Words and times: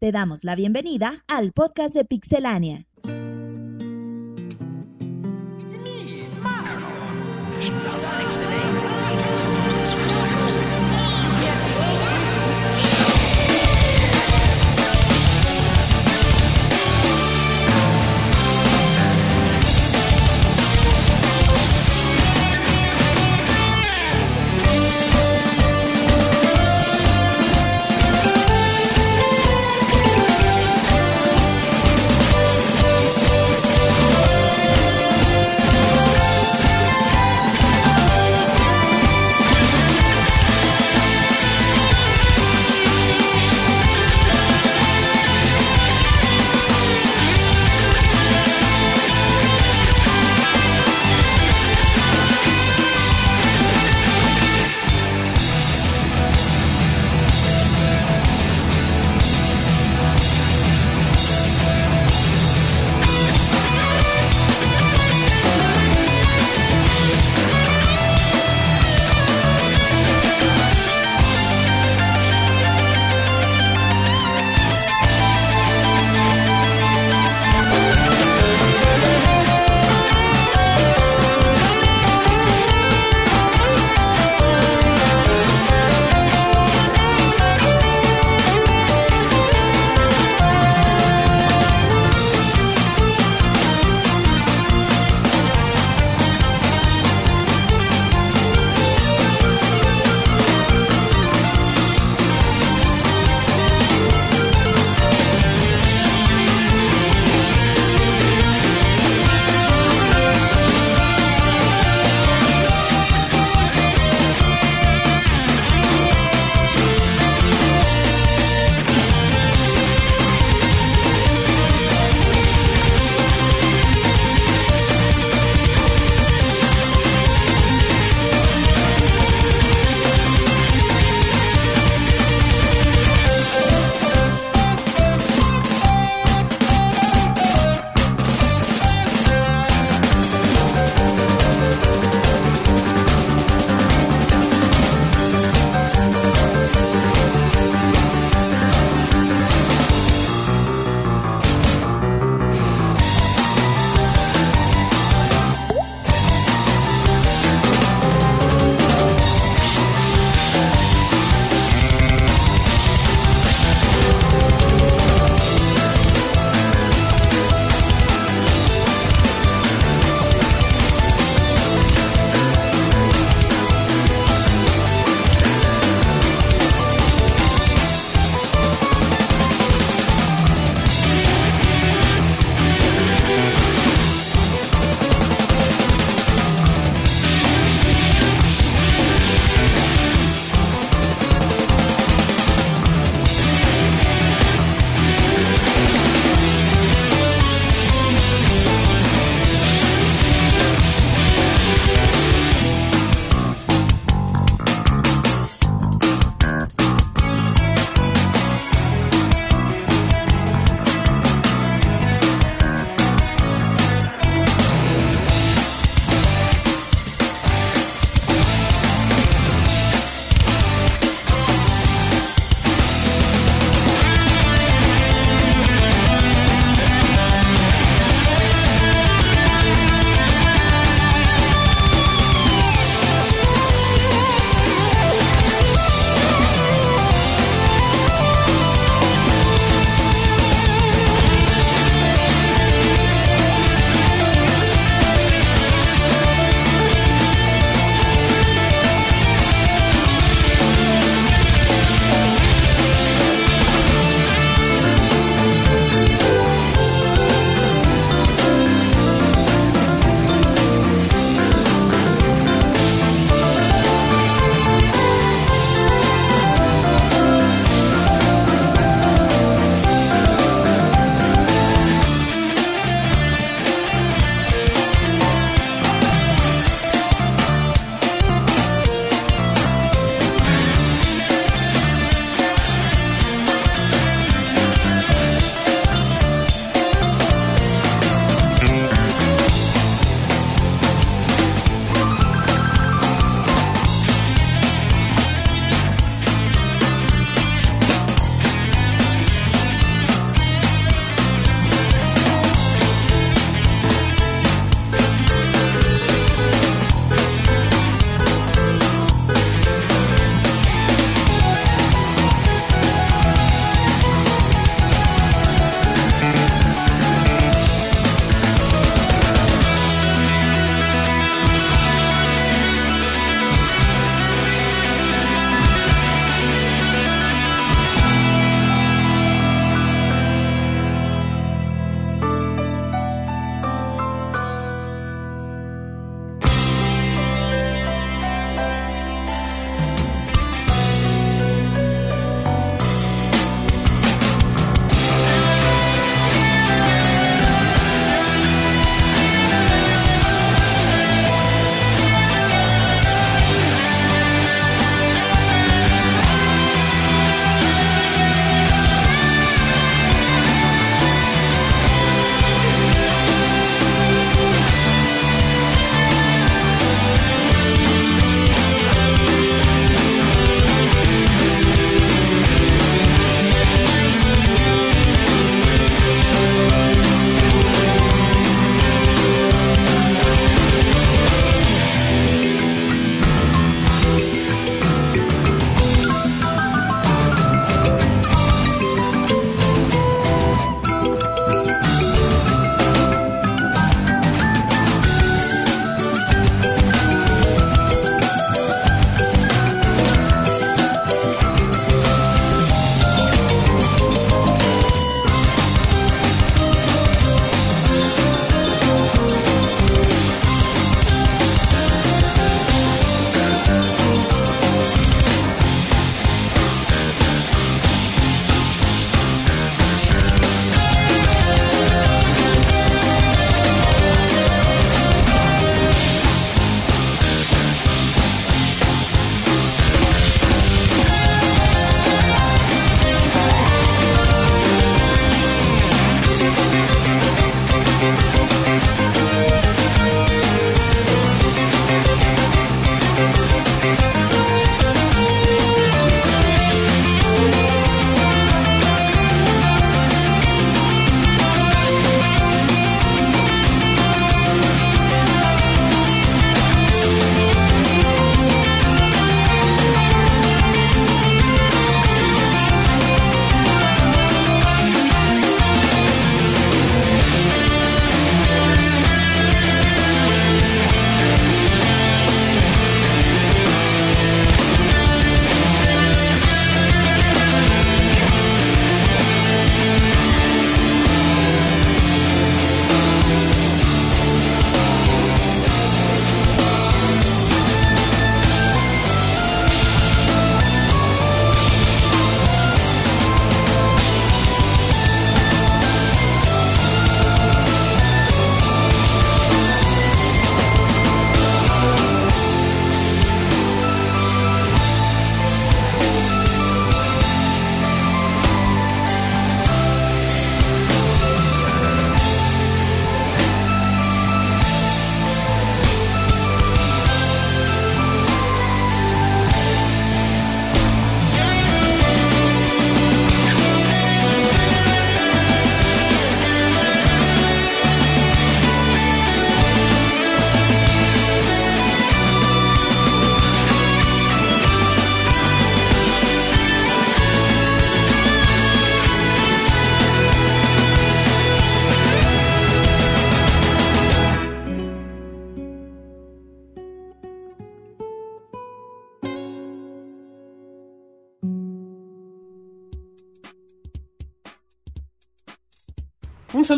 Te 0.00 0.12
damos 0.12 0.44
la 0.44 0.54
bienvenida 0.54 1.24
al 1.26 1.52
podcast 1.52 1.92
de 1.92 2.04
Pixelania. 2.04 2.87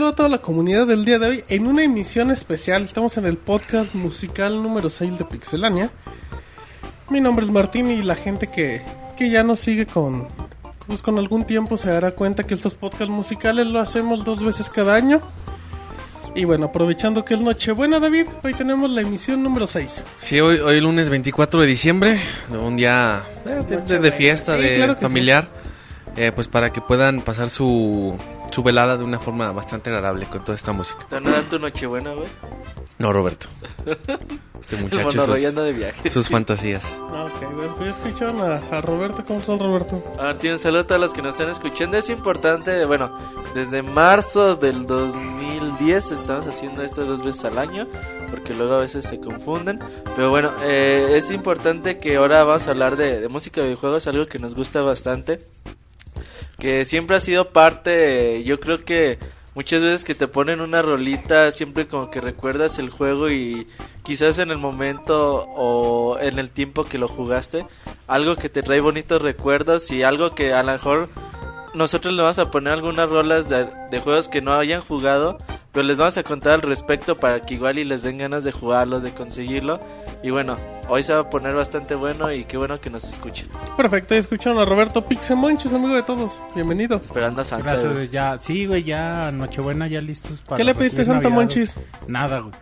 Saludo 0.00 0.12
a 0.12 0.16
toda 0.16 0.28
la 0.30 0.38
comunidad 0.38 0.87
del 0.87 1.04
día 1.04 1.19
de 1.19 1.28
hoy 1.28 1.45
en 1.50 1.66
una 1.66 1.83
emisión 1.85 2.30
especial. 2.30 2.85
Estamos 2.85 3.19
en 3.19 3.26
el 3.26 3.37
podcast 3.37 3.95
musical 3.95 4.62
número 4.62 4.88
6 4.88 5.19
de 5.19 5.26
Pixelania. 5.26 5.90
Mi 7.11 7.21
nombre 7.21 7.45
es 7.45 7.52
Martín 7.52 7.90
y 7.90 8.00
la 8.00 8.14
gente 8.14 8.47
que, 8.47 8.80
que 9.19 9.28
ya 9.28 9.42
nos 9.42 9.61
sigue 9.61 9.85
con, 9.85 10.26
pues 10.87 11.02
con 11.02 11.19
algún 11.19 11.45
tiempo 11.45 11.76
se 11.76 11.90
dará 11.90 12.12
cuenta 12.12 12.45
que 12.45 12.54
estos 12.54 12.75
podcasts 12.75 13.11
musicales 13.11 13.66
lo 13.66 13.78
hacemos 13.78 14.25
dos 14.25 14.42
veces 14.42 14.71
cada 14.71 14.95
año. 14.95 15.21
Y 16.35 16.47
bueno, 16.47 16.66
aprovechando 16.69 17.23
que 17.23 17.35
es 17.35 17.40
Nochebuena, 17.42 18.00
David, 18.00 18.25
hoy 18.42 18.54
tenemos 18.54 18.90
la 18.90 19.02
emisión 19.02 19.42
número 19.42 19.66
6. 19.66 20.02
Sí, 20.16 20.40
hoy, 20.40 20.61
hoy 20.61 20.80
lunes 20.80 21.11
24 21.11 21.61
de 21.61 21.66
diciembre, 21.66 22.21
un 22.59 22.75
día 22.75 23.23
eh, 23.45 23.62
de, 23.69 23.76
de- 23.83 23.99
de 23.99 24.12
fiesta, 24.12 24.57
Sí, 24.57 24.62
de 24.62 24.76
claro 24.76 24.97
familiar, 24.97 25.50
eh, 26.16 26.33
pues 26.35 26.49
para 26.49 26.73
que 26.73 26.80
puedan 26.80 27.21
pasar 27.21 27.50
su, 27.50 28.16
su 28.50 28.62
velada 28.62 28.97
de 28.97 29.04
una 29.04 29.19
forma 29.19 29.50
bastante 29.52 29.90
agradable 29.90 30.26
con 30.26 30.45
toda 30.45 30.57
esta 30.57 30.73
música. 30.73 31.07
¿No 31.21 31.30
era 31.30 31.49
tu 31.49 31.59
nochebuena, 31.59 32.12
güey? 32.12 32.28
No, 32.99 33.12
Roberto. 33.12 33.47
Este 34.61 34.76
muchacho, 34.80 35.04
monarroy 35.04 35.40
sus, 35.40 35.49
anda 35.49 35.62
de 35.62 35.73
viaje. 35.73 36.11
sus 36.11 36.28
fantasías. 36.28 36.85
Ah, 37.12 37.25
Ok, 37.25 37.52
bueno, 37.54 37.75
pues 37.76 37.88
ya 37.88 37.95
escucharon 37.95 38.40
a, 38.40 38.54
a 38.76 38.80
Roberto. 38.80 39.25
¿Cómo 39.26 39.40
está 39.40 39.52
el 39.54 39.59
Roberto? 39.61 40.02
Martín, 40.16 40.52
un 40.52 40.59
saludo 40.59 40.80
a 40.80 40.87
todos 40.87 41.00
los 41.00 41.12
que 41.12 41.23
nos 41.23 41.35
están 41.35 41.49
escuchando. 41.50 41.97
Es 41.97 42.11
importante, 42.11 42.85
bueno, 42.85 43.16
desde 43.54 43.83
marzo 43.83 44.57
del 44.57 44.85
2010 44.87 46.12
estamos 46.12 46.47
haciendo 46.47 46.83
esto 46.83 47.04
dos 47.04 47.23
veces 47.25 47.45
al 47.47 47.59
año, 47.59 47.87
porque 48.30 48.54
luego 48.54 48.75
a 48.75 48.78
veces 48.78 49.07
se 49.07 49.19
confunden. 49.21 49.78
Pero 50.16 50.30
bueno, 50.30 50.50
eh, 50.62 51.12
es 51.16 51.30
importante 51.30 51.99
que 51.99 52.16
ahora 52.16 52.45
vamos 52.45 52.66
a 52.66 52.71
hablar 52.71 52.97
de, 52.97 53.21
de 53.21 53.28
música 53.28 53.61
de 53.61 53.69
videojuegos, 53.69 54.07
algo 54.07 54.26
que 54.26 54.38
nos 54.38 54.54
gusta 54.54 54.83
bastante. 54.83 55.38
Que 56.61 56.85
siempre 56.85 57.17
ha 57.17 57.21
sido 57.21 57.47
parte, 57.47 58.45
yo 58.45 58.61
creo 58.61 58.85
que 58.85 59.19
muchas 59.55 59.83
veces 59.83 60.05
que 60.05 60.14
te 60.14 60.29
ponen 60.29 60.61
una 60.61 60.83
rolita, 60.83 61.50
siempre 61.50 61.88
como 61.88 62.11
que 62.11 62.21
recuerdas 62.21 62.79
el 62.79 62.90
juego 62.90 63.31
y 63.31 63.67
quizás 64.05 64.38
en 64.38 64.50
el 64.50 64.59
momento 64.59 65.47
o 65.57 66.19
en 66.21 66.38
el 66.38 66.50
tiempo 66.50 66.85
que 66.85 66.99
lo 66.99 67.09
jugaste, 67.09 67.67
algo 68.07 68.37
que 68.37 68.49
te 68.49 68.62
trae 68.62 68.81
bonitos 68.81 69.23
recuerdos 69.23 69.90
y 69.90 70.02
algo 70.02 70.31
que 70.31 70.52
a 70.52 70.62
lo 70.62 70.73
mejor 70.73 71.09
nosotros 71.75 72.15
le 72.15 72.23
vamos 72.23 72.39
a 72.39 72.50
poner 72.50 72.73
algunas 72.75 73.09
rolas 73.11 73.49
de, 73.49 73.67
de 73.91 74.00
juegos 74.00 74.29
que 74.29 74.41
no 74.43 74.53
hayan 74.55 74.81
jugado, 74.81 75.39
pero 75.73 75.85
les 75.87 75.97
vamos 75.97 76.17
a 76.19 76.23
contar 76.23 76.55
al 76.55 76.62
respecto 76.62 77.19
para 77.19 77.41
que 77.41 77.55
igual 77.55 77.79
y 77.79 77.85
les 77.85 78.03
den 78.03 78.19
ganas 78.19 78.45
de 78.45 78.53
jugarlo, 78.53 79.00
de 79.00 79.12
conseguirlo. 79.12 79.79
Y 80.23 80.31
bueno, 80.31 80.57
hoy 80.89 81.03
se 81.03 81.15
va 81.15 81.21
a 81.21 81.31
poner 81.31 81.55
bastante 81.55 81.95
bueno 81.95 82.33
y 82.33 82.45
qué 82.45 82.57
bueno 82.57 82.81
que 82.81 82.91
nos 82.91 83.05
escuchen. 83.05 83.49
Perfecto, 83.77 84.15
escucharon 84.15 84.59
a 84.59 84.65
Roberto 84.65 85.07
Pixemonches, 85.07 85.73
amigo 85.73 85.95
de 85.95 86.03
todos. 86.03 86.39
Bienvenido. 86.55 86.97
Esperando 86.97 87.43
a 87.43 87.45
Santa. 87.45 87.65
Gracias, 87.73 87.93
güey. 87.93 88.09
ya, 88.09 88.37
sí, 88.39 88.67
güey, 88.67 88.83
ya 88.83 89.31
Nochebuena, 89.31 89.87
ya 89.87 90.00
listos 90.00 90.41
para 90.41 90.57
¿Qué 90.57 90.65
le 90.65 90.75
pediste 90.75 91.03
a 91.03 91.05
Santa 91.05 91.23
Navidad, 91.29 91.37
Monchis? 91.37 91.75
güey. 91.75 91.87
Nada, 92.09 92.41
güey. 92.41 92.53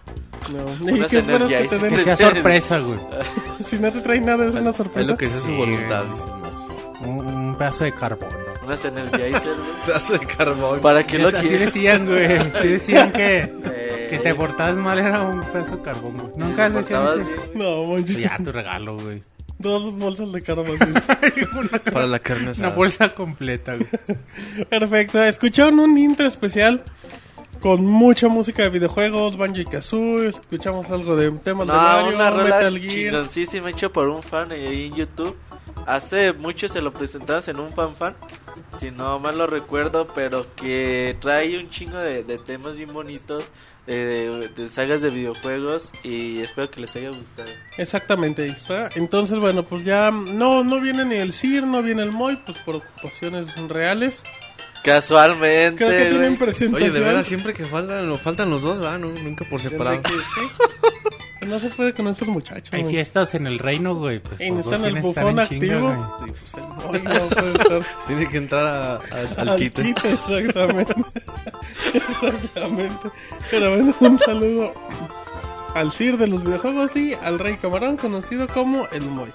No. 0.84 0.96
¿Y 0.96 1.06
qué 1.06 1.18
esperas 1.18 1.48
que 1.50 1.68
te 1.68 1.78
den? 1.78 1.94
Que 1.96 2.02
sea 2.04 2.16
sorpresa, 2.16 2.78
güey. 2.78 2.98
Si 3.64 3.76
no 3.76 3.90
te 3.90 4.00
trae 4.00 4.20
nada, 4.20 4.46
es 4.46 4.54
una 4.54 4.70
Es 4.70 4.76
sorpresa. 4.76 5.10
lo 5.10 5.18
que 5.18 5.24
es 5.26 5.32
su 5.32 5.40
Sí, 5.40 5.56
voluntad. 5.56 6.04
dice. 6.04 6.24
Un, 7.08 7.26
un 7.26 7.54
pedazo 7.56 7.84
de 7.84 7.92
carbón. 7.94 8.28
Unas 8.68 8.84
Energizer, 8.84 9.54
güey. 9.54 9.68
Pedazo 9.86 10.12
de 10.18 10.26
carbón. 10.26 10.80
¿Para 10.80 11.06
qué 11.06 11.18
lo 11.18 11.28
Así 11.28 11.38
quieres? 11.48 11.72
decían, 11.72 12.06
güey. 12.06 12.38
Sí 12.60 12.68
decían 12.68 13.12
que, 13.12 13.38
Eh, 13.64 14.06
que 14.10 14.18
te 14.18 14.34
portabas 14.34 14.76
mal 14.76 14.98
era 14.98 15.22
un 15.22 15.40
pedazo 15.44 15.76
de 15.76 15.82
carbón, 15.82 16.18
güey. 16.18 16.32
Nunca 16.36 16.68
decían 16.68 17.02
eso. 17.04 17.26
No. 17.54 17.86
Pues 17.86 18.06
ya, 18.16 18.36
tu 18.44 18.52
regalo, 18.52 18.96
güey. 18.98 19.22
Dos 19.58 19.94
bolsas 19.96 20.30
de 20.32 20.42
carbón. 20.42 20.78
Para 21.92 22.06
la 22.06 22.18
carne 22.18 22.50
asada. 22.50 22.68
Una 22.68 22.76
bolsa 22.76 23.08
completa, 23.14 23.74
güey. 23.74 23.88
Perfecto. 24.70 25.22
Escucharon 25.22 25.80
un 25.80 25.96
intro 25.98 26.26
especial 26.26 26.82
con 27.60 27.84
mucha 27.84 28.28
música 28.28 28.62
de 28.62 28.68
videojuegos, 28.68 29.36
Banjo 29.36 29.60
y 29.60 29.64
Kazooie. 29.64 30.28
Escuchamos 30.28 30.88
algo 30.90 31.16
de 31.16 31.30
temas 31.32 31.66
de 31.66 31.72
No, 31.72 31.78
Mario, 31.80 32.14
una 32.14 32.30
rola 32.30 32.44
Metal 32.44 32.78
Gear. 32.78 32.92
chingoncísima 32.92 33.70
hecho 33.70 33.90
por 33.92 34.08
un 34.08 34.22
fan 34.22 34.52
ahí 34.52 34.86
en 34.86 34.94
YouTube. 34.94 35.36
Hace 35.88 36.34
mucho 36.34 36.68
se 36.68 36.82
lo 36.82 36.92
presentamos 36.92 37.48
en 37.48 37.58
un 37.58 37.72
fan 37.72 37.96
fan, 37.96 38.14
si 38.78 38.90
no 38.90 39.18
mal 39.18 39.38
lo 39.38 39.46
recuerdo, 39.46 40.06
pero 40.06 40.54
que 40.54 41.16
trae 41.18 41.58
un 41.58 41.70
chingo 41.70 41.96
de, 41.96 42.22
de 42.24 42.36
temas 42.36 42.76
bien 42.76 42.92
bonitos, 42.92 43.42
eh, 43.86 44.50
de, 44.54 44.64
de 44.64 44.68
sagas 44.68 45.00
de 45.00 45.08
videojuegos 45.08 45.90
y 46.02 46.40
espero 46.40 46.68
que 46.68 46.82
les 46.82 46.94
haya 46.94 47.08
gustado. 47.08 47.48
Exactamente, 47.78 48.42
ahí 48.42 48.50
está. 48.50 48.90
Entonces, 48.96 49.38
bueno, 49.38 49.62
pues 49.62 49.82
ya 49.82 50.10
no, 50.10 50.62
no 50.62 50.78
viene 50.78 51.06
ni 51.06 51.14
el 51.14 51.32
CIR, 51.32 51.66
no 51.66 51.82
viene 51.82 52.02
el 52.02 52.12
MOI, 52.12 52.36
pues 52.44 52.58
por 52.58 52.76
ocupaciones 52.76 53.56
reales. 53.68 54.22
Casualmente, 54.84 55.84
Creo 55.84 55.90
que 55.90 56.10
tienen. 56.10 56.74
Oye, 56.74 56.90
de 56.90 57.00
verdad, 57.00 57.24
siempre 57.24 57.54
que 57.54 57.64
faltan, 57.64 58.06
nos 58.06 58.20
faltan 58.20 58.50
los 58.50 58.60
dos, 58.60 58.78
¿verdad? 58.78 58.98
No, 58.98 59.08
nunca 59.08 59.46
por 59.48 59.60
separado. 59.60 60.02
Desde 60.02 60.16
que 60.16 60.22
sí. 60.92 60.97
Pues 61.38 61.50
no 61.50 61.60
se 61.60 61.68
puede 61.68 61.92
con 61.94 62.08
estos 62.08 62.26
muchachos. 62.28 62.72
Hay 62.72 62.84
fiestas 62.84 63.34
en 63.34 63.46
el 63.46 63.58
reino, 63.58 63.94
güey. 63.94 64.18
Pues 64.18 64.40
Y 64.40 64.50
dos 64.50 64.72
en 64.72 64.84
el 64.84 65.00
bufón 65.00 65.24
chinga, 65.28 65.42
activo. 65.44 65.94
güey. 65.94 66.30
Sí, 66.30 66.34
pues 66.40 66.54
el 66.54 66.68
MOI 66.68 67.02
no 67.02 67.28
puede 67.28 67.52
estar. 67.52 67.82
Tiene 68.08 68.28
que 68.28 68.36
entrar 68.38 68.66
a- 68.66 68.94
a- 68.96 69.00
al, 69.40 69.48
Al 69.50 69.56
quite. 69.56 69.82
quite, 69.82 70.12
exactamente. 70.12 70.94
exactamente. 71.94 73.10
Pero 73.50 73.70
bueno, 73.70 73.94
un 74.00 74.18
saludo 74.18 74.72
al 75.74 75.92
Sir 75.92 76.16
de 76.18 76.26
los 76.26 76.42
videojuegos 76.44 76.96
y 76.96 77.14
al 77.14 77.38
Rey 77.38 77.56
Camarón, 77.56 77.96
conocido 77.96 78.46
como 78.48 78.86
el 78.92 79.02
Moy. 79.02 79.30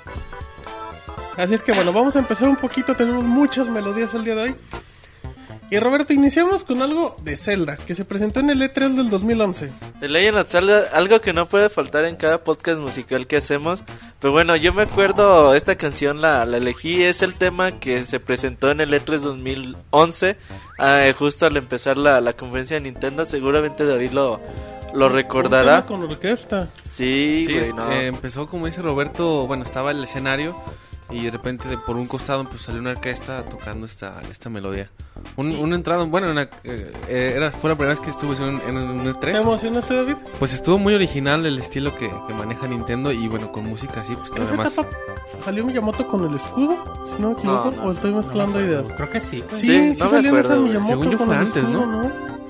Así 1.37 1.53
es 1.53 1.63
que 1.63 1.71
bueno, 1.73 1.93
vamos 1.93 2.15
a 2.15 2.19
empezar 2.19 2.47
un 2.49 2.57
poquito. 2.57 2.95
Tenemos 2.95 3.23
muchas 3.23 3.67
melodías 3.67 4.13
el 4.13 4.23
día 4.23 4.35
de 4.35 4.41
hoy. 4.43 4.55
Y 5.73 5.79
Roberto, 5.79 6.13
iniciamos 6.13 6.63
con 6.63 6.83
algo 6.83 7.15
de 7.23 7.35
Zelda, 7.35 7.77
que 7.77 7.95
se 7.95 8.05
presentó 8.05 8.39
en 8.41 8.51
el 8.51 8.61
E3 8.61 8.93
del 8.93 9.09
2011. 9.09 9.71
The 10.01 10.07
Legend 10.07 10.37
of 10.37 10.47
Zelda, 10.51 10.83
algo 10.93 11.19
que 11.19 11.33
no 11.33 11.47
puede 11.47 11.67
faltar 11.69 12.05
en 12.05 12.15
cada 12.15 12.37
podcast 12.43 12.77
musical 12.77 13.25
que 13.25 13.37
hacemos. 13.37 13.81
Pero 14.19 14.31
bueno, 14.31 14.55
yo 14.55 14.71
me 14.71 14.83
acuerdo, 14.83 15.55
esta 15.55 15.75
canción 15.75 16.21
la, 16.21 16.45
la 16.45 16.57
elegí, 16.57 17.01
es 17.03 17.23
el 17.23 17.33
tema 17.33 17.79
que 17.79 18.05
se 18.05 18.19
presentó 18.19 18.69
en 18.69 18.81
el 18.81 18.93
E3 18.93 19.17
2011, 19.21 20.37
eh, 20.79 21.15
justo 21.17 21.47
al 21.47 21.57
empezar 21.57 21.97
la, 21.97 22.21
la 22.21 22.33
conferencia 22.33 22.77
de 22.77 22.83
Nintendo, 22.83 23.25
seguramente 23.25 23.83
David 23.83 24.11
lo, 24.11 24.41
lo 24.93 25.09
recordará. 25.09 25.81
con 25.85 26.03
orquesta. 26.03 26.69
Sí, 26.93 27.45
Sí, 27.47 27.51
güey, 27.53 27.63
es- 27.69 27.73
no. 27.73 27.91
eh, 27.91 28.05
empezó 28.05 28.45
como 28.47 28.67
dice 28.67 28.83
Roberto, 28.83 29.47
bueno, 29.47 29.63
estaba 29.63 29.89
el 29.89 30.03
escenario 30.03 30.55
y 31.13 31.25
de 31.25 31.31
repente 31.31 31.67
de, 31.69 31.77
por 31.77 31.97
un 31.97 32.07
costado 32.07 32.43
pues, 32.45 32.63
salió 32.63 32.81
una 32.81 32.91
orquesta 32.91 33.43
tocando 33.45 33.85
esta, 33.85 34.21
esta 34.31 34.49
melodía. 34.49 34.89
Un, 35.37 35.51
un 35.51 35.73
entrado, 35.73 36.07
bueno, 36.07 36.31
una- 36.31 36.49
eh, 36.63 36.91
eh, 37.07 37.33
era, 37.35 37.51
fue 37.51 37.69
la 37.69 37.75
primera 37.75 37.93
vez 37.97 37.99
que 38.03 38.09
estuve 38.09 38.35
en, 38.37 38.59
en, 38.67 38.77
en 38.77 38.89
un 39.07 39.13
¿Te 39.19 39.31
E3. 39.33 39.41
emocionaste, 39.41 39.95
David? 39.95 40.15
Pues 40.39 40.53
estuvo 40.53 40.77
muy 40.77 40.93
original 40.95 41.45
el 41.45 41.59
estilo 41.59 41.93
que, 41.95 42.09
que 42.27 42.33
maneja 42.33 42.67
Nintendo 42.67 43.11
y 43.11 43.27
bueno, 43.27 43.51
con 43.51 43.65
música 43.65 44.01
así, 44.01 44.15
pues 44.15 44.31
todavía 44.31 44.55
más. 44.57 44.73
etapa 44.73 44.89
salió 45.45 45.65
Miyamoto 45.65 46.07
con 46.07 46.25
el 46.29 46.35
escudo, 46.35 46.77
si 47.15 47.21
no 47.21 47.29
me 47.29 47.33
equivoco, 47.33 47.71
No, 47.71 47.77
no, 47.77 47.83
o 47.83 47.91
estoy 47.91 48.11
No 48.11 48.17
mezclando 48.17 48.59
me 48.59 48.65
acuerdo. 48.65 48.81
ideas. 48.85 48.97
Creo 48.97 49.09
que 49.11 49.19
sí. 49.19 49.43
Sí, 49.53 49.55
Sí, 49.61 49.95
sí, 49.95 50.03
no 50.03 50.11
me 50.11 50.43
salió. 50.43 50.61
Miyamoto 50.63 50.87
Según 50.87 51.11
yo 51.11 51.17
con 51.17 51.27
fue 51.27 51.35
el 51.35 51.41
antes, 51.41 51.63
escudo, 51.63 51.85
¿no? 51.85 52.42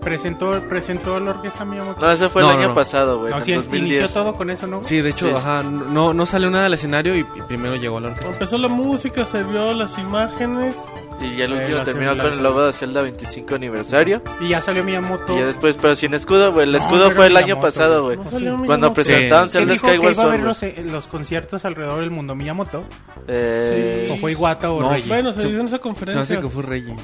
Presentó, 0.00 0.62
presentó 0.68 1.20
la 1.20 1.32
orquesta 1.32 1.64
Miyamoto. 1.64 2.00
No, 2.00 2.10
ese 2.10 2.28
fue 2.30 2.40
No, 2.42 2.48
el 2.48 2.54
no, 2.54 2.58
año 2.60 2.68
no. 2.70 2.74
pasado, 2.74 3.18
güey, 3.20 3.32
No, 3.34 3.40
sí, 3.42 3.52
el 3.52 3.58
inició 3.58 3.70
2010. 3.78 4.12
todo 4.14 4.32
con 4.32 4.48
eso, 4.50 4.66
¿no? 4.66 4.82
Sí, 4.82 5.00
de 5.02 5.10
hecho, 5.10 5.28
Sí. 5.28 5.34
ajá, 5.36 5.62
no, 5.62 6.12
no 6.14 6.24
salió 6.26 6.50
nada 6.50 6.64
del 6.64 6.74
escenario 6.74 7.14
y, 7.14 7.20
y 7.20 7.42
primero 7.46 7.76
llegó 7.76 8.00
la 8.00 8.08
orquesta. 8.08 8.32
Empezó 8.32 8.56
la 8.58 8.68
música, 8.68 9.24
se 9.26 9.42
vio 9.44 9.74
las 9.74 9.98
imágenes. 9.98 10.84
Y 11.20 11.36
ya 11.36 11.44
el 11.44 11.52
Eh, 11.52 11.56
último 11.58 11.76
la 11.78 11.84
terminó 11.84 12.16
con 12.16 12.32
el 12.32 12.42
logo 12.42 12.64
de 12.64 12.72
Zelda 12.72 13.02
25 13.02 13.54
aniversario. 13.54 14.22
Y 14.40 14.48
ya 14.48 14.62
salió 14.62 14.82
Miyamoto. 14.82 15.34
Y 15.36 15.40
ya 15.40 15.46
después, 15.46 15.76
pero 15.76 15.94
sin 15.94 16.14
escudo, 16.14 16.50
güey. 16.52 16.66
El 16.66 16.74
escudo 16.74 17.10
fue 17.10 17.26
el 17.26 17.36
año 17.36 17.44
Miyamoto, 17.56 17.66
pasado, 17.66 18.04
güey. 18.04 18.16
güey. 18.16 18.24
No 18.24 18.30
salió 18.32 18.50
sí. 18.52 18.56
Cuando 18.56 18.86
Miyamoto. 18.88 18.94
presentaron 18.94 19.50
Sí. 19.50 19.58
¿Qué 19.58 19.58
Zelda 19.66 19.76
Skyward 19.76 20.00
iba 20.02 20.10
a 20.10 20.14
Sword. 20.14 20.40
los, 20.40 20.62
eh, 20.62 20.82
los 20.90 21.06
conciertos 21.08 21.64
alrededor 21.66 22.00
del 22.00 22.10
mundo 22.10 22.34
Miyamoto? 22.34 22.84
Eh, 23.28 24.08
¿O 24.10 24.16
fue 24.16 24.32
Iwata 24.32 24.70
o 24.72 24.80
No, 24.80 24.90
Reggie? 24.90 25.08
Bueno, 25.08 25.34
se 25.34 25.42
Se- 25.42 25.48
dio 25.48 25.60
en 25.60 25.66
esa 25.66 25.76
Se 25.76 25.82
conferencia. 25.82 26.22
hace 26.22 26.40
que 26.40 26.48
fue 26.48 26.62
Reggie. 26.62 26.96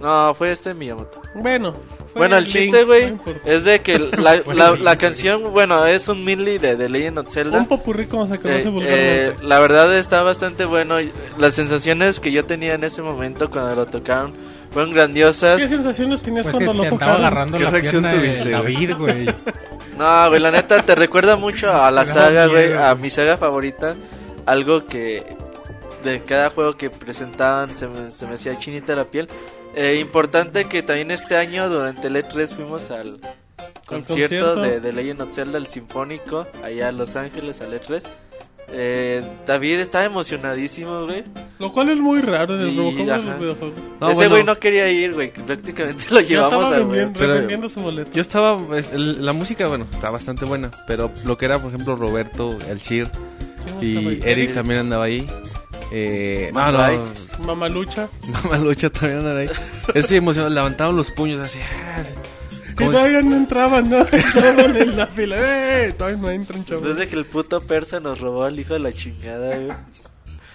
No, 0.00 0.34
fue 0.34 0.52
este 0.52 0.74
Miyamoto. 0.74 1.20
Bueno, 1.34 1.72
fue 1.72 1.82
Bueno, 2.22 2.36
el 2.36 2.46
chiste, 2.46 2.84
güey, 2.84 3.14
es 3.44 3.64
de 3.64 3.80
que 3.80 3.98
la, 4.18 4.40
la, 4.76 4.96
canción, 4.96 5.52
bueno, 5.52 5.84
es 5.86 6.06
un 6.08 6.24
medley 6.24 6.58
de, 6.58 6.76
de 6.76 6.88
Legend 6.88 7.18
of 7.18 7.28
Zelda. 7.32 7.58
Un 7.58 7.66
popurrí 7.66 8.06
como 8.06 8.26
se 8.28 8.38
conoce 8.38 8.62
Eh, 8.68 8.70
vulgarmente. 8.70 9.26
eh, 9.28 9.34
la 9.42 9.58
verdad 9.58 9.92
está 9.96 10.22
bastante 10.22 10.64
bueno. 10.64 10.96
Las 11.38 11.54
sensaciones 11.54 12.20
que 12.20 12.30
yo 12.32 12.44
tenía 12.44 12.74
en 12.74 12.84
ese 12.84 13.02
momento 13.02 13.50
cuando 13.50 13.74
lo 13.74 13.86
tocaron 13.86 14.34
fueron 14.72 14.92
grandiosas. 14.92 15.60
¿Qué 15.60 15.68
sensaciones 15.68 16.22
tenías 16.22 16.44
Pues 16.46 16.54
cuando 16.54 16.74
lo 16.84 16.88
tocaron? 16.88 17.16
agarrando 17.16 17.58
¿Qué 17.58 17.64
la 17.64 17.70
reacción 17.70 18.02
pierna 18.02 18.20
tuviste? 18.20 18.50
David, 18.50 18.94
güey. 18.96 19.26
No, 19.98 20.28
güey, 20.28 20.40
la 20.40 20.52
neta 20.52 20.80
te 20.82 20.94
recuerda 20.94 21.34
mucho 21.34 21.72
a 21.72 21.90
la 21.90 22.06
saga, 22.06 22.46
güey, 22.46 22.72
a 22.72 22.94
mi 22.94 23.10
saga 23.10 23.36
favorita. 23.36 23.96
Algo 24.46 24.84
que 24.84 25.24
de 26.04 26.20
cada 26.22 26.50
juego 26.50 26.76
que 26.76 26.88
presentaban 26.90 27.74
se 27.74 27.88
me, 27.88 28.08
se 28.12 28.24
me 28.26 28.34
hacía 28.34 28.56
chinita 28.58 28.94
la 28.94 29.04
piel. 29.06 29.28
Eh, 29.74 29.98
importante 30.00 30.64
que 30.64 30.82
también 30.82 31.10
este 31.10 31.36
año 31.36 31.68
durante 31.68 32.08
el 32.08 32.16
E3 32.16 32.48
fuimos 32.54 32.90
al 32.90 33.20
concierto, 33.86 34.06
concierto. 34.54 34.56
De, 34.60 34.80
de 34.80 34.92
Legend 34.92 35.22
of 35.22 35.34
Zelda, 35.34 35.58
el 35.58 35.66
Sinfónico, 35.66 36.46
allá 36.64 36.88
a 36.88 36.92
Los 36.92 37.16
Ángeles, 37.16 37.60
al 37.60 37.72
E3. 37.80 38.02
Eh, 38.70 39.22
David 39.46 39.78
estaba 39.80 40.04
emocionadísimo, 40.04 41.06
güey. 41.06 41.24
Lo 41.58 41.72
cual 41.72 41.88
es 41.88 41.98
muy 41.98 42.20
raro 42.20 42.54
en 42.56 42.60
el 42.66 42.68
Y, 42.70 42.76
Robocop 42.76 42.98
de 42.98 43.16
los 43.16 43.38
videojuegos. 43.38 43.80
No, 43.98 44.08
Ese 44.08 44.14
bueno. 44.16 44.30
güey 44.30 44.44
no 44.44 44.58
quería 44.58 44.90
ir, 44.90 45.14
güey. 45.14 45.32
Prácticamente 45.32 46.04
lo 46.10 46.20
llevamos 46.20 46.64
estaba 46.64 46.76
a 46.76 47.06
vendiendo, 47.08 47.68
su 47.70 47.80
boleto. 47.80 48.10
Yo 48.12 48.20
estaba, 48.20 48.58
el- 48.92 49.24
la 49.24 49.32
música, 49.32 49.68
bueno, 49.68 49.86
está 49.90 50.10
bastante 50.10 50.44
buena, 50.44 50.70
pero 50.86 51.10
lo 51.24 51.38
que 51.38 51.46
era, 51.46 51.58
por 51.58 51.72
ejemplo, 51.72 51.96
Roberto, 51.96 52.58
el 52.68 52.80
Chir 52.82 53.08
Sí, 53.80 54.18
y. 54.22 54.28
Eric 54.28 54.52
también 54.52 54.80
andaba 54.80 55.04
ahí. 55.04 55.26
Eh, 55.90 56.50
no, 56.52 56.70
no. 56.72 57.08
Mamalucha. 57.46 58.08
Mamalucha 58.44 58.90
también 58.90 59.18
andaba 59.20 59.40
ahí. 59.40 59.48
Ese 59.94 60.16
emocionado, 60.16 60.52
levantaban 60.54 60.96
los 60.96 61.10
puños 61.10 61.40
así. 61.40 61.58
ah, 61.60 62.02
Que 62.68 62.74
como- 62.84 62.92
todavía 62.92 63.22
no 63.22 63.36
entraban, 63.36 63.88
¿no? 63.90 63.98
Estaban 64.12 64.76
en 64.76 64.96
la 64.96 65.06
fila. 65.06 65.36
¡Eh! 65.38 65.92
Todavía 65.96 66.18
no 66.20 66.30
entran, 66.30 66.64
chavos. 66.64 66.84
Después 66.84 66.98
de 66.98 67.08
que 67.08 67.16
el 67.16 67.24
puto 67.24 67.60
persa 67.60 68.00
nos 68.00 68.20
robó 68.20 68.44
al 68.44 68.58
hijo 68.60 68.74
de 68.74 68.80
la 68.80 68.92
chingada, 68.92 69.56
güey. 69.56 69.72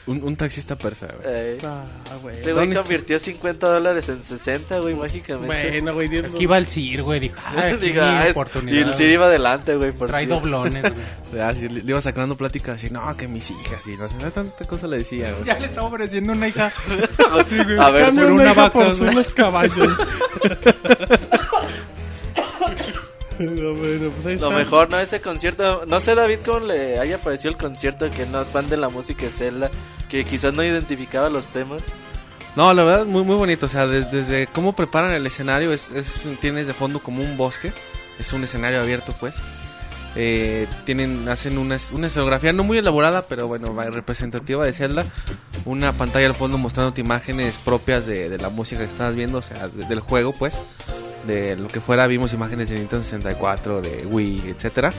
Un, 0.08 0.24
un 0.24 0.36
taxista 0.36 0.78
persa, 0.78 1.08
güey. 1.08 1.28
Eh, 1.28 1.58
Ah, 1.64 1.84
güey. 2.22 2.36
Este 2.38 2.54
güey 2.54 2.74
convirtió 2.74 3.18
50 3.20 3.68
dólares 3.68 4.10
en 4.10 4.22
60, 4.24 4.80
güey, 4.80 4.96
mágicamente. 4.96 5.46
Bueno, 5.72 5.94
güey. 5.94 6.08
diez- 6.10 6.26
Es 6.26 6.36
que 6.36 6.44
iba 6.44 6.58
al 6.58 6.68
CIR, 6.68 7.04
güey. 7.04 7.20
Dijo, 7.20 7.36
ah, 7.40 7.54
ah, 7.58 7.70
es- 7.70 8.28
y 8.28 8.32
oportunidad. 8.32 8.88
el 8.90 8.94
Sir 8.96 9.10
iba 9.10 9.26
adelante, 9.28 9.76
güey, 9.76 9.92
por 9.92 10.08
Trae 10.10 10.26
doblones, 10.28 10.82
güey. 10.82 10.94
Ah, 11.42 11.52
sí, 11.54 11.68
le, 11.68 11.82
le 11.82 11.90
iba 11.90 12.00
sacando 12.00 12.36
plática 12.36 12.74
así, 12.74 12.90
no, 12.92 13.18
que 13.18 13.28
mis 13.28 13.50
hijas, 13.50 13.88
y 13.88 13.98
no 13.98 14.08
sé, 14.08 14.30
tanta 14.32 14.66
cosa 14.66 14.86
le 14.86 14.98
decía, 15.00 15.32
güey. 15.32 15.46
Ya 15.46 15.58
le 15.58 15.66
estaba 15.66 15.88
ofreciendo 15.88 16.32
una 16.34 16.48
hija. 16.48 16.72
A 17.80 17.90
ver, 17.90 18.06
Cambia 18.06 18.24
por 18.24 18.32
una 18.32 18.54
vaca, 18.54 18.70
por 18.72 18.96
güey. 18.98 19.10
unos 19.10 19.34
caballos. 19.34 19.98
No, 23.40 23.74
bueno, 23.74 24.12
pues 24.12 24.26
ahí 24.26 24.38
Lo 24.40 24.48
está. 24.50 24.58
mejor, 24.58 24.90
¿no? 24.92 25.00
Ese 25.00 25.20
concierto. 25.22 25.86
No 25.88 26.00
sé, 26.00 26.16
David, 26.16 26.40
cómo 26.46 26.60
le 26.62 27.00
haya 27.00 27.18
parecido 27.18 27.50
el 27.52 27.58
concierto. 27.58 28.10
Que 28.12 28.26
no 28.26 28.42
es 28.42 28.48
fan 28.50 28.70
de 28.70 28.78
la 28.78 28.90
música 28.90 29.26
de 29.26 29.32
Zelda. 29.32 29.72
Que 30.10 30.24
quizás 30.26 30.54
no 30.54 30.64
identificaba 30.64 31.30
los 31.30 31.48
temas. 31.48 31.82
No, 32.56 32.72
la 32.74 32.84
verdad, 32.84 33.06
muy, 33.06 33.24
muy 33.24 33.36
bonito. 33.36 33.66
O 33.66 33.70
sea, 33.70 33.88
des- 33.88 34.12
desde, 34.12 34.48
cómo 34.48 34.76
preparan 34.76 35.12
el 35.14 35.26
escenario, 35.26 35.74
es, 35.74 35.90
es- 35.92 36.28
tienes 36.40 36.68
de 36.68 36.74
fondo 36.74 37.00
como 37.00 37.24
un 37.24 37.36
bosque. 37.38 37.72
Es 38.20 38.32
un 38.34 38.44
escenario 38.44 38.80
abierto, 38.80 39.14
pues. 39.20 39.34
Eh, 40.16 40.68
tienen, 40.86 41.28
hacen 41.28 41.58
una, 41.58 41.78
una 41.92 42.06
escenografía 42.06 42.54
no 42.54 42.64
muy 42.64 42.78
elaborada, 42.78 43.24
pero 43.24 43.48
bueno, 43.48 43.74
va- 43.74 43.86
representativa 43.90 44.64
de 44.66 44.74
Zelda. 44.74 45.06
Una 45.66 45.94
pantalla 45.94 46.28
al 46.28 46.36
fondo 46.36 46.60
mostrándote 46.60 47.02
imágenes 47.02 47.58
propias 47.66 48.06
de, 48.06 48.30
de 48.30 48.38
la 48.38 48.50
música 48.50 48.82
que 48.84 48.88
estabas 48.90 49.16
viendo, 49.16 49.40
o 49.40 49.42
sea, 49.42 49.68
de- 49.70 49.86
del 49.86 50.02
juego, 50.02 50.32
pues. 50.34 50.60
De 51.28 51.56
lo 51.56 51.68
que 51.70 51.80
fuera, 51.80 52.06
vimos 52.08 52.34
imágenes 52.34 52.70
de 52.70 52.76
Nintendo 52.76 53.04
64, 53.04 53.82
de 53.82 54.06
Wii, 54.06 54.44
etcétera. 54.50 54.92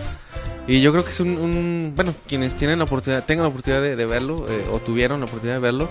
Y 0.67 0.81
yo 0.81 0.91
creo 0.93 1.05
que 1.05 1.11
es 1.11 1.21
un, 1.21 1.37
un- 1.37 1.93
bueno, 1.95 2.15
quienes 2.27 2.57
tienen 2.57 2.79
la 2.79 2.85
oportunidad, 2.87 3.25
tengan 3.25 3.43
la 3.45 3.49
oportunidad 3.51 3.83
de, 3.83 3.97
de 3.97 4.07
verlo, 4.07 4.47
eh, 4.49 4.65
o 4.73 4.79
tuvieron 4.79 5.21
la 5.21 5.27
oportunidad 5.27 5.57
de 5.57 5.61
verlo, 5.61 5.91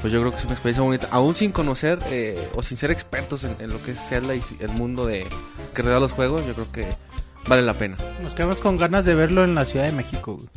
pues 0.00 0.10
yo 0.12 0.20
creo 0.20 0.32
que 0.32 0.38
es 0.38 0.44
una 0.44 0.54
experiencia 0.54 0.82
bonita, 0.82 1.08
aún 1.10 1.34
sin 1.34 1.52
conocer 1.52 1.98
eh, 2.10 2.48
o 2.54 2.62
sin 2.62 2.78
ser 2.78 2.90
expertos 2.90 3.44
en, 3.44 3.54
en 3.58 3.70
lo 3.70 3.82
que 3.82 3.90
es 3.90 3.98
Zelda 4.00 4.34
y 4.34 4.40
el 4.60 4.70
mundo 4.70 5.04
de 5.04 5.26
que 5.74 5.82
rodea 5.82 5.98
los 5.98 6.12
juegos, 6.12 6.46
yo 6.46 6.54
creo 6.54 6.72
que 6.72 6.86
vale 7.46 7.60
la 7.60 7.74
pena. 7.74 7.98
Nos 8.22 8.34
quedamos 8.34 8.60
con 8.60 8.78
ganas 8.78 9.04
de 9.04 9.14
verlo 9.14 9.44
en 9.44 9.54
la 9.54 9.66
Ciudad 9.66 9.84
de 9.84 9.92
México, 9.92 10.36
güey. 10.36 10.48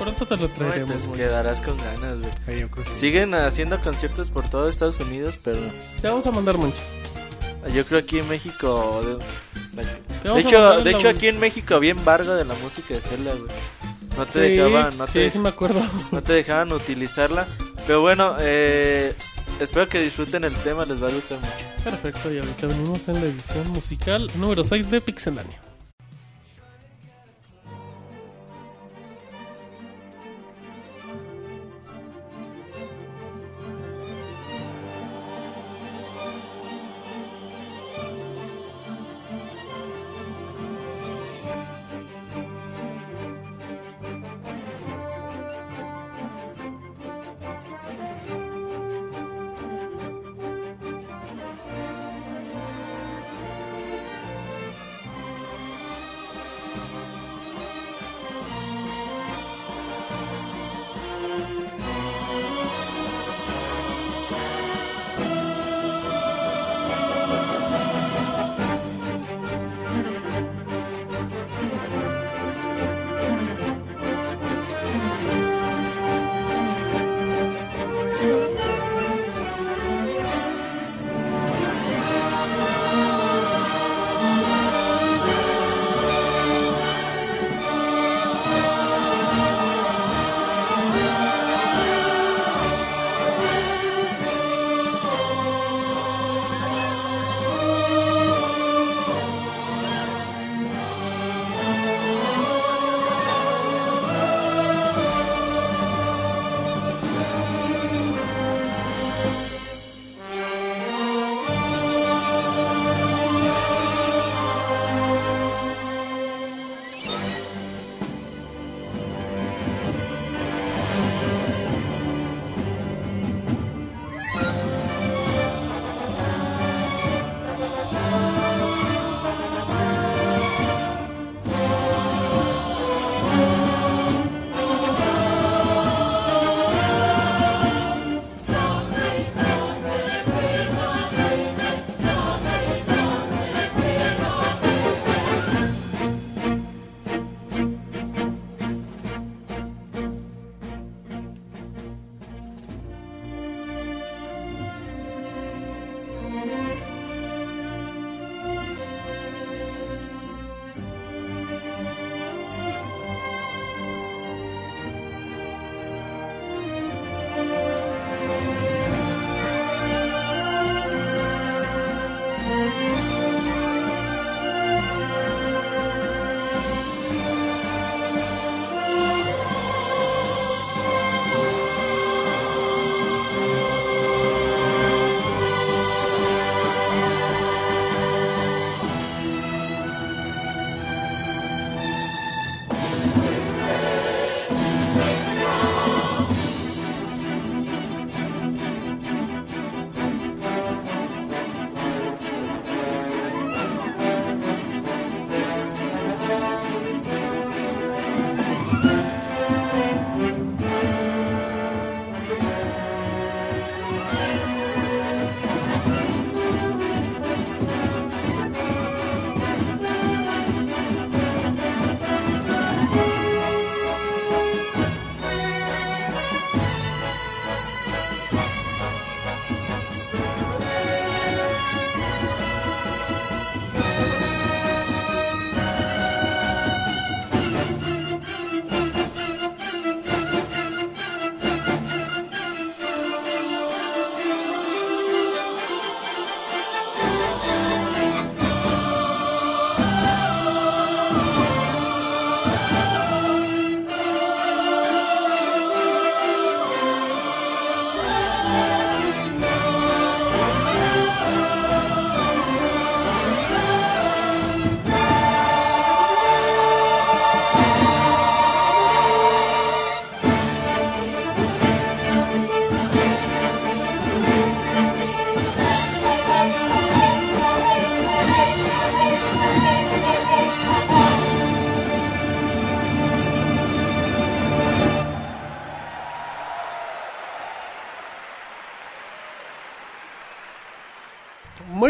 Pronto 0.00 0.26
te 0.26 0.36
lo 0.36 0.46
Ay, 0.46 0.52
traeremos, 0.58 0.96
te 0.96 1.12
quedarás 1.12 1.60
con 1.60 1.76
ganas, 1.76 2.18
güey. 2.20 2.32
Siguen 2.96 3.34
haciendo 3.34 3.80
conciertos 3.80 4.30
por 4.30 4.48
todo 4.50 4.68
Estados 4.68 4.98
Unidos, 4.98 5.38
pero 5.44 5.58
Te 6.00 6.08
vamos 6.08 6.26
a 6.26 6.32
mandar 6.32 6.56
mucho. 6.58 6.74
Yo 7.74 7.84
creo 7.84 8.00
aquí 8.00 8.18
en 8.18 8.28
México. 8.28 9.02
De, 9.74 9.84
de 10.32 10.40
hecho, 10.40 10.80
de 10.82 10.90
hecho 10.90 11.08
aquí 11.08 11.28
en 11.28 11.38
México 11.40 11.74
había 11.74 11.90
embargo 11.92 12.34
de 12.34 12.44
la 12.44 12.54
música 12.54 12.94
de 12.94 13.00
Zelda, 13.00 13.32
güey. 13.34 13.50
No 14.16 14.26
te 14.26 14.32
Sí, 14.48 14.56
dejaban, 14.56 14.98
no 14.98 15.06
sí, 15.06 15.12
te, 15.14 15.30
sí 15.30 15.38
me 15.38 15.48
acuerdo. 15.48 15.80
no 16.12 16.22
te 16.22 16.32
dejaban 16.34 16.72
utilizarla. 16.72 17.46
Pero 17.86 18.00
bueno, 18.02 18.36
eh, 18.40 19.14
espero 19.60 19.88
que 19.88 20.00
disfruten 20.00 20.44
el 20.44 20.54
tema, 20.56 20.84
les 20.84 21.02
va 21.02 21.08
a 21.08 21.12
gustar 21.12 21.38
mucho. 21.38 21.52
Perfecto, 21.84 22.32
y 22.32 22.38
ahorita 22.38 22.66
venimos 22.66 23.08
en 23.08 23.14
la 23.14 23.20
edición 23.22 23.68
musical 23.70 24.30
número 24.36 24.62
6 24.64 24.90
de 24.90 25.00
Pixelania. 25.00 25.60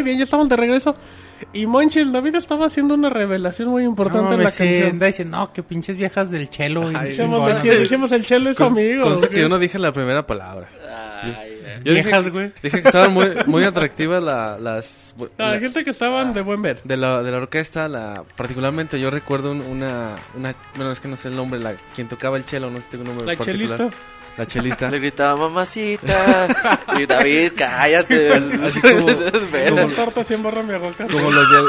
Muy 0.03 0.07
bien, 0.11 0.19
ya 0.19 0.25
estamos 0.25 0.49
de 0.49 0.57
regreso. 0.57 0.97
Y 1.53 1.67
Monchi, 1.67 2.01
el 2.01 2.11
David 2.13 2.35
estaba 2.37 2.67
haciendo 2.67 2.95
una 2.95 3.09
revelación 3.09 3.69
muy 3.69 3.85
importante 3.85 4.31
No, 4.31 4.35
en 4.35 4.43
la 4.45 4.51
sé, 4.51 4.65
canción. 4.65 4.91
anda 4.91 5.07
diciendo, 5.07 5.37
no, 5.39 5.53
que 5.53 5.63
pinches 5.63 5.97
viejas 5.97 6.29
del 6.31 6.49
chelo. 6.49 6.91
y 6.91 6.95
Ay, 6.97 7.07
Decíamos, 7.09 7.39
chingonas, 7.41 7.63
de- 7.63 7.69
güey. 7.69 7.81
decíamos 7.81 8.13
el 8.13 8.25
chelo 8.25 8.51
es 8.51 8.57
su 8.57 8.65
amigo. 8.65 9.21
Que 9.29 9.41
yo 9.41 9.49
no 9.49 9.59
dije 9.61 9.79
la 9.79 9.93
primera 9.93 10.27
palabra. 10.27 10.69
Ay, 11.23 11.52
Yo 11.85 11.95
Viejas, 11.95 12.21
dije, 12.25 12.31
güey. 12.31 12.53
dije 12.63 12.83
que 12.83 12.89
estaban 12.89 13.13
muy, 13.13 13.31
muy 13.47 13.65
atractivas 13.65 14.23
la- 14.23 14.59
las... 14.59 15.15
La 15.39 15.53
la- 15.53 15.59
gente 15.61 15.85
que 15.85 15.91
estaban 15.91 16.33
de 16.35 16.41
buen 16.41 16.63
ver. 16.63 16.81
de 16.85 16.97
la, 16.97 17.23
de 17.23 17.31
la 17.31 17.37
orquesta, 17.39 17.89
la, 17.89 18.25
particularmente 18.37 18.99
yo 19.01 19.11
recuerdo 19.11 19.51
un- 19.53 19.61
una, 19.63 20.17
una... 20.35 20.55
Bueno, 20.77 20.93
es 20.93 21.01
que 21.01 21.09
no 21.09 21.17
sé 21.17 21.29
el 21.29 21.37
nombre, 21.37 21.61
la, 21.61 21.75
quien 21.95 22.09
tocaba 22.09 22.37
el 22.37 22.45
cello, 22.45 22.71
no 22.71 22.79
sé 22.79 22.85
si 22.85 22.89
tengo 22.91 23.03
un 23.05 23.09
nombre 23.11 23.27
La 23.27 23.37
particular. 23.37 23.77
chelista. 23.79 23.97
La 24.39 24.47
chelista. 24.47 24.91
Le 24.91 24.99
gritaba 24.99 25.37
mamacita. 25.37 26.79
y 26.99 27.05
David, 27.05 27.53
cállate. 27.55 28.33
Así 28.65 28.81
como-. 28.81 29.07
Las 29.77 29.93
tortas 29.93 30.31
y 30.31 30.35
embarra 30.35 30.63
mi 30.63 30.73
aguacate. 30.73 31.13
Como 31.13 31.31
los 31.31 31.47
del... 31.51 31.65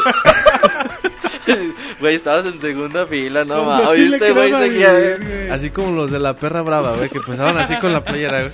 Güey, 1.99 2.15
estabas 2.15 2.45
en 2.45 2.59
segunda 2.61 3.05
fila, 3.05 3.43
no 3.43 3.65
mames. 3.65 4.21
Así 5.51 5.69
como 5.71 5.91
los 5.95 6.09
de 6.11 6.19
la 6.19 6.35
perra 6.35 6.61
brava, 6.61 6.95
güey, 6.95 7.09
que 7.09 7.17
empezaban 7.17 7.57
así 7.57 7.75
con 7.77 7.91
la 7.91 8.03
playera, 8.03 8.41
güey. 8.43 8.53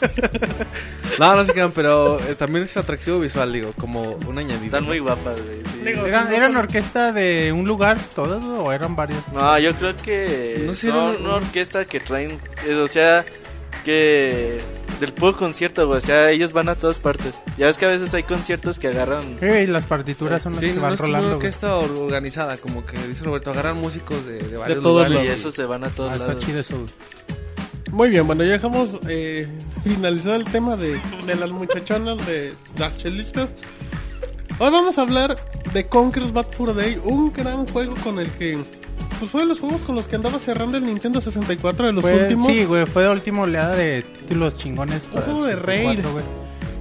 No, 1.18 1.34
no 1.34 1.44
se 1.46 1.52
quedan, 1.54 1.72
pero 1.72 2.18
eh, 2.28 2.34
también 2.34 2.64
es 2.64 2.76
atractivo 2.76 3.18
visual, 3.20 3.50
digo, 3.52 3.70
como 3.78 4.02
un 4.26 4.36
añadido. 4.38 4.64
Están 4.66 4.84
muy 4.84 4.98
guapas, 4.98 5.40
güey. 5.42 5.56
sí. 5.72 5.80
Digo, 5.84 6.04
¿Eran, 6.04 6.30
¿Eran 6.32 6.56
orquesta 6.56 7.10
de 7.12 7.52
un 7.52 7.66
lugar 7.66 7.98
todas 8.14 8.44
güey, 8.44 8.58
o 8.58 8.70
eran 8.72 8.94
varias? 8.96 9.26
No, 9.32 9.58
yo 9.58 9.72
creo 9.74 9.96
que 9.96 10.62
No 10.66 10.74
sé, 10.74 10.90
son 10.90 11.22
no- 11.22 11.28
una 11.28 11.34
orquesta 11.36 11.86
que 11.86 12.00
traen, 12.00 12.38
eh, 12.66 12.74
o 12.74 12.86
sea, 12.86 13.24
que 13.84 14.58
del 15.00 15.12
puro 15.14 15.36
concierto, 15.36 15.86
güey, 15.86 15.98
o 15.98 16.00
sea, 16.02 16.30
ellos 16.30 16.52
van 16.52 16.68
a 16.68 16.74
todas 16.74 16.98
partes. 17.00 17.34
Ya 17.56 17.66
ves 17.66 17.78
que 17.78 17.86
a 17.86 17.88
veces 17.88 18.12
hay 18.12 18.22
conciertos 18.24 18.78
que 18.78 18.88
agarran 18.88 19.36
Eh, 19.40 19.64
y 19.64 19.66
las 19.70 19.86
partituras 19.86 20.42
son 20.42 20.52
las 20.54 20.62
Sí, 20.62 20.68
que 20.70 20.74
no 20.76 20.82
van 20.82 20.92
es 20.94 21.00
como 21.00 21.08
una 21.10 21.18
rolando. 21.20 21.36
güey. 21.38 21.46
orquesta 21.48 21.76
or- 21.76 21.90
organizada, 21.92 22.58
como 22.58 22.84
que 22.84 22.98
dice 23.08 23.24
Roberto, 23.24 23.52
agarran 23.52 23.78
músicos 23.78 24.26
de, 24.26 24.38
de 24.42 24.56
varios 24.58 24.82
todos 24.82 25.08
lugares. 25.08 25.30
y 25.30 25.40
eso 25.40 25.50
se 25.50 25.64
van 25.64 25.84
a 25.84 25.88
todos 25.88 26.10
Ah, 26.10 26.16
está 26.16 26.26
lados. 26.28 26.44
chido 26.44 26.60
eso. 26.60 26.74
güey. 26.76 26.86
Muy 27.92 28.10
bien, 28.10 28.26
bueno, 28.26 28.42
ya 28.44 28.52
dejamos 28.52 28.90
eh, 29.08 29.46
finalizado 29.84 30.34
el 30.36 30.44
tema 30.44 30.76
de, 30.76 30.98
de 31.26 31.34
las 31.36 31.50
muchachonas 31.50 32.24
de 32.26 32.52
las 32.78 32.96
chelistas. 32.96 33.48
Ahora 34.58 34.78
vamos 34.78 34.98
a 34.98 35.02
hablar 35.02 35.36
de 35.72 35.86
Conker's 35.86 36.32
Bad 36.32 36.46
Fur 36.52 36.74
Day, 36.74 37.00
un 37.04 37.32
gran 37.32 37.66
juego 37.68 37.94
con 38.02 38.18
el 38.18 38.30
que... 38.32 38.58
Pues 39.18 39.30
fue 39.30 39.42
de 39.42 39.46
los 39.46 39.60
juegos 39.60 39.80
con 39.82 39.94
los 39.94 40.06
que 40.06 40.16
andaba 40.16 40.38
cerrando 40.38 40.76
el 40.76 40.84
Nintendo 40.84 41.20
64 41.20 41.86
de 41.86 41.92
los 41.94 42.02
Fue- 42.02 42.22
últimos. 42.22 42.46
Sí, 42.46 42.64
güey, 42.64 42.84
fue 42.86 43.04
la 43.04 43.12
última 43.12 43.42
oleada 43.42 43.74
de 43.74 44.02
títulos 44.02 44.56
chingones. 44.58 45.00
para 45.12 45.24
juego 45.24 45.46
el 45.46 45.56
de 45.56 45.62
raid. 45.62 45.88
64, 45.96 46.12
güey. 46.12 46.24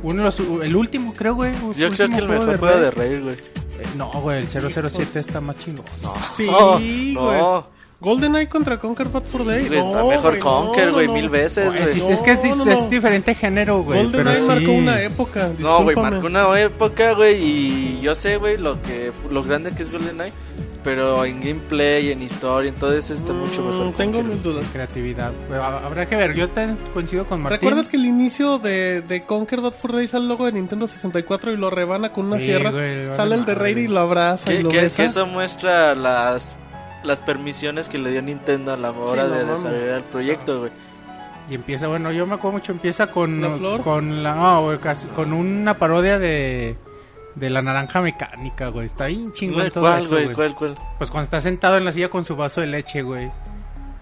Uno 0.03 0.15
de 0.17 0.23
los, 0.23 0.39
el 0.65 0.75
último, 0.75 1.13
creo, 1.13 1.35
güey. 1.35 1.53
Yo 1.77 1.91
creo 1.91 2.09
que 2.09 2.17
el 2.17 2.27
mejor 2.27 2.57
juego 2.59 2.79
de 2.79 2.91
Rey, 2.91 3.19
güey. 3.21 3.35
Eh, 3.35 3.83
No, 3.97 4.11
güey, 4.21 4.39
el 4.39 4.47
007 4.49 5.19
está 5.19 5.39
más 5.39 5.57
chingón. 5.57 5.85
No. 6.03 6.13
Sí, 6.35 6.45
No, 6.51 6.71
güey. 6.73 7.13
no. 7.13 7.67
GoldenEye 7.99 8.47
contra 8.49 8.77
Conker 8.77 9.07
Bad 9.09 9.23
Fur 9.23 9.45
Day. 9.45 9.67
No, 9.69 9.75
está 9.89 10.03
mejor 10.03 10.21
güey, 10.31 10.39
Conker, 10.39 10.87
no, 10.87 10.93
güey, 10.93 11.07
no, 11.07 11.13
mil 11.13 11.29
veces, 11.29 11.65
Güey, 11.73 11.87
sí, 11.87 12.03
es 12.07 12.21
que 12.21 12.31
es, 12.33 12.43
No, 12.43 12.63
no, 12.65 12.71
es 12.71 12.79
no. 12.81 12.89
diferente 12.89 13.33
género, 13.33 13.81
güey. 13.83 14.03
GoldenEye 14.03 14.41
sí. 14.41 14.47
marcó 14.47 14.71
una 14.71 15.01
época. 15.01 15.49
No, 15.59 15.83
güey, 15.83 15.95
marcó 15.95 16.27
una 16.27 16.59
época, 16.59 17.13
güey, 17.13 17.35
y 17.43 17.99
yo 18.01 18.13
sé, 18.15 18.37
güey, 18.37 18.57
lo 18.57 18.81
que 18.81 19.11
lo 19.31 19.43
grande 19.43 19.71
que 19.71 19.83
es 19.83 19.91
GoldenEye, 19.91 20.33
pero 20.83 21.25
en 21.25 21.39
gameplay, 21.39 22.11
en 22.11 22.21
historia, 22.21 22.69
en 22.69 22.75
todo 22.75 22.95
eso 22.95 23.13
está 23.13 23.33
mucho 23.33 23.63
mejor. 23.63 23.87
Mm, 23.87 23.93
Tengo 23.93 24.21
mis 24.21 24.43
dudas. 24.43 24.65
Creatividad. 24.71 25.31
Habrá 25.83 26.05
que 26.05 26.15
ver, 26.15 26.35
yo 26.35 26.49
te 26.49 26.67
coincido 26.93 27.25
con 27.25 27.41
Martín. 27.41 27.59
¿Recuerdas 27.59 27.87
que 27.87 27.97
el 27.97 28.05
inicio 28.05 28.59
de, 28.59 29.01
de 29.01 29.23
Conker 29.25 29.61
Bad 29.61 29.73
Fur 29.73 29.93
Day 29.93 30.07
sale 30.07 30.23
el 30.23 30.29
logo 30.29 30.45
de 30.45 30.51
Nintendo 30.51 30.87
64 30.87 31.53
y 31.53 31.57
lo 31.57 31.71
rebana 31.71 32.11
con 32.13 32.27
una 32.27 32.37
Sí, 32.37 32.45
sierra? 32.45 32.71
sale 33.15 33.33
el 33.35 33.45
de. 33.45 33.55
Rey 33.55 33.73
y 33.79 33.87
lo 33.87 33.99
abraza 34.01 34.53
y 34.53 34.61
lo 34.61 34.69
que- 34.69 34.81
besa. 34.81 34.97
que 34.97 35.05
eso 35.05 35.25
muestra 35.25 35.95
las 35.95 36.55
las 37.05 37.21
permisiones 37.21 37.87
que 37.89 37.97
le 37.97 38.11
dio 38.11 38.21
Nintendo 38.21 38.73
a 38.73 38.77
la 38.77 38.91
hora 38.91 39.23
no 39.27 39.29
de 39.35 39.45
desarrollar 39.45 39.97
el 39.97 40.03
proyecto, 40.03 40.59
güey. 40.59 40.71
Y 41.49 41.55
empieza, 41.55 41.87
bueno, 41.87 42.11
yo 42.11 42.25
me 42.25 42.35
acuerdo 42.35 42.57
mucho, 42.57 42.71
empieza 42.71 43.07
con... 43.11 43.39
¿La 43.41 43.51
flor? 43.51 43.81
Con 43.81 44.23
la... 44.23 44.33
No, 44.35 44.63
güey, 44.63 44.77
casi- 44.79 45.07
con 45.07 45.31
una 45.33 45.77
parodia 45.77 46.17
de... 46.19 46.75
De 47.35 47.49
la 47.49 47.61
naranja 47.61 47.99
mecánica, 48.01 48.69
güey. 48.69 48.85
Está 48.85 49.07
bien 49.07 49.33
chingón 49.33 49.69
todo 49.69 49.83
¿Cuál, 49.83 49.99
eso, 49.99 50.09
güey? 50.09 50.23
güey. 50.23 50.35
¿Cuál, 50.35 50.55
cuál? 50.55 50.75
Pues 50.97 51.11
cuando 51.11 51.25
está 51.25 51.41
sentado 51.41 51.75
en 51.77 51.83
la 51.83 51.91
silla 51.91 52.09
con 52.09 52.23
su 52.23 52.35
vaso 52.37 52.61
de 52.61 52.67
leche, 52.67 53.01
güey. 53.01 53.29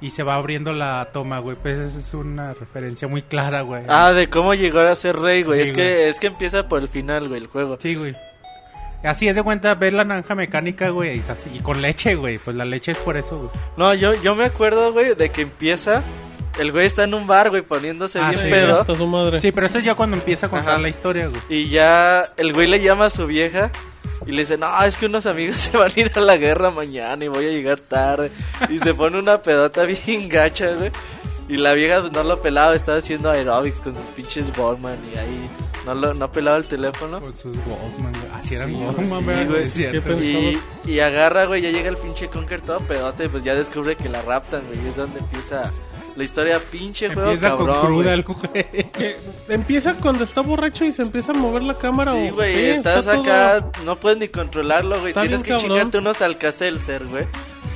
Y 0.02 0.12
se 0.12 0.22
va 0.22 0.36
abriendo 0.36 0.72
la 0.72 1.10
toma, 1.12 1.40
güey. 1.40 1.58
Pues 1.60 1.80
esa 1.80 1.98
es 1.98 2.14
una 2.14 2.54
referencia 2.54 3.08
muy 3.08 3.24
clara, 3.24 3.62
güey. 3.62 3.86
Ah, 3.88 4.14
de 4.14 4.30
cómo 4.30 4.54
llegó 4.54 4.82
a 4.82 4.94
ser 4.96 5.18
rey, 5.18 5.42
güey. 5.42 5.62
Sí, 5.64 5.68
es 5.70 5.74
que 5.74 6.10
es 6.10 6.20
que 6.20 6.28
empieza 6.28 6.68
por 6.68 6.84
el 6.84 6.90
final, 6.90 7.28
güey, 7.28 7.42
el 7.42 7.48
juego. 7.48 7.78
Sí, 7.82 7.96
güey. 7.96 8.14
Así 9.04 9.28
es 9.28 9.36
de 9.36 9.44
cuenta 9.44 9.76
ver 9.76 9.94
la 9.94 10.04
naranja 10.04 10.34
mecánica, 10.36 10.90
güey. 10.90 11.18
Y, 11.18 11.20
es 11.20 11.30
así, 11.30 11.50
y 11.54 11.60
con 11.60 11.82
leche, 11.82 12.16
güey. 12.16 12.38
Pues 12.38 12.56
la 12.56 12.66
leche 12.66 12.92
es 12.94 12.98
por 12.98 13.18
eso, 13.18 13.38
güey. 13.38 13.50
No, 13.78 13.94
yo 13.94 14.14
yo 14.22 14.36
me 14.36 14.46
acuerdo, 14.46 14.94
güey, 14.94 15.16
de 15.16 15.30
que 15.30 15.42
empieza 15.42 16.04
el 16.60 16.72
güey 16.72 16.86
está 16.86 17.04
en 17.04 17.14
un 17.14 17.26
bar, 17.26 17.50
güey, 17.50 17.64
poniéndose 17.64 18.20
Ah, 18.20 18.30
bien 18.30 18.42
sí, 18.42 18.50
pedo. 18.50 18.86
Su 18.86 19.08
madre. 19.08 19.42
Sí, 19.42 19.52
pero 19.52 19.68
eso 19.68 19.80
es 19.80 19.86
ya 19.86 19.96
cuando 19.96 20.18
empieza 20.18 20.46
a 20.48 20.50
contar 20.50 20.74
Ajá. 20.74 20.82
la 20.82 20.90
historia, 20.90 21.28
güey. 21.28 21.42
Y 21.50 21.70
ya 21.70 22.28
el 22.38 22.54
güey 22.54 22.68
le 22.68 22.80
llama 22.80 23.06
a 23.06 23.10
su 23.10 23.26
vieja 23.26 23.72
y 24.26 24.32
le 24.32 24.42
dice, 24.42 24.58
no, 24.58 24.84
es 24.84 24.96
que 24.96 25.08
unos 25.08 25.26
amigos 25.26 25.58
se 25.62 25.78
van 25.78 25.92
a 25.96 26.00
ir 26.00 26.12
a 26.14 26.20
la 26.20 26.38
guerra 26.38 26.70
mañana 26.70 27.26
y 27.26 27.28
voy 27.28 27.46
a 27.48 27.50
llegar 27.50 27.80
tarde. 27.80 28.32
Y 28.70 28.80
se 28.80 28.94
pone 28.94 29.18
una 29.18 29.42
pedota 29.42 29.86
bien 30.06 30.30
gacha, 30.30 30.74
güey. 30.74 30.92
Y 31.50 31.58
la 31.58 31.74
vieja 31.74 32.02
no 32.14 32.24
lo 32.24 32.42
pelaba, 32.42 32.74
estaba 32.76 33.00
haciendo 33.00 33.30
aerobics 33.30 33.78
con 33.80 33.94
sus 33.96 34.06
pinches 34.12 34.56
Ballman 34.56 34.98
y 35.14 35.18
ahí 35.18 35.50
no, 35.86 35.94
lo, 35.94 36.14
no 36.14 36.32
pelaba 36.32 36.56
el 36.58 36.66
teléfono. 36.66 37.20
Con 37.22 37.34
sus 37.34 37.58
Walkman. 37.58 38.14
Así 38.34 38.56
eran. 38.56 38.74
Y, 40.24 40.58
y 40.86 41.00
agarra, 41.00 41.46
güey, 41.46 41.62
ya 41.62 41.70
llega 41.72 41.90
el 41.90 41.98
pinche 41.98 42.28
Conker 42.28 42.62
todo 42.62 42.80
pedote, 42.82 43.28
pues 43.30 43.44
ya 43.44 43.56
descubre 43.56 43.96
que 43.98 44.08
la 44.10 44.22
raptan, 44.22 44.62
güey. 44.68 44.86
Y 44.86 44.90
es 44.90 44.96
donde 44.96 45.20
empieza 45.20 45.72
la 46.16 46.24
historia 46.24 46.60
pinche 46.60 47.08
juego 47.14 47.32
Empieza 47.32 47.50
cabrón, 47.58 47.76
con 47.76 47.86
cruda 47.88 48.14
el. 48.14 48.24
Que 48.94 49.18
empieza 49.50 49.96
cuando 49.96 50.24
está 50.24 50.42
borracho 50.42 50.86
y 50.86 50.94
se 50.94 51.02
empieza 51.02 51.32
a 51.32 51.36
mover 51.36 51.64
la 51.64 51.74
cámara. 51.78 52.14
Sí, 52.14 52.30
güey, 52.30 52.54
sí, 52.56 52.66
estás 52.68 53.00
está 53.00 53.14
acá, 53.20 53.60
todo- 53.72 53.84
no 53.84 53.96
puedes 53.98 54.20
ni 54.20 54.28
controlarlo, 54.30 55.00
güey. 55.02 55.14
Tienes 55.14 55.44
que 55.44 55.50
cabrón. 55.52 55.68
chingarte 55.70 55.98
unos 55.98 56.22
alcacelser, 56.22 57.06
güey. 57.06 57.26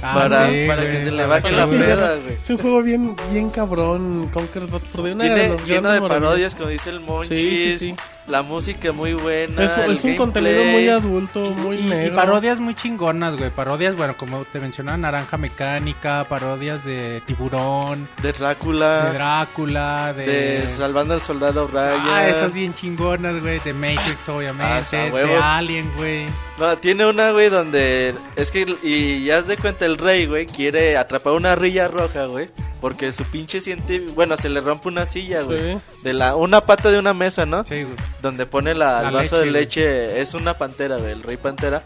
Ah, 0.01 0.13
para 0.13 0.49
sí, 0.49 0.65
para 0.67 0.81
que 0.81 1.03
se 1.03 1.11
le 1.11 1.25
baje 1.25 1.51
la 1.51 1.67
peda. 1.67 2.15
güey. 2.15 2.33
Es 2.33 2.49
un 2.49 2.57
juego 2.57 2.83
bien, 2.83 3.15
bien 3.31 3.49
cabrón. 3.49 4.29
Conker 4.33 4.67
Bad 4.67 4.81
Tiene, 4.91 5.57
lleno 5.65 5.91
de 5.91 6.01
parodias, 6.01 6.55
como 6.55 6.69
dice 6.69 6.89
el 6.89 6.99
Monchis. 6.99 7.39
Sí, 7.39 7.69
sí, 7.71 7.77
sí. 7.79 7.95
La 8.27 8.41
música 8.41 8.91
muy 8.91 9.13
buena. 9.13 9.85
Es, 9.85 10.03
un 10.03 10.15
contenido 10.17 10.63
muy 10.65 10.89
adulto, 10.89 11.39
muy 11.51 11.77
y, 11.77 11.79
y 11.79 11.89
negro. 11.89 12.15
parodias 12.17 12.59
muy 12.59 12.75
chingonas, 12.75 13.37
güey. 13.37 13.49
Parodias, 13.51 13.95
bueno, 13.95 14.17
como 14.17 14.43
te 14.43 14.59
mencionaba, 14.59 14.97
Naranja 14.97 15.37
Mecánica, 15.37 16.25
parodias 16.27 16.83
de 16.83 17.21
Tiburón, 17.25 18.09
De 18.21 18.33
Drácula. 18.33 19.05
de 19.05 19.13
Drácula, 19.13 20.13
de... 20.13 20.25
de 20.25 20.67
Salvando 20.67 21.13
al 21.13 21.21
Soldado 21.21 21.67
Ryan. 21.67 22.01
Ah, 22.03 22.27
esas 22.27 22.53
bien 22.53 22.73
chingonas, 22.73 23.41
güey. 23.41 23.59
De 23.59 23.73
Matrix, 23.73 24.27
Ah, 24.27 24.33
obviamente. 24.33 24.97
de. 25.11 25.35
Alien, 25.37 25.91
güey. 25.95 26.25
No, 26.59 26.77
tiene 26.79 27.05
una, 27.05 27.31
güey, 27.31 27.49
donde... 27.49 28.13
Es 28.35 28.51
que, 28.51 28.65
y 28.83 29.23
ya 29.23 29.37
has 29.37 29.47
de 29.47 29.55
cuenta, 29.57 29.85
el 29.85 29.97
rey, 29.97 30.25
güey, 30.25 30.47
quiere 30.47 30.97
atrapar 30.97 31.31
una 31.33 31.55
rilla 31.55 31.87
roja, 31.87 32.25
güey. 32.25 32.49
Porque 32.81 33.11
su 33.11 33.23
pinche 33.23 33.59
científico... 33.59 34.13
Bueno, 34.13 34.37
se 34.37 34.49
le 34.49 34.61
rompe 34.61 34.87
una 34.87 35.05
silla, 35.07 35.41
güey. 35.41 35.57
Sí. 35.59 35.79
De 36.03 36.13
la... 36.13 36.35
Una 36.35 36.61
pata 36.61 36.91
de 36.91 36.99
una 36.99 37.13
mesa, 37.13 37.45
¿no? 37.45 37.65
Sí, 37.65 37.81
güey. 37.83 37.95
Donde 38.27 38.45
pone 38.45 38.73
la, 38.73 39.01
La 39.01 39.07
el 39.07 39.13
vaso 39.13 39.39
de 39.39 39.45
leche. 39.45 40.19
Es 40.19 40.33
una 40.33 40.53
pantera, 40.55 40.97
güey, 40.97 41.11
el 41.11 41.23
rey 41.23 41.37
pantera. 41.37 41.83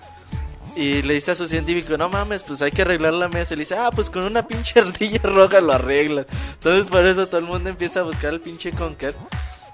Y 0.76 1.02
le 1.02 1.16
dice 1.16 1.32
a 1.32 1.36
su 1.36 1.48
científico, 1.48 1.98
no 1.98 2.10
mames, 2.10 2.44
pues 2.44 2.62
hay 2.62 2.72
que 2.72 2.82
arreglar 2.82 3.14
la 3.14 3.28
mesa. 3.28 3.54
Y 3.54 3.58
le 3.58 3.62
dice, 3.62 3.76
ah, 3.76 3.92
pues 3.94 4.10
con 4.10 4.24
una 4.24 4.48
pinche 4.48 4.80
ardilla 4.82 5.20
roja 5.24 5.62
lo 5.62 5.74
arreglas. 5.74 6.26
Entonces 6.54 6.90
por 6.90 7.06
eso 7.06 7.28
todo 7.28 7.40
el 7.40 7.46
mundo 7.46 7.70
empieza 7.70 8.00
a 8.00 8.04
buscar 8.04 8.32
al 8.32 8.40
pinche 8.40 8.72
Conker. 8.72 9.14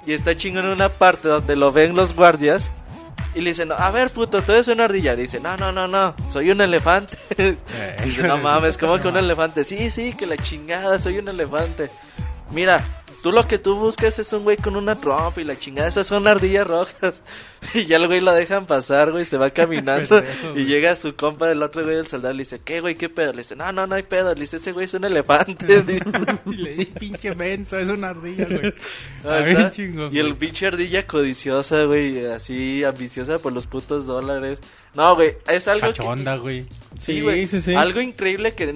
Y 0.06 0.13
está 0.13 0.36
chingón 0.36 0.65
en 0.65 0.71
una 0.71 0.89
parte 0.89 1.27
donde 1.27 1.56
lo 1.56 1.71
ven 1.71 1.95
los 1.95 2.13
guardias. 2.13 2.71
Y 3.36 3.41
le 3.41 3.51
dicen, 3.51 3.71
a 3.71 3.91
ver, 3.91 4.10
puto, 4.10 4.41
tú 4.41 4.53
eres 4.53 4.67
una 4.67 4.86
ardilla. 4.86 5.13
Le 5.13 5.23
dice, 5.23 5.39
no, 5.39 5.56
no, 5.58 5.71
no, 5.71 5.88
no, 5.88 6.15
soy 6.30 6.49
un 6.49 6.62
elefante. 6.62 7.17
dice, 8.03 8.23
no 8.23 8.38
mames, 8.38 8.77
¿cómo 8.77 8.99
que 8.99 9.08
un 9.08 9.17
elefante? 9.17 9.63
Sí, 9.63 9.89
sí, 9.89 10.13
que 10.13 10.25
la 10.25 10.38
chingada, 10.38 10.97
soy 10.97 11.19
un 11.19 11.30
elefante. 11.30 11.89
Mira, 12.51 12.84
tú 13.23 13.32
lo 13.32 13.47
que 13.47 13.58
tú 13.58 13.75
buscas 13.75 14.17
es 14.19 14.32
un 14.34 14.43
güey 14.43 14.58
con 14.58 14.75
una 14.75 14.95
trompa 14.95 15.41
y 15.41 15.43
la 15.43 15.58
chingada, 15.58 15.88
esas 15.89 16.08
son 16.08 16.27
ardillas 16.27 16.67
rojas. 16.67 17.21
Y 17.73 17.86
ya 17.88 17.97
el 17.97 18.06
güey 18.06 18.21
lo 18.21 18.32
dejan 18.34 18.67
pasar, 18.67 19.12
güey, 19.12 19.25
se 19.25 19.36
va 19.38 19.49
caminando. 19.53 20.08
Pendejo, 20.21 20.49
y 20.49 20.51
güey. 20.51 20.65
llega 20.65 20.95
su 20.95 21.15
compa 21.15 21.47
del 21.47 21.63
otro 21.63 21.84
güey 21.84 21.95
del 21.95 22.06
soldado 22.08 22.34
y 22.36 22.38
le 22.38 22.43
dice, 22.43 22.62
¿qué, 22.63 22.82
güey, 22.82 22.93
qué 22.95 23.10
pedo? 23.10 23.32
Le 23.34 23.39
dice, 23.39 23.56
no, 23.56 23.71
no, 23.71 23.88
no 23.88 23.95
hay 23.95 24.03
pedo. 24.03 24.34
Le 24.36 24.41
dice, 24.41 24.58
ese 24.58 24.71
güey 24.73 24.86
es 24.86 24.93
un 24.93 25.03
elefante. 25.06 25.84
Y 26.45 26.53
le 26.53 26.75
di 26.75 26.86
pinche 26.86 27.34
menso, 27.34 27.77
es 27.80 27.89
una 27.89 28.10
ardilla, 28.10 28.45
güey. 28.45 28.73
Ah, 29.25 29.39
Está 29.39 29.39
bien 29.41 29.58
está. 29.58 29.71
chingón, 29.71 30.15
y 30.15 30.19
el 30.19 30.27
güey. 30.27 30.38
pinche 30.38 30.67
ardilla 30.67 31.08
codiciosa, 31.08 31.84
güey, 31.86 32.25
así 32.27 32.84
ambiciosa 32.84 33.39
por 33.39 33.51
los 33.53 33.65
putos 33.65 34.06
dólares. 34.06 34.60
No, 34.93 35.15
güey, 35.15 35.38
es 35.49 35.67
algo 35.67 35.88
Cachonda, 35.88 36.36
güey. 36.38 36.65
que... 36.65 36.73
Sí, 36.99 37.13
Sí, 37.15 37.21
güey, 37.21 37.47
sí, 37.47 37.60
sí. 37.60 37.73
algo 37.73 38.01
increíble 38.01 38.53
que 38.53 38.71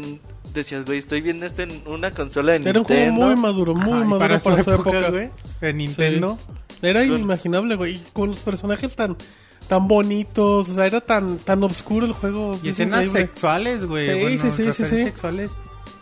decías, 0.54 0.86
güey, 0.86 0.98
estoy 1.00 1.22
viendo 1.22 1.46
esto 1.46 1.62
en 1.64 1.82
una 1.88 2.12
consola 2.12 2.54
de 2.58 2.70
Era 2.70 2.80
un 2.80 2.86
juego 2.86 3.02
Nintendo. 3.02 3.26
muy 3.28 3.36
maduro, 3.36 3.74
muy 3.76 3.84
Ajá, 3.92 4.04
maduro 4.04 4.20
para 4.20 4.40
su 4.40 4.52
época, 4.52 4.90
güey. 4.92 5.12
güey. 5.12 5.30
De 5.62 5.74
Nintendo. 5.74 6.40
Era 6.82 7.04
inimaginable, 7.04 7.76
güey. 7.76 7.96
Y 7.96 8.04
con 8.14 8.30
los 8.30 8.40
personajes 8.40 8.96
tan 8.96 9.16
tan 9.68 9.88
bonitos, 9.88 10.68
o 10.68 10.74
sea, 10.74 10.86
era 10.86 11.00
tan 11.02 11.38
tan 11.38 11.64
oscuro 11.64 12.06
el 12.06 12.14
juego. 12.14 12.60
Y 12.64 12.70
es 12.70 12.76
escenas 12.76 13.06
increíble. 13.06 13.32
sexuales, 13.32 13.86
güey. 13.86 14.06
Sí, 14.06 14.22
bueno, 14.22 14.42
sí, 14.42 14.52
sí, 14.52 14.74
sí, 14.74 14.86
sí. 14.86 15.00
sexuales. 15.04 15.52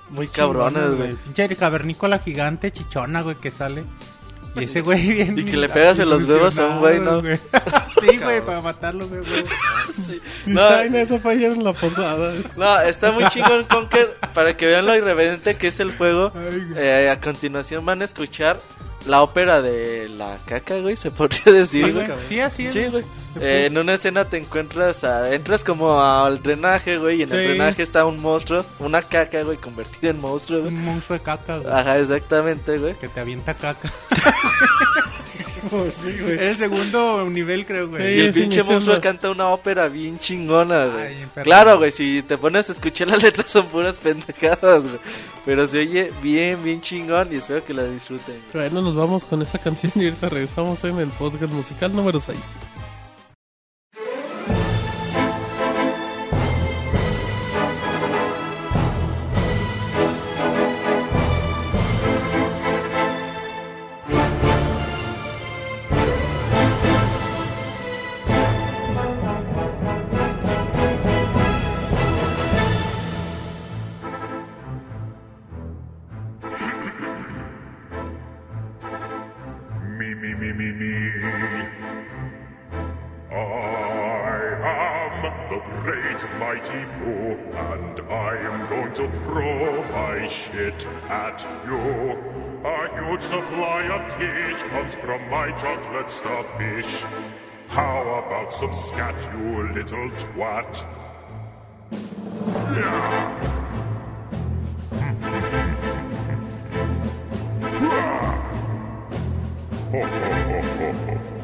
Muy 0.09 0.27
cabrones, 0.27 0.95
güey. 0.95 1.13
Pinche 1.15 1.55
cavernícola 1.55 2.17
gigante, 2.19 2.71
chichona, 2.71 3.21
güey, 3.21 3.35
que 3.35 3.51
sale. 3.51 3.83
Y 4.55 4.63
ese 4.63 4.81
güey 4.81 5.13
bien... 5.13 5.37
Y 5.37 5.45
que 5.45 5.57
le 5.57 5.69
pegas 5.69 5.99
en 5.99 6.09
los 6.09 6.23
huevos 6.25 6.57
a 6.57 6.65
un 6.65 6.79
güey, 6.79 6.99
¿no? 6.99 7.21
sí, 8.01 8.17
güey, 8.23 8.41
para 8.41 8.61
matarlo, 8.61 9.07
güey. 9.07 9.21
güey. 9.21 9.43
Sí. 9.99 10.21
Y 10.45 10.51
No, 10.51 10.61
está 10.61 10.85
en 10.85 10.95
eso 10.95 11.19
fue 11.19 11.33
ayer 11.33 11.51
en 11.51 11.63
la 11.63 11.73
posada. 11.73 12.33
no, 12.55 12.79
está 12.81 13.11
muy 13.11 13.25
chingón 13.25 13.65
Conker 13.65 14.15
para 14.33 14.55
que 14.55 14.65
vean 14.65 14.85
lo 14.85 14.95
irreverente 14.95 15.55
que 15.55 15.67
es 15.67 15.79
el 15.81 15.95
juego. 15.97 16.31
Ay. 16.35 16.73
Eh, 16.77 17.09
a 17.09 17.19
continuación 17.19 17.85
van 17.85 18.01
a 18.01 18.05
escuchar 18.05 18.59
la 19.05 19.21
ópera 19.23 19.61
de 19.61 20.09
la 20.09 20.37
caca, 20.45 20.77
güey, 20.79 20.95
se 20.95 21.11
podría 21.11 21.43
decir, 21.53 21.93
güey. 21.93 22.07
Sí, 22.27 22.39
así 22.39 22.65
es. 22.67 22.73
Sí, 22.73 22.85
güey. 22.87 23.03
Eh, 23.39 23.65
en 23.67 23.77
una 23.77 23.93
escena 23.93 24.25
te 24.25 24.37
encuentras, 24.37 25.03
a- 25.03 25.33
entras 25.33 25.63
como 25.63 26.01
al 26.01 26.41
drenaje, 26.41 26.97
güey, 26.97 27.19
y 27.19 27.23
en 27.23 27.31
el 27.31 27.47
drenaje 27.49 27.83
está 27.83 28.03
un 28.05 28.19
monstruo, 28.21 28.65
una 28.79 29.01
caca, 29.01 29.43
güey, 29.43 29.57
convertida 29.57 30.09
en 30.09 30.19
monstruo, 30.19 30.61
güey. 30.61 30.73
un 30.73 30.83
monstruo 30.83 31.17
de 31.17 31.23
caca, 31.23 31.57
güey. 31.59 31.71
Ajá, 31.73 31.99
exactamente, 31.99 32.77
güey. 32.79 32.95
Que 32.95 33.07
te 33.07 33.19
avienta 33.19 33.53
caca. 33.53 33.91
Pues 35.69 35.93
sí, 36.03 36.15
güey. 36.21 36.33
Era 36.33 36.49
el 36.51 36.57
segundo 36.57 37.29
nivel, 37.29 37.65
creo, 37.65 37.87
güey. 37.87 38.01
Sí, 38.01 38.09
Y 38.09 38.19
el 38.25 38.33
pinche 38.33 38.63
monstruo 38.63 38.99
canta 39.01 39.29
una 39.29 39.49
ópera 39.49 39.87
bien 39.89 40.17
chingona, 40.19 40.85
güey. 40.85 41.05
Ay. 41.05 41.27
Claro, 41.43 41.77
güey, 41.77 41.91
si 41.91 42.23
te 42.23 42.37
pones 42.37 42.69
a 42.69 42.71
escuchar 42.73 43.09
las 43.09 43.21
letras 43.21 43.49
son 43.51 43.67
puras 43.67 43.99
pendejadas, 44.03 44.83
güey. 44.83 44.99
Pero 45.45 45.67
se 45.67 45.79
oye 45.79 46.11
bien, 46.21 46.61
bien 46.63 46.81
chingón 46.81 47.29
y 47.31 47.37
espero 47.37 47.63
que 47.63 47.73
la 47.73 47.83
disfruten. 47.85 48.39
Nos 48.89 48.97
vamos 48.97 49.23
con 49.23 49.39
esa 49.43 49.59
canción 49.59 49.91
y 49.93 50.05
ahorita 50.05 50.29
regresamos 50.29 50.83
en 50.83 50.97
el 50.97 51.09
podcast 51.09 51.53
musical 51.53 51.95
número 51.95 52.19
6. 52.19 52.37
Mighty 86.59 86.75
and 87.57 87.99
I 88.09 88.35
am 88.37 88.67
going 88.69 88.93
to 88.93 89.09
throw 89.19 89.83
my 89.91 90.27
shit 90.27 90.85
at 91.09 91.47
you. 91.65 91.77
A 92.65 92.89
huge 92.95 93.21
supply 93.21 93.83
of 93.87 94.09
teach 94.11 94.61
comes 94.69 94.93
from 94.95 95.29
my 95.29 95.51
chocolate 95.57 96.11
starfish. 96.11 97.05
How 97.67 98.01
about 98.25 98.53
some 98.53 98.73
scat, 98.73 99.15
you 99.37 99.69
little 99.73 100.09
twat? 100.11 100.85
Ho, 109.91 110.01
ho, 110.01 110.31
ho, 110.43 110.61
ho, 110.61 110.91
ho. 110.93 111.39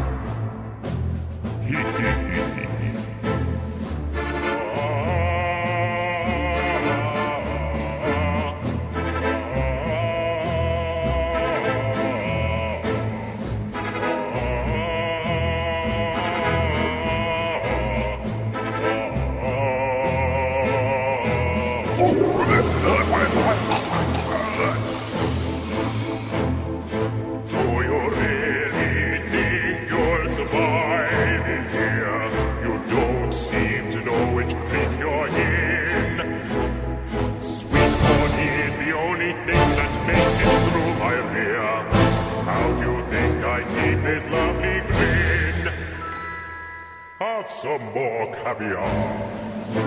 Some 47.61 47.93
more 47.93 48.25
caviar. 48.33 48.89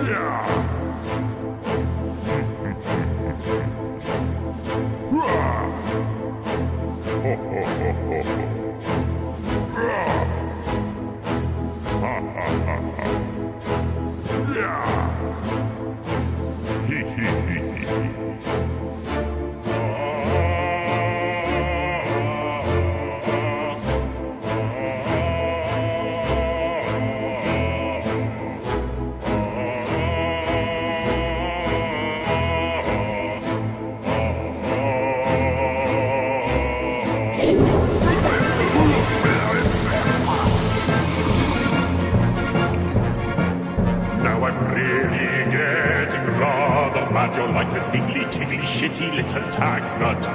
Yeah. 0.07 1.34
You're 47.35 47.49
like 47.49 47.71
a 47.73 47.81
niggly, 47.91 48.23
tiggly, 48.31 48.59
shitty 48.61 49.13
little 49.13 49.51
tag 49.51 49.83
nut. 49.99 50.25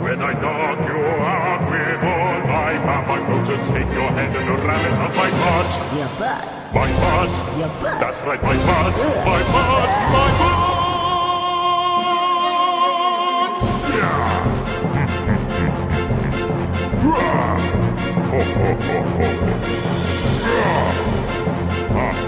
When 0.00 0.22
I 0.22 0.32
knock 0.32 0.78
you 0.88 0.96
out 0.96 1.60
with 1.70 2.02
all 2.02 2.40
my 2.48 2.72
bam, 2.72 3.10
I'm 3.10 3.22
going 3.26 3.44
to 3.44 3.56
take 3.68 3.92
your 3.92 4.10
head 4.16 4.34
and 4.34 4.48
ram 4.64 4.84
it 4.86 4.98
up 4.98 5.14
my 5.14 5.30
butt. 5.30 5.70
Your 5.98 6.08
butt. 6.18 6.44
My 6.72 6.88
butt. 7.02 7.32
Your 7.58 7.68
butt. 7.68 8.00
That's 8.00 8.20
right, 8.22 8.42
my 8.42 8.56
butt. 8.56 8.96
My 9.26 9.42
butt. 9.52 9.90
My 10.14 10.28
butt. 10.38 10.58
Yeah. 13.94 14.48
Ho, 18.30 18.40
ho, 18.40 18.72
ho, 18.74 19.02
ho. 19.02 19.28
Muy 21.92 22.27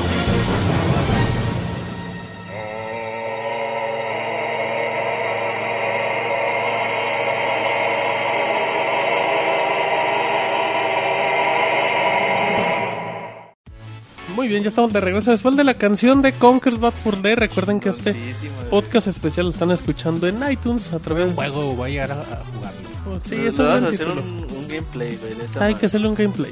bien, 14.51 14.63
ya 14.63 14.69
estamos 14.69 14.93
de 14.93 15.01
regreso 15.01 15.31
después 15.31 15.55
de 15.55 15.63
la 15.63 15.73
canción 15.73 16.21
de 16.21 16.33
Conker's 16.33 16.79
Bad 16.79 16.93
for 16.93 17.21
Day. 17.21 17.35
Recuerden 17.35 17.79
que 17.79 17.89
este 17.89 18.11
güey. 18.13 18.69
podcast 18.69 19.07
especial 19.07 19.47
lo 19.47 19.51
están 19.51 19.71
escuchando 19.71 20.27
en 20.27 20.39
iTunes 20.51 20.93
a 20.93 20.99
través 20.99 21.29
de 21.29 21.33
Juego, 21.35 21.73
voy 21.75 21.89
a 21.89 21.91
llegar 21.91 22.11
a, 22.11 22.19
a 22.21 22.43
jugarlo. 22.53 23.19
Sí, 23.27 23.35
Le 23.37 23.47
es 23.47 23.57
un 23.59 23.65
vas 23.65 23.83
a 23.83 23.87
hacer 23.87 24.07
un, 24.07 24.19
un 24.19 24.67
gameplay, 24.67 25.17
güey, 25.17 25.33
de 25.35 25.59
Hay 25.65 25.75
que 25.75 25.85
hacerle 25.87 26.07
un 26.07 26.15
gameplay. 26.15 26.51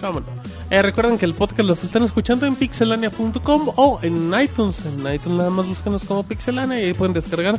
Cómo 0.00 0.20
no. 0.20 0.26
Eh, 0.70 0.82
recuerden 0.82 1.16
que 1.18 1.24
el 1.24 1.34
podcast 1.34 1.66
lo 1.66 1.72
están 1.74 2.02
escuchando 2.02 2.44
en 2.46 2.54
pixelania.com 2.54 3.72
o 3.76 3.98
en 4.02 4.32
iTunes. 4.40 4.76
En 4.84 5.00
iTunes 5.14 5.38
nada 5.38 5.50
más 5.50 5.66
búsquenos 5.66 6.04
como 6.04 6.22
pixelania 6.24 6.80
y 6.80 6.84
ahí 6.86 6.92
pueden 6.94 7.14
descargar 7.14 7.58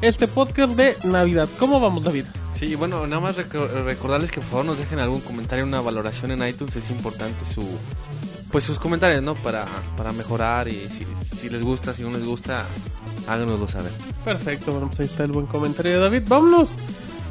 este 0.00 0.28
podcast 0.28 0.74
de 0.74 0.96
Navidad. 1.04 1.48
¿Cómo 1.58 1.80
vamos, 1.80 2.04
David? 2.04 2.24
Sí, 2.54 2.74
bueno, 2.74 3.06
nada 3.06 3.20
más 3.20 3.36
reco- 3.36 3.68
recordarles 3.84 4.30
que 4.30 4.40
por 4.40 4.50
favor 4.50 4.64
nos 4.66 4.78
dejen 4.78 4.98
algún 4.98 5.20
comentario, 5.20 5.64
una 5.64 5.80
valoración 5.80 6.30
en 6.30 6.46
iTunes, 6.46 6.74
es 6.76 6.90
importante 6.90 7.44
su 7.44 7.62
pues 8.50 8.64
sus 8.64 8.78
comentarios, 8.78 9.22
¿no? 9.22 9.34
Para, 9.34 9.66
para 9.96 10.12
mejorar 10.12 10.68
y 10.68 10.88
si, 10.88 11.06
si 11.40 11.48
les 11.48 11.62
gusta, 11.62 11.92
si 11.92 12.02
no 12.02 12.10
les 12.10 12.24
gusta, 12.24 12.64
háganoslo 13.26 13.68
saber. 13.68 13.92
Perfecto, 14.24 14.72
bueno, 14.72 14.88
pues 14.88 15.00
ahí 15.00 15.06
está 15.06 15.24
el 15.24 15.32
buen 15.32 15.46
comentario 15.46 15.92
de 15.92 15.98
David. 15.98 16.22
Vámonos, 16.26 16.68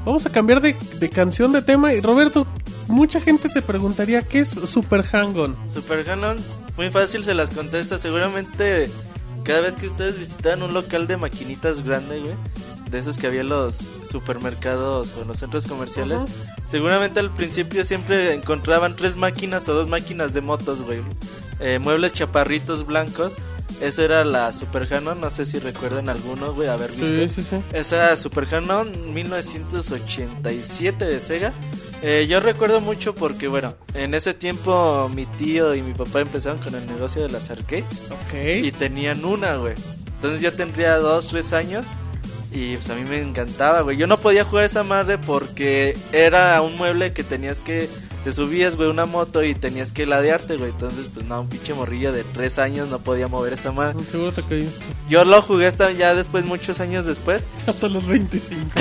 vamos 0.05 0.25
a 0.25 0.29
cambiar 0.29 0.61
de, 0.61 0.75
de 0.99 1.09
canción 1.09 1.51
de 1.51 1.61
tema. 1.61 1.93
Y 1.93 2.01
Roberto, 2.01 2.45
mucha 2.87 3.19
gente 3.19 3.49
te 3.49 3.61
preguntaría 3.61 4.21
qué 4.21 4.39
es 4.39 4.49
Super 4.49 5.03
Hang-On. 5.03 5.55
Super 5.71 6.05
Canon, 6.05 6.37
muy 6.75 6.89
fácil 6.89 7.23
se 7.23 7.33
las 7.33 7.49
contesta. 7.49 7.97
Seguramente 7.97 8.89
cada 9.43 9.61
vez 9.61 9.75
que 9.75 9.87
ustedes 9.87 10.19
visitaran 10.19 10.61
un 10.61 10.73
local 10.73 11.07
de 11.07 11.17
maquinitas 11.17 11.81
grande, 11.81 12.19
güey, 12.19 12.33
de 12.89 12.99
esos 12.99 13.17
que 13.17 13.27
había 13.27 13.41
en 13.41 13.49
los 13.49 13.77
supermercados 14.09 15.13
o 15.17 15.21
en 15.21 15.27
los 15.27 15.39
centros 15.39 15.67
comerciales, 15.67 16.19
seguramente 16.69 17.19
al 17.19 17.29
principio 17.31 17.83
siempre 17.83 18.33
encontraban 18.33 18.95
tres 18.95 19.15
máquinas 19.15 19.67
o 19.67 19.73
dos 19.73 19.87
máquinas 19.89 20.33
de 20.33 20.41
motos, 20.41 20.81
güey. 20.81 20.99
Eh, 21.59 21.79
muebles 21.79 22.13
chaparritos 22.13 22.85
blancos. 22.85 23.33
Esa 23.81 24.03
era 24.05 24.23
la 24.23 24.53
Super 24.53 24.87
Canon, 24.87 25.21
no 25.21 25.29
sé 25.29 25.45
si 25.45 25.59
recuerdan 25.59 26.09
alguno, 26.09 26.51
güey, 26.53 26.67
haber 26.67 26.89
visto. 26.91 27.05
Sí, 27.05 27.29
sí, 27.29 27.43
sí. 27.47 27.61
Esa 27.73 28.15
Super 28.15 28.47
Canon 28.47 29.13
1987 29.13 31.05
de 31.05 31.19
Sega. 31.19 31.53
Eh, 32.01 32.25
yo 32.29 32.39
recuerdo 32.39 32.81
mucho 32.81 33.13
porque, 33.15 33.47
bueno, 33.47 33.75
en 33.93 34.13
ese 34.13 34.33
tiempo 34.33 35.09
mi 35.13 35.25
tío 35.25 35.75
y 35.75 35.81
mi 35.81 35.93
papá 35.93 36.21
empezaron 36.21 36.59
con 36.59 36.73
el 36.75 36.85
negocio 36.87 37.21
de 37.23 37.29
las 37.29 37.49
arcades 37.49 38.01
y 38.33 38.69
Ok. 38.69 38.77
tenían 38.77 39.23
una, 39.25 39.55
güey. 39.57 39.73
Entonces 40.15 40.41
yo 40.41 40.51
tendría 40.53 40.97
dos, 40.97 41.27
tres 41.27 41.53
años 41.53 41.85
y 42.57 42.75
pues 42.75 42.89
a 42.89 42.95
mí 42.95 43.03
me 43.05 43.21
encantaba, 43.21 43.81
güey. 43.81 43.97
Yo 43.97 44.07
no 44.07 44.17
podía 44.17 44.43
jugar 44.43 44.65
esa 44.65 44.83
madre 44.83 45.17
porque 45.17 45.97
era 46.11 46.59
un 46.61 46.75
mueble 46.77 47.13
que 47.13 47.23
tenías 47.23 47.61
que... 47.61 47.89
Te 48.23 48.33
subías, 48.33 48.75
güey, 48.75 48.89
una 48.89 49.05
moto 49.05 49.43
y 49.43 49.53
tenías 49.53 49.93
que 49.93 50.05
ladearte, 50.05 50.57
güey. 50.57 50.71
Entonces, 50.71 51.09
pues 51.13 51.25
no, 51.25 51.41
un 51.41 51.47
pinche 51.47 51.73
morrillo 51.73 52.11
de 52.11 52.23
tres 52.23 52.59
años 52.59 52.89
no 52.89 52.99
podía 52.99 53.27
mover 53.27 53.53
esa 53.53 53.71
madre. 53.71 54.03
Seguro 54.11 54.33
te 54.33 54.41
cayó 54.41 54.65
Yo 55.07 55.23
lo 55.23 55.41
jugué 55.41 55.67
hasta 55.67 55.91
ya 55.91 56.13
después, 56.13 56.43
muchos 56.43 56.79
años 56.79 57.05
después. 57.05 57.47
hasta 57.67 57.87
los 57.87 58.05
25. 58.05 58.71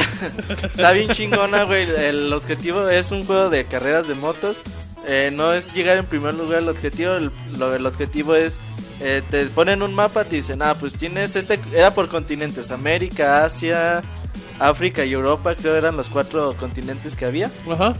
Está 0.64 0.92
bien 0.92 1.10
chingona, 1.10 1.64
güey. 1.64 1.88
El 1.88 2.32
objetivo 2.32 2.88
es 2.88 3.12
un 3.12 3.24
juego 3.24 3.50
de 3.50 3.66
carreras 3.66 4.08
de 4.08 4.14
motos. 4.14 4.56
Eh, 5.06 5.30
no 5.32 5.52
es 5.52 5.72
llegar 5.72 5.96
en 5.98 6.06
primer 6.06 6.34
lugar 6.34 6.60
el 6.62 6.68
objetivo. 6.68 7.12
El, 7.12 7.30
lo- 7.58 7.74
el 7.74 7.86
objetivo 7.86 8.34
es. 8.34 8.58
eh, 9.00 9.22
te 9.30 9.44
ponen 9.46 9.82
un 9.82 9.94
mapa, 9.94 10.24
te 10.24 10.36
dicen, 10.36 10.62
ah, 10.62 10.74
pues 10.74 10.94
tienes 10.94 11.36
este. 11.36 11.60
Era 11.72 11.92
por 11.92 12.08
continentes: 12.08 12.70
América, 12.70 13.44
Asia, 13.44 14.02
África 14.58 15.04
y 15.04 15.12
Europa. 15.12 15.54
Creo 15.54 15.76
eran 15.76 15.96
los 15.96 16.08
cuatro 16.08 16.54
continentes 16.58 17.14
que 17.16 17.24
había. 17.24 17.50
Ajá. 17.70 17.94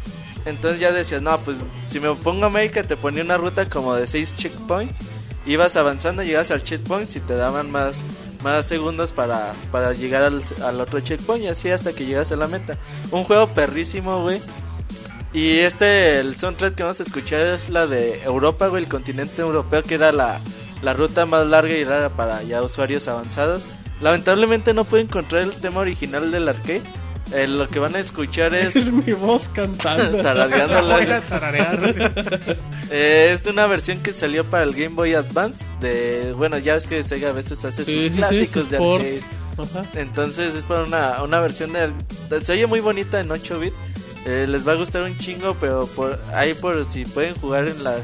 Entonces 0.45 0.79
ya 0.81 0.92
decías, 0.92 1.23
no, 1.23 1.37
pues 1.38 1.57
si 1.88 1.99
me 2.01 2.12
pongo 2.14 2.47
América, 2.47 2.83
te 2.85 2.97
ponía 2.97 3.23
una 3.25 3.37
ruta 3.37 3.69
como 3.69 3.95
de 3.95 4.07
seis 4.07 4.35
checkpoints. 4.37 4.97
Ibas 5.45 5.77
avanzando, 5.77 6.23
llegas 6.25 6.51
al 6.51 6.62
checkpoint 6.64 7.14
y 7.14 7.21
te 7.21 7.35
daban 7.37 7.71
más, 7.71 8.03
más 8.42 8.66
segundos 8.66 9.12
para, 9.12 9.53
para 9.71 9.92
llegar 9.92 10.23
al, 10.25 10.42
al 10.64 10.81
otro 10.81 10.99
checkpoint 11.01 11.45
y 11.45 11.49
así 11.49 11.71
hasta 11.71 11.92
que 11.92 12.05
llegas 12.05 12.33
a 12.33 12.37
la 12.37 12.49
meta. 12.49 12.77
Un 13.12 13.23
juego 13.25 13.55
perrísimo, 13.55 14.23
güey. 14.23 14.40
Y 15.33 15.59
este, 15.59 16.21
el 16.21 16.37
soundtrack 16.37 16.75
que 16.75 16.83
vamos 16.83 17.01
a 17.01 17.03
escuchar 17.03 17.41
es 17.41 17.69
la 17.69 17.87
de 17.87 18.23
Europa, 18.23 18.69
güey, 18.69 18.85
el 18.85 18.89
continente 18.89 19.43
europeo, 19.43 19.83
que 19.83 19.97
era 19.97 20.12
la, 20.12 20.41
la 20.83 20.95
ruta 20.95 21.27
más 21.27 21.47
larga 21.47 21.75
y 21.75 21.85
rara 21.85 22.09
para 22.09 22.43
ya 22.43 22.62
usuarios 22.62 23.07
avanzados. 23.09 23.62
Lamentablemente 24.01 24.75
no 24.75 24.85
puedo 24.85 25.03
encontrar 25.03 25.43
el 25.43 25.53
tema 25.53 25.81
original 25.81 26.31
del 26.31 26.49
arcade. 26.49 26.83
Eh, 27.33 27.49
lo 27.49 27.69
que 27.69 27.81
van 27.81 27.97
a 27.97 27.99
escuchar 27.99 28.55
es 28.55 28.77
Es 28.77 28.93
mi 28.93 29.12
voz 29.12 29.49
cantando. 29.49 30.19
Tarasgándola. 30.23 30.97
Voy 30.97 31.07
a 31.07 31.21
tararear. 31.21 32.57
Eh, 32.89 33.33
es 33.35 33.43
de 33.43 33.51
una 33.51 33.67
versión 33.67 33.99
que 33.99 34.12
salió 34.12 34.45
para 34.45 34.62
el 34.62 34.73
Game 34.73 34.95
Boy 34.95 35.12
Advance. 35.15 35.65
De 35.81 36.33
bueno, 36.37 36.57
ya 36.59 36.75
ves 36.75 36.87
que 36.87 37.03
Sega 37.03 37.31
a 37.31 37.33
veces 37.33 37.65
hace 37.65 37.85
Sí, 37.85 37.95
sus 37.95 38.03
sí, 38.05 38.11
sí, 38.11 38.17
clásicos 38.17 38.62
sus 38.62 38.71
de 38.71 38.77
arcade. 38.77 39.21
Ajá. 39.59 39.85
Entonces 39.95 40.55
es 40.55 40.65
para 40.67 40.85
una, 40.85 41.21
una 41.25 41.41
versión 41.41 41.73
de. 41.73 41.91
Se 42.45 42.53
oye 42.53 42.69
muy 42.69 42.79
bonita 42.79 43.19
en 43.19 43.33
8 43.33 43.59
bits. 43.59 43.77
Eh, 44.27 44.47
les 44.49 44.67
va 44.67 44.73
a 44.73 44.75
gustar 44.75 45.03
un 45.05 45.17
chingo, 45.19 45.57
pero 45.61 45.87
por 45.87 46.21
ahí 46.35 46.53
por 46.55 46.85
si 46.85 47.05
pueden 47.05 47.35
jugar 47.37 47.69
en 47.69 47.83
la. 47.85 47.97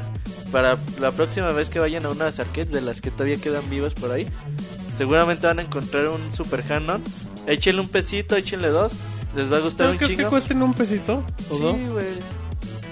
Para 0.51 0.77
la 1.01 1.11
próxima 1.11 1.51
vez 1.51 1.69
que 1.69 1.79
vayan 1.79 2.05
a 2.05 2.09
unas 2.11 2.39
arcades 2.39 2.71
de 2.71 2.79
las 2.81 3.01
que 3.01 3.09
todavía 3.11 3.37
quedan 3.37 3.67
vivas 3.71 3.93
por 3.95 4.11
ahí, 4.11 4.27
seguramente 4.95 5.47
van 5.47 5.59
a 5.59 5.63
encontrar 5.63 6.07
un 6.07 6.31
Super 6.31 6.61
Canon. 6.63 7.01
Échenle 7.47 7.81
un 7.81 7.89
pesito, 7.89 8.35
échenle 8.35 8.69
dos. 8.69 8.93
Les 9.35 9.51
va 9.51 9.57
a 9.57 9.59
gustar 9.61 9.87
¿Pero 9.87 9.91
un 9.93 9.97
crees 9.97 10.11
que 10.11 10.17
chingo. 10.17 10.29
cuesten 10.29 10.61
un 10.61 10.73
pesito? 10.75 11.23
¿O 11.49 11.57
Sí, 11.57 11.63
güey. 11.91 12.05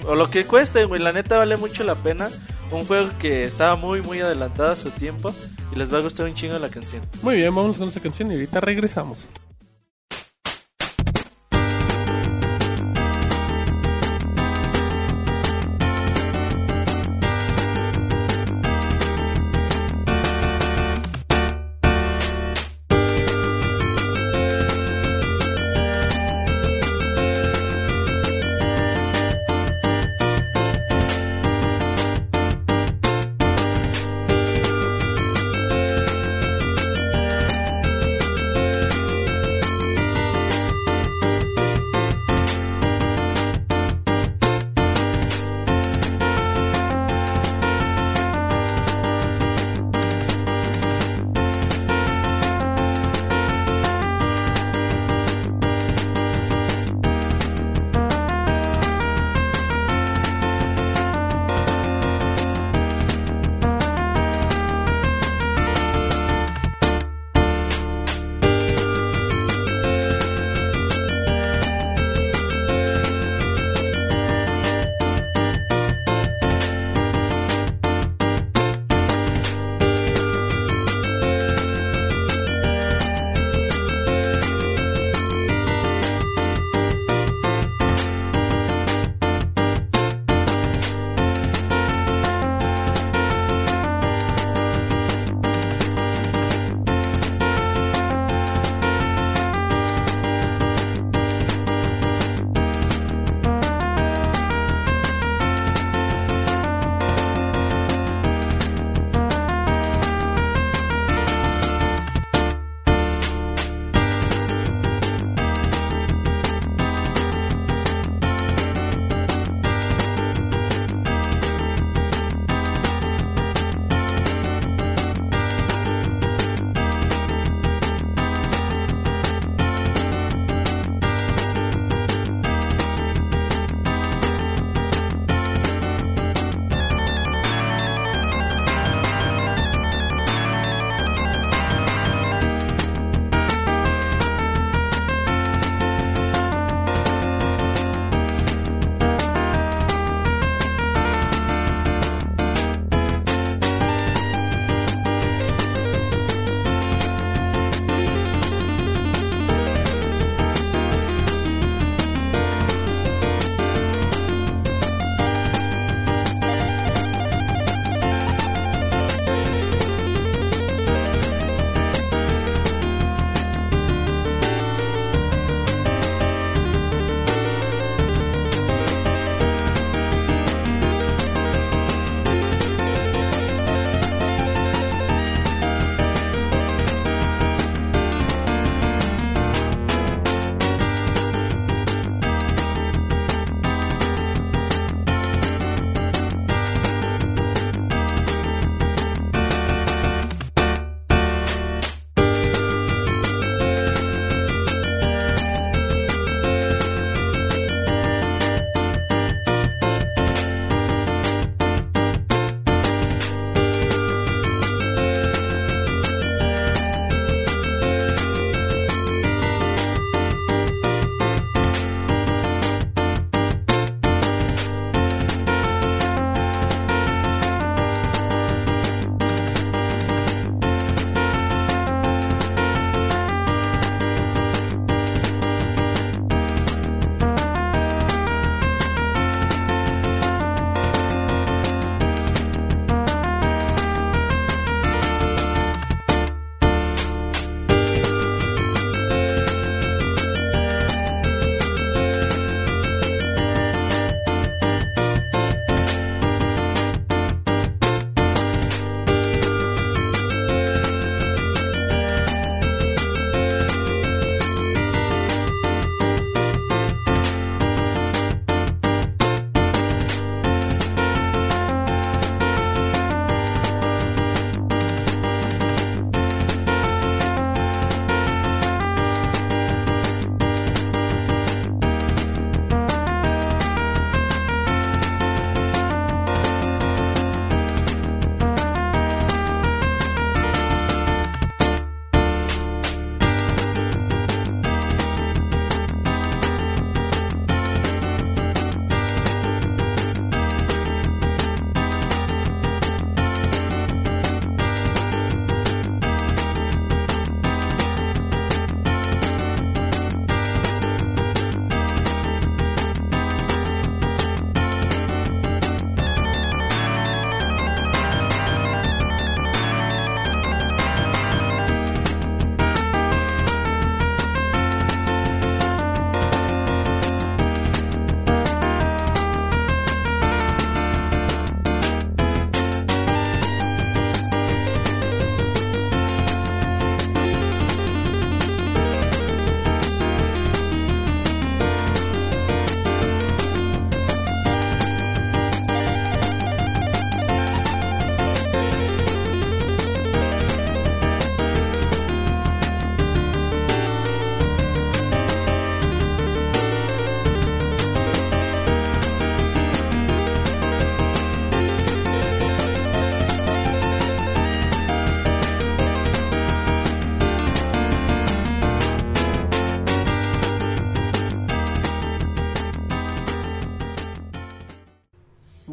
O 0.06 0.16
lo 0.16 0.28
que 0.28 0.44
cueste, 0.44 0.84
güey. 0.84 1.00
La 1.00 1.12
neta 1.12 1.38
vale 1.38 1.56
mucho 1.56 1.84
la 1.84 1.94
pena. 1.94 2.28
Un 2.72 2.84
juego 2.84 3.10
que 3.20 3.44
estaba 3.44 3.76
muy, 3.76 4.02
muy 4.02 4.18
adelantado 4.20 4.72
a 4.72 4.76
su 4.76 4.90
tiempo. 4.90 5.32
Y 5.72 5.76
les 5.76 5.92
va 5.94 5.98
a 5.98 6.00
gustar 6.00 6.26
un 6.26 6.34
chingo 6.34 6.58
la 6.58 6.68
canción. 6.68 7.02
Muy 7.22 7.36
bien, 7.36 7.54
vamos 7.54 7.78
con 7.78 7.88
esa 7.88 8.00
canción 8.00 8.30
y 8.30 8.34
ahorita 8.34 8.60
regresamos. 8.60 9.26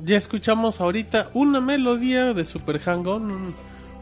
Ya 0.09 0.17
escuchamos 0.17 0.81
ahorita 0.81 1.29
una 1.33 1.61
melodía 1.61 2.33
de 2.33 2.43
Super 2.45 2.79
Hang-On, 2.79 3.31
un- 3.31 3.55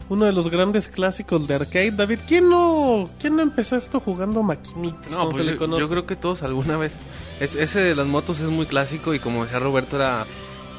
uno 0.08 0.24
de 0.24 0.32
los 0.32 0.48
grandes 0.48 0.88
clásicos 0.88 1.46
de 1.46 1.54
arcade. 1.54 1.90
David, 1.90 2.20
¿quién 2.26 2.48
no, 2.48 3.10
quién 3.20 3.36
no 3.36 3.42
empezó 3.42 3.76
esto 3.76 4.00
jugando 4.00 4.42
maquinitas? 4.42 5.12
No, 5.12 5.26
pues 5.26 5.36
se 5.36 5.44
le 5.44 5.52
yo, 5.52 5.58
conoce? 5.58 5.80
yo 5.82 5.88
creo 5.90 6.06
que 6.06 6.16
todos 6.16 6.42
alguna 6.42 6.78
vez. 6.78 6.92
Es, 7.40 7.54
ese 7.56 7.80
de 7.82 7.94
las 7.94 8.06
motos 8.06 8.40
es 8.40 8.48
muy 8.48 8.64
clásico 8.64 9.12
y 9.12 9.18
como 9.18 9.44
decía 9.44 9.58
Roberto, 9.58 9.96
era, 9.96 10.24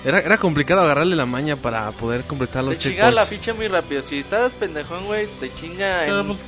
era, 0.03 0.19
era 0.19 0.37
complicado 0.39 0.81
agarrarle 0.81 1.15
la 1.15 1.27
maña 1.27 1.55
para 1.57 1.91
poder 1.91 2.23
completar 2.23 2.63
los 2.63 2.73
Te 2.73 2.79
chinga 2.89 3.11
la 3.11 3.21
checkpoints. 3.21 3.29
ficha 3.29 3.53
muy 3.53 3.67
rápido. 3.67 4.01
Si 4.01 4.17
estás 4.17 4.51
pendejón, 4.53 5.05
güey, 5.05 5.27
te 5.39 5.53
chinga 5.53 6.01
Pero, 6.05 6.21
en... 6.21 6.27
pues, 6.27 6.39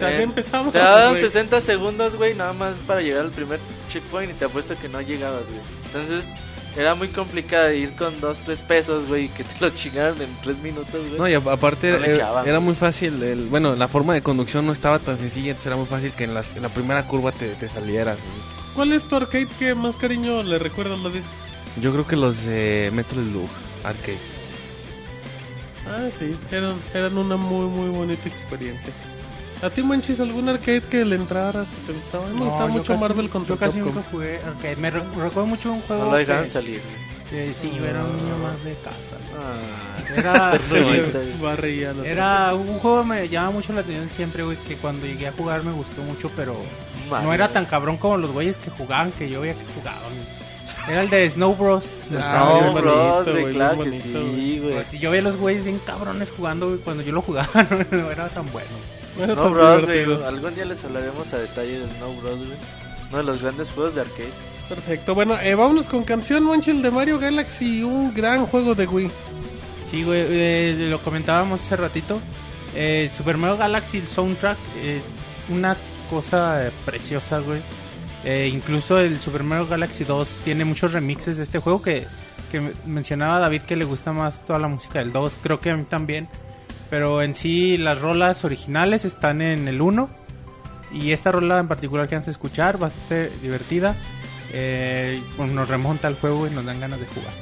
empezamos. 0.00 0.72
Te 0.72 0.78
daban 0.78 1.10
güey. 1.10 1.20
60 1.20 1.60
segundos, 1.60 2.16
güey, 2.16 2.34
nada 2.34 2.54
más 2.54 2.76
para 2.86 3.02
llegar 3.02 3.26
al 3.26 3.30
primer 3.32 3.60
checkpoint 3.90 4.32
y 4.32 4.34
te 4.34 4.46
apuesto 4.46 4.74
que 4.80 4.88
no 4.88 5.02
llegabas, 5.02 5.42
güey. 5.44 5.60
Entonces, 5.92 6.36
era 6.76 6.94
muy 6.94 7.08
complicado 7.08 7.70
ir 7.72 7.90
con 7.96 8.20
2, 8.20 8.38
3 8.44 8.62
pesos, 8.62 9.06
güey, 9.06 9.24
y 9.24 9.28
que 9.28 9.44
te 9.44 9.54
los 9.60 9.74
chingaran 9.74 10.20
en 10.22 10.28
3 10.42 10.62
minutos, 10.62 10.92
güey. 11.08 11.18
No, 11.18 11.28
y 11.28 11.34
aparte 11.34 11.90
No 11.92 11.98
le 11.98 12.06
era, 12.06 12.14
echaban. 12.16 12.48
era 12.48 12.60
muy 12.60 12.74
fácil, 12.74 13.22
el, 13.22 13.46
bueno, 13.46 13.74
la 13.74 13.88
forma 13.88 14.14
de 14.14 14.22
conducción 14.22 14.66
no 14.66 14.72
estaba 14.72 14.98
tan 14.98 15.18
sencilla, 15.18 15.48
entonces 15.50 15.66
era 15.66 15.76
muy 15.76 15.86
fácil 15.86 16.12
que 16.12 16.24
en, 16.24 16.34
las- 16.34 16.54
en 16.56 16.62
la 16.62 16.68
primera 16.68 17.06
curva 17.06 17.32
te, 17.32 17.48
te 17.54 17.68
salieras. 17.68 18.16
güey. 18.18 18.60
¿Cuál 18.74 18.92
es 18.92 19.08
tu 19.08 19.16
arcade 19.16 19.48
que 19.58 19.74
más 19.74 19.96
cariño 19.96 20.42
le 20.42 20.58
recuerdas, 20.58 21.02
David? 21.02 21.22
Yo 21.80 21.92
creo 21.92 22.06
que 22.06 22.16
los 22.16 22.44
de 22.44 22.90
Metro 22.94 23.20
Slug 23.22 23.48
Arcade. 23.84 24.18
Ah, 25.88 26.08
sí, 26.16 26.36
eran, 26.52 26.74
eran 26.94 27.16
una 27.18 27.36
muy, 27.36 27.66
muy 27.66 27.88
bonita 27.88 28.28
experiencia. 28.28 28.92
¿A 29.62 29.68
ti, 29.70 29.82
Manchis, 29.82 30.18
algún 30.20 30.48
arcade 30.48 30.80
que 30.82 31.04
le 31.04 31.16
entraras 31.16 31.66
que 31.68 31.92
te 31.92 31.98
gustaba? 31.98 32.26
Me 32.28 32.40
gustaba 32.46 32.66
mucho 32.68 32.92
casi- 32.94 33.00
Marvel 33.02 33.28
contra 33.28 33.54
Yo 33.54 33.58
casi 33.60 33.78
Capcom. 33.78 33.94
nunca 33.94 34.08
jugué 34.10 34.36
arcade. 34.38 34.76
Me 34.76 34.90
re- 34.90 35.00
recuerdo 35.00 35.46
mucho 35.46 35.72
un 35.72 35.80
juego. 35.82 36.04
No 36.04 36.10
lo 36.12 36.16
dejaban 36.16 36.44
que- 36.44 36.50
salir, 36.50 36.80
sí, 37.54 37.70
yo 37.76 37.84
era 37.84 38.04
un 38.04 38.16
niño 38.16 38.38
más 38.42 38.64
de 38.64 38.72
casa. 38.74 39.16
Ah. 39.38 39.58
Era, 40.16 40.58
era 42.04 42.54
un 42.54 42.78
juego 42.78 43.02
que 43.02 43.08
me 43.08 43.28
llama 43.28 43.50
mucho 43.50 43.72
la 43.72 43.80
atención 43.82 44.08
siempre, 44.10 44.42
güey, 44.44 44.56
que 44.66 44.76
cuando 44.76 45.06
llegué 45.06 45.28
a 45.28 45.32
jugar 45.32 45.62
me 45.62 45.72
gustó 45.72 46.02
mucho, 46.02 46.30
pero 46.34 46.56
no 47.10 47.32
era 47.34 47.48
tan 47.48 47.66
cabrón 47.66 47.96
como 47.98 48.16
los 48.16 48.30
güeyes 48.32 48.56
que 48.58 48.70
jugaban, 48.70 49.12
que 49.12 49.28
yo 49.28 49.40
veía 49.42 49.54
que 49.54 49.64
jugaban. 49.74 50.00
Era 50.88 51.02
el 51.02 51.10
de 51.10 51.30
Snow 51.30 51.54
Bros. 51.54 51.84
Ah, 52.18 52.46
No, 52.48 52.60
bien 52.72 52.74
bros, 52.82 53.24
bonito, 53.26 53.40
güey, 53.42 53.54
claro 53.54 53.70
que 53.72 53.90
bonito, 53.90 54.18
sí, 54.34 54.58
güey. 54.60 54.74
Pues, 54.74 54.86
si 54.88 54.98
yo 54.98 55.10
veía 55.10 55.20
a 55.20 55.24
los 55.24 55.36
güeyes 55.36 55.62
bien 55.64 55.78
cabrones 55.86 56.30
jugando, 56.34 56.68
güey, 56.68 56.78
cuando 56.80 57.02
yo 57.02 57.12
lo 57.12 57.20
jugaba 57.22 57.48
no, 57.92 57.98
no 57.98 58.10
era 58.10 58.28
tan 58.30 58.50
bueno. 58.50 58.68
Snow 59.24 59.50
Bros, 59.50 59.84
güey. 59.84 60.24
Algún 60.24 60.54
día 60.54 60.64
les 60.64 60.84
hablaremos 60.84 61.32
a 61.32 61.38
detalle 61.38 61.78
de 61.80 61.86
Snow 61.96 62.14
Bros, 62.20 62.38
güey. 62.38 62.58
Uno 63.08 63.18
de 63.18 63.24
los 63.24 63.42
grandes 63.42 63.70
juegos 63.72 63.94
de 63.94 64.02
arcade. 64.02 64.30
Perfecto, 64.68 65.14
bueno, 65.16 65.36
eh, 65.40 65.54
vámonos 65.56 65.88
con 65.88 66.04
canción 66.04 66.44
Manchil 66.44 66.80
de 66.80 66.90
Mario 66.92 67.18
Galaxy, 67.18 67.82
un 67.82 68.14
gran 68.14 68.46
juego 68.46 68.74
de 68.76 68.86
Wii. 68.86 69.10
Sí, 69.90 70.04
güey, 70.04 70.22
eh, 70.28 70.86
lo 70.90 71.00
comentábamos 71.00 71.60
hace 71.60 71.74
ratito. 71.76 72.20
Eh, 72.76 73.10
Super 73.16 73.36
Mario 73.36 73.56
Galaxy, 73.56 73.98
el 73.98 74.06
soundtrack, 74.06 74.56
es 74.84 75.02
una 75.52 75.76
cosa 76.08 76.68
eh, 76.68 76.70
preciosa, 76.84 77.40
güey. 77.40 77.60
Eh, 78.24 78.48
incluso 78.52 79.00
el 79.00 79.18
Super 79.18 79.42
Mario 79.42 79.66
Galaxy 79.66 80.04
2 80.04 80.28
tiene 80.44 80.64
muchos 80.64 80.92
remixes 80.92 81.36
de 81.38 81.42
este 81.42 81.58
juego 81.58 81.82
que, 81.82 82.06
que 82.52 82.60
me- 82.60 82.72
mencionaba 82.86 83.40
David 83.40 83.62
que 83.62 83.74
le 83.74 83.84
gusta 83.84 84.12
más 84.12 84.44
toda 84.46 84.60
la 84.60 84.68
música 84.68 85.00
del 85.00 85.10
2. 85.12 85.38
Creo 85.42 85.58
que 85.58 85.70
a 85.70 85.76
mí 85.76 85.82
también. 85.84 86.28
Pero 86.90 87.22
en 87.22 87.34
sí, 87.34 87.78
las 87.78 88.00
rolas 88.00 88.44
originales 88.44 89.04
están 89.04 89.40
en 89.42 89.68
el 89.68 89.80
1. 89.80 90.10
Y 90.92 91.12
esta 91.12 91.30
rola 91.30 91.60
en 91.60 91.68
particular 91.68 92.08
que 92.08 92.16
vamos 92.16 92.26
a 92.28 92.32
escuchar, 92.32 92.76
bastante 92.78 93.30
divertida. 93.42 93.94
Eh, 94.52 95.22
pues 95.36 95.52
nos 95.52 95.68
remonta 95.68 96.08
al 96.08 96.16
juego 96.16 96.48
y 96.48 96.50
nos 96.50 96.64
dan 96.66 96.80
ganas 96.80 96.98
de 96.98 97.06
jugar. 97.06 97.32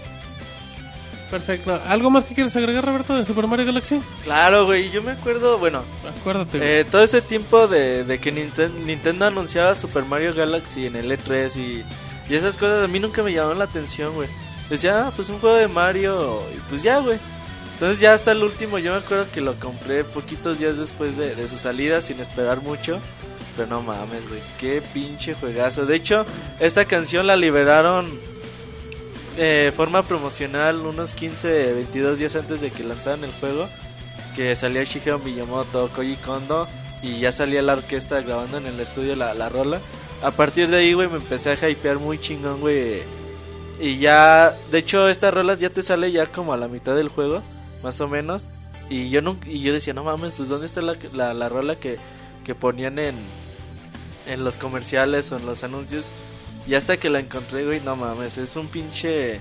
Perfecto, 1.31 1.79
¿algo 1.89 2.09
más 2.09 2.25
que 2.25 2.35
quieres 2.35 2.57
agregar, 2.57 2.83
Roberto, 2.87 3.15
de 3.15 3.27
Super 3.27 3.47
Mario 3.47 3.67
Galaxy? 3.67 4.01
Claro, 4.25 4.65
güey. 4.65 4.91
Yo 4.91 5.03
me 5.03 5.11
acuerdo, 5.13 5.59
bueno, 5.59 5.83
Acuérdate. 6.21 6.57
güey. 6.57 6.71
eh, 6.71 6.85
todo 6.91 7.03
ese 7.03 7.21
tiempo 7.21 7.69
de, 7.69 8.05
de 8.05 8.19
que 8.19 8.33
Ninten- 8.33 8.73
Nintendo 8.87 9.27
anunciaba 9.27 9.75
Super 9.75 10.05
Mario 10.07 10.35
Galaxy 10.35 10.87
en 10.87 10.97
el 10.97 11.11
E3 11.11 11.55
y, 11.57 11.85
y 12.33 12.35
esas 12.35 12.57
cosas 12.57 12.83
a 12.85 12.89
mí 12.89 12.99
nunca 12.99 13.23
me 13.23 13.33
llamaron 13.35 13.59
la 13.59 13.65
atención, 13.65 14.15
güey. 14.15 14.29
Decía, 14.71 15.07
ah, 15.09 15.13
pues 15.15 15.29
un 15.29 15.39
juego 15.39 15.57
de 15.57 15.69
Mario 15.69 16.41
y 16.55 16.59
pues 16.71 16.83
ya, 16.83 16.99
güey. 16.99 17.19
Entonces 17.79 18.01
ya 18.01 18.13
hasta 18.13 18.33
el 18.33 18.43
último, 18.43 18.79
yo 18.79 18.91
me 18.91 18.99
acuerdo 18.99 19.27
que 19.33 19.41
lo 19.41 19.55
compré 19.55 20.03
poquitos 20.03 20.59
días 20.59 20.79
después 20.79 21.17
de, 21.17 21.37
de 21.37 21.49
su 21.49 21.57
salida 21.59 22.03
sin 22.03 22.19
esperar 22.19 22.61
mucho. 22.61 22.99
Pero 23.57 23.69
no 23.69 23.83
mames, 23.83 24.29
güey, 24.29 24.41
qué 24.59 24.83
pinche 24.93 25.35
juegazo. 25.35 25.87
De 25.87 25.95
hecho, 25.95 26.27
esta 26.59 26.87
canción 26.87 27.29
la 27.29 27.37
liberaron 27.37 28.19
de 29.37 29.73
forma 29.77 30.03
promocional 30.03 30.79
unos 30.79 31.13
15, 31.13 31.75
22 31.75 32.19
días 32.19 32.35
antes 32.35 32.61
de 32.61 32.73
que 32.73 32.83
lanzaran 32.83 33.23
el 33.23 33.33
juego. 33.33 33.69
Que 34.35 34.57
salía 34.57 34.83
Shigeru 34.83 35.21
Miyamoto, 35.21 35.89
Koji 35.95 36.17
Kondo 36.17 36.67
y 37.01 37.21
ya 37.21 37.31
salía 37.31 37.63
la 37.63 37.75
orquesta 37.75 38.21
grabando 38.23 38.59
en 38.59 38.67
el 38.67 38.81
estudio 38.81 39.15
la, 39.15 39.35
la 39.35 39.49
rola. 39.49 39.81
A 40.21 40.33
partir 40.33 40.69
de 40.69 40.79
ahí, 40.79 40.93
güey, 40.95 41.07
me 41.07 41.19
empecé 41.19 41.51
a 41.51 41.69
hypear 41.69 41.99
muy 41.99 42.19
chingón, 42.19 42.61
güey. 42.61 43.03
Y 43.81 43.99
ya, 43.99 44.57
de 44.73 44.79
hecho, 44.79 45.09
esta 45.09 45.31
rola 45.31 45.55
ya 45.55 45.71
te 45.71 45.85
sale 45.85 46.11
ya 46.11 46.27
como 46.27 46.53
a 46.53 46.57
la 46.57 46.67
mitad 46.67 46.97
del 46.97 47.09
juego, 47.09 47.43
más 47.83 48.01
o 48.01 48.09
menos. 48.09 48.47
Y 48.91 49.11
yo 49.11 49.21
nunca, 49.23 49.49
y 49.49 49.61
yo 49.61 49.73
decía, 49.73 49.93
no 49.95 50.05
mames, 50.05 50.33
pues 50.33 50.49
¿dónde 50.49 50.67
está 50.67 50.81
la, 50.83 50.97
la, 51.13 51.35
la 51.35 51.49
rola 51.49 51.77
que, 51.77 51.99
que 52.45 52.55
ponían 52.55 52.99
en, 52.99 53.15
en 54.27 54.45
los 54.45 54.57
comerciales 54.59 55.31
o 55.33 55.37
en 55.37 55.45
los 55.47 55.63
anuncios? 55.65 56.05
Y 56.67 56.75
hasta 56.75 56.97
que 56.97 57.11
la 57.11 57.19
encontré, 57.21 57.65
güey, 57.65 57.81
no 57.81 57.97
mames, 57.97 58.39
es 58.39 58.57
un 58.57 58.67
pinche... 58.69 59.41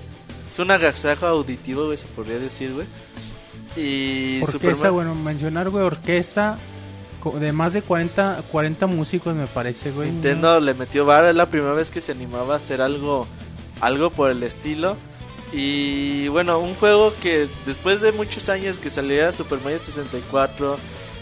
Es 0.50 0.58
un 0.58 0.70
agasajo 0.70 1.26
auditivo, 1.26 1.84
güey, 1.86 1.98
se 1.98 2.06
podría 2.06 2.38
decir, 2.38 2.72
güey. 2.72 2.86
Y 3.76 4.40
Orquesta, 4.42 4.58
Superman- 4.88 4.92
bueno, 4.92 5.14
mencionar, 5.14 5.68
güey, 5.68 5.84
orquesta 5.84 6.56
de 7.38 7.52
más 7.52 7.72
de 7.74 7.82
40, 7.82 8.42
40 8.50 8.86
músicos, 8.86 9.34
me 9.34 9.46
parece, 9.46 9.90
güey. 9.90 10.10
Nintendo 10.10 10.58
le 10.60 10.72
metió 10.72 11.04
vara, 11.04 11.30
es 11.30 11.36
la 11.36 11.46
primera 11.50 11.74
vez 11.74 11.90
que 11.90 12.00
se 12.00 12.12
animaba 12.12 12.54
a 12.54 12.56
hacer 12.56 12.80
algo, 12.80 13.26
algo 13.80 14.10
por 14.10 14.30
el 14.30 14.42
estilo. 14.42 14.96
Y 15.52 16.28
bueno, 16.28 16.58
un 16.58 16.74
juego 16.74 17.14
que 17.22 17.48
después 17.64 18.00
de 18.00 18.12
muchos 18.12 18.48
años 18.48 18.78
que 18.78 18.90
saliera 18.90 19.32
Super 19.32 19.60
Mario 19.60 19.78
64, 19.78 20.76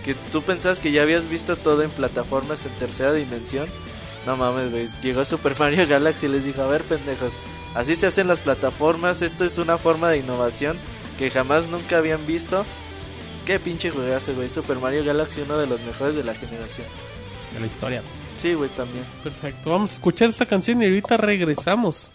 que 0.04 0.14
tú 0.32 0.42
pensabas 0.42 0.80
que 0.80 0.90
ya 0.90 1.02
habías 1.02 1.28
visto 1.28 1.56
todo 1.56 1.82
en 1.82 1.90
plataformas 1.90 2.66
en 2.66 2.72
tercera 2.72 3.12
dimensión, 3.12 3.68
no 4.26 4.36
mames, 4.36 4.72
güey, 4.72 4.88
llegó 5.02 5.24
Super 5.24 5.56
Mario 5.58 5.86
Galaxy 5.86 6.26
y 6.26 6.28
les 6.28 6.44
dijo, 6.44 6.62
a 6.62 6.66
ver 6.66 6.82
pendejos, 6.82 7.32
así 7.74 7.94
se 7.94 8.06
hacen 8.06 8.26
las 8.26 8.40
plataformas, 8.40 9.22
esto 9.22 9.44
es 9.44 9.58
una 9.58 9.78
forma 9.78 10.10
de 10.10 10.18
innovación 10.18 10.76
que 11.18 11.30
jamás 11.30 11.68
nunca 11.68 11.98
habían 11.98 12.26
visto. 12.26 12.64
Qué 13.46 13.60
pinche 13.60 13.90
juegazo, 13.90 14.34
güey, 14.34 14.48
Super 14.48 14.78
Mario 14.78 15.04
Galaxy, 15.04 15.42
uno 15.42 15.56
de 15.56 15.68
los 15.68 15.80
mejores 15.82 16.16
de 16.16 16.24
la 16.24 16.34
generación. 16.34 16.86
De 17.54 17.60
la 17.60 17.66
historia. 17.66 18.02
Sí, 18.36 18.54
güey, 18.54 18.68
también. 18.70 19.04
Perfecto, 19.22 19.70
vamos 19.70 19.92
a 19.92 19.94
escuchar 19.94 20.28
esta 20.28 20.46
canción 20.46 20.82
y 20.82 20.86
ahorita 20.86 21.16
regresamos. 21.16 22.10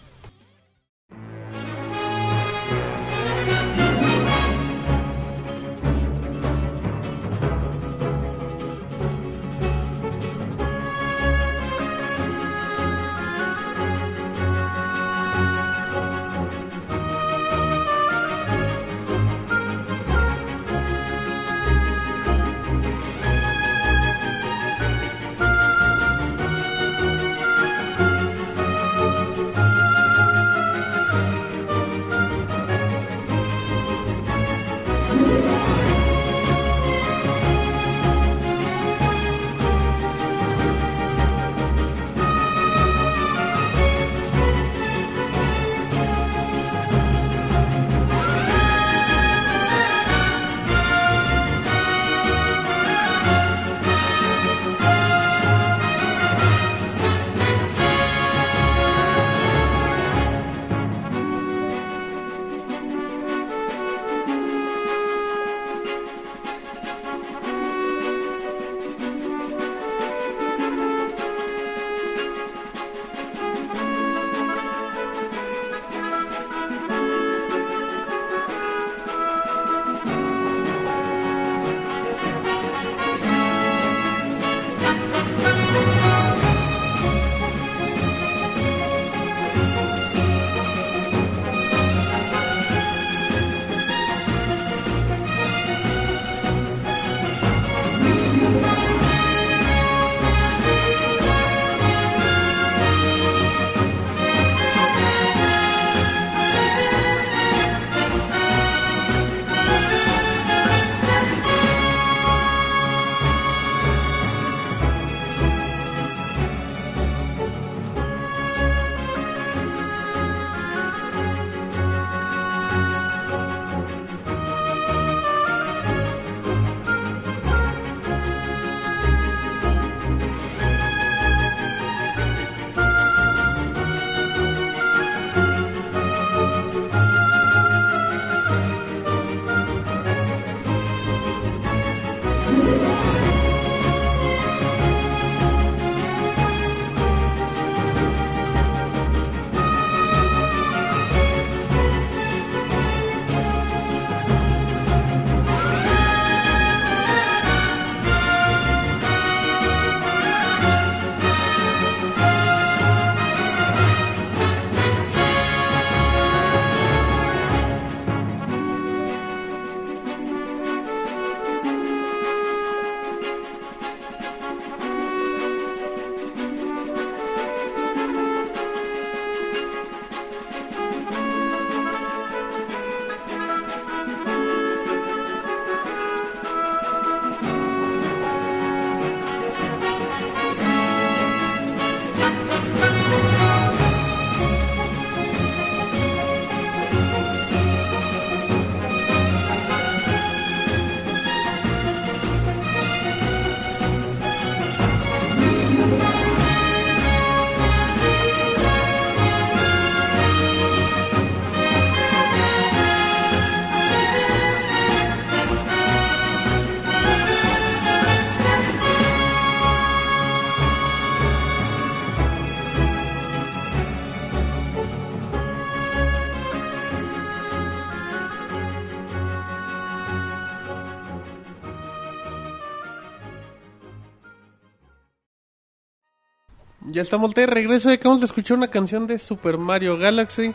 Ya 236.92 237.02
estamos 237.02 237.34
de 237.34 237.46
regreso 237.46 237.90
y 237.90 237.94
acabamos 237.94 238.20
de 238.20 238.26
escuchar 238.26 238.56
una 238.58 238.68
canción 238.68 239.06
de 239.06 239.18
Super 239.18 239.56
Mario 239.56 239.96
Galaxy. 239.96 240.52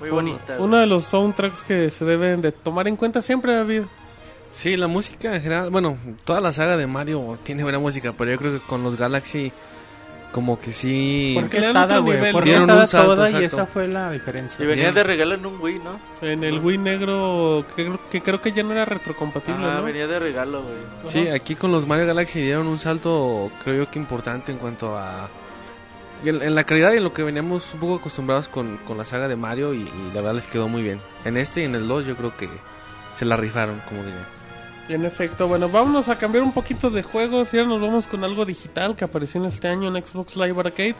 Muy 0.00 0.08
Un- 0.10 0.14
bonita. 0.14 0.56
Uno 0.58 0.78
de 0.78 0.86
los 0.86 1.04
soundtracks 1.04 1.62
que 1.62 1.90
se 1.90 2.04
deben 2.04 2.40
de 2.40 2.52
tomar 2.52 2.88
en 2.88 2.96
cuenta 2.96 3.20
siempre, 3.20 3.54
David. 3.54 3.82
Sí, 4.52 4.76
la 4.76 4.86
música 4.86 5.34
en 5.34 5.42
general, 5.42 5.68
bueno, 5.70 5.98
toda 6.24 6.40
la 6.40 6.50
saga 6.52 6.76
de 6.78 6.86
Mario 6.86 7.38
tiene 7.42 7.62
buena 7.62 7.78
música, 7.78 8.14
pero 8.16 8.30
yo 8.30 8.38
creo 8.38 8.52
que 8.54 8.60
con 8.66 8.82
los 8.82 8.96
Galaxy 8.96 9.52
como 10.32 10.58
que 10.60 10.72
sí... 10.72 11.32
Porque 11.38 11.60
le 11.60 11.72
dan 11.72 12.04
nivel, 12.04 12.32
Por 12.32 12.44
Dieron 12.44 12.70
un 12.70 12.86
salto, 12.86 13.14
toda 13.14 13.30
y 13.30 13.34
exacto. 13.34 13.46
esa 13.62 13.66
fue 13.66 13.88
la 13.88 14.10
diferencia. 14.10 14.62
Y 14.62 14.66
venía 14.66 14.92
de 14.92 15.02
regalo 15.02 15.34
en 15.34 15.46
un 15.46 15.60
Wii, 15.60 15.78
¿no? 15.80 15.98
En 16.26 16.44
el 16.44 16.58
Wii 16.58 16.78
negro, 16.78 17.64
que, 17.74 17.90
que 18.10 18.22
creo 18.22 18.40
que 18.40 18.52
ya 18.52 18.62
no 18.62 18.72
era 18.72 18.84
retrocompatible, 18.84 19.60
¿no? 19.60 19.82
venía 19.82 20.06
de 20.06 20.18
regalo, 20.18 20.62
güey. 20.62 21.10
Sí, 21.12 21.28
aquí 21.28 21.54
con 21.54 21.72
los 21.72 21.86
Mario 21.86 22.06
Galaxy 22.06 22.40
dieron 22.40 22.66
un 22.66 22.78
salto, 22.78 23.50
creo 23.64 23.84
yo 23.84 23.90
que 23.90 23.98
importante 23.98 24.52
en 24.52 24.58
cuanto 24.58 24.96
a... 24.96 25.28
En, 26.24 26.42
en 26.42 26.54
la 26.54 26.64
calidad 26.64 26.92
y 26.92 26.96
en 26.96 27.04
lo 27.04 27.12
que 27.12 27.22
veníamos 27.22 27.74
un 27.74 27.80
poco 27.80 27.96
acostumbrados 27.96 28.48
con, 28.48 28.78
con 28.78 28.96
la 28.96 29.04
saga 29.04 29.28
de 29.28 29.36
Mario 29.36 29.74
y, 29.74 29.82
y 29.82 30.10
la 30.14 30.22
verdad 30.22 30.34
les 30.34 30.46
quedó 30.46 30.68
muy 30.68 30.82
bien. 30.82 30.98
En 31.24 31.36
este 31.36 31.60
y 31.60 31.64
en 31.64 31.74
el 31.74 31.86
2 31.86 32.06
yo 32.06 32.16
creo 32.16 32.36
que 32.36 32.48
se 33.16 33.24
la 33.24 33.36
rifaron, 33.36 33.80
como 33.88 34.02
diría. 34.02 34.26
En 34.88 35.04
efecto, 35.04 35.48
bueno, 35.48 35.68
vámonos 35.68 36.08
a 36.08 36.16
cambiar 36.16 36.44
un 36.44 36.52
poquito 36.52 36.90
de 36.90 37.02
juegos 37.02 37.52
y 37.52 37.58
ahora 37.58 37.70
nos 37.70 37.80
vamos 37.80 38.06
con 38.06 38.22
algo 38.22 38.44
digital 38.44 38.94
que 38.94 39.04
apareció 39.04 39.40
en 39.40 39.48
este 39.48 39.66
año 39.66 39.88
en 39.94 40.04
Xbox 40.04 40.36
Live 40.36 40.60
Arcade. 40.60 40.94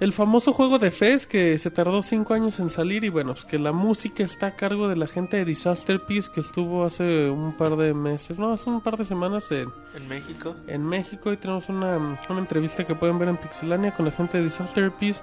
El 0.00 0.12
famoso 0.12 0.52
juego 0.52 0.80
de 0.80 0.90
Fez 0.90 1.26
que 1.26 1.56
se 1.58 1.70
tardó 1.70 2.02
5 2.02 2.34
años 2.34 2.58
en 2.58 2.70
salir 2.70 3.04
y 3.04 3.08
bueno, 3.08 3.34
pues 3.34 3.44
que 3.44 3.58
la 3.58 3.70
música 3.70 4.24
está 4.24 4.48
a 4.48 4.56
cargo 4.56 4.88
de 4.88 4.96
la 4.96 5.06
gente 5.06 5.36
de 5.36 5.44
Disaster 5.44 6.00
Peace 6.00 6.28
que 6.34 6.40
estuvo 6.40 6.84
hace 6.84 7.30
un 7.30 7.56
par 7.56 7.76
de 7.76 7.94
meses, 7.94 8.36
no, 8.36 8.52
hace 8.52 8.68
un 8.68 8.80
par 8.80 8.96
de 8.96 9.04
semanas 9.04 9.50
en, 9.52 9.72
En 9.94 10.08
México. 10.08 10.56
en 10.66 10.84
México 10.84 11.32
y 11.32 11.36
tenemos 11.36 11.68
una, 11.68 12.18
una 12.28 12.40
entrevista 12.40 12.84
que 12.84 12.96
pueden 12.96 13.18
ver 13.18 13.28
en 13.28 13.36
Pixelania 13.36 13.92
con 13.92 14.04
la 14.06 14.10
gente 14.10 14.38
de 14.38 14.44
Disaster 14.44 14.90
Peace. 14.90 15.20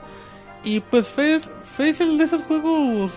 Y 0.64 0.80
pues 0.80 1.08
Fez, 1.08 1.52
Fez 1.76 2.00
es 2.00 2.18
de 2.18 2.24
esos 2.24 2.42
juegos... 2.44 3.14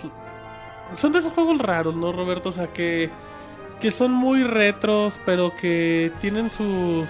Son 0.95 1.13
de 1.13 1.21
esos 1.21 1.33
juegos 1.33 1.59
raros, 1.59 1.97
¿no, 1.97 2.13
Roberto? 2.13 2.51
O 2.51 2.53
sea, 2.53 2.67
que, 2.67 3.09
que 3.81 3.91
son 3.91 4.13
muy 4.13 4.43
retros, 4.45 5.19
pero 5.25 5.55
que 5.55 6.13
tienen 6.21 6.51
sus 6.51 7.09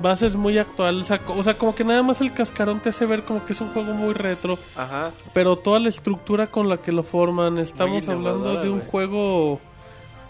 bases 0.00 0.36
muy 0.36 0.58
actuales. 0.58 1.04
O 1.04 1.06
sea, 1.08 1.18
co- 1.18 1.34
o 1.36 1.42
sea, 1.42 1.54
como 1.54 1.74
que 1.74 1.84
nada 1.84 2.02
más 2.02 2.20
el 2.20 2.32
cascarón 2.32 2.80
te 2.80 2.90
hace 2.90 3.06
ver 3.06 3.24
como 3.24 3.44
que 3.44 3.52
es 3.52 3.60
un 3.60 3.68
juego 3.70 3.92
muy 3.94 4.14
retro. 4.14 4.58
Ajá. 4.76 5.10
Pero 5.32 5.56
toda 5.56 5.80
la 5.80 5.88
estructura 5.88 6.46
con 6.48 6.68
la 6.68 6.78
que 6.78 6.92
lo 6.92 7.02
forman, 7.02 7.58
estamos 7.58 8.06
hablando 8.08 8.60
de 8.60 8.68
un 8.70 8.80
juego 8.80 9.60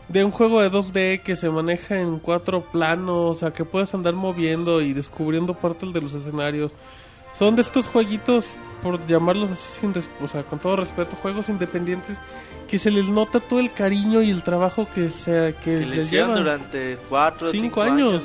de 0.08 0.22
un 0.24 0.30
juego 0.30 0.60
de 0.60 0.70
2D 0.70 1.20
que 1.22 1.34
se 1.34 1.50
maneja 1.50 2.00
en 2.00 2.20
cuatro 2.20 2.60
planos, 2.60 3.36
o 3.36 3.38
sea, 3.40 3.52
que 3.52 3.64
puedes 3.64 3.92
andar 3.92 4.14
moviendo 4.14 4.80
y 4.80 4.92
descubriendo 4.92 5.54
partes 5.54 5.92
de 5.92 6.00
los 6.00 6.14
escenarios. 6.14 6.70
Son 7.32 7.56
de 7.56 7.62
estos 7.62 7.86
jueguitos, 7.86 8.54
por 8.84 9.04
llamarlos 9.08 9.50
así, 9.50 9.80
sin 9.80 9.92
o 10.22 10.28
sea, 10.28 10.44
con 10.44 10.60
todo 10.60 10.76
respeto, 10.76 11.16
juegos 11.20 11.48
independientes 11.48 12.18
que 12.68 12.78
se 12.78 12.90
les 12.92 13.08
nota 13.08 13.40
todo 13.40 13.58
el 13.58 13.72
cariño 13.72 14.22
y 14.22 14.30
el 14.30 14.42
trabajo 14.44 14.86
que 14.94 15.10
se 15.10 15.54
que, 15.64 15.78
Que 15.80 15.86
les 15.86 16.08
llevan. 16.10 16.36
durante 16.36 16.98
cuatro 17.08 17.50
Cinco 17.50 17.62
cinco 17.62 17.82
años. 17.82 18.22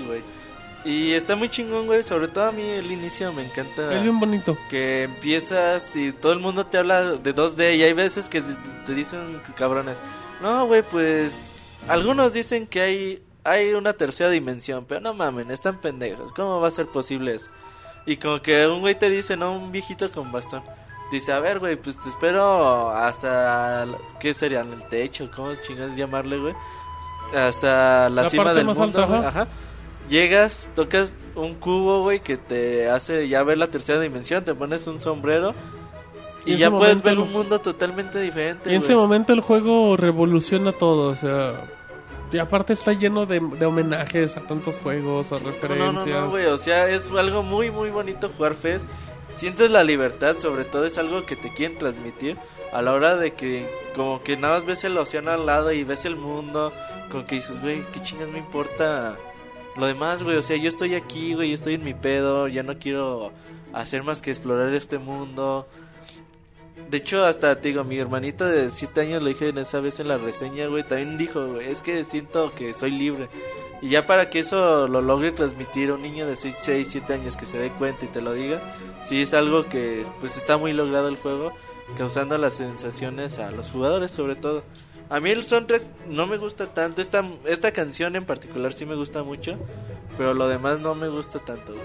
Y 0.84 1.12
está 1.14 1.36
muy 1.36 1.50
chingón, 1.50 1.86
güey. 1.86 2.02
Sobre 2.04 2.28
todo 2.28 2.46
a 2.46 2.52
mí 2.52 2.64
el 2.64 2.92
inicio 2.92 3.32
me 3.34 3.44
encanta. 3.46 3.94
Es 3.94 4.02
bien 4.02 4.20
bonito. 4.20 4.58
que 4.70 5.04
empiezas 5.04 5.96
y 5.96 6.12
todo 6.12 6.34
el 6.34 6.40
mundo 6.40 6.66
te 6.66 6.78
habla 6.80 7.04
de 7.18 7.36
2D 7.36 7.78
y 7.78 7.84
hay 7.84 7.94
veces 7.94 8.28
que 8.30 8.42
te- 8.42 8.94
dicen 8.96 9.42
cabrones, 9.56 9.98
no, 10.42 10.66
güey, 10.66 10.82
pues 10.82 11.38
algunos 11.88 12.34
dicen 12.34 12.66
que 12.68 12.82
hay 12.82 13.24
hay 13.44 13.74
una 13.74 13.94
tercera 13.94 14.30
dimensión, 14.30 14.86
pero 14.88 15.02
no 15.02 15.14
mamen, 15.16 15.50
están 15.52 15.82
pendejos, 15.82 16.32
¿cómo 16.34 16.60
va 16.60 16.68
a 16.68 16.72
ser 16.72 16.86
posible 16.88 17.34
eso? 17.36 17.48
Y 18.06 18.18
como 18.18 18.40
que 18.42 18.68
un 18.68 18.82
güey 18.82 18.94
te 18.96 19.10
dice, 19.10 19.36
no, 19.38 19.54
un 19.54 19.72
viejito 19.72 20.12
con 20.12 20.32
bastón. 20.32 20.64
Dice, 21.12 21.32
a 21.34 21.40
ver, 21.40 21.60
güey, 21.60 21.76
pues 21.76 22.00
te 22.02 22.10
espero 22.10 22.90
hasta... 22.92 23.86
¿Qué 24.20 24.34
sería? 24.34 24.62
¿El 24.62 24.88
techo? 24.90 25.30
¿Cómo 25.36 25.54
chingas 25.56 25.96
llamarle, 25.96 26.38
güey? 26.40 26.54
Hasta 27.36 28.10
la, 28.10 28.24
La 28.24 28.30
cima 28.30 28.54
del 28.54 28.66
mundo, 28.66 28.84
alta, 28.84 29.04
ajá. 29.04 29.28
ajá. 29.28 29.48
Llegas, 30.10 30.70
tocas 30.76 31.14
un 31.36 31.56
cubo, 31.56 32.02
güey, 32.02 32.20
que 32.20 32.38
te 32.38 32.90
hace 32.90 33.28
ya 33.28 33.44
ver 33.44 33.58
la 33.58 33.68
tercera 33.68 34.00
dimensión, 34.00 34.44
te 34.44 34.54
pones 34.54 34.86
un 34.88 35.00
sombrero 35.00 35.54
Y 36.46 36.58
ya 36.58 36.70
puedes 36.70 37.02
ver 37.02 37.18
un 37.18 37.32
mundo 37.32 37.60
totalmente 37.60 38.20
diferente. 38.20 38.72
Y 38.72 38.76
en 38.76 38.82
ese 38.82 38.96
momento 38.96 39.32
el 39.32 39.42
juego 39.42 39.96
revoluciona 39.96 40.74
todo, 40.74 41.12
o 41.12 41.16
sea, 41.16 41.66
y 42.32 42.40
aparte 42.40 42.74
está 42.74 42.94
lleno 42.94 43.26
de, 43.26 43.40
de 43.40 43.66
homenajes 43.66 44.38
a 44.38 44.42
tantos 44.42 44.78
juegos, 44.78 45.32
a 45.32 45.38
referencias. 45.38 45.94
no, 45.94 46.06
no, 46.06 46.06
no, 46.06 46.30
güey, 46.30 46.46
o 46.46 46.58
sea, 46.58 46.90
es 46.90 47.10
algo 47.12 47.44
muy, 47.44 47.72
muy 47.72 47.90
bonito 47.90 48.30
jugar 48.30 48.56
FES. 48.56 48.86
Sientes 49.36 49.70
la 49.70 49.84
libertad, 49.84 50.38
sobre 50.38 50.66
todo 50.66 50.86
es 50.86 50.98
algo 50.98 51.26
que 51.26 51.36
te 51.36 51.54
quieren 51.54 51.78
transmitir 51.78 52.38
a 52.72 52.82
la 52.82 52.94
hora 52.94 53.18
de 53.18 53.34
que 53.34 53.70
como 53.96 54.22
que 54.22 54.38
nada 54.38 54.56
más 54.56 54.66
ves 54.66 54.84
el 54.84 54.98
océano 54.98 55.32
al 55.32 55.46
lado 55.46 55.72
y 55.72 55.84
ves 55.84 56.06
el 56.06 56.16
mundo, 56.16 56.72
como 57.12 57.26
que 57.26 57.36
dices, 57.36 57.60
güey, 57.62 57.84
qué 57.92 58.02
chingas 58.02 58.30
me 58.30 58.40
importa 58.40 59.18
lo 59.78 59.86
demás, 59.86 60.24
güey, 60.24 60.38
o 60.38 60.42
sea, 60.42 60.58
yo 60.58 60.68
estoy 60.68 60.96
aquí, 60.96 61.34
güey, 61.34 61.50
yo 61.50 61.56
estoy 61.56 61.76
en 61.76 61.84
mi 61.84 61.94
pedo, 61.94 62.48
ya 62.48 62.64
no 62.64 62.78
quiero 62.78 63.32
hacer 63.74 64.04
más 64.04 64.22
que 64.22 64.32
explorar 64.32 64.74
este 64.74 64.98
mundo. 64.98 65.68
De 66.90 66.98
hecho, 66.98 67.24
hasta 67.24 67.56
te 67.56 67.70
digo, 67.70 67.84
mi 67.84 67.98
hermanito 67.98 68.46
de 68.46 68.70
7 68.70 69.02
años 69.02 69.24
le 69.24 69.30
dije 69.30 69.50
en 69.50 69.58
esa 69.58 69.80
vez 69.80 70.00
en 70.00 70.08
la 70.10 70.18
reseña, 70.18 70.68
güey, 70.68 70.84
también 70.84 71.18
dijo, 71.18 71.46
güey, 71.48 71.68
es 71.68 71.82
que 71.82 72.04
siento 72.04 72.54
que 72.54 72.74
soy 72.74 72.92
libre. 72.92 73.30
Y 73.82 73.90
ya 73.90 74.06
para 74.06 74.30
que 74.30 74.40
eso 74.40 74.88
lo 74.88 75.02
logre 75.02 75.32
transmitir 75.32 75.90
a 75.90 75.96
un 75.96 76.02
niño 76.02 76.28
de 76.28 76.36
6, 76.36 76.56
6, 76.60 76.88
7 76.92 77.14
años 77.14 77.38
que 77.38 77.46
se 77.46 77.58
dé 77.58 77.72
cuenta 77.72 78.06
y 78.06 78.10
te 78.10 78.22
lo 78.22 78.34
diga, 78.34 78.62
sí 79.06 79.22
es 79.22 79.34
algo 79.34 79.70
que 79.70 80.06
pues 80.20 80.38
está 80.38 80.58
muy 80.58 80.74
logrado 80.74 81.08
el 81.08 81.18
juego, 81.18 81.54
causando 81.98 82.38
las 82.38 82.54
sensaciones 82.54 83.40
a 83.40 83.52
los 83.52 83.72
jugadores 83.72 84.12
sobre 84.12 84.36
todo. 84.36 84.64
A 85.12 85.20
mí 85.20 85.30
el 85.30 85.44
soundtrack 85.44 85.84
no 86.10 86.26
me 86.26 86.38
gusta 86.38 86.68
tanto, 86.74 87.02
esta, 87.02 87.24
esta 87.46 87.72
canción 87.72 88.16
en 88.16 88.26
particular 88.26 88.72
sí 88.74 88.86
me 88.86 88.96
gusta 88.96 89.24
mucho, 89.24 89.58
pero 90.18 90.34
lo 90.34 90.48
demás 90.48 90.80
no 90.80 90.96
me 90.96 91.10
gusta 91.10 91.40
tanto. 91.40 91.76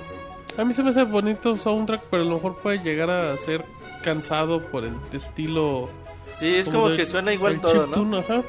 A 0.56 0.64
mí 0.64 0.72
se 0.72 0.82
me 0.82 0.90
hace 0.90 1.02
bonito 1.02 1.56
soundtrack, 1.56 2.04
pero 2.10 2.22
a 2.22 2.26
lo 2.26 2.34
mejor 2.36 2.56
puede 2.58 2.78
llegar 2.78 3.10
a 3.10 3.36
ser 3.38 3.64
cansado 4.02 4.60
por 4.70 4.84
el 4.84 4.94
estilo. 5.12 5.90
Sí, 6.36 6.54
es 6.54 6.68
como, 6.68 6.88
del- 6.88 6.96
que 6.96 7.04
suena 7.04 7.32
igual 7.32 7.60
todo, 7.60 7.86
¿no? 8.04 8.18
ajá. 8.18 8.42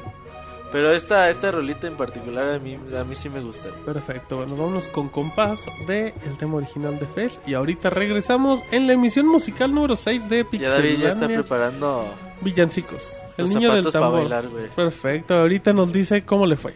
Pero 0.70 0.92
esta, 0.92 1.28
esta 1.30 1.50
rolita 1.50 1.86
en 1.86 1.96
particular 1.96 2.50
a 2.54 2.58
mí, 2.58 2.78
a 2.96 3.02
mí 3.02 3.14
sí 3.14 3.28
me 3.30 3.40
gusta. 3.40 3.70
Perfecto, 3.86 4.36
bueno, 4.36 4.54
vámonos 4.54 4.86
con 4.88 5.08
compás 5.08 5.64
de 5.86 6.14
el 6.26 6.36
tema 6.38 6.56
original 6.58 6.98
de 6.98 7.06
Fez 7.06 7.40
y 7.46 7.54
ahorita 7.54 7.88
regresamos 7.90 8.62
en 8.70 8.86
la 8.86 8.92
emisión 8.92 9.26
musical 9.26 9.74
número 9.74 9.96
6 9.96 10.28
de 10.28 10.46
Ya 10.52 10.70
David 10.70 10.98
ya 10.98 11.08
está 11.08 11.26
preparando 11.26 12.04
Villancicos. 12.40 13.20
El 13.36 13.44
los 13.46 13.54
niño 13.54 13.74
del 13.74 13.90
tambor. 13.90 14.20
bailar. 14.20 14.48
Perfecto, 14.74 15.34
ahorita 15.34 15.72
nos 15.72 15.92
dice 15.92 16.24
cómo 16.24 16.46
le 16.46 16.56
fue. 16.56 16.74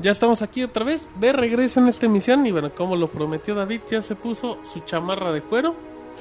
Ya 0.00 0.10
estamos 0.12 0.42
aquí 0.42 0.62
otra 0.62 0.84
vez, 0.84 1.02
de 1.20 1.32
regreso 1.32 1.80
en 1.80 1.88
esta 1.88 2.06
emisión. 2.06 2.44
Y 2.46 2.52
bueno, 2.52 2.70
como 2.74 2.96
lo 2.96 3.08
prometió 3.08 3.54
David, 3.54 3.80
ya 3.90 4.02
se 4.02 4.14
puso 4.16 4.58
su 4.70 4.80
chamarra 4.80 5.32
de 5.32 5.40
cuero. 5.40 5.74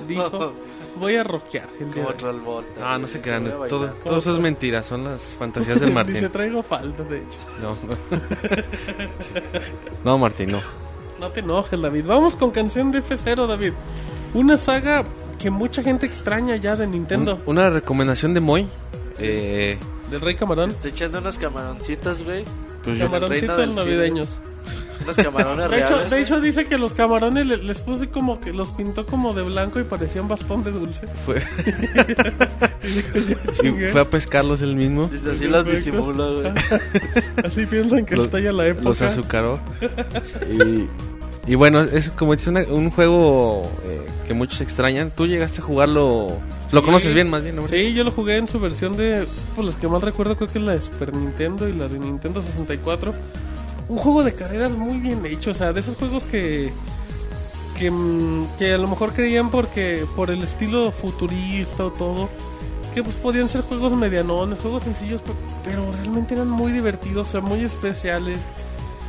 Dijo, 0.07 0.53
voy 0.99 1.15
a 1.15 1.23
rockear 1.23 1.67
el 1.79 1.91
día 1.93 2.03
Como 2.05 2.61
de 2.61 2.65
Ah, 2.83 2.97
no 2.97 3.07
se 3.07 3.19
crean. 3.21 3.45
Todo, 3.69 3.87
todo 4.03 4.17
eso 4.19 4.33
es 4.33 4.39
mentira. 4.39 4.83
Son 4.83 5.03
las 5.03 5.35
fantasías 5.37 5.79
del 5.79 5.89
Dice, 5.95 5.95
Martín. 5.95 6.29
traigo 6.31 6.63
falda, 6.63 7.03
de 7.03 7.17
hecho. 7.17 7.37
No, 7.61 7.77
no 10.03 10.17
Martín, 10.17 10.51
no. 10.51 10.61
No 11.19 11.29
te 11.29 11.39
enojes, 11.39 11.79
David. 11.81 12.05
Vamos 12.05 12.35
con 12.35 12.51
canción 12.51 12.91
de 12.91 13.01
F0, 13.03 13.47
David. 13.47 13.73
Una 14.33 14.57
saga 14.57 15.03
que 15.39 15.49
mucha 15.49 15.83
gente 15.83 16.05
extraña 16.05 16.55
ya 16.57 16.75
de 16.75 16.87
Nintendo. 16.87 17.35
Un- 17.35 17.57
una 17.57 17.69
recomendación 17.69 18.33
de 18.33 18.39
Moy. 18.39 18.67
Eh, 19.19 19.77
Del 20.09 20.21
Rey 20.21 20.35
Camarón. 20.35 20.69
Estoy 20.71 20.91
echando 20.91 21.19
unos 21.19 21.37
camaroncitos, 21.37 22.23
güey. 22.23 22.43
Pues 22.83 22.99
Camaroncitos 22.99 23.75
navideños. 23.75 24.27
Unos 25.03 25.17
camarones 25.17 25.69
De 25.69 25.77
hecho, 25.79 25.89
reales. 25.95 26.11
de 26.11 26.21
hecho 26.21 26.39
dice 26.41 26.65
que 26.65 26.77
los 26.77 26.93
camarones 26.93 27.45
le- 27.45 27.57
les 27.57 27.79
puse 27.79 28.07
como 28.07 28.39
que 28.39 28.53
los 28.53 28.69
pintó 28.71 29.05
como 29.05 29.33
de 29.33 29.41
blanco 29.41 29.79
y 29.79 29.83
parecían 29.83 30.27
bastón 30.29 30.63
de 30.63 30.71
dulce. 30.71 31.07
fue, 31.25 31.41
fue 33.91 34.01
a 34.01 34.09
pescarlos 34.09 34.61
él 34.61 34.75
mismo. 34.75 35.07
Dice, 35.07 35.31
así 35.31 35.47
los 35.47 35.65
Perfecto. 35.65 35.91
disimulo, 35.91 36.41
güey. 36.41 36.53
Así 37.43 37.65
piensan 37.65 38.05
que 38.05 38.15
Los- 38.15 38.25
está 38.25 38.39
ya 38.39 38.51
la 38.53 38.67
época. 38.67 38.89
Los 38.89 39.01
azucaró. 39.01 39.59
Y, 40.49 40.87
y 41.51 41.55
bueno, 41.55 41.81
es 41.81 42.09
como 42.11 42.35
dice 42.35 42.49
una- 42.49 42.63
un 42.63 42.89
juego 42.89 43.69
eh, 43.85 44.01
que 44.27 44.33
muchos 44.33 44.61
extrañan. 44.61 45.11
Tú 45.11 45.27
llegaste 45.27 45.61
a 45.61 45.63
jugarlo. 45.63 46.37
Lo 46.73 46.83
conoces 46.83 47.13
bien, 47.13 47.29
más 47.29 47.43
bien, 47.43 47.55
¿no? 47.55 47.67
Sí, 47.67 47.93
yo 47.93 48.03
lo 48.03 48.11
jugué 48.11 48.37
en 48.37 48.47
su 48.47 48.59
versión 48.59 48.97
de. 48.97 49.25
Pues 49.55 49.65
los 49.65 49.75
que 49.75 49.87
mal 49.87 50.01
recuerdo, 50.01 50.35
creo 50.35 50.49
que 50.49 50.57
es 50.59 50.63
la 50.65 50.73
de 50.73 50.81
Super 50.81 51.13
Nintendo 51.15 51.67
y 51.69 51.73
la 51.73 51.87
de 51.87 51.99
Nintendo 51.99 52.41
64. 52.41 53.13
Un 53.89 53.97
juego 53.97 54.23
de 54.23 54.33
carreras 54.33 54.71
muy 54.71 54.97
bien 54.99 55.25
hecho, 55.25 55.51
o 55.51 55.53
sea, 55.53 55.71
de 55.71 55.79
esos 55.79 55.95
juegos 55.95 56.23
que. 56.23 56.73
Que, 57.77 57.89
mm, 57.89 58.47
que 58.59 58.73
a 58.73 58.77
lo 58.77 58.87
mejor 58.87 59.13
creían 59.13 59.49
porque 59.49 60.05
por 60.15 60.29
el 60.29 60.43
estilo 60.43 60.91
futurista 60.91 61.85
o 61.85 61.91
todo 61.91 62.29
que 62.93 63.01
pues 63.01 63.15
podían 63.15 63.49
ser 63.49 63.61
juegos 63.61 63.91
medianones, 63.93 64.59
juegos 64.59 64.83
sencillos, 64.83 65.19
pe- 65.21 65.31
pero 65.65 65.91
realmente 65.93 66.35
eran 66.35 66.47
muy 66.47 66.71
divertidos, 66.71 67.29
o 67.29 67.31
sea, 67.31 67.41
muy 67.41 67.63
especiales. 67.63 68.37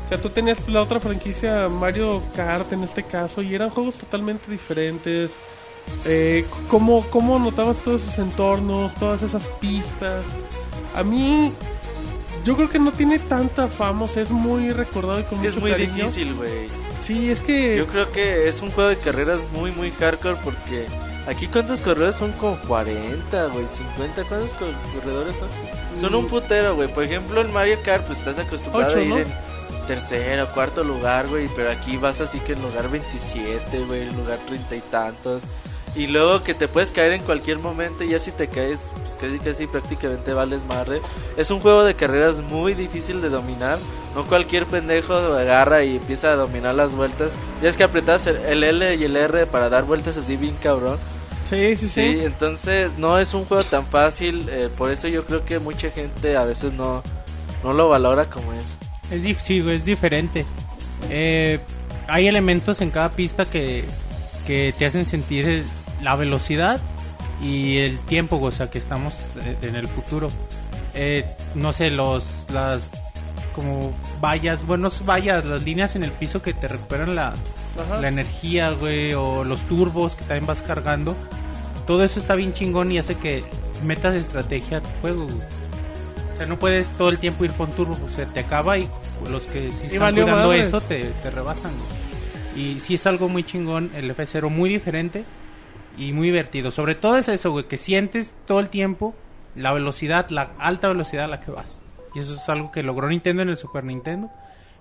O 0.07 0.09
sea, 0.09 0.17
tú 0.23 0.31
tenías 0.31 0.67
la 0.69 0.81
otra 0.81 1.01
franquicia 1.01 1.69
Mario 1.69 2.23
Kart 2.35 2.73
en 2.73 2.83
este 2.85 3.03
caso 3.03 3.43
y 3.43 3.55
eran 3.55 3.69
juegos 3.69 3.97
totalmente 3.97 4.51
diferentes. 4.51 5.33
Eh, 6.07 6.45
¿cómo, 6.69 7.05
¿Cómo 7.11 7.39
notabas 7.39 7.79
todos 7.79 8.03
esos 8.03 8.19
entornos, 8.19 8.95
todas 8.95 9.23
esas 9.23 9.49
pistas? 9.61 10.23
A 10.95 11.03
mí, 11.03 11.53
yo 12.45 12.57
creo 12.57 12.69
que 12.69 12.79
no 12.79 12.93
tiene 12.93 13.19
tanta 13.19 13.69
fama, 13.69 14.05
o 14.05 14.09
sea, 14.09 14.23
es 14.23 14.31
muy 14.31 14.71
recordado 14.73 15.21
y 15.21 15.25
con 15.25 15.35
Es 15.39 15.43
que 15.43 15.49
es 15.49 15.57
muy 15.57 15.71
cariño. 15.71 15.95
difícil, 15.95 16.35
güey. 16.35 16.67
Sí, 17.03 17.31
es 17.31 17.41
que... 17.41 17.77
Yo 17.79 17.87
creo 17.87 18.11
que 18.13 18.49
es 18.49 18.61
un 18.63 18.71
juego 18.71 18.91
de 18.91 18.97
carreras 18.97 19.39
muy, 19.53 19.71
muy 19.73 19.91
hardcore 19.91 20.37
porque 20.45 20.87
aquí 21.27 21.47
cuántos 21.49 21.81
corredores 21.81 22.17
son 22.17 22.33
como 22.33 22.57
40, 22.61 23.47
güey, 23.47 23.67
50, 23.67 24.25
¿cuántos 24.25 24.53
co- 24.53 24.67
corredores 24.95 25.35
son? 25.37 25.49
Son 26.01 26.15
un 26.15 26.27
putero, 26.27 26.75
güey. 26.75 26.89
Por 26.93 27.05
ejemplo, 27.05 27.41
en 27.41 27.53
Mario 27.53 27.79
Kart, 27.85 28.07
pues 28.07 28.19
estás 28.19 28.39
acostumbrado 28.39 28.89
Ocho, 28.89 28.99
a 28.99 29.03
ir 29.03 29.09
¿no? 29.11 29.19
en 29.19 29.33
tercero, 29.87 30.47
cuarto 30.55 30.83
lugar, 30.83 31.29
güey, 31.29 31.49
pero 31.55 31.71
aquí 31.71 31.97
vas 31.99 32.21
así 32.23 32.41
que 32.41 32.53
en 32.55 32.63
lugar 32.63 32.89
27, 32.91 33.81
güey, 33.85 34.03
en 34.03 34.17
lugar 34.17 34.39
treinta 34.47 34.77
y 34.77 34.81
tantos. 34.81 35.43
Y 35.97 36.09
luego 36.09 36.43
que 36.43 36.55
te 36.55 36.67
puedes 36.67 36.91
caer 36.91 37.13
en 37.13 37.23
cualquier 37.23 37.59
momento 37.61 38.03
y 38.03 38.09
ya 38.09 38.19
si 38.19 38.33
te 38.33 38.49
caes, 38.49 38.81
pues 39.05 39.15
casi 39.21 39.39
casi 39.39 39.67
prácticamente 39.69 40.33
vales 40.33 40.65
madre. 40.65 41.01
Es 41.37 41.51
un 41.53 41.61
juego 41.61 41.85
de 41.85 41.95
carreras 41.95 42.41
muy 42.41 42.75
difícil 42.75 43.23
de 43.23 43.29
dominar. 43.29 43.79
No 44.15 44.25
cualquier 44.27 44.67
pendejo 44.67 45.15
agarra 45.15 45.85
y 45.85 45.97
empieza 45.97 46.33
a 46.33 46.37
dominar 46.37 46.75
las 46.75 46.97
vueltas. 46.97 47.31
Ya 47.63 47.69
es 47.69 47.77
que 47.77 47.85
apretas 47.85 48.27
el- 48.27 48.65
L 48.65 48.95
y 48.97 49.05
el 49.05 49.17
R 49.17 49.47
para 49.47 49.69
dar 49.69 49.85
vueltas 49.85 50.17
así 50.17 50.37
bien 50.37 50.57
cabrón. 50.63 50.99
Sí, 51.49 51.77
sí, 51.77 51.89
sí. 51.89 51.89
Sí, 51.89 52.21
entonces 52.25 52.91
no 52.99 53.19
es 53.21 53.33
un 53.35 53.45
juego 53.45 53.63
tan 53.65 53.87
fácil. 53.87 54.49
eh, 54.51 54.69
por 54.77 54.91
eso 54.91 55.07
yo 55.09 55.25
creo 55.25 55.45
que 55.45 55.59
mucha 55.61 55.91
gente 55.93 56.37
a 56.37 56.45
veces 56.45 56.73
no, 56.73 57.03
no 57.63 57.73
lo 57.73 57.89
valora 57.89 58.25
como 58.25 58.53
es. 58.53 58.65
Es, 59.13 59.25
dif- 59.25 59.39
sí, 59.41 59.63
es 59.71 59.85
diferente. 59.85 60.45
Eh, 61.09 61.61
hay 62.09 62.27
elementos 62.27 62.81
en 62.81 62.91
cada 62.91 63.11
pista 63.11 63.45
que, 63.45 63.85
que 64.47 64.75
te 64.77 64.87
hacen 64.87 65.07
sentir 65.07 65.47
el- 65.47 65.65
la 66.05 66.15
velocidad 66.17 66.81
y 67.43 67.79
el 67.79 67.99
tiempo, 68.01 68.41
o 68.41 68.53
sea, 68.53 68.71
que 68.71 68.79
estamos 68.79 69.15
eh, 69.43 69.57
en 69.63 69.75
el 69.75 69.89
futuro. 69.89 70.31
Eh, 70.95 71.25
no 71.57 71.73
sé, 71.73 71.91
los 71.91 72.45
las 72.53 72.91
como 73.55 73.93
vallas, 74.21 74.65
bueno, 74.67 74.89
no 74.89 75.07
vallas, 75.07 75.45
las 75.45 75.63
líneas 75.63 75.97
en 75.97 76.05
el 76.05 76.11
piso 76.11 76.43
que 76.43 76.53
te 76.53 76.67
recuperan 76.69 77.15
la, 77.15 77.35
la 78.01 78.09
energía, 78.09 78.71
güey, 78.71 79.15
o 79.15 79.45
los 79.45 79.61
turbos 79.63 80.15
que 80.15 80.23
también 80.23 80.47
vas 80.47 80.63
cargando. 80.63 81.17
Todo 81.87 82.05
eso 82.05 82.21
está 82.21 82.35
bien 82.35 82.53
chingón 82.53 82.91
y 82.91 82.99
hace 82.99 83.15
que 83.15 83.45
metas 83.85 84.15
estrategia 84.15 84.79
a 84.79 84.81
tu 84.81 84.89
juego. 85.01 85.27
O 85.27 86.37
sea, 86.37 86.47
no 86.47 86.59
puedes 86.59 86.89
todo 86.99 87.11
el 87.11 87.19
tiempo 87.19 87.45
ir 87.45 87.53
con 87.53 87.71
turbo, 87.71 87.97
o 88.05 88.11
sea, 88.11 88.27
te 88.27 88.41
acaba 88.41 88.77
y 88.77 88.89
los 89.31 89.43
que 89.43 89.71
sí 89.71 89.87
están 89.87 90.01
valió 90.01 90.25
cuidando 90.25 90.53
eso 90.53 90.81
te, 90.81 91.05
te 91.23 91.31
rebasan, 91.31 91.71
güey. 91.71 92.65
Y 92.75 92.81
sí 92.81 92.95
es 92.95 93.07
algo 93.07 93.29
muy 93.29 93.45
chingón, 93.45 93.91
el 93.95 94.15
F0 94.15 94.49
muy 94.49 94.69
diferente 94.69 95.25
y 95.97 96.13
muy 96.13 96.29
divertido. 96.29 96.71
Sobre 96.71 96.95
todo 96.95 97.17
es 97.17 97.29
eso, 97.29 97.51
güey, 97.51 97.65
que 97.65 97.77
sientes 97.77 98.35
todo 98.47 98.61
el 98.61 98.69
tiempo 98.69 99.15
la 99.57 99.73
velocidad, 99.73 100.29
la 100.31 100.51
alta 100.59 100.89
velocidad 100.89 101.25
a 101.25 101.29
la 101.29 101.41
que 101.41 101.51
vas. 101.51 101.83
Y 102.15 102.21
eso 102.21 102.35
es 102.35 102.49
algo 102.49 102.71
que 102.71 102.83
logró 102.83 103.09
Nintendo 103.09 103.43
en 103.43 103.49
el 103.51 103.59
Super 103.59 103.85
Nintendo, 103.85 104.31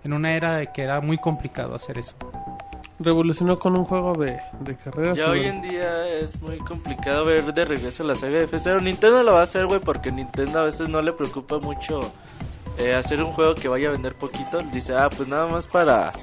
en 0.03 0.13
una 0.13 0.35
era 0.35 0.55
de 0.55 0.71
que 0.71 0.83
era 0.83 1.01
muy 1.01 1.17
complicado 1.17 1.75
hacer 1.75 1.97
eso. 1.97 2.15
Revolucionó 2.99 3.57
con 3.57 3.75
un 3.77 3.85
juego 3.85 4.13
de, 4.13 4.39
de 4.59 4.75
carreras. 4.75 5.17
Ya 5.17 5.27
y 5.27 5.29
hoy 5.29 5.45
en 5.45 5.61
día 5.61 6.07
es 6.07 6.39
muy 6.41 6.57
complicado 6.59 7.25
ver 7.25 7.53
de 7.53 7.65
regreso 7.65 8.03
la 8.03 8.15
saga 8.15 8.37
de 8.37 8.47
F0. 8.47 8.81
Nintendo 8.81 9.23
lo 9.23 9.33
va 9.33 9.41
a 9.41 9.43
hacer, 9.43 9.65
güey, 9.65 9.79
porque 9.79 10.11
Nintendo 10.11 10.59
a 10.59 10.63
veces 10.63 10.89
no 10.89 11.01
le 11.01 11.11
preocupa 11.11 11.57
mucho 11.57 12.11
eh, 12.77 12.93
hacer 12.93 13.21
un 13.23 13.31
juego 13.31 13.55
que 13.55 13.67
vaya 13.67 13.89
a 13.89 13.91
vender 13.91 14.13
poquito. 14.13 14.61
Dice, 14.71 14.93
ah, 14.95 15.09
pues 15.09 15.27
nada 15.27 15.47
más 15.47 15.67
para 15.67 16.13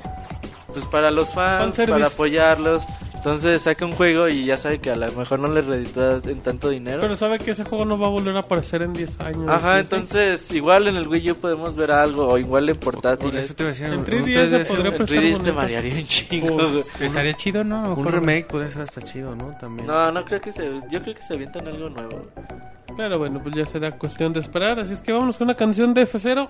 pues 0.73 0.87
para 0.87 1.11
los 1.11 1.33
fans, 1.35 1.77
para 1.77 2.07
apoyarlos. 2.07 2.83
Entonces 3.15 3.61
saca 3.61 3.85
un 3.85 3.93
juego 3.93 4.29
y 4.31 4.47
ya 4.47 4.57
sabe 4.57 4.79
que 4.79 4.91
a 4.91 4.97
lo 4.97 5.13
mejor 5.13 5.39
no 5.41 5.49
le 5.49 5.61
reditúa 5.61 6.23
en 6.25 6.41
tanto 6.41 6.71
dinero. 6.71 7.01
Pero 7.03 7.17
sabe 7.17 7.39
que 7.39 7.51
ese 7.51 7.65
juego 7.65 7.85
no 7.85 7.99
va 7.99 8.07
a 8.07 8.11
volver 8.11 8.35
a 8.35 8.41
aparecer 8.41 8.81
en 8.81 8.95
10 8.95 9.21
años. 9.21 9.47
Ajá, 9.47 9.75
¿sí? 9.75 9.81
entonces 9.81 10.51
igual 10.53 10.89
en 10.89 10.97
el 10.97 11.07
Wii 11.07 11.33
U 11.33 11.35
podemos 11.37 11.77
ver 11.77 11.91
algo, 11.91 12.27
o 12.29 12.39
igual 12.39 12.71
en 12.71 12.77
Por 12.77 12.95
portátiles. 12.95 13.45
eso 13.45 13.55
te 13.55 13.65
iba 13.65 13.69
a 13.71 13.73
decir, 13.75 13.87
En 13.89 13.99
un- 13.99 14.05
3DS 14.07 14.17
un 14.17 14.25
3DS, 14.25 14.69
podría 14.69 14.91
En 14.91 14.97
3DS 15.35 15.43
te 15.43 15.53
marearía 15.53 15.95
un 15.97 16.07
chingo, 16.07 16.55
güey. 16.57 16.85
Estaría 17.01 17.35
chido, 17.35 17.63
¿no? 17.63 17.83
Un 17.93 18.05
mejor- 18.05 18.15
remake 18.15 18.47
puede 18.47 18.69
estar 18.69 18.85
hasta 18.85 19.03
chido, 19.03 19.37
¿no? 19.37 19.55
También. 19.61 19.87
No, 19.87 20.11
no 20.11 20.25
creo 20.25 20.41
que 20.41 20.51
se... 20.53 20.65
Yo 20.91 21.03
creo 21.03 21.15
que 21.15 21.23
se 21.23 21.35
avientan 21.35 21.69
algo 21.69 21.91
nuevo. 21.91 22.23
Pero 22.97 23.19
bueno, 23.19 23.41
pues 23.43 23.55
ya 23.55 23.67
será 23.67 23.93
cuestión 23.93 24.33
de 24.33 24.41
esperar. 24.41 24.81
Así 24.81 24.95
es 24.95 25.03
que 25.03 25.13
vámonos 25.13 25.37
con 25.37 25.47
una 25.47 25.57
canción 25.57 25.93
de 25.93 26.07
F0. 26.07 26.49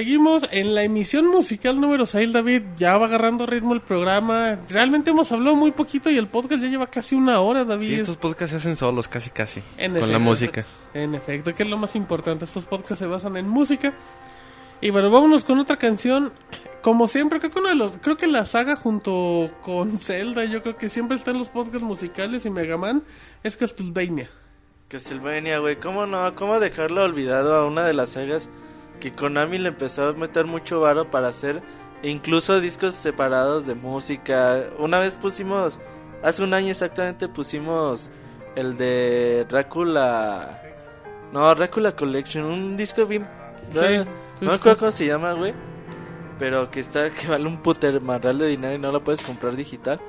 Seguimos 0.00 0.48
en 0.50 0.74
la 0.74 0.82
emisión 0.82 1.26
musical 1.26 1.78
número 1.78 2.06
6, 2.06 2.32
David. 2.32 2.62
Ya 2.78 2.96
va 2.96 3.04
agarrando 3.04 3.44
ritmo 3.44 3.74
el 3.74 3.82
programa. 3.82 4.56
Realmente 4.70 5.10
hemos 5.10 5.30
hablado 5.30 5.54
muy 5.54 5.72
poquito 5.72 6.10
y 6.10 6.16
el 6.16 6.26
podcast 6.26 6.62
ya 6.62 6.68
lleva 6.68 6.86
casi 6.86 7.14
una 7.14 7.40
hora, 7.40 7.66
David. 7.66 7.86
Sí, 7.86 7.94
estos 7.96 8.16
podcasts 8.16 8.52
se 8.52 8.56
hacen 8.56 8.76
solos, 8.76 9.08
casi 9.08 9.28
casi. 9.28 9.62
En 9.76 9.98
con 9.98 10.10
la 10.10 10.18
música. 10.18 10.64
En 10.94 11.14
efecto, 11.14 11.54
que 11.54 11.64
es 11.64 11.68
lo 11.68 11.76
más 11.76 11.96
importante. 11.96 12.46
Estos 12.46 12.64
podcasts 12.64 12.98
se 12.98 13.06
basan 13.06 13.36
en 13.36 13.46
música. 13.46 13.92
Y 14.80 14.88
bueno, 14.88 15.10
vámonos 15.10 15.44
con 15.44 15.58
otra 15.58 15.76
canción. 15.76 16.32
Como 16.80 17.06
siempre, 17.06 17.38
creo 17.38 17.50
que, 17.50 17.58
uno 17.58 17.68
de 17.68 17.74
los, 17.74 17.98
creo 17.98 18.16
que 18.16 18.26
la 18.26 18.46
saga 18.46 18.76
junto 18.76 19.50
con 19.60 19.98
Zelda, 19.98 20.46
yo 20.46 20.62
creo 20.62 20.78
que 20.78 20.88
siempre 20.88 21.18
está 21.18 21.32
en 21.32 21.40
los 21.40 21.50
podcasts 21.50 21.82
musicales 21.82 22.46
y 22.46 22.50
Mega 22.50 22.78
Man, 22.78 23.02
es 23.42 23.54
Castlevania. 23.54 24.30
Castlevania, 24.88 25.58
güey, 25.58 25.76
¿cómo 25.76 26.06
no? 26.06 26.34
¿Cómo 26.36 26.58
dejarlo 26.58 27.04
olvidado 27.04 27.54
a 27.54 27.66
una 27.66 27.84
de 27.84 27.92
las 27.92 28.08
sagas 28.08 28.48
que 29.00 29.12
Konami 29.12 29.58
le 29.58 29.68
empezó 29.70 30.08
a 30.08 30.12
meter 30.12 30.44
mucho 30.44 30.80
varo 30.80 31.10
para 31.10 31.28
hacer 31.28 31.62
incluso 32.02 32.60
discos 32.60 32.94
separados 32.94 33.66
de 33.66 33.74
música? 33.74 34.64
Una 34.78 35.00
vez 35.00 35.16
pusimos, 35.16 35.80
hace 36.22 36.44
un 36.44 36.54
año 36.54 36.70
exactamente 36.70 37.26
pusimos 37.28 38.10
el 38.54 38.76
de 38.76 39.46
Drácula... 39.48 40.62
No, 41.32 41.52
Drácula 41.54 41.96
Collection, 41.96 42.44
un 42.44 42.76
disco 42.76 43.06
bien... 43.06 43.26
Sí, 43.72 43.78
no 43.78 43.82
sí, 43.82 44.44
me 44.44 44.50
sí. 44.50 44.54
acuerdo 44.54 44.78
cómo 44.78 44.90
se 44.90 45.06
llama, 45.06 45.32
güey. 45.32 45.54
Pero 46.38 46.70
que 46.70 46.80
está 46.80 47.10
que 47.14 47.28
vale 47.28 47.46
un 47.46 47.58
puter 47.62 48.00
marral 48.00 48.38
de 48.38 48.48
dinero 48.48 48.74
y 48.74 48.78
no 48.78 48.92
lo 48.92 49.02
puedes 49.02 49.22
comprar 49.22 49.56
digital. 49.56 50.00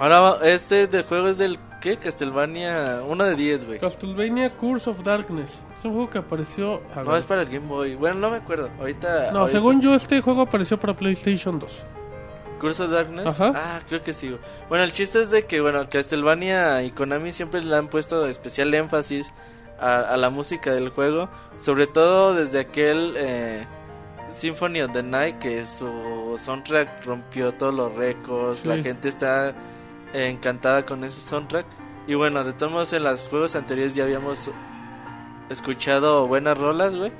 Ahora 0.00 0.20
va- 0.20 0.38
este 0.42 0.86
de 0.86 1.02
juego 1.04 1.28
es 1.28 1.38
del 1.38 1.58
¿qué? 1.80 1.96
Castlevania 1.98 3.02
1 3.06 3.24
de 3.24 3.36
10, 3.36 3.66
güey. 3.66 3.78
Castlevania 3.78 4.56
Curse 4.56 4.90
of 4.90 5.02
Darkness. 5.04 5.60
Es 5.78 5.84
un 5.84 5.92
juego 5.92 6.10
que 6.10 6.18
apareció... 6.18 6.82
a 6.94 7.02
No 7.02 7.10
ver. 7.10 7.18
es 7.18 7.24
para 7.26 7.42
el 7.42 7.48
Game 7.48 7.66
Boy. 7.68 7.94
Bueno, 7.96 8.16
no 8.18 8.30
me 8.30 8.38
acuerdo. 8.38 8.70
Ahorita 8.78 9.30
No, 9.32 9.40
ahorita- 9.40 9.58
según 9.58 9.80
yo, 9.80 9.94
este 9.94 10.20
juego 10.20 10.42
apareció 10.42 10.80
para 10.80 10.94
PlayStation 10.96 11.58
2. 11.58 11.84
Curse 12.60 12.82
of 12.82 12.90
Darkness. 12.90 13.26
Ajá. 13.26 13.52
Ah, 13.54 13.80
creo 13.88 14.02
que 14.02 14.12
sí. 14.12 14.36
Bueno, 14.68 14.84
el 14.84 14.92
chiste 14.92 15.22
es 15.22 15.30
de 15.30 15.44
que 15.46 15.60
bueno, 15.60 15.88
Castlevania 15.88 16.82
y 16.82 16.90
Konami 16.90 17.32
siempre 17.32 17.62
le 17.62 17.74
han 17.76 17.88
puesto 17.88 18.26
especial 18.26 18.72
énfasis 18.74 19.32
a, 19.78 19.96
a 19.96 20.16
la 20.18 20.28
música 20.30 20.72
del 20.74 20.90
juego, 20.90 21.30
sobre 21.58 21.86
todo 21.86 22.34
desde 22.34 22.58
aquel 22.60 23.14
eh, 23.16 23.66
Symphony 24.30 24.82
of 24.82 24.92
the 24.92 25.02
Night 25.02 25.38
que 25.38 25.64
su 25.66 26.38
soundtrack 26.38 27.04
rompió 27.06 27.52
todos 27.54 27.72
los 27.74 27.94
récords, 27.96 28.60
Sí. 28.60 28.68
la 28.68 28.76
gente 28.78 29.08
está 29.08 29.54
encantada 30.12 30.84
con 30.86 31.04
ese 31.04 31.20
soundtrack 31.20 31.66
y 32.06 32.14
bueno, 32.14 32.42
de 32.44 32.52
todos 32.52 32.72
modos 32.72 32.92
en 32.92 33.04
los 33.04 33.28
juegos 33.28 33.54
anteriores 33.54 33.94
ya 33.94 34.04
habíamos 34.04 34.50
escuchado 35.48 36.26
buenas 36.26 36.56
rolas, 36.58 36.96
güey. 36.96 37.12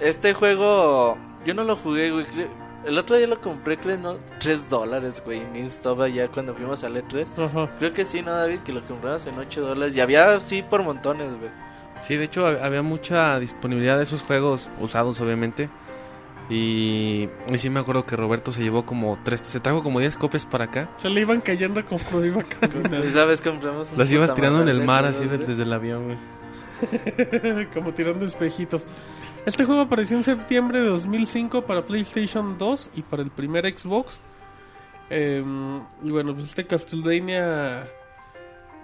Este 0.00 0.34
juego 0.34 1.16
yo 1.44 1.54
no 1.54 1.64
lo 1.64 1.76
jugué, 1.76 2.10
güey. 2.10 2.26
El 2.84 2.96
otro 2.96 3.16
día 3.16 3.26
lo 3.26 3.40
compré, 3.42 3.76
creo, 3.78 3.98
no, 3.98 4.16
3 4.38 4.68
dólares, 4.70 5.22
güey, 5.24 5.40
en 5.40 5.52
GameStop 5.52 6.00
allá 6.00 6.28
cuando 6.28 6.54
fuimos 6.54 6.82
al 6.82 6.96
E3. 6.96 7.26
Ajá. 7.36 7.68
Creo 7.78 7.92
que 7.92 8.06
sí, 8.06 8.22
¿no, 8.22 8.32
David? 8.32 8.60
Que 8.60 8.72
lo 8.72 8.80
compramos 8.86 9.26
en 9.26 9.38
8 9.38 9.60
dólares. 9.60 9.94
Y 9.94 10.00
había, 10.00 10.40
sí, 10.40 10.62
por 10.62 10.82
montones, 10.82 11.34
güey. 11.38 11.50
Sí, 12.00 12.16
de 12.16 12.24
hecho 12.24 12.46
hab- 12.46 12.62
había 12.62 12.80
mucha 12.80 13.38
disponibilidad 13.38 13.98
de 13.98 14.04
esos 14.04 14.22
juegos 14.22 14.70
usados, 14.80 15.20
obviamente. 15.20 15.68
Y, 16.50 17.28
y 17.48 17.58
sí 17.58 17.70
me 17.70 17.78
acuerdo 17.80 18.04
que 18.04 18.16
Roberto 18.16 18.50
se 18.50 18.60
llevó 18.62 18.84
como 18.84 19.16
tres, 19.22 19.40
se 19.44 19.60
trajo 19.60 19.84
como 19.84 20.00
10 20.00 20.16
copias 20.16 20.44
para 20.44 20.64
acá. 20.64 20.90
Se 20.96 21.08
le 21.08 21.20
iban 21.20 21.40
cayendo 21.40 21.84
conforme 21.86 22.26
iba 22.26 22.42
caminando. 22.42 22.96
Compramos 23.44 23.96
Las 23.96 24.10
ibas 24.12 24.34
tirando 24.34 24.60
en 24.62 24.68
el 24.68 24.84
mar 24.84 25.04
así 25.04 25.26
de- 25.26 25.38
desde 25.38 25.62
el 25.62 25.72
avión, 25.72 26.06
güey. 26.06 26.18
como 27.74 27.92
tirando 27.94 28.26
espejitos. 28.26 28.84
Este 29.46 29.64
juego 29.64 29.82
apareció 29.82 30.16
en 30.16 30.24
septiembre 30.24 30.80
de 30.80 30.86
2005 30.86 31.62
para 31.66 31.86
PlayStation 31.86 32.58
2 32.58 32.90
y 32.96 33.02
para 33.02 33.22
el 33.22 33.30
primer 33.30 33.64
Xbox. 33.78 34.20
Eh, 35.08 35.44
y 36.02 36.10
bueno, 36.10 36.34
pues 36.34 36.46
este 36.48 36.66
Castlevania 36.66 37.86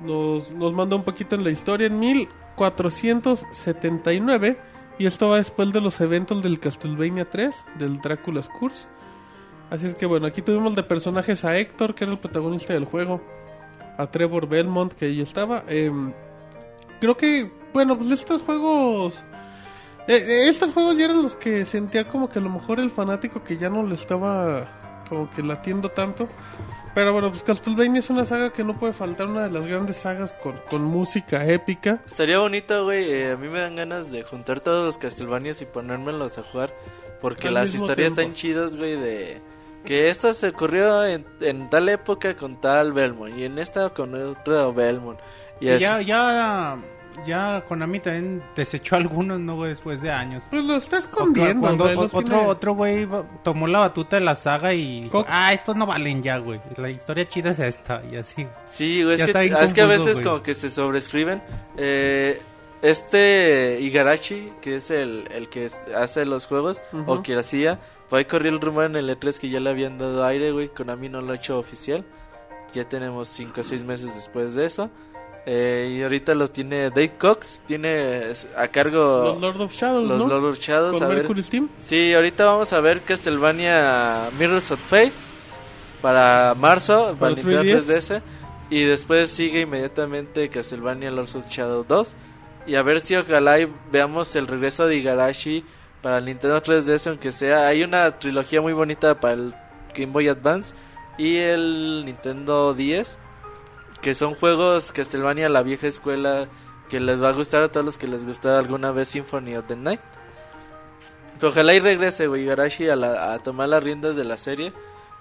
nos, 0.00 0.50
nos 0.52 0.72
manda 0.72 0.94
un 0.96 1.02
poquito 1.04 1.34
en 1.34 1.42
la 1.44 1.50
historia. 1.50 1.88
En 1.88 1.98
1479, 1.98 4.56
y 4.98 5.06
esto 5.06 5.28
va 5.28 5.36
después 5.36 5.72
de 5.72 5.80
los 5.80 6.00
eventos 6.00 6.42
del 6.42 6.58
Castlevania 6.60 7.28
3, 7.28 7.54
del 7.78 8.00
Drácula's 8.00 8.48
Curse. 8.48 8.86
Así 9.70 9.86
es 9.86 9.94
que 9.94 10.06
bueno, 10.06 10.26
aquí 10.26 10.42
tuvimos 10.42 10.74
de 10.74 10.82
personajes 10.82 11.44
a 11.44 11.58
Héctor, 11.58 11.94
que 11.94 12.04
era 12.04 12.12
el 12.12 12.18
protagonista 12.18 12.72
del 12.72 12.84
juego. 12.84 13.20
A 13.98 14.06
Trevor 14.10 14.46
Belmont, 14.48 14.92
que 14.92 15.06
ahí 15.06 15.20
estaba. 15.20 15.64
em, 15.68 16.12
creo 17.00 17.16
que, 17.16 17.50
bueno, 17.72 17.96
pues 17.96 18.10
estos 18.10 18.42
juegos. 18.42 19.14
eh, 20.06 20.14
eh, 20.16 20.48
estos 20.48 20.72
juegos 20.72 20.96
ya 20.96 21.06
eran 21.06 21.22
los 21.22 21.34
que 21.36 21.64
sentía 21.64 22.06
como 22.08 22.28
que 22.28 22.38
a 22.38 22.42
lo 22.42 22.50
mejor 22.50 22.78
el 22.78 22.90
fanático 22.90 23.42
que 23.42 23.56
ya 23.58 23.68
no 23.70 23.82
le 23.82 23.94
estaba 23.96 24.68
como 25.08 25.30
que 25.30 25.42
latiendo 25.42 25.88
tanto. 25.90 26.28
Pero 26.96 27.12
bueno, 27.12 27.30
pues 27.30 27.42
Castlevania 27.42 27.98
es 27.98 28.08
una 28.08 28.24
saga 28.24 28.54
que 28.54 28.64
no 28.64 28.78
puede 28.78 28.94
faltar, 28.94 29.26
una 29.26 29.42
de 29.42 29.50
las 29.50 29.66
grandes 29.66 29.98
sagas 29.98 30.32
con, 30.42 30.56
con 30.66 30.82
música 30.82 31.46
épica. 31.46 32.00
Estaría 32.06 32.38
bonito, 32.38 32.84
güey. 32.84 33.12
eh, 33.12 33.32
a 33.32 33.36
mí 33.36 33.48
me 33.48 33.60
dan 33.60 33.76
ganas 33.76 34.10
de 34.10 34.22
juntar 34.22 34.60
todos 34.60 34.86
los 34.86 34.96
Castlevanias 34.96 35.60
y 35.60 35.66
ponérmelos 35.66 36.38
a 36.38 36.42
jugar. 36.42 36.72
Porque 37.20 37.48
Al 37.48 37.54
las 37.54 37.74
historias 37.74 38.14
tiempo. 38.14 38.20
están 38.22 38.32
chidas, 38.32 38.76
güey, 38.76 38.96
de... 38.96 39.42
Que 39.84 40.08
esta 40.08 40.32
se 40.32 40.48
ocurrió 40.48 41.04
en, 41.04 41.26
en 41.42 41.68
tal 41.68 41.90
época 41.90 42.34
con 42.34 42.62
tal 42.62 42.94
Belmont. 42.94 43.36
Y 43.36 43.44
en 43.44 43.58
esta 43.58 43.90
con 43.90 44.14
otro 44.14 44.72
Belmont. 44.72 45.20
Y 45.60 45.66
ya, 45.66 46.00
ya, 46.00 46.78
ya 47.26 47.64
Konami 47.66 48.00
también 48.00 48.42
desechó 48.54 48.96
algunos, 48.96 49.38
¿no, 49.40 49.56
güey? 49.56 49.70
Después 49.70 50.00
de 50.02 50.10
años. 50.10 50.44
Pues 50.50 50.64
lo 50.64 50.76
está 50.76 50.96
O- 50.96 51.00
escondiendo. 51.00 51.60
cuando 51.60 51.84
güey, 51.84 51.96
otro, 51.96 52.22
tiene- 52.22 52.46
otro 52.46 52.74
güey 52.74 53.08
tomó 53.42 53.66
la 53.66 53.78
batuta 53.80 54.16
de 54.16 54.22
la 54.24 54.34
saga 54.34 54.74
y 54.74 55.02
dijo, 55.02 55.18
Cox. 55.18 55.30
ah, 55.32 55.52
estos 55.52 55.76
no 55.76 55.86
valen 55.86 56.22
ya, 56.22 56.38
güey. 56.38 56.60
La 56.76 56.90
historia 56.90 57.26
chida 57.28 57.50
es 57.50 57.58
esta, 57.60 58.02
y 58.10 58.16
así. 58.16 58.46
Sí, 58.66 59.02
güey, 59.02 59.14
es, 59.14 59.24
que, 59.24 59.46
es 59.60 59.72
que 59.72 59.80
a 59.82 59.86
veces 59.86 60.14
güey. 60.14 60.24
como 60.24 60.42
que 60.42 60.54
se 60.54 60.68
sobrescriben. 60.70 61.42
Eh, 61.76 62.40
este 62.82 63.80
Igarashi, 63.80 64.52
que 64.60 64.76
es 64.76 64.90
el, 64.90 65.24
el 65.34 65.48
que 65.48 65.70
hace 65.96 66.24
los 66.26 66.46
juegos, 66.46 66.80
o 67.06 67.22
que 67.22 67.34
hacía, 67.36 67.78
por 68.08 68.18
ahí 68.18 68.26
corrió 68.26 68.52
el 68.52 68.60
rumor 68.60 68.84
en 68.84 68.96
el 68.96 69.08
E3 69.10 69.38
que 69.40 69.48
ya 69.48 69.60
le 69.60 69.70
habían 69.70 69.98
dado 69.98 70.24
aire, 70.24 70.52
güey. 70.52 70.68
Konami 70.68 71.08
no 71.08 71.20
lo 71.20 71.32
ha 71.32 71.36
hecho 71.36 71.58
oficial. 71.58 72.04
Ya 72.74 72.84
tenemos 72.88 73.28
5 73.28 73.60
o 73.60 73.64
6 73.64 73.84
meses 73.84 74.14
después 74.14 74.54
de 74.54 74.66
eso. 74.66 74.90
Eh, 75.48 75.94
y 75.98 76.02
ahorita 76.02 76.34
los 76.34 76.52
tiene 76.52 76.90
Dave 76.90 77.12
Cox, 77.16 77.62
tiene 77.66 78.32
a 78.56 78.66
cargo 78.66 79.22
Los 79.28 79.40
Lord 79.40 79.60
of 79.60 79.72
Shadows, 79.72 80.08
los 80.08 80.18
¿no? 80.18 80.26
Lord 80.26 80.44
of 80.50 80.58
Shadows. 80.58 80.94
Con 80.94 81.04
a 81.04 81.06
ver- 81.06 81.18
Mercury 81.18 81.42
Steam. 81.44 81.68
Sí, 81.78 82.12
ahorita 82.14 82.44
vamos 82.44 82.72
a 82.72 82.80
ver 82.80 83.02
Castlevania 83.02 84.28
Mirrors 84.38 84.72
of 84.72 84.80
Fate 84.80 85.12
para 86.02 86.54
marzo, 86.56 87.16
para, 87.18 87.34
Nintendo 87.34 87.62
3DS. 87.62 87.86
3DS. 87.86 88.22
Y 88.70 88.82
después 88.82 89.30
sigue 89.30 89.60
inmediatamente 89.60 90.48
Castlevania 90.48 91.10
Lords 91.12 91.36
of 91.36 91.46
Shadow 91.48 91.84
2. 91.88 92.16
Y 92.66 92.74
a 92.74 92.82
ver 92.82 92.98
si 93.00 93.14
ojalá 93.14 93.60
y 93.60 93.72
veamos 93.92 94.34
el 94.34 94.48
regreso 94.48 94.86
de 94.88 94.96
Igarashi 94.96 95.64
para 96.02 96.18
el 96.18 96.24
Nintendo 96.24 96.60
3DS, 96.60 97.06
aunque 97.08 97.30
sea. 97.30 97.68
Hay 97.68 97.84
una 97.84 98.18
trilogía 98.18 98.60
muy 98.60 98.72
bonita 98.72 99.20
para 99.20 99.34
el 99.34 99.54
Game 99.94 100.12
Boy 100.12 100.26
Advance 100.26 100.74
y 101.16 101.36
el 101.36 102.02
Nintendo 102.04 102.74
10. 102.74 103.18
Que 104.06 104.14
son 104.14 104.34
juegos 104.34 104.92
Castlevania, 104.92 105.48
la 105.48 105.62
vieja 105.64 105.88
escuela, 105.88 106.46
que 106.88 107.00
les 107.00 107.20
va 107.20 107.30
a 107.30 107.32
gustar 107.32 107.64
a 107.64 107.72
todos 107.72 107.84
los 107.84 107.98
que 107.98 108.06
les 108.06 108.24
gustaba 108.24 108.60
alguna 108.60 108.92
vez 108.92 109.08
Symphony 109.08 109.56
of 109.56 109.66
the 109.66 109.74
Night. 109.74 109.98
Ojalá 111.42 111.74
y 111.74 111.80
regrese, 111.80 112.28
güey, 112.28 112.42
Igarashi 112.44 112.88
a, 112.88 112.94
la- 112.94 113.32
a 113.34 113.38
tomar 113.40 113.68
las 113.68 113.82
riendas 113.82 114.14
de 114.14 114.22
la 114.22 114.36
serie. 114.36 114.72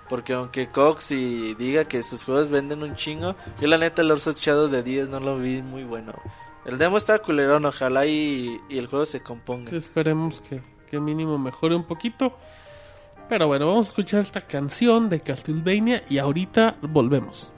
Porque 0.08 0.34
aunque 0.34 0.68
Cox 0.68 1.10
y 1.14 1.56
diga 1.56 1.86
que 1.86 2.04
sus 2.04 2.26
juegos 2.26 2.52
venden 2.52 2.84
un 2.84 2.94
chingo, 2.96 3.36
yo 3.60 3.68
la 3.68 3.80
neta 3.80 4.04
el 4.04 4.10
Lords 4.10 4.28
of 4.28 4.40
Shadow 4.40 4.68
de 4.68 4.84
10 4.84 5.10
no 5.10 5.20
lo 5.20 5.40
vi 5.40 5.64
muy 5.64 5.84
bueno. 5.84 6.14
El 6.64 6.78
demo 6.78 6.98
está 6.98 7.18
culerón, 7.18 7.66
ojalá 7.66 8.06
y, 8.06 8.62
y 8.70 8.78
el 8.78 8.86
juego 8.86 9.08
se 9.08 9.22
componga. 9.22 9.76
Esperemos 9.76 10.42
que, 10.48 10.62
que 10.92 11.00
mínimo 11.00 11.40
mejore 11.40 11.76
un 11.76 11.86
poquito. 11.86 12.38
Pero 13.28 13.48
bueno, 13.48 13.66
vamos 13.66 13.88
a 13.88 13.90
escuchar 13.90 14.20
esta 14.22 14.42
canción 14.42 15.10
de 15.10 15.22
Castlevania 15.22 16.04
y 16.08 16.20
ahorita 16.20 16.76
volvemos. 16.84 17.52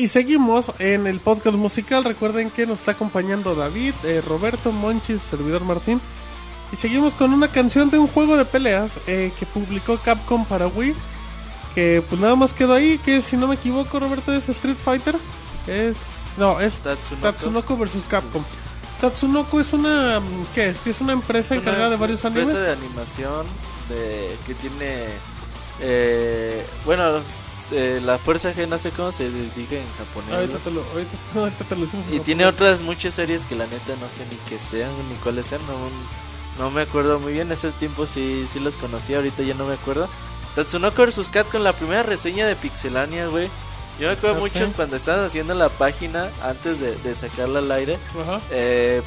Y 0.00 0.08
seguimos 0.08 0.72
en 0.78 1.06
el 1.06 1.20
podcast 1.20 1.56
musical. 1.58 2.04
Recuerden 2.04 2.50
que 2.50 2.64
nos 2.66 2.78
está 2.78 2.92
acompañando 2.92 3.54
David, 3.54 3.92
eh, 4.04 4.22
Roberto, 4.26 4.72
Monchis, 4.72 5.20
servidor 5.20 5.62
Martín. 5.62 6.00
Y 6.72 6.76
seguimos 6.76 7.12
con 7.12 7.34
una 7.34 7.48
canción 7.48 7.90
de 7.90 7.98
un 7.98 8.06
juego 8.06 8.38
de 8.38 8.46
peleas 8.46 8.98
eh, 9.06 9.30
que 9.38 9.44
publicó 9.44 9.98
Capcom 9.98 10.46
para 10.46 10.68
Wii. 10.68 10.94
Que 11.74 12.02
pues 12.08 12.18
nada 12.18 12.34
más 12.34 12.54
quedó 12.54 12.72
ahí. 12.72 12.96
Que 12.96 13.20
si 13.20 13.36
no 13.36 13.46
me 13.46 13.56
equivoco, 13.56 14.00
Roberto, 14.00 14.32
es 14.32 14.48
Street 14.48 14.76
Fighter. 14.82 15.16
Es. 15.66 15.98
No, 16.38 16.58
es 16.60 16.78
Tatsunoko. 16.78 17.32
Tatsunoko 17.32 17.76
vs 17.76 17.92
Capcom. 18.08 18.42
Tatsunoko 19.02 19.60
es 19.60 19.74
una. 19.74 20.22
¿Qué 20.54 20.70
es? 20.70 20.78
Que 20.78 20.90
es 20.90 21.00
una 21.02 21.12
empresa 21.12 21.54
Es 21.54 21.60
una 21.60 21.72
encargada 21.72 21.90
de 21.90 21.96
varios 21.96 22.24
empresa 22.24 22.52
animes. 22.52 22.66
de 22.66 22.72
animación 22.72 23.46
de 23.90 24.34
que 24.46 24.54
tiene 24.54 25.08
eh, 25.80 26.64
bueno 26.86 27.20
eh, 27.72 28.00
la 28.04 28.18
fuerza 28.18 28.52
G 28.54 28.66
no 28.68 28.78
sé 28.78 28.90
cómo 28.90 29.12
se 29.12 29.30
diga 29.30 29.78
en 29.78 29.86
japonés 29.98 30.32
Ahorita 30.32 30.58
te 30.58 30.70
lo, 30.70 30.82
ahorita, 30.82 31.16
ahorita 31.34 31.64
te 31.64 31.76
lo 31.76 31.86
y 32.12 32.20
tiene 32.20 32.46
otras 32.46 32.80
muchas 32.80 33.14
series 33.14 33.46
que 33.46 33.54
la 33.54 33.66
neta 33.66 33.94
no 34.00 34.08
sé 34.10 34.24
ni 34.30 34.36
qué 34.48 34.58
sean 34.58 34.90
ni 35.08 35.14
cuáles 35.16 35.46
sean 35.46 35.60
no, 35.66 36.62
no 36.62 36.70
me 36.70 36.82
acuerdo 36.82 37.18
muy 37.18 37.32
bien 37.32 37.50
ese 37.52 37.70
tiempo 37.72 38.06
sí 38.06 38.46
sí 38.52 38.60
los 38.60 38.76
conocí 38.76 39.14
ahorita 39.14 39.42
ya 39.42 39.54
no 39.54 39.66
me 39.66 39.74
acuerdo. 39.74 40.08
Tatsunoko 40.54 41.06
vs 41.06 41.28
Cat 41.28 41.48
con 41.48 41.62
la 41.62 41.72
primera 41.72 42.02
reseña 42.02 42.46
de 42.46 42.56
Pixelania 42.56 43.26
güey. 43.28 43.48
Yo 44.00 44.06
me 44.06 44.14
acuerdo 44.14 44.40
mucho 44.40 44.70
cuando 44.74 44.96
estaban 44.96 45.24
haciendo 45.24 45.54
la 45.54 45.68
página 45.68 46.30
antes 46.42 46.80
de, 46.80 46.96
de 46.96 47.14
sacarla 47.14 47.58
al 47.58 47.70
aire 47.70 47.98
eh, 48.50 49.02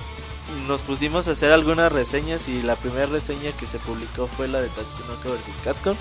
nos 0.67 0.81
pusimos 0.81 1.27
a 1.27 1.31
hacer 1.31 1.51
algunas 1.51 1.91
reseñas 1.91 2.47
y 2.47 2.61
la 2.61 2.75
primera 2.75 3.07
reseña 3.07 3.51
que 3.53 3.65
se 3.65 3.79
publicó 3.79 4.27
fue 4.27 4.47
la 4.47 4.61
de 4.61 4.69
Tatsunoko 4.69 5.29
vs 5.29 5.59
Capcom. 5.63 5.95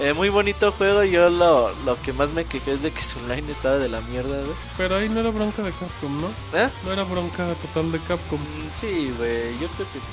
Eh, 0.00 0.12
muy 0.12 0.28
bonito 0.28 0.72
juego, 0.72 1.04
yo 1.04 1.30
lo, 1.30 1.72
lo 1.84 2.00
que 2.02 2.12
más 2.12 2.30
me 2.30 2.44
quejé 2.44 2.72
es 2.72 2.82
de 2.82 2.90
que 2.92 3.00
su 3.02 3.18
online 3.20 3.52
estaba 3.52 3.78
de 3.78 3.88
la 3.88 4.00
mierda, 4.00 4.40
güey. 4.40 4.56
Pero 4.76 4.96
ahí 4.96 5.08
no 5.08 5.20
era 5.20 5.30
bronca 5.30 5.62
de 5.62 5.70
Capcom, 5.70 6.20
¿no? 6.20 6.28
¿Eh? 6.52 6.68
No 6.84 6.92
era 6.92 7.04
bronca 7.04 7.46
total 7.54 7.92
de 7.92 8.00
Capcom. 8.00 8.40
Mm, 8.40 8.70
Sí, 8.74 9.12
güey, 9.16 9.52
yo 9.60 9.68
creo 9.68 9.86
que 9.92 10.00
sí. 10.00 10.06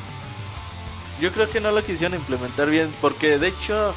Yo 1.19 1.31
creo 1.31 1.49
que 1.49 1.59
no 1.59 1.71
lo 1.71 1.83
quisieron 1.83 2.15
implementar 2.17 2.69
bien, 2.69 2.93
porque 3.01 3.37
de 3.39 3.47
hecho 3.47 3.93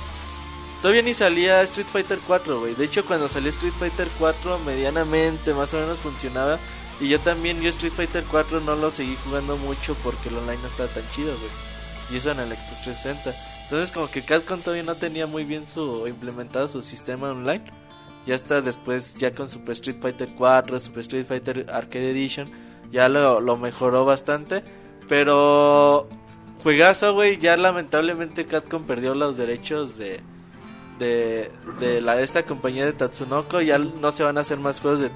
todavía 0.80 1.02
ni 1.02 1.12
salía 1.14 1.62
Street 1.62 1.86
Fighter 1.92 2.18
4, 2.26 2.60
güey. 2.60 2.74
De 2.74 2.84
hecho, 2.86 3.04
cuando 3.04 3.28
salió 3.28 3.50
Street 3.50 3.72
Fighter 3.78 4.08
4, 4.18 4.58
medianamente 4.60 5.52
más 5.52 5.72
o 5.74 5.80
menos 5.80 5.98
funcionaba. 6.00 6.58
Y 7.00 7.08
yo 7.08 7.20
también, 7.20 7.60
yo 7.60 7.68
Street 7.70 7.92
Fighter 7.94 8.24
4 8.30 8.60
no 8.60 8.74
lo 8.76 8.90
seguí 8.90 9.16
jugando 9.24 9.56
mucho 9.58 9.94
porque 10.02 10.28
el 10.30 10.38
online 10.38 10.62
no 10.62 10.68
estaba 10.68 10.88
tan 10.88 11.08
chido, 11.10 11.34
güey. 11.36 11.50
Y 12.10 12.16
eso 12.16 12.30
en 12.30 12.40
el 12.40 12.48
Xbox 12.48 12.82
360. 12.84 13.34
Entonces, 13.64 13.90
como 13.90 14.10
que 14.10 14.22
Capcom 14.22 14.60
todavía 14.60 14.82
no 14.84 14.94
tenía 14.94 15.26
muy 15.26 15.44
bien 15.44 15.66
su 15.66 16.06
implementado 16.06 16.68
su 16.68 16.82
sistema 16.82 17.30
online. 17.30 17.64
Ya 18.26 18.34
está 18.34 18.62
después, 18.62 19.14
ya 19.16 19.34
con 19.34 19.48
Super 19.48 19.72
Street 19.72 19.98
Fighter 20.00 20.34
4, 20.36 20.80
Super 20.80 21.00
Street 21.00 21.26
Fighter 21.26 21.66
Arcade 21.70 22.10
Edition, 22.10 22.50
ya 22.90 23.08
lo, 23.08 23.40
lo 23.40 23.56
mejoró 23.56 24.04
bastante. 24.04 24.64
Pero, 25.08 26.08
juegazo, 26.62 27.14
güey. 27.14 27.38
Ya 27.38 27.56
lamentablemente 27.56 28.46
Capcom 28.46 28.84
perdió 28.84 29.14
los 29.14 29.36
derechos 29.36 29.98
de, 29.98 30.20
de, 30.98 31.50
de 31.80 32.00
la, 32.00 32.20
esta 32.20 32.44
compañía 32.44 32.86
de 32.86 32.92
Tatsunoko. 32.92 33.60
Ya 33.60 33.78
no 33.78 34.12
se 34.12 34.22
van 34.22 34.38
a 34.38 34.42
hacer 34.42 34.58
más 34.58 34.80
juegos 34.80 35.00
de, 35.00 35.10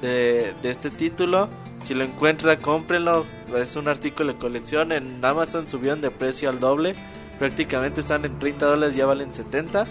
de, 0.00 0.54
de 0.62 0.70
este 0.70 0.90
título. 0.90 1.48
Si 1.82 1.94
lo 1.94 2.04
encuentra, 2.04 2.58
cómprenlo. 2.58 3.24
Es 3.56 3.76
un 3.76 3.88
artículo 3.88 4.32
de 4.32 4.38
colección. 4.38 4.92
En 4.92 5.24
Amazon 5.24 5.66
subieron 5.66 6.00
de 6.00 6.10
precio 6.10 6.48
al 6.48 6.60
doble. 6.60 6.94
Prácticamente 7.38 8.00
están 8.00 8.24
en 8.24 8.38
30 8.38 8.66
dólares, 8.66 8.94
ya 8.94 9.06
valen 9.06 9.32
70. 9.32 9.86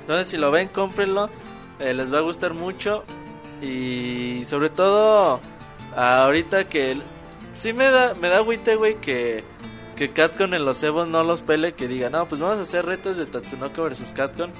Entonces, 0.00 0.28
si 0.28 0.36
lo 0.36 0.50
ven, 0.50 0.68
cómprenlo. 0.68 1.30
Eh, 1.80 1.94
les 1.94 2.12
va 2.12 2.18
a 2.18 2.22
gustar 2.22 2.54
mucho. 2.54 3.04
Y 3.60 4.44
sobre 4.44 4.70
todo, 4.70 5.40
ahorita 5.96 6.68
que 6.68 6.96
sí 7.54 7.72
me 7.72 7.90
da, 7.90 8.14
me 8.14 8.28
da 8.28 8.38
agüite, 8.38 8.76
güey, 8.76 9.00
que, 9.00 9.44
que 9.96 10.12
Catcon 10.12 10.54
en 10.54 10.64
los 10.64 10.82
Evos 10.82 11.08
no 11.08 11.24
los 11.24 11.42
pele. 11.42 11.74
Que 11.74 11.88
diga, 11.88 12.10
no, 12.10 12.28
pues 12.28 12.40
vamos 12.40 12.58
a 12.58 12.62
hacer 12.62 12.86
retos 12.86 13.16
de 13.16 13.26
Tatsunoko 13.26 13.82
versus 13.82 14.12
Catcon. 14.12 14.52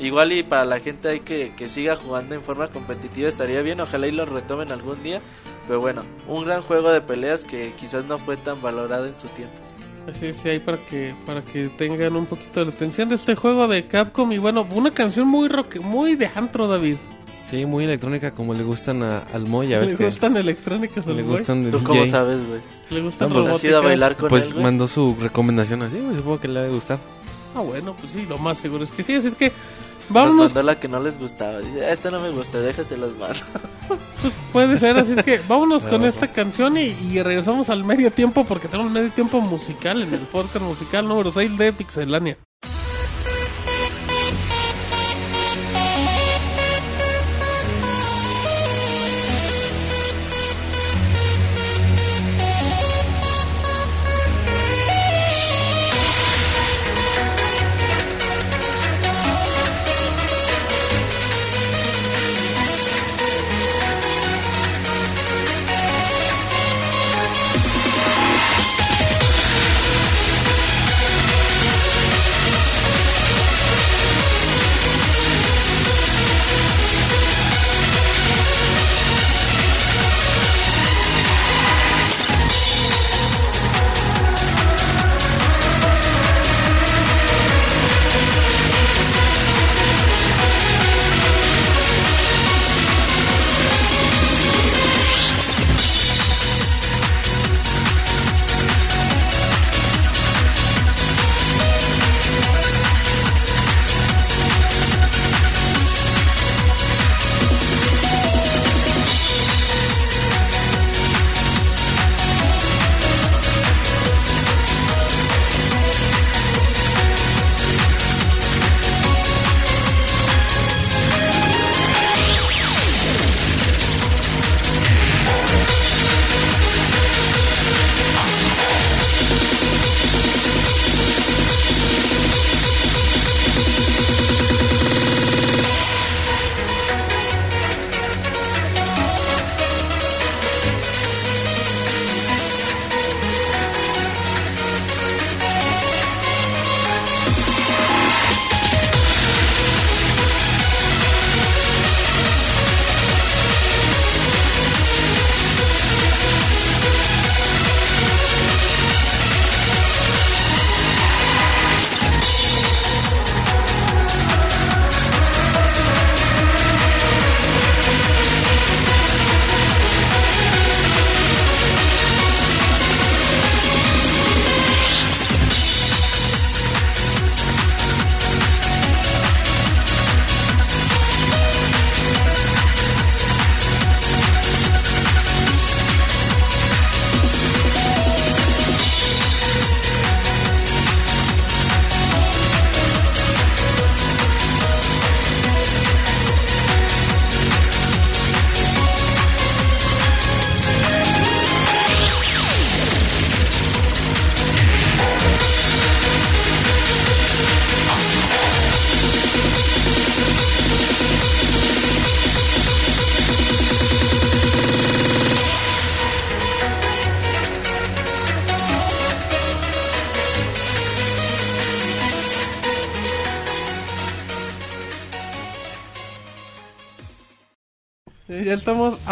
Igual 0.00 0.32
y 0.32 0.42
para 0.42 0.64
la 0.64 0.80
gente 0.80 1.08
hay 1.08 1.20
que, 1.20 1.52
que 1.54 1.68
siga 1.68 1.94
jugando 1.94 2.34
en 2.34 2.42
forma 2.42 2.68
competitiva 2.68 3.28
estaría 3.28 3.60
bien, 3.60 3.80
ojalá 3.80 4.06
y 4.06 4.12
lo 4.12 4.24
retomen 4.24 4.72
algún 4.72 5.02
día. 5.02 5.20
Pero 5.66 5.80
bueno, 5.80 6.02
un 6.26 6.44
gran 6.46 6.62
juego 6.62 6.90
de 6.90 7.02
peleas 7.02 7.44
que 7.44 7.74
quizás 7.74 8.04
no 8.06 8.16
fue 8.16 8.36
tan 8.38 8.62
valorado 8.62 9.06
en 9.06 9.14
su 9.14 9.28
tiempo. 9.28 9.69
Así 10.10 10.26
es, 10.26 10.36
sí, 10.36 10.48
ahí 10.48 10.58
para 10.58 10.78
que, 10.78 11.14
para 11.24 11.42
que 11.42 11.68
tengan 11.68 12.16
un 12.16 12.26
poquito 12.26 12.64
de 12.64 12.72
atención 12.72 13.08
de 13.08 13.14
este 13.14 13.34
juego 13.34 13.68
de 13.68 13.86
Capcom. 13.86 14.32
Y 14.32 14.38
bueno, 14.38 14.66
una 14.74 14.90
canción 14.90 15.28
muy 15.28 15.48
rock, 15.48 15.80
muy 15.80 16.16
de 16.16 16.30
antro, 16.34 16.66
David. 16.66 16.96
Sí, 17.48 17.66
muy 17.66 17.84
electrónica 17.84 18.30
como 18.32 18.54
le 18.54 18.62
gustan 18.62 19.02
a, 19.02 19.18
al 19.32 19.46
Moy, 19.46 19.68
ya 19.68 19.80
ves 19.80 19.92
Le 19.92 19.96
que 19.96 20.04
gustan 20.04 20.36
electrónicas 20.36 21.04
al 21.06 21.16
le 21.16 21.22
gustan 21.24 21.64
de 21.64 21.70
¿Tú 21.72 21.78
DJ. 21.78 21.88
cómo 21.88 22.06
sabes, 22.06 22.46
güey? 22.46 22.60
Le 22.90 23.00
gustan 23.00 23.28
No, 23.28 23.42
pues, 23.42 23.54
¿Has 23.54 23.64
ido 23.64 23.78
a 23.78 23.80
bailar 23.80 24.16
con 24.16 24.28
Pues 24.28 24.52
él, 24.52 24.62
mandó 24.62 24.86
su 24.86 25.16
recomendación 25.20 25.82
así, 25.82 25.98
güey, 25.98 26.16
supongo 26.16 26.40
que 26.40 26.48
le 26.48 26.60
ha 26.60 26.62
de 26.62 26.70
gustar. 26.70 26.98
Ah, 27.54 27.60
bueno, 27.60 27.96
pues 27.98 28.12
sí, 28.12 28.24
lo 28.28 28.38
más 28.38 28.58
seguro 28.58 28.84
es 28.84 28.92
que 28.92 29.02
sí. 29.02 29.14
Así 29.14 29.26
es 29.28 29.34
que 29.34 29.50
Nos 30.10 30.14
vámonos, 30.14 30.54
mandó 30.54 30.62
la 30.64 30.78
que 30.78 30.88
no 30.88 31.00
les 31.00 31.18
gustaba. 31.18 31.60
Dice, 31.60 31.92
Esta 31.92 32.10
no 32.10 32.20
me 32.20 32.30
gusta, 32.30 32.60
déjaselos 32.60 33.16
más. 33.18 33.44
pues 34.20 34.34
puede 34.52 34.78
ser. 34.78 34.98
Así 34.98 35.12
es 35.16 35.24
que 35.24 35.40
vámonos 35.48 35.84
con 35.86 36.04
esta 36.04 36.32
canción 36.32 36.76
y, 36.76 36.94
y 37.10 37.22
regresamos 37.22 37.70
al 37.70 37.84
medio 37.84 38.10
tiempo 38.10 38.44
porque 38.44 38.68
tenemos 38.68 38.92
medio 38.92 39.10
tiempo 39.10 39.40
musical 39.40 40.02
en 40.02 40.12
el 40.12 40.20
podcast 40.20 40.64
musical 40.64 41.06
número 41.08 41.30
6 41.32 41.56
de 41.56 41.72
Pixelania. 41.72 42.36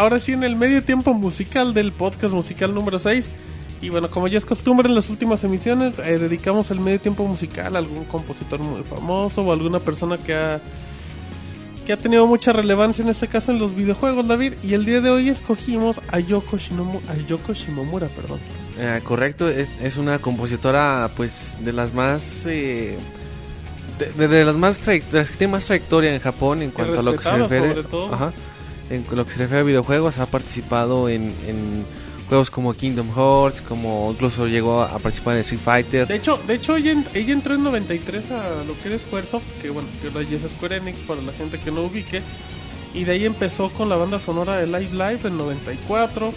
Ahora 0.09 0.19
sí 0.19 0.31
en 0.33 0.43
el 0.43 0.55
medio 0.55 0.83
tiempo 0.83 1.13
musical 1.13 1.73
del 1.73 1.91
podcast 1.91 2.33
musical 2.33 2.73
número 2.73 2.97
6. 2.99 3.29
Y 3.81 3.89
bueno, 3.89 4.09
como 4.09 4.27
ya 4.27 4.37
es 4.39 4.43
costumbre 4.45 4.89
en 4.89 4.95
las 4.95 5.09
últimas 5.09 5.43
emisiones, 5.43 5.99
eh, 5.99 6.17
dedicamos 6.17 6.69
el 6.71 6.79
medio 6.81 6.99
tiempo 6.99 7.25
musical 7.25 7.75
a 7.75 7.79
algún 7.79 8.03
compositor 8.05 8.59
muy 8.59 8.81
famoso 8.83 9.41
o 9.43 9.53
alguna 9.53 9.79
persona 9.79 10.17
que 10.17 10.33
ha 10.33 10.59
que 11.85 11.93
ha 11.93 11.97
tenido 11.97 12.27
mucha 12.27 12.51
relevancia 12.53 13.03
en 13.03 13.09
este 13.09 13.27
caso 13.27 13.51
en 13.51 13.57
los 13.59 13.75
videojuegos, 13.75 14.27
David. 14.27 14.53
Y 14.63 14.73
el 14.73 14.85
día 14.85 14.99
de 15.01 15.09
hoy 15.09 15.29
escogimos 15.29 15.99
a 16.11 16.19
Yoko, 16.19 16.57
Shinomu- 16.57 17.01
a 17.09 17.15
Yoko 17.27 17.53
Shimomura, 17.53 18.07
perdón. 18.07 18.39
Eh, 18.77 18.99
correcto, 19.03 19.47
es, 19.49 19.69
es 19.81 19.97
una 19.97 20.19
compositora 20.19 21.09
pues 21.17 21.55
de 21.61 21.71
las 21.73 21.93
más 21.95 22.43
eh, 22.45 22.95
de, 23.97 24.11
de- 24.13 24.27
de 24.27 24.45
las 24.45 24.55
más 24.55 24.85
de 24.85 25.01
las 25.11 25.31
que 25.31 25.37
tiene 25.37 25.53
más 25.53 25.65
trayectoria 25.65 26.13
en 26.13 26.19
Japón 26.19 26.61
en 26.61 26.69
cuanto 26.71 26.99
a 26.99 27.03
lo 27.03 27.15
que 27.15 27.23
se 27.23 27.31
refiere 27.37 27.69
sobre 27.69 27.83
todo. 27.87 28.13
ajá, 28.13 28.33
en 28.89 29.05
lo 29.11 29.25
que 29.25 29.31
se 29.31 29.39
refiere 29.39 29.61
a 29.61 29.63
videojuegos 29.63 30.17
ha 30.17 30.25
participado 30.25 31.09
en, 31.09 31.33
juegos 32.27 32.51
como 32.51 32.73
Kingdom 32.73 33.09
Hearts, 33.15 33.61
como 33.61 34.11
incluso 34.11 34.47
llegó 34.47 34.83
a 34.83 34.99
participar 34.99 35.35
en 35.35 35.41
Street 35.41 35.61
Fighter. 35.63 36.07
De 36.07 36.15
hecho, 36.15 36.39
de 36.45 36.53
hecho 36.55 36.75
ella, 36.75 37.03
ella 37.15 37.33
entró 37.33 37.55
en 37.55 37.63
93 37.63 38.31
a 38.31 38.63
lo 38.65 38.79
que 38.79 38.89
era 38.89 38.99
Squaresoft, 38.99 39.45
que 39.59 39.71
bueno, 39.71 39.87
que 39.99 40.09
ahora 40.09 40.21
es 40.21 40.51
Square 40.51 40.77
Enix 40.77 40.99
para 40.99 41.21
la 41.21 41.31
gente 41.33 41.59
que 41.59 41.71
no 41.71 41.81
ubique. 41.81 42.21
Y 42.93 43.03
de 43.03 43.13
ahí 43.13 43.25
empezó 43.25 43.69
con 43.69 43.89
la 43.89 43.95
banda 43.95 44.19
sonora 44.19 44.57
de 44.57 44.67
Live 44.67 44.91
Live 44.91 45.19
en 45.23 45.37
94. 45.37 46.31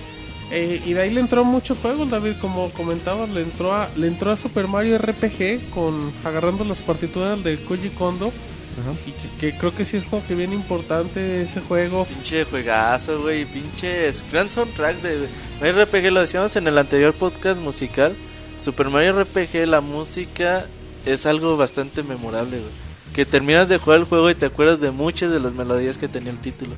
eh, 0.50 0.82
y 0.84 0.92
de 0.94 1.02
ahí 1.02 1.10
le 1.10 1.20
entró 1.20 1.44
muchos 1.44 1.78
juegos, 1.78 2.10
David, 2.10 2.34
como 2.40 2.70
comentabas, 2.70 3.28
le 3.30 3.42
entró 3.42 3.74
a, 3.74 3.88
le 3.96 4.06
entró 4.06 4.30
a 4.30 4.36
Super 4.36 4.68
Mario 4.68 4.98
RPG 4.98 5.70
con 5.70 6.12
agarrando 6.24 6.64
las 6.64 6.78
partituras 6.78 7.42
de 7.42 7.62
Koji 7.64 7.90
Kondo. 7.90 8.32
Ajá. 8.80 8.92
Y 9.06 9.12
que, 9.12 9.52
que 9.52 9.58
creo 9.58 9.74
que 9.74 9.84
sí 9.84 9.98
es 9.98 10.04
como 10.04 10.24
que 10.26 10.34
bien 10.34 10.52
importante 10.52 11.42
ese 11.42 11.60
juego. 11.60 12.04
Pinche 12.06 12.44
juegazo, 12.44 13.20
güey. 13.22 13.44
Pinche 13.44 14.12
gran 14.30 14.48
soundtrack 14.48 15.02
de 15.02 15.28
Mario 15.60 15.84
RPG. 15.84 16.10
Lo 16.10 16.20
decíamos 16.20 16.56
en 16.56 16.66
el 16.66 16.78
anterior 16.78 17.14
podcast 17.14 17.60
musical. 17.60 18.14
Super 18.60 18.90
Mario 18.90 19.20
RPG, 19.24 19.66
la 19.66 19.80
música 19.80 20.66
es 21.04 21.26
algo 21.26 21.56
bastante 21.56 22.02
memorable, 22.04 22.58
güey. 22.58 22.91
Que 23.14 23.26
terminas 23.26 23.68
de 23.68 23.76
jugar 23.78 23.98
el 24.00 24.04
juego 24.06 24.30
y 24.30 24.34
te 24.34 24.46
acuerdas 24.46 24.80
de 24.80 24.90
muchas 24.90 25.30
de 25.30 25.38
las 25.38 25.52
melodías 25.52 25.98
que 25.98 26.08
tenía 26.08 26.30
el 26.30 26.38
título. 26.38 26.72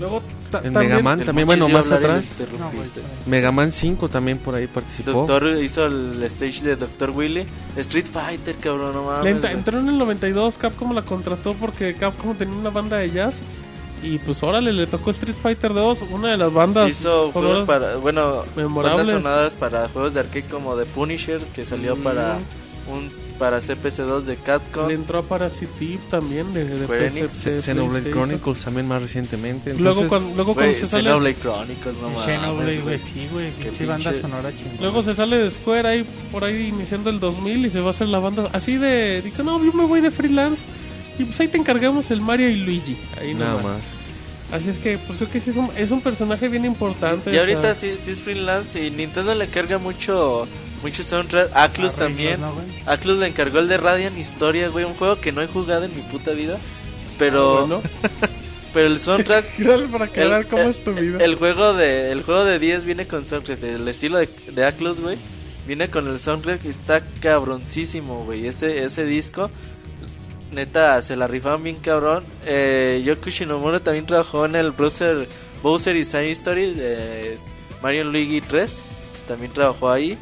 Luego 0.00 0.20
En 0.46 0.50
también- 0.50 0.74
Mega 0.74 1.00
Man. 1.00 1.24
También, 1.24 1.46
bueno, 1.46 1.68
más 1.68 1.88
atrás. 1.92 2.26
interrumpiste. 2.40 3.00
Mega 3.26 3.52
Man 3.52 3.70
5 3.70 4.08
también 4.08 4.38
por 4.38 4.56
ahí 4.56 4.66
participó. 4.66 5.12
Doctor 5.12 5.46
hizo 5.62 5.86
el 5.86 6.20
stage 6.24 6.62
de 6.62 6.74
Dr. 6.74 7.10
Willy. 7.10 7.46
Street 7.76 8.06
Fighter, 8.12 8.56
cabrón, 8.56 8.94
no 8.94 9.04
mames. 9.04 9.32
Entra- 9.36 9.52
entró 9.52 9.78
en 9.78 9.88
el 9.88 9.96
92, 9.96 10.54
Capcom 10.58 10.92
la 10.92 11.02
contrató 11.02 11.54
porque 11.54 11.94
Capcom 11.94 12.34
tenía 12.34 12.56
una 12.56 12.70
banda 12.70 12.96
de 12.96 13.12
jazz. 13.12 13.36
Y 14.02 14.18
pues 14.18 14.42
órale, 14.42 14.72
le 14.72 14.86
tocó 14.88 15.10
Street 15.12 15.36
Fighter 15.40 15.72
2, 15.72 15.98
una 16.10 16.28
de 16.32 16.36
las 16.36 16.52
bandas 16.52 16.90
Hizo 16.90 17.30
juegos 17.32 17.62
para, 17.62 17.94
bueno, 17.96 18.42
memorables. 18.56 19.06
bandas 19.06 19.22
sonadas 19.22 19.54
para 19.54 19.88
juegos 19.88 20.14
de 20.14 20.20
arcade 20.20 20.44
como 20.50 20.74
The 20.74 20.84
Punisher, 20.84 21.40
que 21.54 21.64
salió 21.64 21.94
Mm. 21.96 22.00
para 22.02 22.38
un 22.92 23.08
para 23.38 23.60
CPC2 23.60 24.22
de 24.22 24.36
Capcom. 24.36 24.88
Le 24.88 24.94
entró 24.94 25.18
a 25.18 25.22
Parasite 25.22 25.68
Eve 25.80 25.98
también 26.10 26.52
de, 26.54 26.64
de 26.64 26.84
Square 26.84 27.10
PC, 27.10 27.60
Xenoblade. 27.60 28.10
Chronicles 28.10 28.64
también 28.64 28.88
más 28.88 29.02
recientemente. 29.02 29.74
Luego 29.74 30.02
Entonces, 30.02 30.08
cuando, 30.08 30.34
luego 30.36 30.54
Güey, 30.54 30.66
cuando 30.72 30.86
se 30.86 30.90
sale 30.90 31.04
Xenoblade 31.04 31.36
Chronicles, 31.36 31.96
no. 32.02 32.22
Xenoblade, 32.22 32.78
güey, 32.80 32.98
sí, 32.98 33.28
güey. 33.32 33.52
Qué 33.54 33.64
Pinche 33.70 33.86
banda 33.86 34.12
sonora 34.14 34.50
chingona. 34.56 34.80
luego 34.80 35.02
se 35.02 35.14
sale 35.14 35.38
de 35.38 35.50
Square 35.50 35.88
ahí 35.88 36.06
por 36.32 36.44
ahí 36.44 36.68
iniciando 36.68 37.10
el 37.10 37.20
2000 37.20 37.66
y 37.66 37.70
se 37.70 37.80
va 37.80 37.88
a 37.88 37.90
hacer 37.90 38.08
la 38.08 38.18
banda 38.18 38.48
así 38.52 38.76
de 38.76 39.22
dice, 39.22 39.42
"No, 39.44 39.62
yo 39.64 39.72
me 39.72 39.84
voy 39.84 40.00
de 40.00 40.10
freelance." 40.10 40.64
Y 41.18 41.24
pues 41.24 41.38
ahí 41.40 41.48
te 41.48 41.56
encargamos 41.58 42.10
el 42.10 42.20
Mario 42.20 42.48
y 42.50 42.56
Luigi. 42.56 42.96
Ahí 43.20 43.32
nada 43.34 43.52
nomás. 43.52 43.64
más. 43.64 43.80
Así 44.52 44.70
es 44.70 44.76
que 44.76 44.96
pues 44.98 45.18
creo 45.18 45.30
que 45.30 45.40
sí 45.40 45.50
es 45.50 45.56
un, 45.56 45.70
es 45.76 45.90
un 45.90 46.00
personaje 46.00 46.48
bien 46.48 46.64
importante. 46.64 47.32
Y 47.34 47.38
ahorita 47.38 47.74
sí, 47.74 47.96
sí 48.00 48.12
es 48.12 48.20
freelance 48.20 48.80
y 48.86 48.90
Nintendo 48.90 49.34
le 49.34 49.48
carga 49.48 49.78
mucho 49.78 50.46
mucho 50.82 51.02
soundtrack. 51.02 51.50
Atlus 51.54 51.92
Arreglos, 51.92 51.94
también. 51.96 52.40
¿no? 52.40 52.52
Atlus 52.86 53.18
le 53.18 53.26
encargó 53.26 53.58
el 53.58 53.68
de 53.68 53.76
Radiant 53.76 54.16
Historia, 54.18 54.68
güey, 54.68 54.84
un 54.84 54.94
juego 54.94 55.20
que 55.20 55.32
no 55.32 55.42
he 55.42 55.46
jugado 55.46 55.84
en 55.84 55.94
mi 55.96 56.02
puta 56.02 56.32
vida. 56.32 56.58
ah, 56.60 57.14
Pero 57.18 57.66
bueno. 57.66 57.82
pero 58.74 58.88
el 58.88 59.00
soundtrack 59.00 59.44
Gracias 59.58 59.88
por 59.88 60.02
aclarar 60.02 60.42
El- 60.42 60.46
cómo 60.48 60.62
el- 60.62 60.70
es 60.70 60.84
tu 60.84 60.92
vida. 60.92 61.24
El 61.24 61.34
juego 61.36 61.72
de 61.74 62.12
el 62.12 62.22
juego 62.22 62.44
de 62.44 62.58
10 62.58 62.84
viene 62.84 63.06
con 63.06 63.26
soundtrack, 63.26 63.62
el 63.62 63.88
estilo 63.88 64.18
de, 64.18 64.28
de 64.52 64.64
Atlus, 64.64 65.00
güey. 65.00 65.16
Viene 65.66 65.88
con 65.88 66.06
el 66.08 66.20
soundtrack 66.20 66.64
y 66.64 66.68
está 66.68 67.02
cabroncísimo, 67.20 68.24
güey. 68.24 68.46
Ese 68.46 68.84
ese 68.84 69.04
disco 69.04 69.50
neta 70.52 71.02
se 71.02 71.16
la 71.16 71.26
rifaron 71.26 71.62
bien 71.64 71.76
cabrón. 71.76 72.24
Eh, 72.46 73.02
Yoko 73.04 73.30
Shinomura 73.30 73.80
también 73.80 74.06
trabajó 74.06 74.44
en 74.46 74.56
el 74.56 74.70
browser 74.70 75.26
Bowser 75.62 75.94
Design 75.94 76.28
Story 76.30 76.72
de 76.74 77.36
Mario 77.82 78.04
Luigi 78.04 78.40
3. 78.40 78.74
También 79.28 79.52
trabajó 79.52 79.90
ahí. 79.90 80.16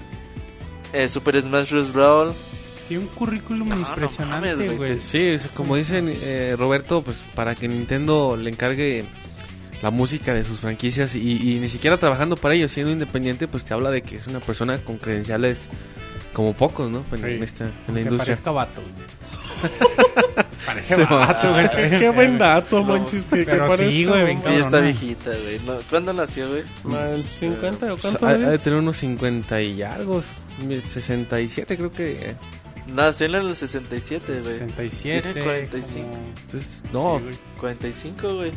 Eh, 0.94 1.08
Super 1.08 1.40
Smash 1.40 1.70
Bros. 1.72 1.92
Brawl. 1.92 2.32
Tiene 2.88 3.02
un 3.04 3.08
currículum 3.10 3.68
No, 3.68 3.76
no 3.76 3.88
impresionante, 3.88 4.54
mames, 4.56 4.76
güey. 4.76 4.98
Sí, 5.00 5.36
como 5.54 5.74
dicen 5.76 6.12
eh, 6.22 6.54
Roberto, 6.58 7.02
pues 7.02 7.16
para 7.34 7.54
que 7.54 7.66
Nintendo 7.66 8.36
le 8.36 8.50
encargue 8.50 9.04
la 9.82 9.90
música 9.90 10.32
de 10.34 10.44
sus 10.44 10.60
franquicias 10.60 11.14
y, 11.14 11.54
y 11.56 11.60
ni 11.60 11.68
siquiera 11.68 11.96
trabajando 11.96 12.36
para 12.36 12.54
ellos, 12.54 12.72
siendo 12.72 12.92
independiente, 12.92 13.48
pues 13.48 13.64
te 13.64 13.72
habla 13.74 13.90
de 13.90 14.02
que 14.02 14.16
es 14.16 14.26
una 14.26 14.40
persona 14.40 14.78
con 14.78 14.98
credenciales 14.98 15.68
como 16.34 16.52
pocos, 16.54 16.90
¿no? 16.90 17.04
En, 17.12 17.18
Sí. 17.18 17.24
en 17.24 17.42
esta, 17.42 17.64
en 17.88 17.94
la 17.94 18.00
industria. 18.02 18.36
parezca 18.36 18.50
vato. 18.50 18.82
Parece 20.66 20.94
Se 20.96 21.04
vato, 21.04 21.52
güey. 21.52 21.90
Qué 21.90 22.08
buen 22.10 22.38
dato, 22.38 22.82
Monchis. 22.82 23.24
Que, 23.24 23.38
que 23.38 23.44
Pero 23.44 23.68
parezca 23.68 23.90
sí, 23.92 24.04
güey, 24.04 24.32
Ella 24.46 24.58
está 24.60 24.80
viejita, 24.80 25.30
güey. 25.42 25.58
No, 25.66 25.74
¿Cuándo 25.90 26.12
nació, 26.12 26.48
güey? 26.48 26.62
¿El 27.14 27.24
50 27.24 27.92
o 27.92 27.96
cuánto? 27.98 28.26
ha, 28.26 28.34
de 28.36 28.58
tener 28.58 28.78
unos 28.78 28.96
50 28.98 29.60
y 29.62 29.82
algo, 29.82 30.22
67 30.60 31.76
creo 31.76 31.90
que... 31.92 32.12
eh, 32.30 32.36
Nació 32.94 33.26
en 33.26 33.34
el 33.36 33.56
67, 33.56 34.40
güey. 34.40 34.54
67. 34.54 35.22
Tiene 35.32 35.42
45. 35.42 36.10
como- 36.10 36.24
Entonces, 36.26 36.82
no. 36.92 37.18
Sí, 37.18 37.24
güey. 37.24 37.34
45, 37.60 38.34
güey. 38.34 38.52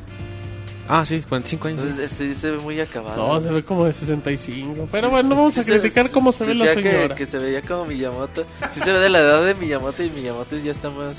ah, 0.89 1.05
sí, 1.05 1.21
45 1.29 1.67
años. 1.69 1.81
sí. 1.81 1.87
Entonces, 1.87 2.11
este 2.11 2.27
sí 2.33 2.35
se 2.41 2.51
ve 2.51 2.57
muy 2.59 2.79
acabado. 2.81 3.25
No, 3.35 3.41
se 3.41 3.49
ve 3.53 3.63
como 3.63 3.85
de 3.85 3.93
65. 3.93 4.89
Pero 4.91 5.09
bueno, 5.09 5.29
no 5.29 5.35
vamos 5.35 5.57
a 5.57 5.63
Sí 5.63 5.71
se- 5.71 5.79
criticar 5.79 6.11
cómo 6.11 6.33
se 6.33 6.43
ve 6.45 6.55
la 6.55 6.75
que- 6.75 6.83
señora. 6.83 7.15
Que, 7.15 7.25
se 7.25 7.37
veía 7.39 7.61
como 7.61 7.85
Miyamoto. 7.85 8.45
Sí 8.73 8.81
se 8.81 8.91
ve 8.91 8.99
de 8.99 9.09
la 9.09 9.19
edad 9.19 9.45
de 9.45 9.53
Miyamoto 9.55 10.03
y 10.03 10.09
Miyamoto 10.09 10.57
ya 10.57 10.71
está 10.71 10.89
más... 10.89 11.17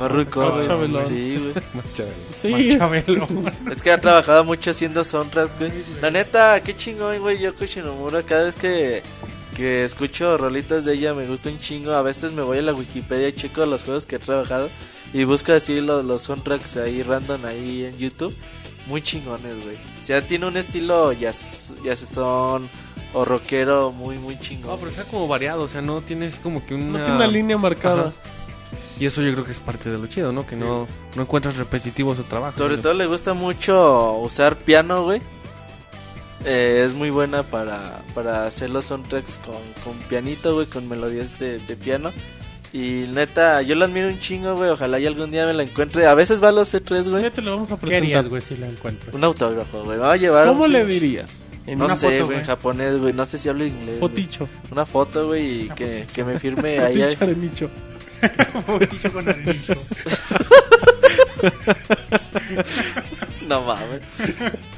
Más 0.00 0.12
Más 0.12 0.26
güey. 0.32 0.64
chabelón. 0.66 1.06
Sí, 1.06 1.36
güey. 1.36 1.54
Sí, 2.40 2.50
Más 2.52 2.78
Chabelo. 2.78 3.26
Es 3.72 3.82
que 3.82 3.90
ha 3.90 4.00
trabajado 4.00 4.44
mucho 4.44 4.70
haciendo 4.70 5.02
soundtracks, 5.04 5.58
güey. 5.58 5.72
La 6.00 6.10
neta, 6.12 6.62
qué 6.62 6.74
chingón, 6.76 7.18
güey. 7.18 7.38
Yoko 7.40 7.64
Shinomura, 7.66 8.22
cada 8.22 8.44
vez 8.44 8.54
que, 8.56 9.02
que 9.58 9.84
escucho 9.84 10.36
rolitas 10.36 10.84
de 10.84 10.94
ella 10.94 11.14
me 11.14 11.26
gusta 11.26 11.50
un 11.50 11.58
chingo. 11.58 11.92
A 11.92 12.02
veces 12.02 12.32
me 12.32 12.42
voy 12.42 12.58
a 12.58 12.62
la 12.62 12.72
Wikipedia 12.72 13.28
y 13.28 13.32
checo 13.32 13.66
los 13.66 13.82
juegos 13.82 14.06
que 14.06 14.16
he 14.16 14.18
trabajado 14.20 14.68
y 15.12 15.24
busco 15.24 15.52
así 15.52 15.80
los, 15.80 16.04
los 16.04 16.22
soundtracks 16.22 16.76
ahí 16.76 17.02
random 17.02 17.44
ahí 17.44 17.84
en 17.84 17.98
YouTube. 17.98 18.34
Muy 18.86 19.02
chingones, 19.02 19.64
güey. 19.64 19.76
O 19.76 20.06
sea, 20.06 20.22
tiene 20.22 20.46
un 20.46 20.56
estilo 20.56 21.12
jazz, 21.12 21.74
jazzón 21.82 22.70
o 23.12 23.24
rockero 23.24 23.90
muy, 23.90 24.16
muy 24.18 24.38
chingón. 24.38 24.70
No, 24.70 24.76
pero 24.76 24.90
está 24.90 25.02
como 25.04 25.26
variado, 25.26 25.62
o 25.64 25.68
sea, 25.68 25.82
no 25.82 26.00
tiene 26.02 26.30
como 26.42 26.64
que 26.64 26.74
una... 26.74 26.86
no 26.86 26.98
tiene 26.98 27.16
una 27.16 27.26
línea 27.26 27.58
marcada. 27.58 28.00
Ajá. 28.00 28.12
Y 29.00 29.06
eso 29.06 29.22
yo 29.22 29.32
creo 29.32 29.44
que 29.44 29.52
es 29.52 29.60
parte 29.60 29.90
de 29.90 29.98
lo 29.98 30.06
chido, 30.06 30.32
¿no? 30.32 30.46
Que 30.46 30.56
no, 30.56 30.86
no 31.14 31.22
encuentras 31.22 31.56
repetitivo 31.56 32.14
su 32.14 32.24
trabajo. 32.24 32.58
Sobre 32.58 32.78
todo 32.78 32.94
le 32.94 33.06
gusta 33.06 33.32
mucho 33.32 34.14
usar 34.18 34.56
piano, 34.56 35.04
güey. 35.04 35.20
Eh, 36.44 36.84
es 36.86 36.94
muy 36.94 37.10
buena 37.10 37.42
para, 37.42 38.00
para 38.14 38.44
hacer 38.46 38.70
los 38.70 38.86
soundtracks 38.86 39.38
con, 39.38 39.56
con 39.84 39.94
pianito, 40.08 40.54
güey, 40.54 40.66
con 40.66 40.88
melodías 40.88 41.38
de, 41.38 41.58
de 41.58 41.76
piano. 41.76 42.12
Y 42.72 43.06
neta, 43.12 43.62
yo 43.62 43.74
la 43.74 43.86
admiro 43.86 44.08
un 44.08 44.18
chingo, 44.20 44.54
güey. 44.54 44.70
Ojalá 44.70 44.98
y 45.00 45.06
algún 45.06 45.30
día 45.30 45.46
me 45.46 45.54
la 45.54 45.62
encuentre. 45.62 46.06
A 46.06 46.14
veces 46.14 46.42
va 46.42 46.50
a 46.50 46.52
los 46.52 46.72
C3, 46.72 47.08
güey. 47.08 47.22
Ya 47.22 47.30
te 47.30 47.40
lo 47.42 47.52
vamos 47.52 47.70
a 47.72 47.78
¿Qué 47.78 47.96
harías, 47.96 48.26
presentar. 48.26 48.28
güey, 48.28 48.42
si 48.42 48.56
la 48.56 48.68
encuentro? 48.68 49.10
Un 49.14 49.24
autógrafo, 49.24 49.84
güey. 49.84 49.96
Me 49.96 50.02
va 50.04 50.12
a 50.12 50.16
llevar. 50.16 50.46
¿Cómo 50.48 50.64
un 50.64 50.72
le 50.72 50.84
dirías? 50.84 51.30
En 51.66 51.78
No 51.78 51.86
una 51.86 51.96
sé, 51.96 52.22
güey, 52.22 52.38
en 52.38 52.44
japonés, 52.44 52.98
güey. 52.98 53.12
No 53.12 53.24
sé 53.26 53.36
si 53.38 53.48
hablo 53.48 53.64
inglés. 53.64 53.98
foticho. 53.98 54.48
Una 54.70 54.86
foto, 54.86 55.28
güey, 55.28 55.62
y 55.62 55.68
que, 55.70 56.06
que 56.12 56.24
me 56.24 56.38
firme 56.38 56.78
ahí. 56.84 56.94
Foticho 57.02 57.24
arenicho. 57.24 57.70
Botillo 58.66 59.12
con 59.12 59.28
anillo. 59.28 59.74
No 63.46 63.62
mames. 63.62 64.02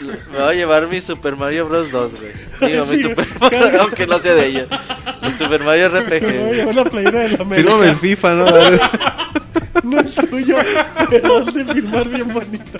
Me 0.00 0.38
va 0.38 0.48
a 0.50 0.52
llevar 0.54 0.88
mi 0.88 1.00
Super 1.00 1.36
Mario 1.36 1.68
Bros. 1.68 1.90
2, 1.90 2.12
güey. 2.16 2.72
Digo, 2.72 2.86
mi 2.86 3.00
Super 3.02 3.26
Mario, 3.40 3.82
aunque 3.82 4.06
no 4.06 4.18
sea 4.18 4.34
de 4.34 4.46
ella. 4.46 4.66
Mi 5.22 5.30
Super 5.32 5.62
Mario 5.62 5.90
Me 5.90 6.00
voy 6.00 6.12
a 6.12 6.18
RPG. 6.18 6.54
llevar 6.54 6.74
la 6.76 6.84
playera 6.84 7.20
de 7.20 7.28
la 7.28 7.36
Fírmame 7.38 7.56
América. 7.56 7.88
el 7.90 7.96
FIFA, 7.96 8.34
¿no? 8.34 8.44
No 9.82 10.00
es 10.00 10.14
tuyo, 10.14 10.56
pero 11.10 11.38
has 11.38 11.52
de 11.52 11.64
firmar 11.64 12.08
bien 12.08 12.32
bonito. 12.32 12.78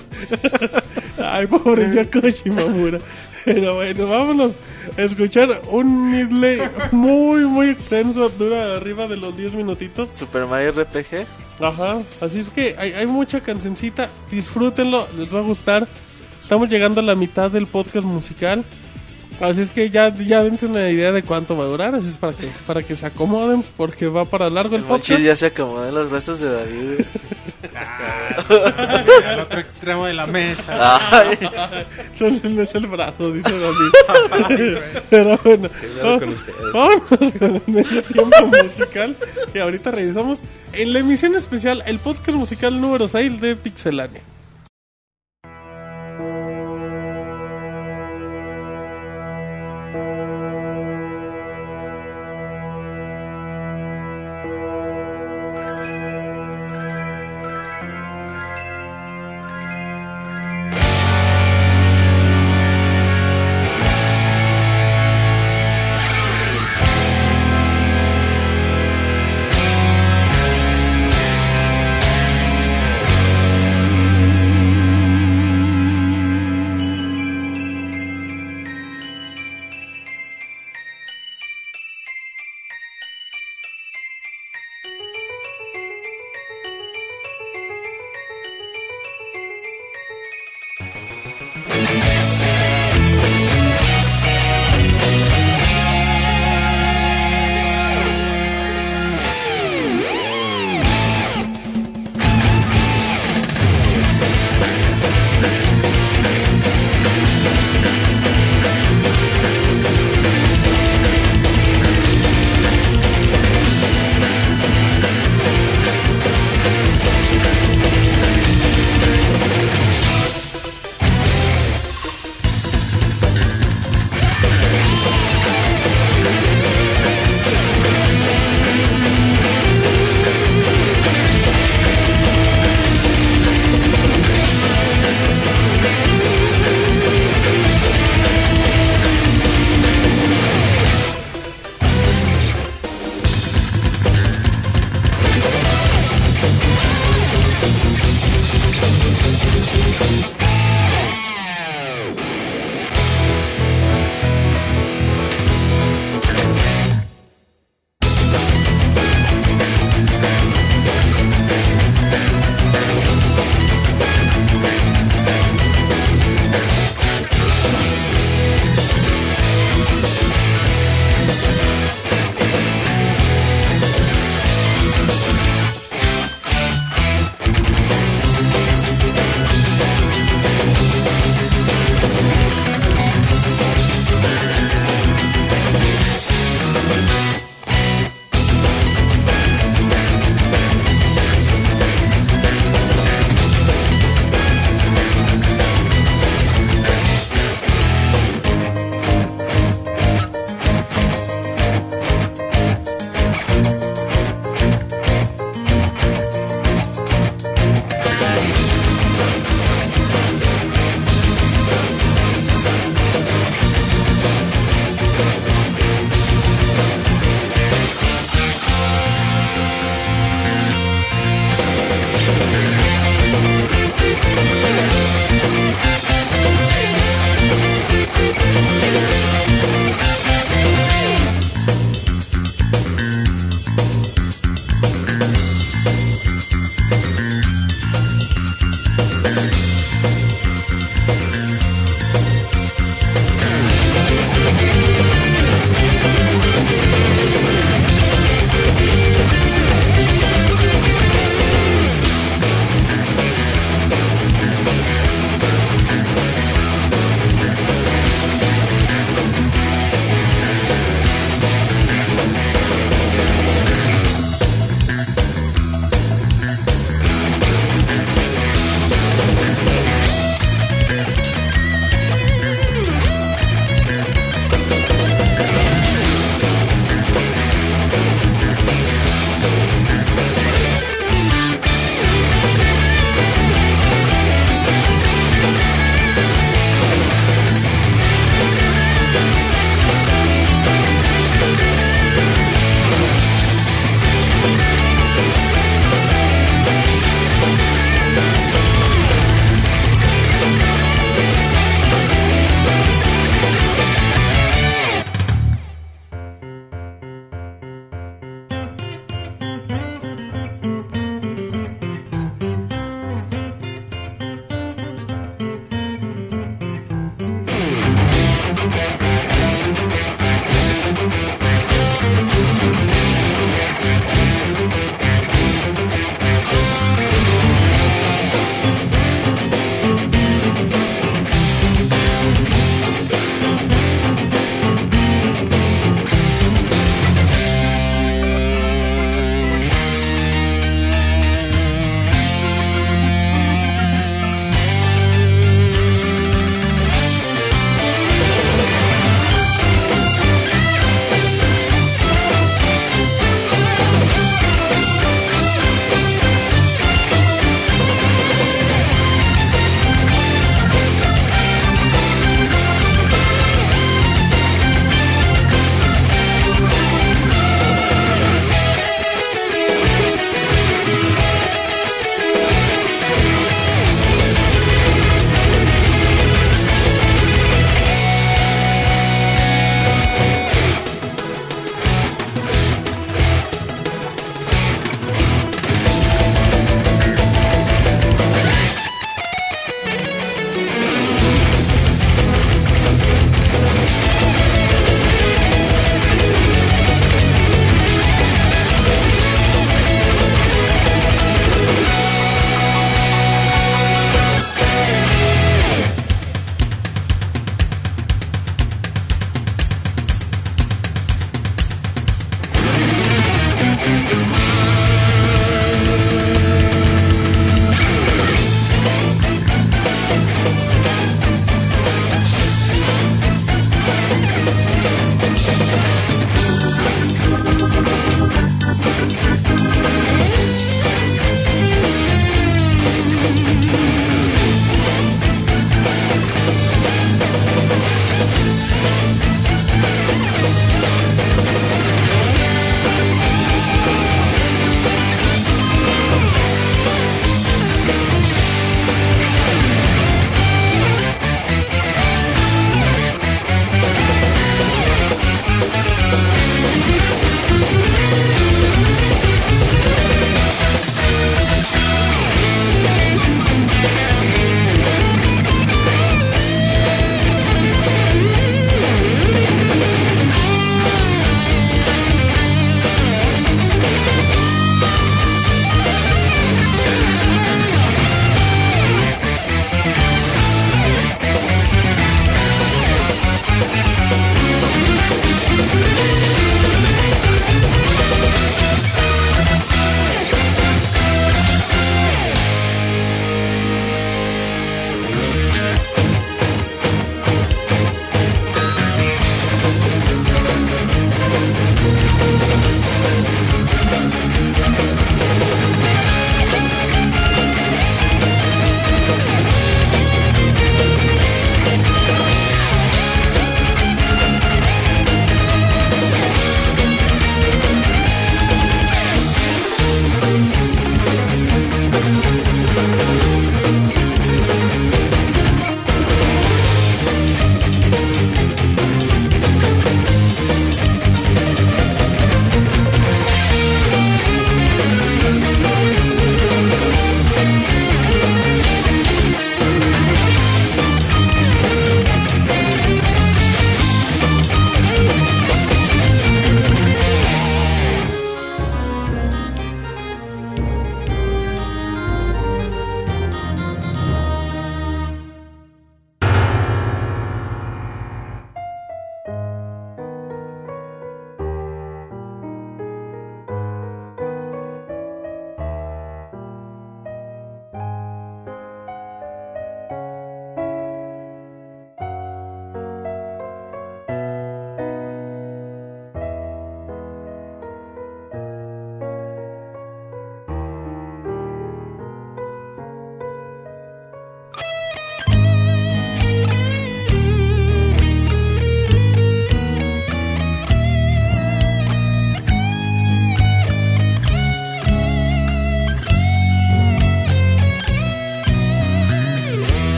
Ay, 1.23 1.45
pobre 1.45 1.93
Yoko 1.93 2.27
Shimomura. 2.29 2.99
Pero 3.43 3.75
bueno, 3.75 4.07
vámonos 4.07 4.51
a 4.97 5.01
escuchar 5.03 5.61
un 5.69 6.09
medley 6.09 6.61
muy, 6.91 7.41
muy 7.45 7.69
extenso. 7.69 8.29
Dura 8.29 8.77
arriba 8.77 9.07
de 9.07 9.17
los 9.17 9.37
10 9.37 9.53
minutitos. 9.53 10.09
Super 10.15 10.47
Mario 10.47 10.71
RPG. 10.71 11.27
Ajá, 11.63 11.97
así 12.21 12.39
es 12.39 12.47
que 12.47 12.75
hay, 12.79 12.93
hay 12.93 13.05
mucha 13.05 13.39
cancioncita. 13.41 14.09
Disfrútenlo, 14.31 15.07
les 15.17 15.31
va 15.33 15.39
a 15.39 15.43
gustar. 15.43 15.87
Estamos 16.45 16.69
llegando 16.69 17.01
a 17.01 17.03
la 17.03 17.15
mitad 17.15 17.49
del 17.49 17.65
podcast 17.65 18.05
musical. 18.05 18.63
Así 19.41 19.61
es 19.61 19.71
que 19.71 19.89
ya, 19.89 20.13
ya 20.13 20.43
dense 20.43 20.67
una 20.67 20.87
idea 20.91 21.11
de 21.11 21.23
cuánto 21.23 21.57
va 21.57 21.63
a 21.63 21.67
durar. 21.67 21.95
Así 21.95 22.07
es 22.07 22.17
para 22.17 22.33
que, 22.33 22.47
para 22.67 22.83
que 22.83 22.95
se 22.95 23.07
acomoden, 23.07 23.63
porque 23.75 24.05
va 24.05 24.25
para 24.25 24.47
largo 24.51 24.75
el, 24.75 24.83
El 24.83 24.87
podcast. 24.87 25.23
Ya 25.23 25.35
se 25.35 25.47
acomodó 25.47 25.89
en 25.89 25.95
los 25.95 26.11
brazos 26.11 26.39
de 26.39 26.51
David. 26.51 27.05
Al 29.25 29.39
otro 29.39 29.59
extremo 29.59 30.05
de 30.05 30.13
la 30.13 30.27
mesa. 30.27 30.99
Ay, 31.11 31.35
No, 32.19 32.49
no 32.51 32.61
es 32.61 32.75
el 32.75 32.85
brazo, 32.85 33.31
dice 33.31 33.49
David. 33.59 34.77
Pero 35.09 35.39
bueno, 35.43 35.67
ustedes. 35.67 36.73
vámonos 36.73 37.01
con 37.09 37.23
el 37.23 37.61
medio 37.65 38.03
tiempo 38.03 38.47
musical. 38.63 39.15
Y 39.51 39.57
ahorita 39.57 39.89
regresamos 39.89 40.37
en 40.73 40.93
la 40.93 40.99
emisión 40.99 41.33
especial, 41.33 41.81
el 41.87 41.97
podcast 41.97 42.37
musical 42.37 42.79
número 42.79 43.07
6 43.07 43.41
de 43.41 43.55
Pixelania. 43.55 44.21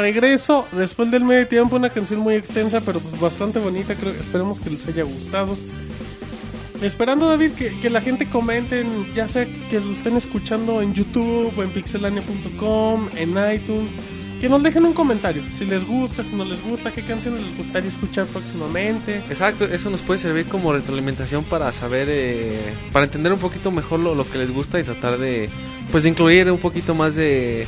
Regreso 0.00 0.66
después 0.72 1.10
del 1.10 1.24
medio 1.24 1.46
tiempo, 1.46 1.76
una 1.76 1.90
canción 1.90 2.20
muy 2.20 2.34
extensa 2.34 2.80
pero 2.80 3.00
pues 3.00 3.20
bastante 3.20 3.58
bonita, 3.58 3.94
creo 3.94 4.12
esperemos 4.12 4.58
que 4.60 4.70
les 4.70 4.86
haya 4.88 5.04
gustado. 5.04 5.56
Esperando 6.82 7.28
David 7.28 7.52
que, 7.52 7.90
la 7.90 8.00
gente 8.00 8.26
comenten, 8.26 9.12
ya 9.14 9.28
sea 9.28 9.44
que 9.44 9.80
lo 9.80 9.92
estén 9.92 10.16
escuchando 10.16 10.80
en 10.80 10.94
YouTube 10.94 11.52
o 11.54 11.62
en 11.62 11.70
pixelania.com, 11.72 13.10
en 13.16 13.30
iTunes, 13.54 13.92
que 14.40 14.48
nos 14.48 14.62
dejen 14.62 14.86
un 14.86 14.94
comentario, 14.94 15.42
si 15.52 15.66
les 15.66 15.86
gusta, 15.86 16.24
si 16.24 16.34
no 16.34 16.46
les 16.46 16.62
gusta, 16.64 16.90
qué 16.90 17.02
canciones 17.02 17.42
les 17.42 17.58
gustaría 17.58 17.90
escuchar 17.90 18.26
próximamente. 18.26 19.18
Exacto, 19.28 19.66
eso 19.66 19.90
nos 19.90 20.00
puede 20.00 20.20
servir 20.20 20.46
como 20.46 20.72
retroalimentación 20.72 21.44
para 21.44 21.70
saber, 21.72 22.08
eh, 22.10 22.72
para 22.92 23.04
entender 23.04 23.34
un 23.34 23.40
poquito 23.40 23.70
mejor 23.70 24.00
lo, 24.00 24.14
lo 24.14 24.28
que 24.28 24.38
les 24.38 24.50
gusta 24.50 24.80
y 24.80 24.82
tratar 24.82 25.18
de, 25.18 25.50
pues, 25.90 26.04
de 26.04 26.08
incluir 26.08 26.50
un 26.50 26.58
poquito 26.58 26.94
más 26.94 27.14
de, 27.14 27.66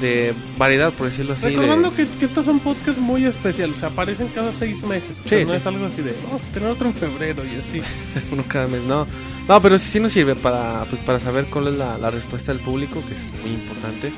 de 0.00 0.32
variedad, 0.58 0.92
por 0.92 1.08
decirlo 1.08 1.34
así. 1.34 1.42
de- 1.42 1.50
Recordando 1.50 1.94
que, 1.94 2.06
que 2.06 2.24
estos 2.24 2.44
son 2.46 2.58
podcasts 2.60 3.00
muy 3.00 3.24
especiales, 3.24 3.76
se 3.76 3.86
aparecen 3.86 4.28
cada 4.28 4.52
seis 4.52 4.82
meses, 4.84 5.18
o 5.24 5.28
Sí, 5.28 5.44
no 5.44 5.54
es 5.54 5.64
algo 5.66 5.86
así 5.86 6.02
de, 6.02 6.14
vamos 6.24 6.40
a 6.42 6.52
tener 6.54 6.68
otro 6.70 6.88
en 6.88 6.94
febrero 6.94 7.42
y 7.44 7.58
así. 7.60 7.80
uno 8.32 8.44
cada 8.48 8.66
mes, 8.66 8.82
no. 8.82 9.06
No, 9.48 9.60
pero 9.62 9.78
sí, 9.78 9.86
sí 9.90 10.00
nos 10.00 10.12
sirve 10.12 10.34
para, 10.36 10.84
pues, 10.88 11.02
para 11.02 11.18
saber 11.20 11.46
cuál 11.46 11.68
es 11.68 11.74
la, 11.74 11.98
la 11.98 12.10
respuesta 12.10 12.52
del 12.52 12.62
público, 12.62 13.02
que 13.08 13.14
es 13.14 13.42
muy 13.42 13.50
importante, 13.52 14.12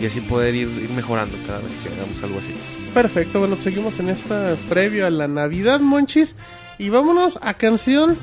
y 0.00 0.06
así 0.06 0.20
poder 0.20 0.54
ir, 0.54 0.68
ir 0.68 0.90
mejorando 0.90 1.36
cada 1.46 1.58
vez 1.58 1.72
que 1.82 1.88
hagamos 1.92 2.22
algo 2.22 2.38
así. 2.38 2.54
Perfecto, 2.94 3.38
bueno, 3.40 3.54
pues 3.56 3.64
seguimos 3.64 3.98
en 4.00 4.08
esta 4.08 4.56
previo 4.68 5.06
a 5.06 5.10
la 5.10 5.28
Navidad, 5.28 5.80
Monchis. 5.80 6.34
Y 6.78 6.88
vámonos 6.90 7.38
a 7.42 7.54
canción 7.54 8.16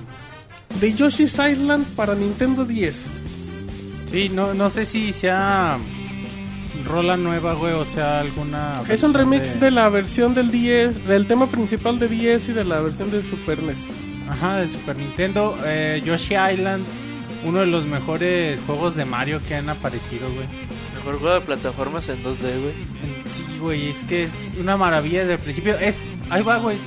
de 0.80 0.94
Yoshi's 0.94 1.34
Island 1.38 1.86
para 1.96 2.16
Nintendo 2.16 2.64
10. 2.64 3.06
Sí, 4.12 4.30
no, 4.34 4.54
no 4.54 4.70
sé 4.70 4.86
si 4.86 5.12
sea 5.12 5.78
rola 6.84 7.18
nueva, 7.18 7.54
güey, 7.54 7.74
o 7.74 7.86
sea 7.86 8.20
alguna... 8.20 8.82
Es 8.90 9.04
un 9.04 9.14
remix 9.14 9.60
de... 9.60 9.72
la 9.72 9.90
versión 9.90 10.34
del 10.34 10.52
10, 10.52 11.06
del 11.08 11.28
tema 11.28 11.48
principal 11.48 12.00
de 12.00 12.08
10 12.08 12.50
y 12.50 12.54
de 12.54 12.64
la 12.64 12.82
versión 12.82 13.12
de 13.12 13.24
Super 13.24 13.62
NES. 13.64 13.88
Ajá, 14.30 14.58
de 14.58 14.70
Super 14.70 14.96
Nintendo. 14.96 15.58
Eh, 15.66 16.02
Yoshi 16.04 16.36
Island, 16.36 16.84
uno 17.46 17.60
de 17.60 17.68
los 17.68 17.86
mejores 17.86 18.60
juegos 18.66 18.96
de 18.96 19.06
Mario 19.06 19.40
que 19.48 19.56
han 19.56 19.70
aparecido, 19.70 20.28
güey. 20.34 20.48
Mejor 20.96 21.20
juego 21.20 21.36
de 21.36 21.42
plataformas 21.42 22.10
en 22.10 22.24
2D, 22.24 22.40
güey. 22.40 22.74
Sí, 23.32 23.46
güey, 23.60 23.90
es 23.90 24.04
que 24.06 24.24
es 24.24 24.34
una 24.60 24.78
maravilla 24.78 25.22
desde 25.22 25.34
el 25.34 25.40
principio. 25.40 25.78
Es, 25.78 26.02
ahí 26.30 26.42
va, 26.42 26.58
güey. 26.58 26.78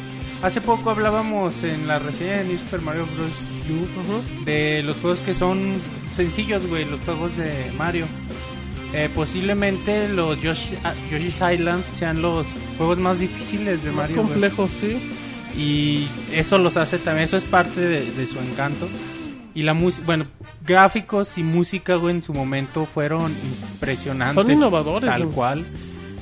Hace 0.43 0.60
poco 0.60 0.90
hablábamos 0.90 1.62
en 1.65 1.86
la 1.86 1.98
reseña 1.98 2.39
de 2.39 2.44
New 2.44 2.59
Super 2.59 2.81
Mario 2.81 3.06
Bros. 3.06 3.32
U 3.70 4.44
de 4.44 4.82
los 4.82 4.97
juegos 4.97 5.19
que 5.20 5.35
son 5.35 5.74
sencillos, 6.12 6.66
güey, 6.66 6.85
los 6.85 7.01
juegos 7.01 7.36
de 7.36 7.70
Mario. 7.77 8.06
Eh, 8.94 9.10
posiblemente 9.15 10.09
los 10.09 10.40
Yoshi, 10.40 10.77
Yoshi's 11.10 11.40
Island 11.52 11.85
sean 11.94 12.23
los 12.23 12.47
juegos 12.78 12.98
más 12.98 13.19
difíciles 13.19 13.85
de 13.85 13.90
Más 13.90 14.09
Mario. 14.09 14.23
complejos, 14.23 14.70
sí. 14.81 14.98
Y 15.56 16.09
eso 16.32 16.56
los 16.59 16.77
hace 16.77 16.98
también, 16.98 17.27
eso 17.27 17.36
es 17.36 17.44
parte 17.44 17.81
de, 17.81 18.10
de 18.10 18.27
su 18.27 18.39
encanto. 18.39 18.89
Y 19.55 19.62
la 19.62 19.74
música, 19.74 20.06
bueno, 20.06 20.24
gráficos 20.65 21.36
y 21.36 21.43
música, 21.43 21.97
güey, 21.97 22.15
en 22.16 22.23
su 22.23 22.32
momento 22.32 22.86
fueron 22.86 23.32
impresionantes. 23.73 24.35
Son 24.43 24.51
innovadores, 24.51 25.09
Tal 25.10 25.23
güey. 25.24 25.35
cual. 25.35 25.66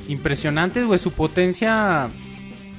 Impresionantes, 0.09 0.87
güey, 0.87 0.99
su 0.99 1.13
potencia 1.13 2.09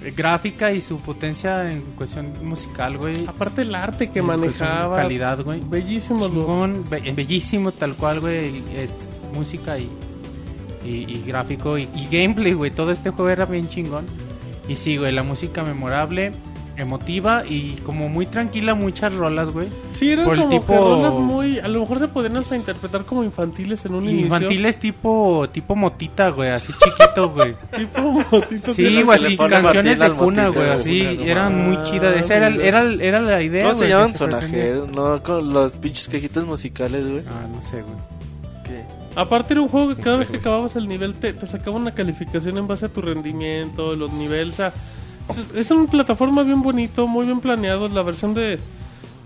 eh, 0.03 0.13
gráfica 0.15 0.71
y 0.71 0.81
su 0.81 0.97
potencia 0.99 1.71
en 1.71 1.81
cuestión 1.95 2.31
musical, 2.43 2.97
güey. 2.97 3.25
Aparte 3.27 3.61
el 3.63 3.75
arte 3.75 4.09
que 4.09 4.19
en 4.19 4.25
manejaba. 4.25 4.95
Calidad, 4.97 5.41
güey. 5.43 5.61
Bellísimos 5.63 6.31
los... 6.33 6.45
Chingón, 6.45 6.85
be- 6.89 7.11
bellísimo, 7.13 7.71
tal 7.71 7.93
cual, 7.95 8.19
güey. 8.21 8.63
Es 8.75 9.03
música 9.33 9.77
y, 9.77 9.89
y, 10.85 10.89
y 11.11 11.23
gráfico 11.25 11.77
y, 11.77 11.87
y 11.95 12.07
gameplay, 12.11 12.53
güey. 12.53 12.71
Todo 12.71 12.91
este 12.91 13.09
juego 13.11 13.29
era 13.29 13.45
bien 13.45 13.67
chingón. 13.69 14.05
Y 14.67 14.75
sí, 14.75 14.97
güey, 14.97 15.11
la 15.11 15.23
música 15.23 15.63
memorable. 15.63 16.31
emotiva 16.79 17.43
y 17.43 17.71
como 17.83 18.07
muy 18.07 18.27
tranquila 18.27 18.75
muchas 18.75 19.11
rolas, 19.15 19.49
güey. 19.49 19.67
Sí, 19.95 20.11
eran 20.11 20.25
Por 20.25 20.35
el 20.35 20.41
como 20.43 20.59
tipo- 20.59 20.73
que 20.73 20.77
rolas 20.79 21.13
muy... 21.13 21.57
A 21.57 21.67
lo 21.67 21.79
mejor 21.79 21.97
se 21.97 22.07
podían 22.07 22.37
hasta 22.37 22.55
interpretar 22.55 23.03
como 23.03 23.23
infantiles 23.23 23.83
en 23.85 23.95
un 23.95 24.03
inicio. 24.03 24.25
Infantiles 24.25 24.77
tipo 24.77 25.49
tipo 25.51 25.75
motita, 25.75 26.29
güey, 26.29 26.51
así 26.51 26.71
chiquito, 26.73 27.29
güey. 27.33 27.55
Tipo 27.75 28.01
motito 28.29 28.73
Sí, 28.75 29.01
güey, 29.01 29.15
así 29.17 29.35
canciones 29.37 29.97
de 29.97 30.09
cuna, 30.11 30.49
güey, 30.49 30.69
así 30.69 31.01
eran 31.23 31.67
muy 31.67 31.81
chidas. 31.89 32.15
Esa 32.15 32.35
era, 32.35 32.49
era, 32.49 32.83
era 32.83 33.21
la 33.21 33.41
idea, 33.41 33.63
¿Cómo 33.63 33.73
se 33.73 33.79
güey, 33.79 33.89
llaman 33.89 34.13
sonajeros? 34.15 34.91
No, 34.91 35.23
con 35.23 35.51
los 35.51 35.79
pinches 35.79 36.07
cajitos 36.09 36.45
musicales, 36.45 37.03
güey. 37.09 37.23
Ah, 37.27 37.47
no 37.51 37.59
sé, 37.59 37.81
güey. 37.81 37.95
¿Qué? 38.65 38.83
Aparte 39.17 39.53
era 39.53 39.61
un 39.61 39.67
juego 39.67 39.95
que 39.95 40.01
cada 40.01 40.17
vez 40.17 40.29
que 40.29 40.37
acababas 40.37 40.75
el 40.75 40.87
nivel 40.87 41.15
te, 41.15 41.33
sacaba 41.47 41.75
una 41.75 41.89
calificación 41.89 42.59
en 42.59 42.67
base 42.67 42.85
a 42.85 42.89
tu 42.89 43.01
rendimiento, 43.01 43.95
los 43.95 44.13
niveles, 44.13 44.53
o 44.53 44.57
sea, 44.57 44.73
es, 45.29 45.57
es 45.57 45.71
una 45.71 45.89
plataforma 45.89 46.43
bien 46.43 46.61
bonito, 46.61 47.07
muy 47.07 47.25
bien 47.25 47.39
planeado, 47.39 47.89
la 47.89 48.03
versión 48.03 48.35
de, 48.35 48.59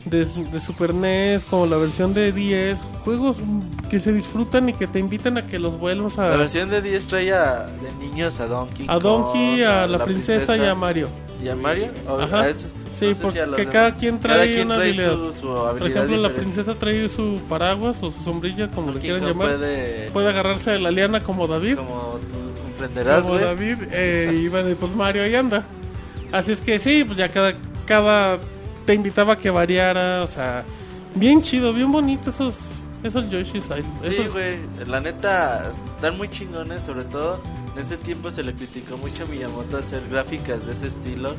de, 0.06 0.26
de 0.26 0.60
Super 0.60 0.94
NES 0.94 1.44
como 1.46 1.66
la 1.66 1.78
versión 1.78 2.14
de 2.14 2.32
10, 2.32 2.80
juegos 3.04 3.38
mm, 3.40 3.88
que 3.90 4.00
se 4.00 4.12
disfrutan 4.12 4.70
y 4.70 4.74
que 4.74 4.88
te 4.88 5.00
invitan 5.00 5.38
a 5.38 5.46
que 5.46 5.60
los 5.60 5.78
vuelvas 5.78 6.18
La 6.18 6.34
a, 6.34 6.38
versión 6.38 6.70
de 6.70 6.82
10 6.82 7.08
trae 7.08 7.34
a, 7.34 7.66
de 7.66 7.92
niños 8.00 8.40
a 8.40 8.48
Donkey 8.48 8.86
a 8.90 9.00
Donkey, 9.00 9.60
Kong, 9.60 9.68
a 9.68 9.88
la, 9.88 10.04
princesa, 10.04 10.58
y 10.58 10.66
a 10.66 10.76
Mario. 10.76 11.10
¿Y 11.44 11.50
a 11.50 11.56
Mario? 11.56 11.90
¿O 12.08 12.20
Ajá. 12.20 12.42
a 12.42 12.50
eso? 12.50 12.68
Sí, 12.92 13.16
No 13.22 13.32
si 13.32 13.40
porque 13.40 13.66
cada 13.68 13.96
quien 13.96 14.20
trae 14.20 14.38
Cada 14.38 14.52
quien 14.52 14.66
una 14.66 14.76
trae 14.76 14.90
habilidad. 14.90 15.16
Su, 15.16 15.34
su 15.34 15.48
Por 15.48 15.88
ejemplo, 15.88 16.18
la 16.18 16.30
princesa 16.30 16.76
trae 16.76 17.08
su 17.10 17.40
paraguas 17.48 18.04
o 18.04 18.12
su 18.12 18.22
sombrilla, 18.24 18.68
como 18.68 18.92
le 18.92 19.00
quieran 19.00 19.22
Kong 19.22 19.30
llamar. 19.30 19.48
Puede, 19.58 20.12
Puede 20.12 20.30
agarrarse 20.30 20.72
de 20.72 20.80
la 20.80 20.92
liana 20.92 21.22
como 21.22 21.48
David. 21.48 21.78
como 21.78 22.20
comprenderás, 22.64 23.24
como. 23.24 23.40
David 23.40 23.78
eh, 23.92 24.42
y 24.44 24.48
bueno, 24.50 24.70
y 24.70 24.76
pues 24.76 24.94
Mario 24.94 25.24
ahí 25.24 25.36
anda. 25.36 25.64
Así 26.32 26.52
es 26.52 26.62
que 26.62 26.80
sí, 26.80 27.04
pues 27.04 27.18
ya 27.18 27.30
cada, 27.30 27.54
cada 27.86 28.40
te 28.86 28.94
invitaba 28.94 29.34
a 29.34 29.38
que 29.38 29.50
variara, 29.50 30.24
o 30.24 30.28
sea, 30.28 30.64
bien 31.16 31.42
chido, 31.42 31.74
bien 31.74 31.92
bonito 31.92 32.30
esos 32.30 32.58
esos 33.04 33.30
Yoshi's 33.30 33.66
Island. 33.66 33.86
Sí, 34.04 34.24
güey, 34.32 34.60
la 34.88 35.00
neta, 35.00 35.72
están 35.96 36.18
muy 36.18 36.30
chingones, 36.30 36.84
sobre 36.84 37.04
todo 37.06 37.42
en 37.76 37.82
ese 37.82 37.98
tiempo 37.98 38.30
se 38.32 38.44
le 38.44 38.54
criticó 38.54 38.98
mucho 38.98 39.24
a 39.24 39.28
Miyamoto 39.28 39.78
hacer 39.78 40.02
gráficas 40.10 40.66
de 40.68 40.74
ese 40.74 40.88
estilo, 40.88 41.36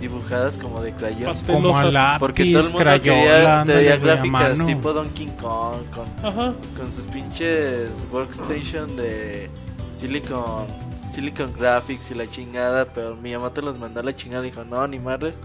dibujadas 0.00 0.56
como 0.56 0.82
de 0.82 0.92
crayón. 0.92 1.36
Como 1.46 1.76
a 1.76 1.84
lápiz, 1.84 2.18
Porque 2.20 2.50
todo 2.52 2.60
el 2.60 2.64
mundo 2.66 2.78
crayola, 2.80 3.64
quería, 3.64 3.64
tenía 3.64 3.96
gráficas 3.96 4.58
mano. 4.58 4.66
tipo 4.66 4.92
Donkey 4.92 5.26
Kong, 5.40 5.82
con, 5.94 6.06
Ajá. 6.26 6.52
con 6.76 6.92
sus 6.92 7.06
pinches 7.06 7.90
workstation 8.12 8.96
de 8.96 9.48
Silicon, 10.00 10.66
Silicon 11.12 11.52
Graphics 11.52 12.10
y 12.10 12.14
la 12.14 12.28
chingada, 12.28 12.86
pero 12.86 13.14
Miyamoto 13.16 13.60
los 13.60 13.78
mandó 13.78 14.00
a 14.00 14.02
la 14.02 14.16
chingada 14.16 14.44
y 14.46 14.50
dijo, 14.50 14.64
no, 14.64 14.86
ni 14.88 14.98
madres. 14.98 15.38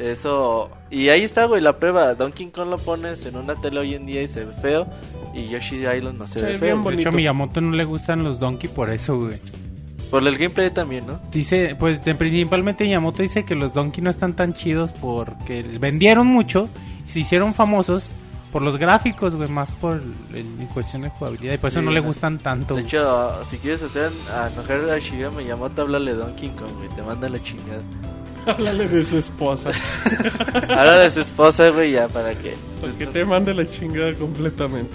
Eso, 0.00 0.70
y 0.90 1.08
ahí 1.10 1.22
está, 1.22 1.44
güey, 1.44 1.60
la 1.60 1.78
prueba. 1.78 2.14
Donkey 2.14 2.46
Kong 2.48 2.68
lo 2.68 2.78
pones 2.78 3.26
en 3.26 3.36
una 3.36 3.54
tele 3.56 3.80
hoy 3.80 3.94
en 3.94 4.06
día 4.06 4.22
y 4.22 4.28
se 4.28 4.44
ve 4.44 4.52
feo, 4.54 4.86
y 5.34 5.48
Yoshi 5.48 5.76
Island 5.86 6.18
no 6.18 6.26
se 6.26 6.38
Se 6.40 6.46
ve 6.46 6.58
feo. 6.58 6.78
bien 6.82 6.96
De 6.96 7.00
hecho, 7.02 7.10
a 7.10 7.12
Miyamoto 7.12 7.60
no 7.60 7.76
le 7.76 7.84
gustan 7.84 8.24
los 8.24 8.40
Donkey 8.40 8.70
por 8.70 8.90
eso, 8.90 9.18
güey. 9.18 9.36
Por 10.10 10.26
el 10.26 10.36
gameplay 10.38 10.70
también, 10.70 11.06
¿no? 11.06 11.20
Dice, 11.30 11.76
pues 11.78 12.00
principalmente 12.00 12.84
Miyamoto 12.84 13.22
dice 13.22 13.44
que 13.44 13.54
los 13.54 13.74
Donkey 13.74 14.02
no 14.02 14.10
están 14.10 14.34
tan 14.34 14.54
chidos 14.54 14.92
porque 14.92 15.62
vendieron 15.78 16.26
mucho 16.26 16.68
y 17.06 17.10
se 17.10 17.20
hicieron 17.20 17.52
famosos 17.54 18.12
por 18.50 18.62
los 18.62 18.78
gráficos, 18.78 19.36
güey, 19.36 19.48
más 19.48 19.70
por 19.70 20.02
el- 20.34 20.38
en 20.60 20.66
cuestión 20.74 21.02
de 21.02 21.10
jugabilidad 21.10 21.54
y 21.54 21.58
por 21.58 21.68
eso 21.68 21.78
Sí, 21.78 21.84
no 21.86 21.92
le 21.92 22.00
gustan 22.00 22.38
tanto. 22.38 22.74
De 22.74 22.82
güey. 22.82 22.86
hecho, 22.86 23.44
si 23.44 23.58
quieres 23.58 23.82
hacer 23.82 24.10
a 24.34 24.48
enojar 24.48 24.90
a 24.90 24.98
Shigeru 24.98 25.30
Miyamoto, 25.30 25.82
háblale 25.82 26.12
de 26.14 26.18
Donkey 26.18 26.48
Kong, 26.50 26.72
güey, 26.78 26.88
te 26.88 27.02
manda 27.02 27.28
la 27.28 27.40
chingada. 27.40 27.80
Háblale 28.46 28.88
de 28.88 29.04
su 29.04 29.18
esposa. 29.18 29.70
Háblale 30.68 31.04
a 31.04 31.10
su 31.10 31.20
esposa, 31.20 31.68
güey, 31.70 31.92
ya 31.92 32.08
para 32.08 32.34
que... 32.34 32.54
Pues 32.80 32.96
que 32.96 33.06
te 33.06 33.24
mande 33.24 33.54
la 33.54 33.68
chingada 33.68 34.12
completamente. 34.14 34.94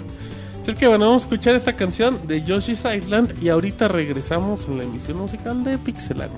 Así 0.62 0.72
es 0.72 0.76
que 0.76 0.88
bueno, 0.88 1.06
vamos 1.06 1.22
a 1.22 1.26
escuchar 1.26 1.54
esta 1.54 1.74
canción 1.74 2.26
de 2.26 2.42
Yoshi's 2.42 2.84
Island 2.84 3.40
y 3.40 3.48
ahorita 3.50 3.86
regresamos 3.86 4.66
en 4.66 4.78
la 4.78 4.84
emisión 4.84 5.18
musical 5.18 5.62
de 5.62 5.78
Pixelania. 5.78 6.36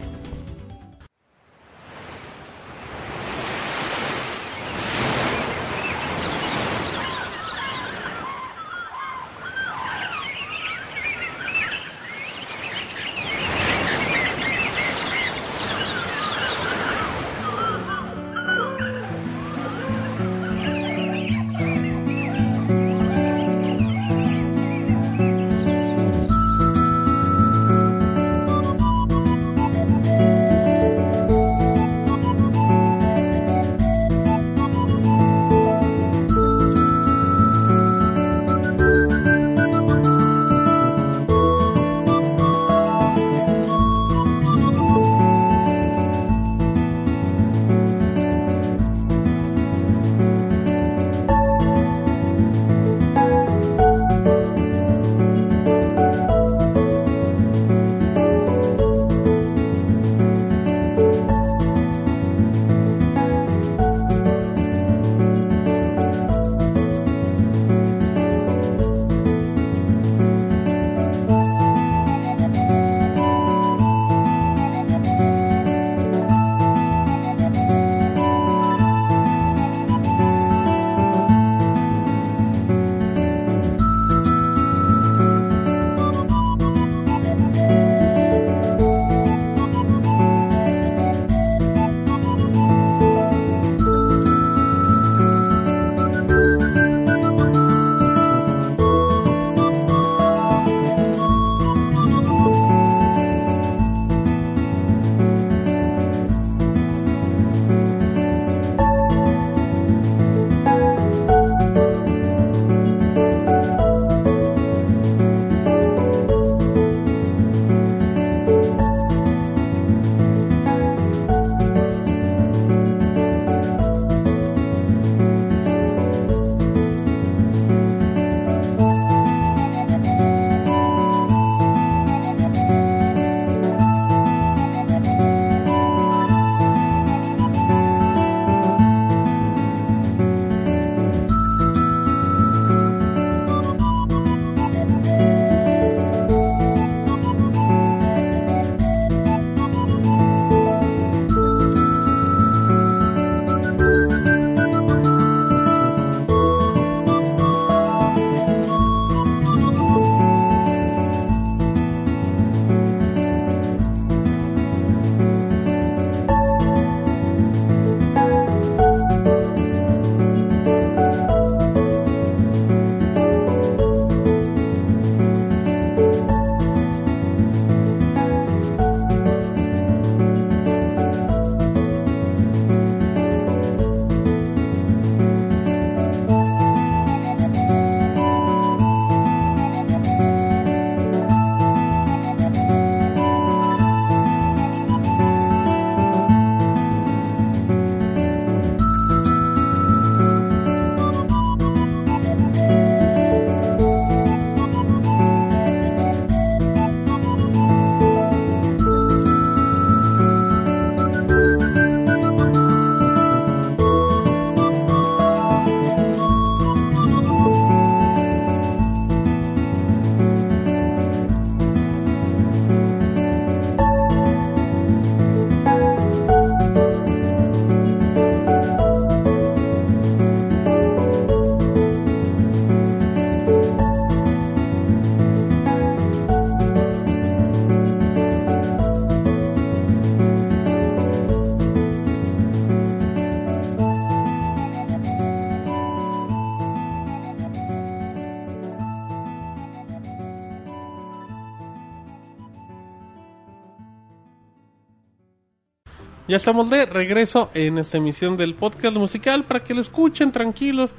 Ya 256.28 256.36
estamos 256.36 256.68
de 256.68 256.84
regreso 256.84 257.50
en 257.54 257.78
esta 257.78 257.96
emisión 257.96 258.36
del 258.36 258.54
podcast 258.54 258.94
musical 258.94 259.44
para 259.44 259.64
que 259.64 259.72
lo 259.72 259.80
escuchen 259.80 260.30
tranquilos. 260.30 260.92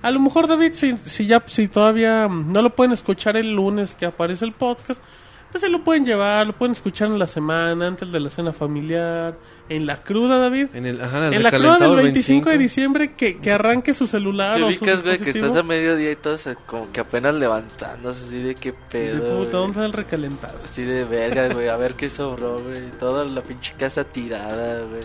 A 0.00 0.10
lo 0.10 0.20
mejor 0.20 0.48
David, 0.48 0.72
si, 0.72 0.96
si 1.04 1.26
ya 1.26 1.44
si 1.46 1.68
todavía 1.68 2.28
no 2.28 2.62
lo 2.62 2.74
pueden 2.74 2.92
escuchar 2.92 3.36
el 3.36 3.54
lunes 3.54 3.94
que 3.94 4.06
aparece 4.06 4.46
el 4.46 4.52
podcast, 4.52 5.02
pues 5.50 5.62
se 5.62 5.68
lo 5.68 5.82
pueden 5.82 6.06
llevar, 6.06 6.46
lo 6.46 6.52
pueden 6.54 6.72
escuchar 6.72 7.08
en 7.08 7.18
la 7.18 7.26
semana, 7.26 7.88
antes 7.88 8.10
de 8.10 8.20
la 8.20 8.30
cena 8.30 8.52
familiar, 8.52 9.36
en 9.68 9.84
la 9.84 9.96
cruda, 9.96 10.38
David. 10.38 10.68
En, 10.74 10.86
el, 10.86 11.00
ajá, 11.00 11.28
el 11.28 11.34
En 11.34 11.42
la 11.42 11.50
cruda 11.50 11.72
del 11.72 11.80
recalentado 11.80 11.96
25 11.96 12.50
de 12.50 12.58
diciembre 12.58 13.12
que, 13.12 13.38
que 13.38 13.50
arranque 13.50 13.92
su 13.92 14.06
celular 14.06 14.56
Si 14.56 14.62
o 14.62 14.72
su 14.72 15.02
güey, 15.02 15.18
que 15.18 15.30
estás 15.30 15.56
a 15.56 15.62
mediodía 15.62 16.12
y 16.12 16.16
todo, 16.16 16.38
como 16.66 16.90
que 16.92 17.00
apenas 17.00 17.34
levantándose, 17.34 18.26
así 18.26 18.38
de 18.38 18.54
qué 18.54 18.72
De 18.72 18.78
pedo. 18.90 19.18
puta, 19.18 19.34
güey. 19.34 19.50
¿dónde 19.50 19.70
está 19.72 19.84
el 19.84 19.92
recalentado? 19.92 20.59
Así 20.70 20.84
de 20.84 21.04
verga, 21.04 21.48
güey, 21.52 21.68
a 21.68 21.76
ver 21.76 21.94
qué 21.94 22.08
sobró, 22.08 22.58
güey. 22.62 22.90
Toda 22.98 23.24
la 23.24 23.40
pinche 23.42 23.74
casa 23.76 24.04
tirada, 24.04 24.84
güey. 24.84 25.02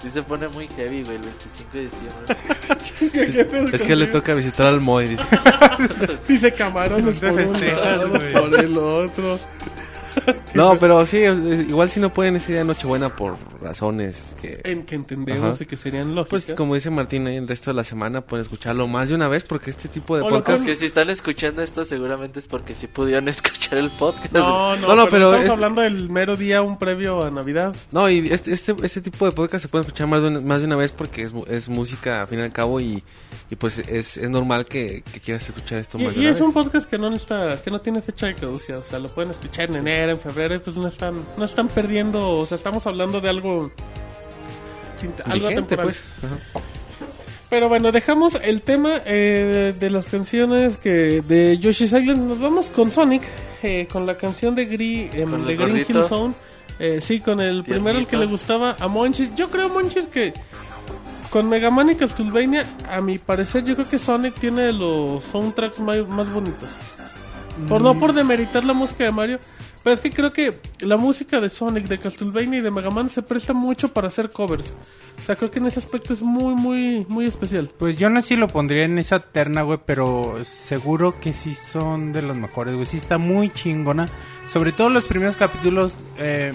Sí 0.00 0.10
se 0.10 0.22
pone 0.22 0.48
muy 0.48 0.68
heavy, 0.68 1.02
güey, 1.02 1.16
el 1.16 1.22
25 1.22 1.70
de 1.72 1.80
diciembre. 1.82 3.70
Es 3.74 3.82
que 3.82 3.96
le 3.96 4.06
toca 4.06 4.34
visitar 4.34 4.66
al 4.66 4.80
Moy. 4.80 5.08
Dice. 5.08 5.24
Dice 6.28 6.52
camarones 6.52 7.18
por 7.18 7.30
un 7.30 7.54
festejas, 7.54 7.80
lado, 7.86 8.08
güey. 8.10 8.32
por 8.32 8.60
el 8.60 8.78
otro. 8.78 9.38
No, 10.54 10.78
pero 10.78 11.04
sí, 11.06 11.18
igual 11.18 11.88
si 11.90 11.98
no 12.00 12.10
pueden 12.10 12.36
ese 12.36 12.52
día 12.52 12.60
de 12.60 12.64
Nochebuena 12.66 13.14
por 13.16 13.36
razones 13.60 14.36
que... 14.40 14.60
En 14.64 14.84
que 14.84 14.94
entendemos 14.94 15.56
Ajá. 15.56 15.64
y 15.64 15.66
que 15.66 15.76
serían 15.76 16.14
lógicas. 16.14 16.44
Pues 16.44 16.56
como 16.56 16.74
dice 16.74 16.90
Martín, 16.90 17.26
ahí 17.26 17.36
el 17.36 17.48
resto 17.48 17.70
de 17.70 17.74
la 17.74 17.82
semana 17.84 18.20
pueden 18.20 18.44
escucharlo 18.44 18.86
más 18.86 19.08
de 19.08 19.16
una 19.16 19.26
vez 19.28 19.42
porque 19.44 19.70
este 19.70 19.88
tipo 19.88 20.16
de 20.16 20.22
O 20.22 20.28
podcast... 20.28 20.46
pueden- 20.60 20.66
Que 20.66 20.74
si 20.76 20.86
están 20.86 21.10
escuchando 21.10 21.60
esto, 21.62 21.84
seguramente 21.84 22.38
es 22.38 22.46
porque 22.46 22.74
sí 22.74 22.86
pudieron 22.86 23.26
escuchar 23.28 23.78
el 23.78 23.90
podcast. 23.90 24.32
No, 24.32 24.76
no, 24.76 24.88
No, 24.88 24.94
no, 24.96 25.04
pero, 25.08 25.10
pero 25.10 25.26
estamos 25.30 25.46
es- 25.46 25.50
hablando 25.52 25.80
del 25.82 26.08
mero 26.08 26.36
día, 26.36 26.62
un 26.62 26.78
previo 26.78 27.24
a 27.24 27.30
Navidad. 27.30 27.74
No, 27.90 28.08
y 28.08 28.28
este, 28.32 28.52
este, 28.52 28.74
este 28.82 29.00
tipo 29.00 29.24
de 29.26 29.32
podcast 29.32 29.62
se 29.62 29.68
puede 29.68 29.82
escuchar 29.82 30.06
más 30.06 30.22
de 30.22 30.28
una, 30.28 30.40
más 30.40 30.60
de 30.60 30.66
una 30.66 30.76
vez 30.76 30.92
porque 30.92 31.22
es, 31.22 31.32
mu- 31.32 31.44
es 31.48 31.68
música 31.68 32.22
al 32.22 32.28
fin 32.28 32.38
y 32.38 32.42
al 32.42 32.52
cabo 32.52 32.80
y, 32.80 33.02
y 33.50 33.56
pues 33.56 33.78
es, 33.80 34.16
es 34.16 34.30
normal 34.30 34.66
que, 34.66 35.02
que 35.12 35.20
quieras 35.20 35.46
escuchar 35.48 35.78
esto 35.78 35.98
Y, 35.98 36.04
más 36.04 36.14
de 36.14 36.20
y 36.20 36.24
una 36.26 36.34
es 36.34 36.40
un 36.40 36.54
vez. 36.54 36.64
podcast 36.64 36.88
que 36.88 36.98
no 36.98 37.12
está, 37.14 37.60
que 37.62 37.70
no 37.70 37.80
tiene 37.80 38.02
fecha 38.02 38.26
de 38.26 38.34
caducidad, 38.36 38.78
o 38.78 38.82
sea, 38.84 38.98
lo 39.00 39.08
pueden 39.08 39.30
escuchar 39.32 39.68
en 39.70 39.76
enero, 39.76 40.13
en 40.14 40.20
febrero, 40.20 40.60
pues 40.62 40.76
no 40.76 40.88
están, 40.88 41.16
no 41.36 41.44
están 41.44 41.68
perdiendo, 41.68 42.38
o 42.38 42.46
sea, 42.46 42.56
estamos 42.56 42.86
hablando 42.86 43.20
de 43.20 43.28
algo, 43.28 43.70
algo 45.26 45.48
temporal. 45.48 45.86
pues. 45.86 46.04
Pero 47.50 47.68
bueno, 47.68 47.92
dejamos 47.92 48.36
el 48.42 48.62
tema 48.62 49.00
eh, 49.04 49.74
de 49.78 49.90
las 49.90 50.06
canciones 50.06 50.76
que 50.76 51.22
de 51.22 51.56
Yoshi's 51.58 51.92
Island. 51.92 52.28
Nos 52.28 52.40
vamos 52.40 52.68
con 52.68 52.90
Sonic, 52.90 53.22
eh, 53.62 53.86
con 53.90 54.06
la 54.06 54.16
canción 54.16 54.56
de, 54.56 54.64
Gri, 54.64 55.08
em, 55.12 55.30
Con 55.30 55.46
de 55.46 55.54
Green. 55.54 55.86
Hill 55.88 56.04
Zone. 56.04 56.34
Eh, 56.80 57.00
sí, 57.00 57.20
con 57.20 57.40
el 57.40 57.62
primero 57.62 57.98
el 57.98 58.08
que 58.08 58.16
le 58.16 58.26
gustaba 58.26 58.76
a 58.80 58.88
Monchis. 58.88 59.34
Yo 59.36 59.48
creo, 59.50 59.68
Monchis, 59.68 60.06
que 60.08 60.34
con 61.30 61.48
Mega 61.48 61.70
Man 61.70 61.90
y 61.90 61.94
Castlevania, 61.94 62.64
a 62.90 63.00
mi 63.00 63.18
parecer, 63.18 63.64
yo 63.64 63.74
creo 63.74 63.88
que 63.88 63.98
Sonic 63.98 64.34
tiene 64.34 64.72
los 64.72 65.22
soundtracks 65.24 65.78
más, 65.78 66.06
más 66.08 66.32
bonitos. 66.32 66.68
Por 67.68 67.80
no 67.80 67.94
por 67.98 68.12
demeritar 68.12 68.64
la 68.64 68.72
música 68.72 69.04
de 69.04 69.12
Mario, 69.12 69.38
pero 69.84 69.94
es 69.94 70.00
que 70.00 70.10
creo 70.10 70.32
que 70.32 70.58
la 70.80 70.96
música 70.96 71.40
de 71.40 71.50
Sonic, 71.50 71.86
de 71.86 71.98
Castlevania 71.98 72.58
y 72.58 72.62
de 72.62 72.70
Mega 72.70 72.90
Man 72.90 73.10
se 73.10 73.22
presta 73.22 73.52
mucho 73.52 73.92
para 73.92 74.08
hacer 74.08 74.30
covers. 74.30 74.72
O 75.22 75.26
sea, 75.26 75.36
creo 75.36 75.50
que 75.50 75.58
en 75.58 75.66
ese 75.66 75.78
aspecto 75.78 76.14
es 76.14 76.22
muy, 76.22 76.54
muy, 76.54 77.04
muy 77.06 77.26
especial. 77.26 77.70
Pues 77.78 77.98
yo 77.98 78.08
no 78.08 78.22
sé 78.22 78.28
si 78.28 78.36
lo 78.36 78.48
pondría 78.48 78.86
en 78.86 78.98
esa 78.98 79.20
terna, 79.20 79.60
güey, 79.60 79.78
pero 79.84 80.42
seguro 80.42 81.20
que 81.20 81.34
sí 81.34 81.54
son 81.54 82.14
de 82.14 82.22
los 82.22 82.34
mejores, 82.36 82.74
güey. 82.74 82.86
Sí 82.86 82.96
está 82.96 83.18
muy 83.18 83.50
chingona. 83.50 84.08
Sobre 84.50 84.72
todo 84.72 84.88
los 84.88 85.04
primeros 85.04 85.36
capítulos, 85.36 85.94
eh, 86.16 86.54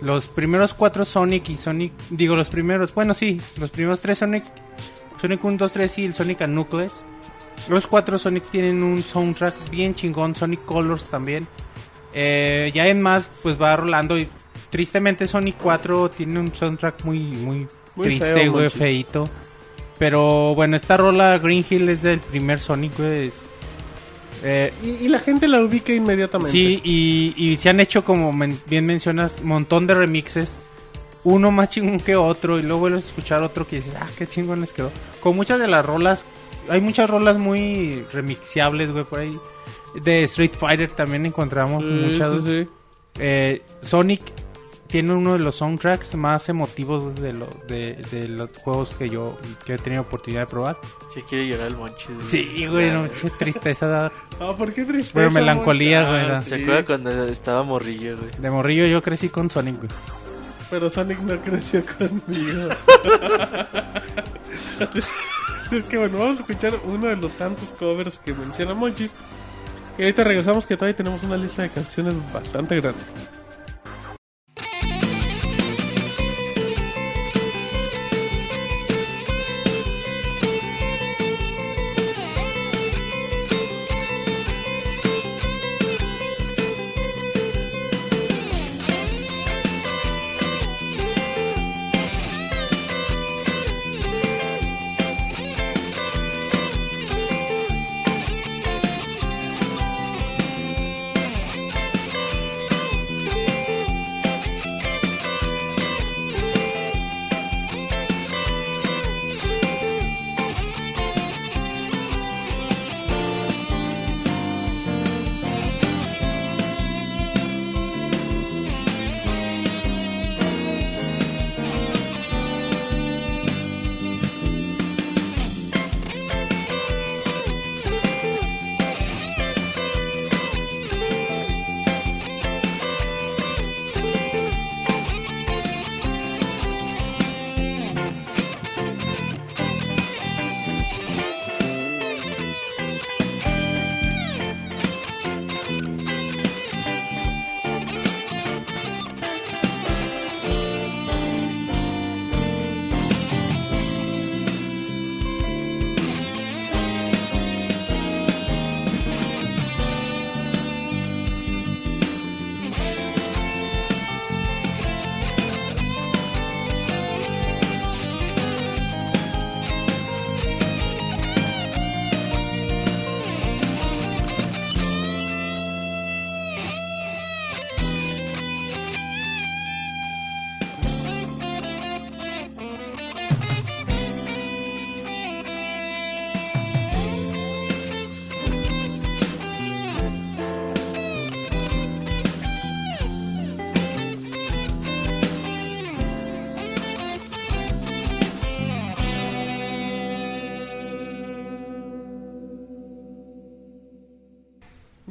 los 0.00 0.28
primeros 0.28 0.72
cuatro 0.72 1.04
Sonic 1.04 1.50
y 1.50 1.58
Sonic... 1.58 1.92
Digo, 2.10 2.36
los 2.36 2.50
primeros, 2.50 2.94
bueno, 2.94 3.14
sí, 3.14 3.40
los 3.58 3.70
primeros 3.70 4.00
tres 4.00 4.18
Sonic... 4.18 4.44
Sonic 5.20 5.44
1, 5.44 5.58
2, 5.58 5.72
3 5.72 5.98
y 5.98 6.04
el 6.06 6.14
Sonic 6.14 6.42
and 6.42 6.54
Knuckles. 6.54 7.04
Los 7.68 7.86
cuatro 7.86 8.16
Sonic 8.16 8.48
tienen 8.50 8.82
un 8.82 9.02
soundtrack 9.02 9.68
bien 9.70 9.94
chingón, 9.94 10.34
Sonic 10.34 10.64
Colors 10.64 11.10
también. 11.10 11.46
Eh, 12.12 12.70
ya 12.74 12.86
en 12.88 13.00
más, 13.02 13.30
pues 13.42 13.60
va 13.60 13.76
rolando 13.76 14.18
y 14.18 14.28
tristemente 14.70 15.26
Sonic 15.26 15.56
4 15.62 16.10
tiene 16.10 16.40
un 16.40 16.54
soundtrack 16.54 17.04
muy, 17.04 17.18
muy, 17.20 17.66
Muy 17.96 18.06
triste, 18.06 18.34
feo, 18.34 18.52
güey, 18.52 18.70
feito. 18.70 19.28
Pero 19.98 20.54
bueno, 20.54 20.76
esta 20.76 20.96
rola 20.96 21.38
Green 21.38 21.64
Hill 21.68 21.88
es 21.88 22.02
del 22.02 22.20
primer 22.20 22.58
Sonic, 22.60 22.96
güey. 22.96 23.26
es- 23.28 23.44
eh, 24.42 24.72
Y, 24.82 25.04
y 25.04 25.08
la 25.08 25.18
gente 25.20 25.46
la 25.48 25.60
ubica 25.62 25.92
inmediatamente. 25.92 26.52
sí, 26.52 26.80
y, 26.82 27.34
y 27.36 27.56
se 27.58 27.68
han 27.68 27.78
hecho, 27.80 28.04
como 28.04 28.32
men- 28.32 28.58
bien 28.66 28.86
mencionas, 28.86 29.42
montón 29.42 29.86
de 29.86 29.94
remixes. 29.94 30.58
Uno 31.22 31.50
más 31.50 31.68
chingón 31.68 32.00
que 32.00 32.16
otro. 32.16 32.58
Y 32.58 32.62
luego 32.62 32.78
vuelves 32.80 33.04
a 33.04 33.08
escuchar 33.08 33.42
otro 33.42 33.66
que 33.66 33.76
dices, 33.76 33.94
ah, 34.00 34.06
qué 34.16 34.26
chingón 34.26 34.62
les 34.62 34.72
quedó. 34.72 34.90
Con 35.20 35.36
muchas 35.36 35.58
de 35.60 35.68
las 35.68 35.84
rolas, 35.84 36.24
hay 36.68 36.80
muchas 36.80 37.08
rolas 37.10 37.38
muy 37.38 38.04
remixeables, 38.12 38.92
güey, 38.92 39.04
por 39.04 39.20
ahí. 39.20 39.38
De 40.04 40.22
Street 40.24 40.52
Fighter 40.58 40.90
también 40.92 41.26
encontramos 41.26 41.82
Sí, 41.82 41.88
muchas. 41.90 42.38
sí, 42.38 42.42
sí. 42.64 42.68
Eh, 43.18 43.62
Sonic 43.82 44.22
tiene 44.86 45.12
uno 45.12 45.32
de 45.34 45.38
los 45.40 45.56
soundtracks 45.56 46.14
más 46.16 46.48
emotivos 46.48 47.14
de, 47.20 47.32
lo- 47.32 47.48
de, 47.68 47.94
de 48.10 48.28
los 48.28 48.50
juegos 48.64 48.90
que 48.96 49.08
yo 49.08 49.36
que 49.64 49.74
he 49.74 49.78
tenido 49.78 50.02
oportunidad 50.02 50.42
de 50.42 50.46
probar. 50.46 50.78
Sí 51.14 51.22
quiere 51.28 51.48
llorar 51.48 51.68
el 51.68 51.76
monchi. 51.76 52.06
Sí, 52.22 52.66
güey, 52.68 52.90
no, 52.90 53.04
qué 53.04 53.30
tristeza 53.30 53.86
da. 53.86 54.12
Ah, 54.40 54.54
¿por 54.56 54.72
qué 54.72 54.84
tristeza? 54.84 55.12
Pero 55.14 55.30
melancolía, 55.30 56.08
güey, 56.08 56.20
Ah, 56.22 56.26
da. 56.28 56.42
¿Se 56.42 56.56
sí. 56.56 56.62
acuerda 56.62 56.84
cuando 56.86 57.26
estaba 57.28 57.62
morrillo, 57.62 58.16
güey? 58.16 58.30
De 58.38 58.50
morrillo 58.50 58.86
yo 58.86 59.02
crecí 59.02 59.28
con 59.28 59.50
Sonic, 59.50 59.76
güey. 59.76 59.90
Pero 60.70 60.88
Sonic 60.88 61.18
no 61.20 61.36
creció 61.40 61.82
conmigo. 61.98 62.68
es 65.76 65.86
que 65.86 65.98
bueno, 65.98 66.18
vamos 66.18 66.38
a 66.38 66.40
escuchar 66.40 66.74
uno 66.84 67.06
de 67.06 67.16
los 67.16 67.32
tantos 67.32 67.70
covers 67.78 68.18
que 68.18 68.34
menciona 68.34 68.74
Monchis. 68.74 69.14
Y 69.98 70.02
ahorita 70.02 70.24
regresamos 70.24 70.66
que 70.66 70.76
todavía 70.76 70.96
tenemos 70.96 71.22
una 71.22 71.36
lista 71.36 71.62
de 71.62 71.68
canciones 71.68 72.14
bastante 72.32 72.80
grande. 72.80 73.00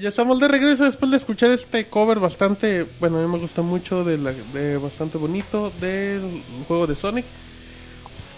Ya 0.10 0.12
estamos 0.12 0.40
de 0.40 0.48
regreso 0.48 0.86
después 0.86 1.12
de 1.12 1.18
escuchar 1.18 1.52
este 1.52 1.88
cover 1.88 2.18
bastante, 2.20 2.84
bueno, 3.00 3.20
a 3.20 3.22
mí 3.22 3.28
me 3.32 3.38
gusta 3.38 3.62
mucho, 3.62 4.04
de, 4.04 4.18
la, 4.18 4.32
de 4.54 4.78
bastante 4.78 5.20
bonito 5.20 5.72
del 5.80 6.42
juego 6.68 6.88
de 6.88 6.96
Sonic. 6.96 7.26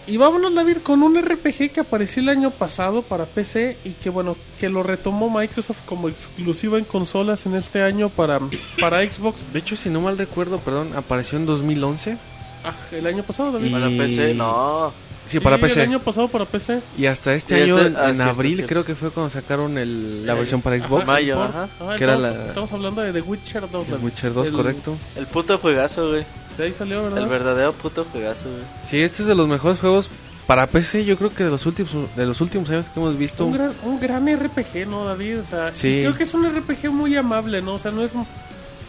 Y 0.05 0.17
vámonos, 0.17 0.53
David, 0.53 0.79
con 0.83 1.01
un 1.01 1.17
RPG 1.17 1.71
que 1.71 1.79
apareció 1.79 2.21
el 2.23 2.27
año 2.27 2.51
pasado 2.51 3.03
para 3.03 3.25
PC 3.25 3.77
y 3.85 3.91
que, 3.91 4.09
bueno, 4.09 4.35
que 4.59 4.67
lo 4.67 4.83
retomó 4.83 5.29
Microsoft 5.29 5.85
como 5.85 6.09
exclusiva 6.09 6.77
en 6.77 6.83
consolas 6.83 7.45
en 7.45 7.55
este 7.55 7.81
año 7.83 8.09
para, 8.09 8.41
para 8.77 9.01
Xbox. 9.09 9.53
De 9.53 9.59
hecho, 9.59 9.77
si 9.77 9.89
no 9.89 10.01
mal 10.01 10.17
recuerdo, 10.17 10.57
perdón, 10.59 10.89
apareció 10.97 11.37
en 11.37 11.45
2011. 11.45 12.17
Ah, 12.65 12.73
el 12.91 13.07
año 13.07 13.23
pasado, 13.23 13.53
David. 13.53 13.67
Y- 13.67 13.71
Para 13.71 13.87
PC, 13.87 14.33
no. 14.33 14.91
Sí, 15.31 15.39
para 15.39 15.55
Sí, 15.57 15.61
PC. 15.63 15.83
El 15.83 15.89
año 15.89 15.99
pasado 15.99 16.27
para 16.27 16.45
PC. 16.45 16.81
Y 16.97 17.05
hasta 17.05 17.33
este 17.33 17.57
Y 17.59 17.63
año, 17.63 17.77
este- 17.77 17.87
en, 17.89 17.95
ah, 17.97 18.09
en 18.09 18.15
cierto, 18.15 18.31
abril, 18.31 18.55
cierto. 18.57 18.69
creo 18.69 18.85
que 18.85 18.95
fue 18.95 19.11
cuando 19.11 19.29
sacaron 19.29 19.77
el- 19.77 20.25
la 20.25 20.33
Eh, 20.33 20.37
versión 20.37 20.61
para 20.61 20.77
Xbox. 20.77 21.03
Ajá, 21.03 21.11
Mayo, 21.13 21.41
ajá. 21.43 21.69
ajá, 21.79 21.95
Que 21.95 22.03
era 22.03 22.15
estamos, 22.15 22.37
la- 22.37 22.45
estamos 22.47 22.71
hablando 22.73 23.01
de 23.01 23.13
The 23.13 23.21
Witcher 23.21 23.69
2. 23.69 23.85
El 23.85 23.91
David. 23.91 24.03
Witcher 24.05 24.33
2, 24.33 24.47
El- 24.47 24.53
correcto. 24.53 24.97
El 25.15 25.25
puto 25.27 25.57
juegazo, 25.57 26.09
güey. 26.09 26.23
De 26.57 26.63
ahí 26.65 26.73
salió, 26.77 27.03
¿verdad? 27.03 27.19
El 27.23 27.29
verdadero 27.29 27.71
puto 27.73 28.03
juegazo, 28.11 28.49
güey. 28.49 28.63
Sí, 28.89 29.01
este 29.01 29.21
es 29.23 29.27
de 29.27 29.35
los 29.35 29.47
mejores 29.47 29.79
juegos 29.79 30.09
para 30.47 30.67
PC, 30.67 31.05
yo 31.05 31.17
creo 31.17 31.33
que 31.33 31.45
de 31.45 31.49
los 31.49 31.65
últimos 31.65 31.91
de 32.15 32.25
los 32.25 32.41
últimos 32.41 32.69
años 32.69 32.87
que 32.93 32.99
hemos 32.99 33.17
visto. 33.17 33.45
Un 33.45 33.53
gran, 33.53 33.71
un 33.85 33.99
gran 34.01 34.27
RPG, 34.27 34.85
¿no, 34.85 35.05
David? 35.05 35.39
O 35.39 35.43
sea, 35.45 35.71
Sí. 35.71 35.99
creo 36.01 36.13
que 36.13 36.23
es 36.23 36.33
un 36.33 36.45
RPG 36.45 36.89
muy 36.91 37.15
amable, 37.15 37.61
¿no? 37.61 37.75
O 37.75 37.79
sea, 37.79 37.91
no 37.91 38.03
es... 38.03 38.11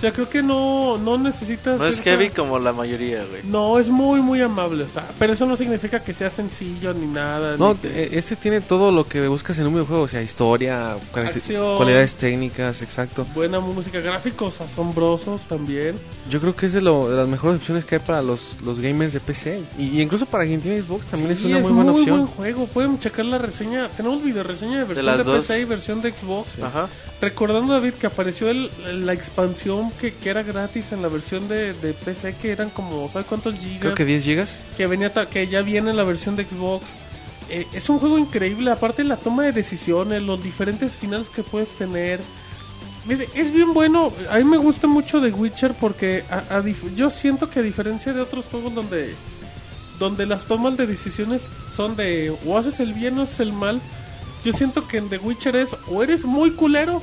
O 0.03 0.05
sea, 0.05 0.13
creo 0.13 0.29
que 0.29 0.43
no, 0.43 0.99
no 0.99 1.17
necesitas... 1.17 1.79
No 1.79 1.87
es 1.87 2.01
heavy 2.03 2.31
como 2.31 2.59
la 2.59 2.73
mayoría, 2.73 3.25
güey. 3.31 3.43
No, 3.45 3.79
es 3.79 3.87
muy, 3.89 4.21
muy 4.21 4.41
amable, 4.41 4.83
o 4.83 4.89
sea, 4.89 5.09
pero 5.17 5.33
eso 5.35 5.47
no 5.47 5.57
significa 5.57 6.01
que 6.03 6.13
sea 6.13 6.29
sencillo 6.29 6.93
ni 6.93 7.07
nada. 7.07 7.57
No, 7.57 7.75
ni 7.75 7.79
que- 7.79 8.03
eh, 8.03 8.09
este 8.15 8.35
tiene 8.35 8.61
todo 8.63 8.91
lo 8.91 9.07
que 9.07 9.29
buscas 9.29 9.57
en 9.61 9.69
un 9.69 9.75
videojuego, 9.75 10.03
o 10.03 10.09
sea, 10.09 10.21
historia, 10.21 10.97
caracter- 11.15 11.37
Acción. 11.37 11.77
cualidades 11.77 12.17
técnicas, 12.17 12.83
exacto. 12.83 13.25
Buena 13.33 13.61
música, 13.61 14.01
gráficos 14.01 14.61
asombrosos 14.61 15.43
también. 15.43 15.95
Yo 16.29 16.41
creo 16.41 16.57
que 16.57 16.67
es 16.67 16.73
de, 16.73 16.81
lo- 16.83 17.09
de 17.09 17.17
las 17.19 17.29
mejores 17.29 17.59
opciones 17.59 17.85
que 17.85 17.95
hay 17.95 18.01
para 18.05 18.23
los, 18.23 18.61
los 18.65 18.81
gamers 18.81 19.13
de 19.13 19.21
PC. 19.21 19.63
Y, 19.79 19.85
y 19.85 20.01
incluso 20.03 20.27
para 20.27 20.45
quien 20.47 20.61
tiene 20.61 20.83
Xbox 20.83 21.07
también 21.07 21.37
Sí, 21.37 21.45
es 21.45 21.51
una 21.51 21.61
muy 21.61 21.73
buena 21.73 21.93
opción. 21.93 22.17
buen 22.17 22.27
juego. 22.27 22.67
Pueden 22.67 22.99
checar 22.99 23.25
la 23.27 23.39
reseña. 23.39 23.87
Tenemos 23.97 24.21
video 24.21 24.43
reseña 24.43 24.79
de 24.79 24.85
versión 24.85 25.17
de, 25.19 25.23
dos. 25.23 25.39
PC 25.47 25.61
y 25.61 25.65
versión 25.65 26.03
de 26.03 26.11
Xbox. 26.11 26.59
Ajá. 26.61 26.89
Recordando, 27.21 27.73
David, 27.73 27.95
que 27.95 28.09
apareció 28.09 28.51
el- 28.51 28.69
la 29.07 29.13
expansión 29.13 29.92
que, 29.93 30.13
que 30.15 30.31
era 30.31 30.43
gratis 30.43 30.93
en 30.93 31.03
la 31.03 31.09
versión 31.09 31.49
de, 31.49 31.73
de 31.75 31.93
PC, 31.95 32.35
que 32.37 32.51
eran 32.53 32.71
como, 32.71 33.09
¿sabes 33.13 33.27
cuántos 33.29 33.57
gigas? 33.59 33.81
Creo 33.81 33.95
que 33.95 34.05
10 34.05 34.25
gigas. 34.25 34.59
que 34.77 34.87
venía 34.87 35.13
que 35.29 35.47
ya 35.49 35.63
viene 35.63 35.91
en 35.91 35.97
la 35.97 36.05
versión 36.05 36.37
de 36.37 36.45
Xbox. 36.45 36.87
Eh, 37.51 37.67
es 37.73 37.89
un 37.89 37.99
juego 37.99 38.19
increíble, 38.19 38.71
aparte 38.71 39.05
la 39.05 39.17
toma 39.17 39.43
de 39.45 39.53
decisiones, 39.53 40.23
los 40.23 40.43
diferentes 40.43 40.97
finales 40.97 41.29
que 41.29 41.43
puedes 41.43 41.69
tener. 41.77 42.21
Es, 43.09 43.21
es 43.35 43.53
bien 43.53 43.75
bueno, 43.75 44.13
a 44.31 44.39
mí 44.39 44.45
me 44.45 44.57
gusta 44.59 44.87
mucho 44.87 45.21
The 45.21 45.33
Witcher 45.33 45.75
porque 45.75 46.25
a- 46.31 46.57
a 46.57 46.63
dif- 46.63 46.95
yo 46.95 47.11
siento 47.11 47.51
que 47.51 47.59
a 47.59 47.63
diferencia 47.63 48.13
de 48.13 48.21
otros 48.21 48.47
juegos 48.47 48.75
donde 48.75 49.15
donde 49.99 50.25
las 50.27 50.47
tomas 50.47 50.77
de 50.77 50.87
decisiones 50.87 51.43
son 51.69 51.95
de 51.97 52.35
o 52.47 52.57
haces 52.59 52.81
el 52.81 52.93
bien 52.95 53.19
o 53.19 53.23
haces 53.23 53.41
el 53.41 53.53
mal, 53.53 53.81
yo 54.45 54.53
siento 54.53 54.87
que 54.89 54.97
en 54.99 55.09
The 55.09 55.19
Witcher 55.19 55.55
es 55.57 55.71
o 55.89 56.03
eres 56.03 56.25
muy 56.25 56.53
culero 56.53 57.03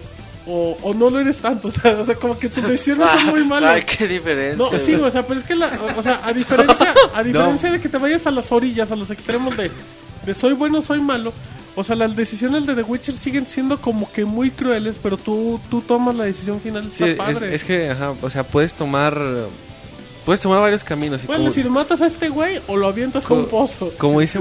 o, 0.50 0.78
o 0.82 0.94
no 0.94 1.10
lo 1.10 1.20
eres 1.20 1.38
tanto, 1.38 1.68
o 1.70 1.72
sea, 1.72 1.92
o 2.00 2.04
sea, 2.06 2.16
como 2.16 2.38
que 2.38 2.50
tus 2.50 2.68
decisiones 2.68 3.08
son 3.12 3.28
muy 3.28 3.46
malas. 3.48 3.76
Ay, 3.76 3.84
qué 3.84 4.08
diferencia. 4.08 4.58
No, 4.58 4.70
sí, 4.80 4.96
o 4.96 5.12
sea, 5.12 5.26
pero 5.26 5.40
es 5.40 5.46
que 5.46 5.56
la, 5.56 5.70
o 5.96 6.04
sea, 6.04 6.20
a 6.26 6.34
diferencia, 6.34 6.94
a 7.14 7.24
diferencia 7.24 7.72
de 7.72 7.80
que 7.80 7.88
te 7.90 7.98
vayas 7.98 8.26
a 8.28 8.32
las 8.32 8.52
orillas, 8.52 8.92
a 8.92 8.96
los 8.96 9.10
extremos 9.12 9.56
de, 9.56 9.70
de 10.26 10.34
soy 10.34 10.54
bueno, 10.54 10.82
soy 10.82 11.00
malo, 11.00 11.32
o 11.76 11.84
sea, 11.84 11.96
las 11.96 12.16
decisiones 12.16 12.66
de 12.66 12.76
The 12.76 12.84
Witcher 12.84 13.16
siguen 13.16 13.48
siendo 13.48 13.80
como 13.80 14.12
que 14.12 14.26
muy 14.26 14.50
crueles, 14.52 14.98
pero 15.02 15.18
tú, 15.18 15.60
tú 15.70 15.82
tomas 15.82 16.16
la 16.16 16.26
decisión 16.26 16.60
final, 16.60 16.90
Sí, 16.92 17.04
está 17.06 17.30
es, 17.32 17.38
padre. 17.38 17.56
es 17.56 17.64
que, 17.64 17.90
ajá, 17.92 18.14
o 18.22 18.30
sea, 18.30 18.44
puedes 18.44 18.74
tomar 18.74 19.22
puedes 20.30 20.42
tomar 20.42 20.62
varios 20.62 20.84
caminos. 20.84 21.24
Y 21.24 21.26
Puedes 21.26 21.40
como, 21.40 21.50
decir, 21.50 21.70
matas 21.72 22.02
a 22.04 22.06
este 22.06 22.30
güey 22.30 22.62
o 22.68 22.78
lo 22.78 22.86
avientas 22.86 23.26
a 23.28 23.34
un 23.34 23.48
pozo. 23.48 23.92
como 23.98 24.20
dice 24.20 24.40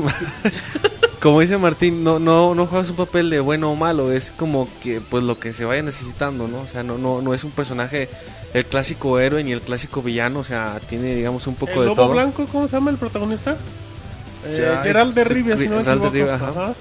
como 1.23 1.41
dice 1.41 1.57
Martín, 1.57 2.05
no, 2.05 2.19
no, 2.19 2.55
no 2.55 2.67
juegas 2.67 2.91
un 2.91 2.97
papel 2.97 3.31
de 3.31 3.41
bueno 3.41 3.73
o 3.73 3.75
malo, 3.75 4.13
es 4.13 4.31
como 4.31 4.69
que 4.83 5.01
pues 5.01 5.25
lo 5.25 5.39
que 5.39 5.55
se 5.55 5.65
vaya 5.65 5.83
necesitando, 5.83 6.47
¿no? 6.47 6.59
O 6.61 6.67
sea, 6.71 6.83
no, 6.83 6.99
no, 6.99 7.23
no 7.23 7.33
es 7.33 7.43
un 7.43 7.53
personaje 7.53 8.11
el 8.53 8.67
clásico 8.67 9.19
héroe 9.19 9.43
ni 9.43 9.53
el 9.53 9.63
clásico 9.63 10.03
villano, 10.03 10.41
o 10.41 10.45
sea, 10.45 10.79
tiene 10.91 11.15
digamos 11.15 11.47
un 11.47 11.55
poco 11.55 11.73
El 11.73 11.79
de 11.81 11.85
lobo 11.87 11.97
todo. 12.03 12.09
blanco, 12.11 12.47
¿cómo 12.53 12.69
se 12.69 12.77
llama 12.77 12.91
el 12.91 12.99
protagonista? 12.99 13.57
Eh, 14.47 14.57
Ya, 14.61 14.83
Geralt 14.83 15.15
de 15.15 15.25
Rivia, 15.25 15.57
si 15.57 15.69
no 15.69 15.77
me 15.77 15.85
Geralt 15.85 16.03
de. 16.03 16.11
Rivia, 16.11 16.35
ajá. 16.35 16.49
Ajá. 16.51 16.75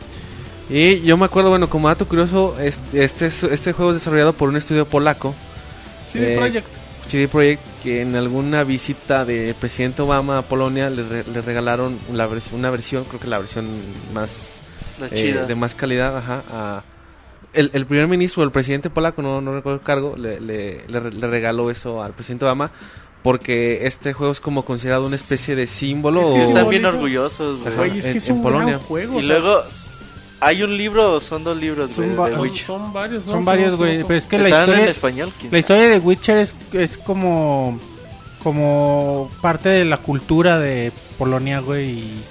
Y 0.69 1.01
yo 1.03 1.15
me 1.15 1.23
acuerdo, 1.25 1.49
bueno, 1.49 1.69
como 1.69 1.87
dato 1.87 2.05
curioso, 2.05 2.55
este, 2.59 3.05
este, 3.05 3.27
es- 3.27 3.43
este 3.43 3.71
juego 3.71 3.91
es 3.91 3.97
desarrollado 3.99 4.33
por 4.33 4.49
un 4.49 4.57
estudio 4.57 4.85
polaco, 4.85 5.33
CD 6.11 6.33
Eh, 6.33 6.37
Projekt. 6.37 6.67
CD 7.07 7.27
Projekt, 7.29 7.61
que 7.87 8.01
en 8.01 8.17
alguna 8.17 8.65
visita 8.65 9.23
del 9.23 9.55
presidente 9.55 10.01
Obama 10.01 10.39
a 10.39 10.41
Polonia 10.41 10.89
le, 10.89 11.03
re- 11.03 11.23
le 11.31 11.39
regalaron 11.39 11.97
la 12.11 12.27
vers- 12.27 12.51
una 12.51 12.69
versión, 12.69 13.05
creo 13.05 13.19
que 13.21 13.27
la 13.27 13.39
versión 13.39 13.65
más 14.13 14.49
La 14.99 15.07
eh, 15.07 15.11
chida. 15.13 15.45
de 15.45 15.55
más 15.55 15.73
calidad, 15.73 16.17
ajá, 16.17 16.43
a- 16.51 16.83
el, 17.53 17.71
el 17.73 17.85
primer 17.85 18.07
ministro, 18.09 18.43
el 18.43 18.51
presidente 18.51 18.89
polaco, 18.89 19.21
no, 19.21 19.39
no 19.39 19.53
recuerdo 19.53 19.79
el 19.79 19.85
cargo, 19.85 20.15
le, 20.17 20.41
le, 20.41 20.85
le 20.87 20.99
re- 20.99 21.13
le 21.13 21.27
regaló 21.27 21.71
eso 21.71 22.03
al 22.03 22.11
presidente 22.13 22.43
Obama 22.43 22.71
porque 23.23 23.87
este 23.87 24.11
juego 24.11 24.33
es 24.33 24.41
como 24.41 24.65
considerado 24.65 25.05
una 25.05 25.15
especie 25.15 25.55
de 25.55 25.67
símbolo. 25.67 26.21
Sí, 26.33 26.39
o- 26.39 26.43
Están 26.43 26.69
bien 26.69 26.85
orgullosos, 26.85 27.61
güey. 27.63 27.99
Es 27.99 28.05
en- 28.05 28.11
que 28.11 28.17
es 28.17 28.27
en 28.27 28.35
un 28.35 28.41
Polonia. 28.43 28.67
gran 28.73 28.79
juego. 28.79 29.13
Y 29.21 29.23
o 29.23 29.27
sea, 29.27 29.39
luego, 29.39 29.63
¿hay 30.39 30.63
un 30.63 30.75
libro 30.77 31.13
o 31.13 31.21
son 31.21 31.43
dos 31.43 31.57
libros, 31.57 31.91
Son 31.91 32.15
güey, 32.15 32.29
de 32.29 32.35
son, 32.35 32.41
Witch? 32.41 32.65
son 32.65 32.93
varios, 32.93 33.25
¿no? 33.25 33.31
Son 33.33 33.45
varios, 33.45 33.75
güey. 33.75 34.03
Pero 34.03 34.19
es 34.19 34.27
que 34.27 34.37
la 34.37 34.45
¿Están 34.45 34.61
en 34.63 34.69
historia, 34.69 34.89
español? 34.91 35.33
¿Quién 35.39 35.51
la 35.51 35.59
historia 35.59 35.87
de 35.87 35.99
Witcher 35.99 36.37
es, 36.37 36.55
es 36.73 36.97
como, 36.97 37.79
como 38.43 39.29
parte 39.41 39.69
de 39.69 39.85
la 39.85 39.97
cultura 39.97 40.57
de 40.59 40.91
Polonia, 41.17 41.59
güey. 41.59 41.89
Y, 41.89 42.21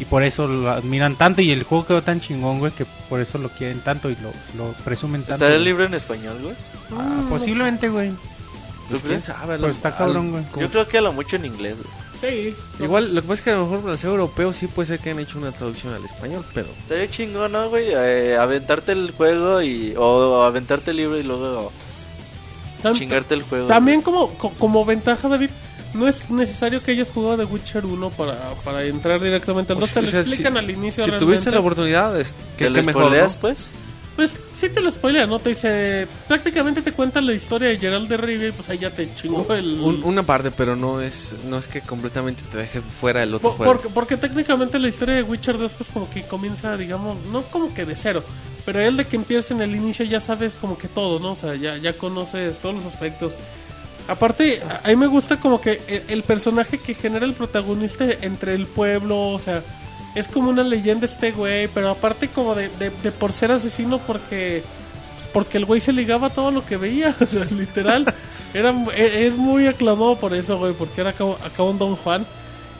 y 0.00 0.04
por 0.06 0.22
eso 0.22 0.46
lo 0.46 0.70
admiran 0.70 1.16
tanto. 1.16 1.40
Y 1.42 1.52
el 1.52 1.62
juego 1.62 1.86
quedó 1.86 2.02
tan 2.02 2.20
chingón, 2.20 2.58
güey, 2.58 2.72
que 2.72 2.86
por 3.08 3.20
eso 3.20 3.38
lo 3.38 3.48
quieren 3.50 3.80
tanto 3.80 4.10
y 4.10 4.16
lo, 4.16 4.30
lo 4.56 4.72
presumen 4.84 5.22
tanto. 5.22 5.44
¿Está 5.44 5.56
el 5.56 5.64
libro 5.64 5.84
en 5.84 5.94
español, 5.94 6.38
güey? 6.42 6.54
Ah, 6.92 7.22
posiblemente, 7.28 7.88
güey. 7.88 8.10
Pues, 8.88 9.02
¿Tú 9.02 9.08
quién 9.08 9.20
crees? 9.20 9.24
sabe, 9.36 9.54
Pero 9.56 9.68
lo- 9.68 9.72
está 9.72 9.88
al- 9.90 9.96
cabrón, 9.96 10.30
güey. 10.32 10.42
Yo 10.58 10.68
creo 10.70 10.88
que 10.88 10.98
a 10.98 11.00
lo 11.00 11.12
mucho 11.12 11.36
en 11.36 11.44
inglés, 11.46 11.76
güey. 11.76 11.88
Sí. 12.20 12.54
Igual, 12.80 13.14
lo 13.14 13.22
que 13.22 13.28
pasa 13.28 13.34
es 13.38 13.40
que 13.42 13.50
a 13.50 13.54
lo 13.54 13.62
mejor 13.64 13.80
para 13.80 13.92
el 13.94 13.98
ser 13.98 14.10
europeo 14.10 14.52
sí 14.52 14.66
puede 14.66 14.88
ser 14.88 14.98
que 14.98 15.10
hayan 15.10 15.22
hecho 15.22 15.38
una 15.38 15.52
traducción 15.52 15.94
al 15.94 16.04
español, 16.04 16.44
pero... 16.52 16.68
Estaría 16.82 17.08
chingón, 17.08 17.52
¿no, 17.52 17.68
güey? 17.70 17.86
Eh, 17.90 18.36
aventarte 18.38 18.92
el 18.92 19.12
juego 19.12 19.62
y... 19.62 19.94
O 19.96 20.42
aventarte 20.42 20.90
el 20.90 20.98
libro 20.98 21.16
y 21.18 21.22
luego 21.22 21.72
Tan- 22.82 22.94
chingarte 22.94 23.34
el 23.34 23.42
juego. 23.42 23.66
También 23.68 24.02
como, 24.02 24.28
co- 24.34 24.52
como 24.58 24.84
ventaja, 24.84 25.28
David, 25.28 25.50
no 25.94 26.06
es 26.08 26.28
necesario 26.30 26.82
que 26.82 26.92
hayas 26.92 27.08
jugado 27.08 27.38
The 27.38 27.44
Witcher 27.44 27.84
1 27.86 28.10
para, 28.10 28.36
para 28.64 28.84
entrar 28.84 29.20
directamente 29.20 29.72
al 29.72 29.78
O 29.78 29.80
2. 29.82 29.90
sea, 29.90 30.02
Te 30.02 30.12
lo 30.12 30.18
explican 30.20 30.52
si- 30.52 30.58
al 30.58 30.70
inicio. 30.70 31.04
Si 31.04 31.10
realmente. 31.10 31.24
tuviste 31.24 31.50
la 31.50 31.60
oportunidad, 31.60 32.20
es 32.20 32.34
que, 32.58 32.64
¿Te 32.64 32.70
lo 32.70 32.82
mejor, 32.82 33.02
spoileas, 33.04 33.34
¿no? 33.36 33.40
pues? 33.40 33.70
Pues 34.20 34.38
sí 34.54 34.68
te 34.68 34.82
lo 34.82 34.90
spoilea, 34.92 35.26
¿no? 35.26 35.38
Te 35.38 35.48
dice... 35.48 36.06
Prácticamente 36.28 36.82
te 36.82 36.92
cuenta 36.92 37.22
la 37.22 37.32
historia 37.32 37.70
de 37.70 37.78
Gerald 37.78 38.06
de 38.06 38.18
Rivia 38.18 38.48
y 38.48 38.52
pues 38.52 38.68
ahí 38.68 38.76
ya 38.76 38.90
te 38.90 39.08
chingó 39.14 39.46
el... 39.54 39.80
Un- 39.80 40.02
una 40.04 40.22
parte, 40.24 40.50
pero 40.50 40.76
no 40.76 41.00
es 41.00 41.36
no 41.48 41.56
es 41.56 41.66
que 41.68 41.80
completamente 41.80 42.42
te 42.52 42.58
deje 42.58 42.82
fuera 43.00 43.22
el 43.22 43.32
otro 43.34 43.48
Po- 43.52 43.56
juego. 43.56 43.72
porque, 43.72 43.88
porque 43.88 44.16
técnicamente 44.18 44.78
la 44.78 44.88
historia 44.88 45.14
de 45.14 45.22
Witcher 45.22 45.56
2 45.56 45.72
pues 45.72 45.88
como 45.88 46.10
que 46.10 46.22
comienza, 46.24 46.76
digamos, 46.76 47.18
no 47.32 47.40
como 47.44 47.72
que 47.72 47.86
de 47.86 47.96
cero, 47.96 48.22
pero 48.66 48.80
el 48.80 48.98
de 48.98 49.06
que 49.06 49.16
empieza 49.16 49.54
en 49.54 49.62
el 49.62 49.74
inicio 49.74 50.04
ya 50.04 50.20
sabes 50.20 50.54
como 50.60 50.76
que 50.76 50.88
todo, 50.88 51.18
¿no? 51.18 51.32
O 51.32 51.36
sea, 51.36 51.54
ya, 51.54 51.78
ya 51.78 51.94
conoces 51.94 52.58
todos 52.58 52.74
los 52.74 52.84
aspectos. 52.84 53.32
Aparte, 54.06 54.60
a 54.68 54.82
a 54.84 54.88
mí 54.88 54.96
me 54.96 55.06
gusta 55.06 55.38
como 55.40 55.62
que 55.62 55.80
el, 55.88 56.02
el 56.08 56.22
personaje 56.24 56.76
que 56.78 56.92
genera 56.92 57.24
el 57.24 57.32
protagonista 57.32 58.04
entre 58.20 58.54
el 58.54 58.66
pueblo, 58.66 59.28
o 59.30 59.38
sea, 59.38 59.62
es 60.14 60.28
como 60.28 60.50
una 60.50 60.62
leyenda 60.62 61.06
este 61.06 61.30
güey, 61.32 61.68
pero 61.68 61.90
aparte 61.90 62.28
como 62.28 62.54
de, 62.54 62.68
de, 62.78 62.90
de 62.90 63.12
por 63.12 63.32
ser 63.32 63.52
asesino 63.52 63.98
porque 63.98 64.62
porque 65.32 65.58
el 65.58 65.64
güey 65.64 65.80
se 65.80 65.92
ligaba 65.92 66.26
a 66.26 66.30
todo 66.30 66.50
lo 66.50 66.64
que 66.66 66.76
veía, 66.76 67.14
o 67.20 67.26
sea, 67.26 67.44
literal. 67.44 68.12
Era, 68.52 68.70
e- 68.96 69.26
es 69.28 69.36
muy 69.36 69.66
aclamado 69.68 70.16
por 70.16 70.34
eso, 70.34 70.58
güey, 70.58 70.72
porque 70.72 71.00
era 71.02 71.10
acá, 71.10 71.62
un 71.62 71.78
Don 71.78 71.94
Juan. 71.94 72.26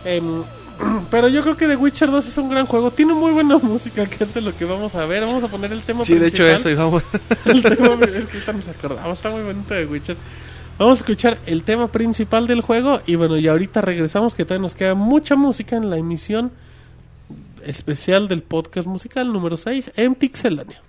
Em, 0.04 0.42
pero 1.12 1.28
yo 1.28 1.42
creo 1.42 1.56
que 1.56 1.68
The 1.68 1.76
Witcher 1.76 2.10
2 2.10 2.26
es 2.26 2.36
un 2.38 2.48
gran 2.48 2.66
juego. 2.66 2.90
Tiene 2.90 3.14
muy 3.14 3.30
buena 3.30 3.56
música, 3.62 4.04
que 4.06 4.24
es 4.24 4.34
de 4.34 4.40
lo 4.40 4.56
que 4.56 4.64
vamos 4.64 4.96
a 4.96 5.06
ver. 5.06 5.24
Vamos 5.26 5.44
a 5.44 5.48
poner 5.48 5.70
el 5.72 5.82
tema 5.82 6.04
Sí, 6.04 6.14
de 6.18 6.26
hecho 6.26 6.44
principal. 6.44 6.56
eso, 6.60 6.70
y 6.70 6.74
vamos. 6.74 7.04
El 7.44 7.62
tema, 7.62 7.94
es 8.04 8.26
que 8.26 8.32
ahorita 8.38 8.52
nos 8.52 8.66
acordamos, 8.68 9.12
está 9.18 9.30
muy 9.30 9.42
bonito 9.42 9.72
de 9.74 9.86
Witcher. 9.86 10.16
Vamos 10.76 10.98
a 10.98 11.02
escuchar 11.02 11.38
el 11.46 11.62
tema 11.62 11.92
principal 11.92 12.46
del 12.46 12.62
juego 12.62 13.02
y 13.06 13.14
bueno, 13.14 13.36
y 13.36 13.46
ahorita 13.46 13.82
regresamos 13.82 14.34
que 14.34 14.44
todavía 14.46 14.62
nos 14.62 14.74
queda 14.74 14.94
mucha 14.94 15.36
música 15.36 15.76
en 15.76 15.90
la 15.90 15.98
emisión 15.98 16.50
especial 17.64 18.28
del 18.28 18.42
podcast 18.42 18.86
musical 18.86 19.32
número 19.32 19.56
6 19.56 19.92
en 19.96 20.14
Pixelania. 20.14 20.82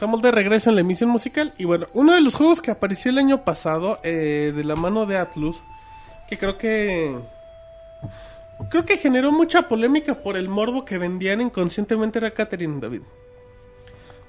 Estamos 0.00 0.22
de 0.22 0.30
regreso 0.30 0.70
en 0.70 0.76
la 0.76 0.80
emisión 0.80 1.10
musical. 1.10 1.52
Y 1.58 1.66
bueno, 1.66 1.86
uno 1.92 2.14
de 2.14 2.22
los 2.22 2.34
juegos 2.34 2.62
que 2.62 2.70
apareció 2.70 3.10
el 3.10 3.18
año 3.18 3.44
pasado 3.44 4.00
eh, 4.02 4.50
de 4.56 4.64
la 4.64 4.74
mano 4.74 5.04
de 5.04 5.18
Atlus, 5.18 5.58
que 6.26 6.38
creo 6.38 6.56
que. 6.56 7.18
Creo 8.70 8.86
que 8.86 8.96
generó 8.96 9.30
mucha 9.30 9.68
polémica 9.68 10.14
por 10.14 10.38
el 10.38 10.48
morbo 10.48 10.86
que 10.86 10.96
vendían 10.96 11.42
inconscientemente 11.42 12.18
era 12.18 12.30
Catherine 12.30 12.80
David. 12.80 13.02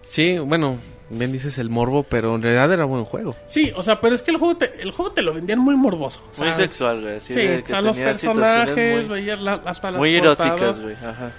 Sí, 0.01 0.37
bueno, 0.39 0.77
bien 1.09 1.31
dices 1.31 1.57
el 1.57 1.69
morbo, 1.69 2.03
pero 2.03 2.35
en 2.35 2.41
realidad 2.41 2.73
era 2.73 2.83
buen 2.83 3.05
juego. 3.05 3.37
Sí, 3.45 3.71
o 3.73 3.81
sea, 3.81 4.01
pero 4.01 4.13
es 4.13 4.21
que 4.23 4.31
el 4.31 4.37
juego 4.39 4.57
te, 4.57 4.81
el 4.81 4.91
juego 4.91 5.13
te 5.13 5.21
lo 5.21 5.33
vendían 5.33 5.59
muy 5.59 5.77
morboso. 5.77 6.19
o 6.37 6.43
Muy 6.43 6.51
sexual, 6.51 6.99
güey. 6.99 7.21
Sí, 7.21 7.33
de 7.33 7.59
o 7.59 7.63
que 7.63 7.67
sea, 7.67 7.81
los 7.81 7.95
personajes, 7.97 9.07
muy, 9.07 9.21
la- 9.23 9.53
hasta 9.53 9.89
las 9.91 9.99
muy 9.99 10.13
eróticas, 10.17 10.81
güey. 10.81 10.95
Ajá. 10.95 11.31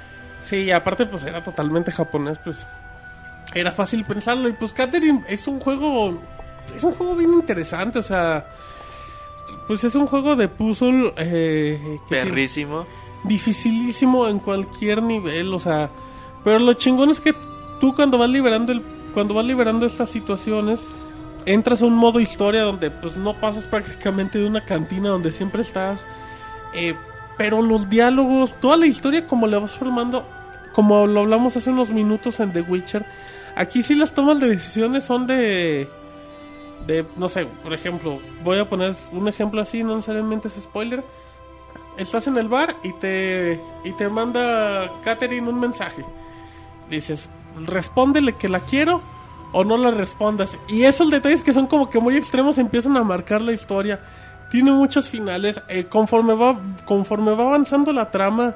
Sí, 0.42 0.56
y 0.56 0.70
aparte 0.70 1.04
pues 1.04 1.22
era 1.24 1.44
totalmente 1.44 1.92
japonés, 1.92 2.38
pues 2.42 2.66
era 3.54 3.72
fácil 3.72 4.04
pensarlo 4.04 4.48
y 4.48 4.52
pues 4.52 4.72
Catherine 4.72 5.22
es 5.28 5.46
un 5.46 5.60
juego 5.60 6.18
es 6.74 6.84
un 6.84 6.92
juego 6.94 7.16
bien 7.16 7.32
interesante, 7.34 7.98
o 7.98 8.02
sea, 8.02 8.46
pues 9.66 9.84
es 9.84 9.94
un 9.94 10.06
juego 10.06 10.36
de 10.36 10.48
puzzle 10.48 11.12
eh, 11.16 11.98
tiene- 12.08 12.24
Perrísimo. 12.24 12.86
dificilísimo 13.24 14.26
en 14.28 14.38
cualquier 14.38 15.02
nivel, 15.02 15.52
o 15.52 15.58
sea, 15.58 15.90
pero 16.44 16.58
lo 16.58 16.72
chingón 16.74 17.10
es 17.10 17.20
que 17.20 17.34
tú 17.80 17.94
cuando 17.94 18.18
vas 18.18 18.30
liberando 18.30 18.72
el 18.72 18.82
cuando 19.12 19.34
vas 19.34 19.44
liberando 19.44 19.84
estas 19.84 20.08
situaciones 20.08 20.80
entras 21.44 21.82
a 21.82 21.84
un 21.86 21.94
modo 21.94 22.20
historia 22.20 22.62
donde 22.62 22.90
pues 22.90 23.16
no 23.16 23.38
pasas 23.40 23.64
prácticamente 23.64 24.38
de 24.38 24.46
una 24.46 24.64
cantina 24.64 25.10
donde 25.10 25.32
siempre 25.32 25.60
estás 25.62 26.06
eh, 26.72 26.94
pero 27.36 27.60
los 27.60 27.88
diálogos, 27.90 28.54
toda 28.60 28.76
la 28.76 28.86
historia 28.86 29.26
como 29.26 29.46
la 29.48 29.58
vas 29.58 29.72
formando, 29.72 30.24
como 30.72 31.06
lo 31.06 31.20
hablamos 31.20 31.56
hace 31.56 31.70
unos 31.70 31.90
minutos 31.90 32.38
en 32.40 32.52
The 32.52 32.60
Witcher, 32.62 33.04
aquí 33.56 33.82
sí 33.82 33.94
las 33.94 34.14
tomas 34.14 34.40
de 34.40 34.48
decisiones 34.48 35.04
son 35.04 35.26
de 35.26 35.88
de 36.86 37.06
no 37.16 37.28
sé, 37.28 37.46
por 37.46 37.72
ejemplo, 37.72 38.20
voy 38.42 38.58
a 38.58 38.68
poner 38.68 38.94
un 39.12 39.28
ejemplo 39.28 39.60
así, 39.60 39.84
no 39.84 39.96
necesariamente 39.96 40.48
es 40.48 40.54
spoiler. 40.54 41.04
Estás 41.96 42.26
en 42.26 42.38
el 42.38 42.48
bar 42.48 42.74
y 42.82 42.92
te 42.94 43.60
y 43.84 43.92
te 43.92 44.08
manda 44.08 44.90
Catherine 45.04 45.48
un 45.48 45.60
mensaje. 45.60 46.04
Dices, 46.90 47.28
respóndele 47.66 48.34
que 48.34 48.48
la 48.48 48.60
quiero 48.60 49.02
o 49.52 49.64
no 49.64 49.76
la 49.76 49.90
respondas. 49.90 50.58
Y 50.68 50.84
esos 50.84 51.10
detalles 51.10 51.42
que 51.42 51.52
son 51.52 51.66
como 51.66 51.90
que 51.90 52.00
muy 52.00 52.16
extremos 52.16 52.58
empiezan 52.58 52.96
a 52.96 53.04
marcar 53.04 53.42
la 53.42 53.52
historia. 53.52 54.00
Tiene 54.50 54.72
muchos 54.72 55.08
finales. 55.08 55.62
eh, 55.68 55.84
conforme 55.84 56.34
va 56.34 56.58
conforme 56.84 57.34
va 57.34 57.44
avanzando 57.44 57.92
la 57.92 58.10
trama, 58.10 58.54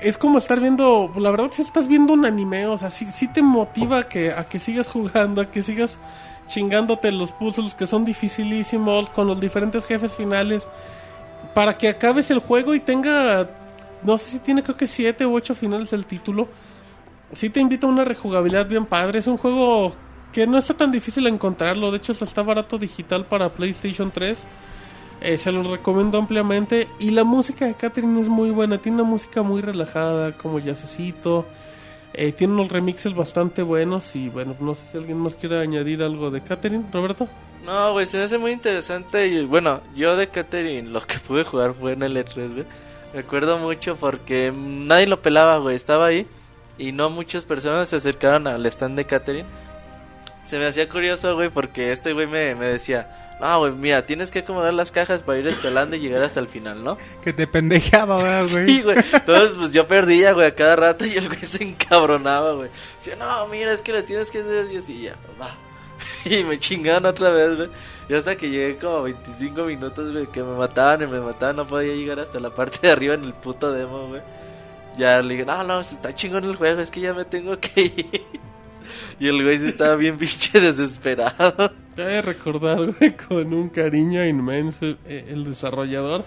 es 0.00 0.18
como 0.18 0.38
estar 0.38 0.60
viendo, 0.60 1.12
la 1.16 1.30
verdad 1.30 1.50
si 1.52 1.62
estás 1.62 1.88
viendo 1.88 2.12
un 2.12 2.24
anime, 2.24 2.66
o 2.66 2.76
sea, 2.76 2.90
sí, 2.90 3.06
sí 3.12 3.28
te 3.28 3.42
motiva 3.42 3.98
a 3.98 4.08
que, 4.08 4.32
a 4.32 4.44
que 4.44 4.58
sigas 4.58 4.88
jugando, 4.88 5.40
a 5.40 5.50
que 5.50 5.62
sigas 5.62 5.98
chingándote 6.46 7.12
los 7.12 7.32
puzzles 7.32 7.74
que 7.74 7.86
son 7.86 8.04
dificilísimos 8.04 9.10
con 9.10 9.26
los 9.26 9.40
diferentes 9.40 9.84
jefes 9.84 10.16
finales 10.16 10.66
para 11.54 11.78
que 11.78 11.88
acabes 11.88 12.30
el 12.30 12.40
juego 12.40 12.74
y 12.74 12.80
tenga, 12.80 13.48
no 14.02 14.18
sé 14.18 14.32
si 14.32 14.38
tiene 14.40 14.62
creo 14.62 14.76
que 14.76 14.86
7 14.86 15.26
u 15.26 15.34
8 15.34 15.54
finales 15.54 15.92
el 15.92 16.06
título. 16.06 16.48
Sí 17.32 17.50
te 17.50 17.60
invita 17.60 17.86
a 17.86 17.90
una 17.90 18.04
rejugabilidad 18.04 18.66
bien 18.66 18.86
padre, 18.86 19.20
es 19.20 19.26
un 19.26 19.36
juego 19.36 19.94
que 20.32 20.46
no 20.46 20.58
está 20.58 20.74
tan 20.74 20.90
difícil 20.90 21.26
encontrarlo, 21.26 21.90
de 21.90 21.98
hecho 21.98 22.12
está 22.12 22.42
barato 22.42 22.78
digital 22.78 23.26
para 23.26 23.52
PlayStation 23.54 24.10
3. 24.10 24.46
Eh, 25.20 25.36
se 25.36 25.52
los 25.52 25.66
recomiendo 25.66 26.18
ampliamente. 26.18 26.88
Y 26.98 27.10
la 27.10 27.24
música 27.24 27.66
de 27.66 27.74
Catherine 27.74 28.20
es 28.20 28.28
muy 28.28 28.50
buena. 28.50 28.78
Tiene 28.78 29.02
una 29.02 29.10
música 29.10 29.42
muy 29.42 29.60
relajada, 29.60 30.32
como 30.32 30.58
jazzcito. 30.58 31.46
Eh, 32.12 32.32
tiene 32.32 32.54
unos 32.54 32.70
remixes 32.70 33.14
bastante 33.14 33.62
buenos. 33.62 34.16
Y 34.16 34.28
bueno, 34.28 34.56
no 34.60 34.74
sé 34.74 34.82
si 34.90 34.98
alguien 34.98 35.18
más 35.18 35.34
quiere 35.34 35.60
añadir 35.60 36.02
algo 36.02 36.30
de 36.30 36.40
Catherine, 36.40 36.84
Roberto. 36.92 37.28
No, 37.64 37.92
güey, 37.92 38.06
se 38.06 38.16
me 38.16 38.24
hace 38.24 38.38
muy 38.38 38.52
interesante. 38.52 39.26
Y 39.26 39.44
bueno, 39.44 39.80
yo 39.94 40.16
de 40.16 40.28
Catherine 40.28 40.88
lo 40.88 41.02
que 41.02 41.18
pude 41.18 41.44
jugar 41.44 41.74
fue 41.74 41.92
en 41.92 42.02
el 42.02 42.16
E3, 42.16 42.52
güey. 42.52 42.64
Me 43.12 43.20
acuerdo 43.20 43.58
mucho 43.58 43.96
porque 43.96 44.52
nadie 44.54 45.06
lo 45.06 45.20
pelaba, 45.20 45.58
güey. 45.58 45.76
Estaba 45.76 46.06
ahí 46.06 46.26
y 46.78 46.92
no 46.92 47.10
muchas 47.10 47.44
personas 47.44 47.90
se 47.90 47.96
acercaron 47.96 48.46
al 48.46 48.64
stand 48.66 48.96
de 48.96 49.04
Catherine. 49.04 49.48
Se 50.46 50.58
me 50.58 50.66
hacía 50.66 50.88
curioso, 50.88 51.34
güey, 51.34 51.50
porque 51.50 51.92
este 51.92 52.14
güey 52.14 52.26
me, 52.26 52.54
me 52.54 52.66
decía... 52.66 53.29
No, 53.40 53.58
güey, 53.60 53.72
mira, 53.72 54.04
tienes 54.04 54.30
que 54.30 54.40
acomodar 54.40 54.74
las 54.74 54.92
cajas 54.92 55.22
para 55.22 55.38
ir 55.38 55.46
escalando 55.46 55.96
y 55.96 56.00
llegar 56.00 56.22
hasta 56.22 56.40
el 56.40 56.48
final, 56.48 56.84
¿no? 56.84 56.98
Que 57.22 57.32
te 57.32 57.46
pendejeaba, 57.46 58.16
¿verdad, 58.22 58.46
güey. 58.52 58.68
Sí, 58.68 58.82
güey. 58.82 58.98
Entonces, 58.98 59.56
pues 59.56 59.72
yo 59.72 59.88
perdía, 59.88 60.32
güey, 60.32 60.46
a 60.46 60.54
cada 60.54 60.76
rato 60.76 61.06
y 61.06 61.16
el 61.16 61.28
güey 61.28 61.44
se 61.44 61.64
encabronaba, 61.64 62.52
güey. 62.52 62.70
Decía, 62.98 63.16
no, 63.16 63.48
mira, 63.48 63.72
es 63.72 63.80
que 63.80 63.92
le 63.92 64.02
tienes 64.02 64.30
que 64.30 64.40
hacer. 64.40 64.70
Y 64.70 64.76
así, 64.76 65.02
ya, 65.02 65.16
va. 65.40 65.56
Y 66.24 66.44
me 66.44 66.58
chingaban 66.58 67.06
otra 67.06 67.30
vez, 67.30 67.56
güey. 67.56 67.70
Y 68.08 68.14
hasta 68.14 68.36
que 68.36 68.50
llegué 68.50 68.76
como 68.76 68.96
a 68.96 69.02
25 69.02 69.64
minutos, 69.64 70.12
güey, 70.12 70.26
que 70.26 70.42
me 70.42 70.54
mataban 70.56 71.02
y 71.02 71.06
me 71.06 71.20
mataban, 71.20 71.56
no 71.56 71.66
podía 71.66 71.94
llegar 71.94 72.20
hasta 72.20 72.40
la 72.40 72.50
parte 72.50 72.78
de 72.82 72.90
arriba 72.90 73.14
en 73.14 73.24
el 73.24 73.34
puto 73.34 73.72
demo, 73.72 74.08
güey. 74.08 74.22
Ya 74.98 75.22
le 75.22 75.34
dije, 75.34 75.46
no, 75.46 75.62
no, 75.64 75.80
está 75.80 76.14
chingón 76.14 76.44
el 76.44 76.56
juego, 76.56 76.80
es 76.80 76.90
que 76.90 77.00
ya 77.00 77.14
me 77.14 77.24
tengo 77.24 77.58
que 77.58 77.80
ir. 77.82 78.26
Y 79.18 79.28
el 79.28 79.42
güey 79.42 79.58
se 79.58 79.68
estaba 79.68 79.96
bien 79.96 80.16
pinche 80.18 80.60
desesperado. 80.60 81.70
Te 81.94 82.04
voy 82.04 82.14
a 82.14 82.22
recordar, 82.22 82.78
güey, 82.98 83.16
con 83.16 83.52
un 83.52 83.68
cariño 83.68 84.24
inmenso 84.24 84.86
eh, 85.06 85.26
el 85.28 85.44
desarrollador. 85.44 86.24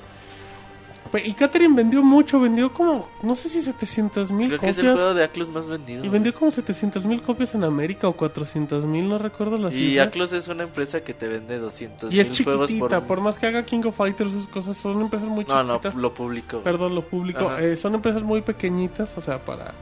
Pe- 1.11 1.21
Y 1.27 1.33
Catherine 1.33 1.75
vendió 1.75 2.01
mucho, 2.01 2.39
vendió 2.39 2.73
como, 2.73 3.07
no 3.21 3.35
sé 3.35 3.47
si 3.49 3.61
700 3.61 4.31
mil 4.31 4.47
Creo 4.47 4.59
que 4.59 4.69
es 4.69 4.75
copias. 4.77 4.93
el 4.93 4.97
juego 4.99 5.13
de 5.13 5.23
Aclus 5.23 5.49
más 5.49 5.67
vendido. 5.67 5.99
Y 5.99 6.07
güey. 6.07 6.11
vendió 6.11 6.33
como 6.33 6.49
700 6.49 7.05
mil 7.05 7.21
copias 7.21 7.53
en 7.55 7.63
América 7.63 8.07
o 8.07 8.13
400 8.13 8.85
mil, 8.85 9.07
no 9.09 9.17
recuerdo 9.19 9.57
la 9.57 9.69
Y 9.71 9.89
cifra. 9.89 10.03
Aclus 10.05 10.33
es 10.33 10.47
una 10.47 10.63
empresa 10.63 11.03
que 11.03 11.13
te 11.13 11.27
vende 11.27 11.59
200 11.59 12.11
Y 12.11 12.19
es 12.19 12.29
mil 12.29 12.43
juegos 12.45 12.69
chiquitita, 12.69 12.99
por... 13.01 13.07
por... 13.07 13.21
más 13.21 13.37
que 13.37 13.45
haga 13.45 13.63
King 13.63 13.81
of 13.85 13.95
Fighters, 13.95 14.31
sus 14.31 14.47
cosas 14.47 14.75
son 14.77 15.01
empresas 15.01 15.27
muy 15.27 15.45
No, 15.45 15.63
no, 15.63 15.73
chiquitas. 15.75 15.95
lo 15.95 16.13
publicó. 16.13 16.61
Perdón, 16.61 16.95
lo 16.95 17.03
público. 17.03 17.47
Ajá. 17.47 17.61
Eh, 17.61 17.77
son 17.77 17.93
empresas 17.95 18.23
muy 18.23 18.41
pequeñitas, 18.41 19.15
o 19.17 19.21
sea, 19.21 19.43
para... 19.43 19.73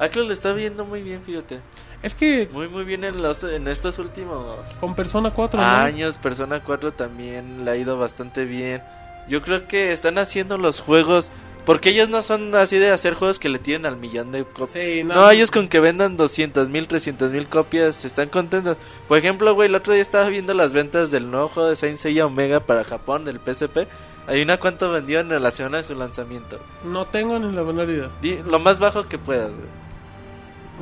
Aclus 0.00 0.26
le 0.26 0.34
está 0.34 0.52
viendo 0.52 0.84
muy 0.84 1.00
bien, 1.02 1.22
fíjate. 1.22 1.60
Es 2.02 2.14
que 2.14 2.48
Muy, 2.52 2.68
muy 2.68 2.84
bien 2.84 3.04
en, 3.04 3.22
los, 3.22 3.44
en 3.44 3.68
estos 3.68 3.98
últimos 3.98 4.56
con 4.80 4.94
Persona 4.94 5.30
4, 5.30 5.60
¿no? 5.60 5.66
años. 5.66 6.18
Persona 6.18 6.60
4 6.64 6.92
también 6.92 7.64
le 7.64 7.70
ha 7.70 7.76
ido 7.76 7.96
bastante 7.98 8.44
bien. 8.44 8.82
Yo 9.28 9.40
creo 9.42 9.68
que 9.68 9.92
están 9.92 10.18
haciendo 10.18 10.58
los 10.58 10.80
juegos. 10.80 11.30
Porque 11.64 11.90
ellos 11.90 12.08
no 12.08 12.22
son 12.22 12.52
así 12.56 12.76
de 12.76 12.90
hacer 12.90 13.14
juegos 13.14 13.38
que 13.38 13.48
le 13.48 13.60
tienen 13.60 13.86
al 13.86 13.96
millón 13.96 14.32
de 14.32 14.42
copias. 14.42 14.72
Sí, 14.72 15.04
No, 15.04 15.30
ellos 15.30 15.52
con 15.52 15.68
que 15.68 15.78
vendan 15.78 16.16
200 16.16 16.68
mil, 16.70 16.88
300 16.88 17.30
mil 17.30 17.46
copias 17.46 18.04
están 18.04 18.30
contentos. 18.30 18.76
Por 19.06 19.16
ejemplo, 19.16 19.54
güey, 19.54 19.68
el 19.68 19.76
otro 19.76 19.92
día 19.92 20.02
estaba 20.02 20.28
viendo 20.28 20.54
las 20.54 20.72
ventas 20.72 21.12
del 21.12 21.30
nuevo 21.30 21.46
juego 21.46 21.68
de 21.68 21.76
Saint 21.76 21.98
Seiya 21.98 22.26
Omega 22.26 22.58
para 22.58 22.82
Japón, 22.82 23.24
del 23.24 23.38
PSP. 23.38 23.86
Adivina 24.26 24.56
cuánto 24.56 24.90
vendió 24.90 25.20
en 25.20 25.40
la 25.40 25.50
semana 25.52 25.76
de 25.76 25.84
su 25.84 25.94
lanzamiento. 25.94 26.58
No 26.84 27.04
tengo 27.04 27.38
ni 27.38 27.54
la 27.54 27.62
menor 27.62 27.88
idea. 27.88 28.10
Di- 28.20 28.40
lo 28.44 28.58
más 28.58 28.80
bajo 28.80 29.06
que 29.06 29.18
puedas, 29.18 29.46
güey. 29.52 29.81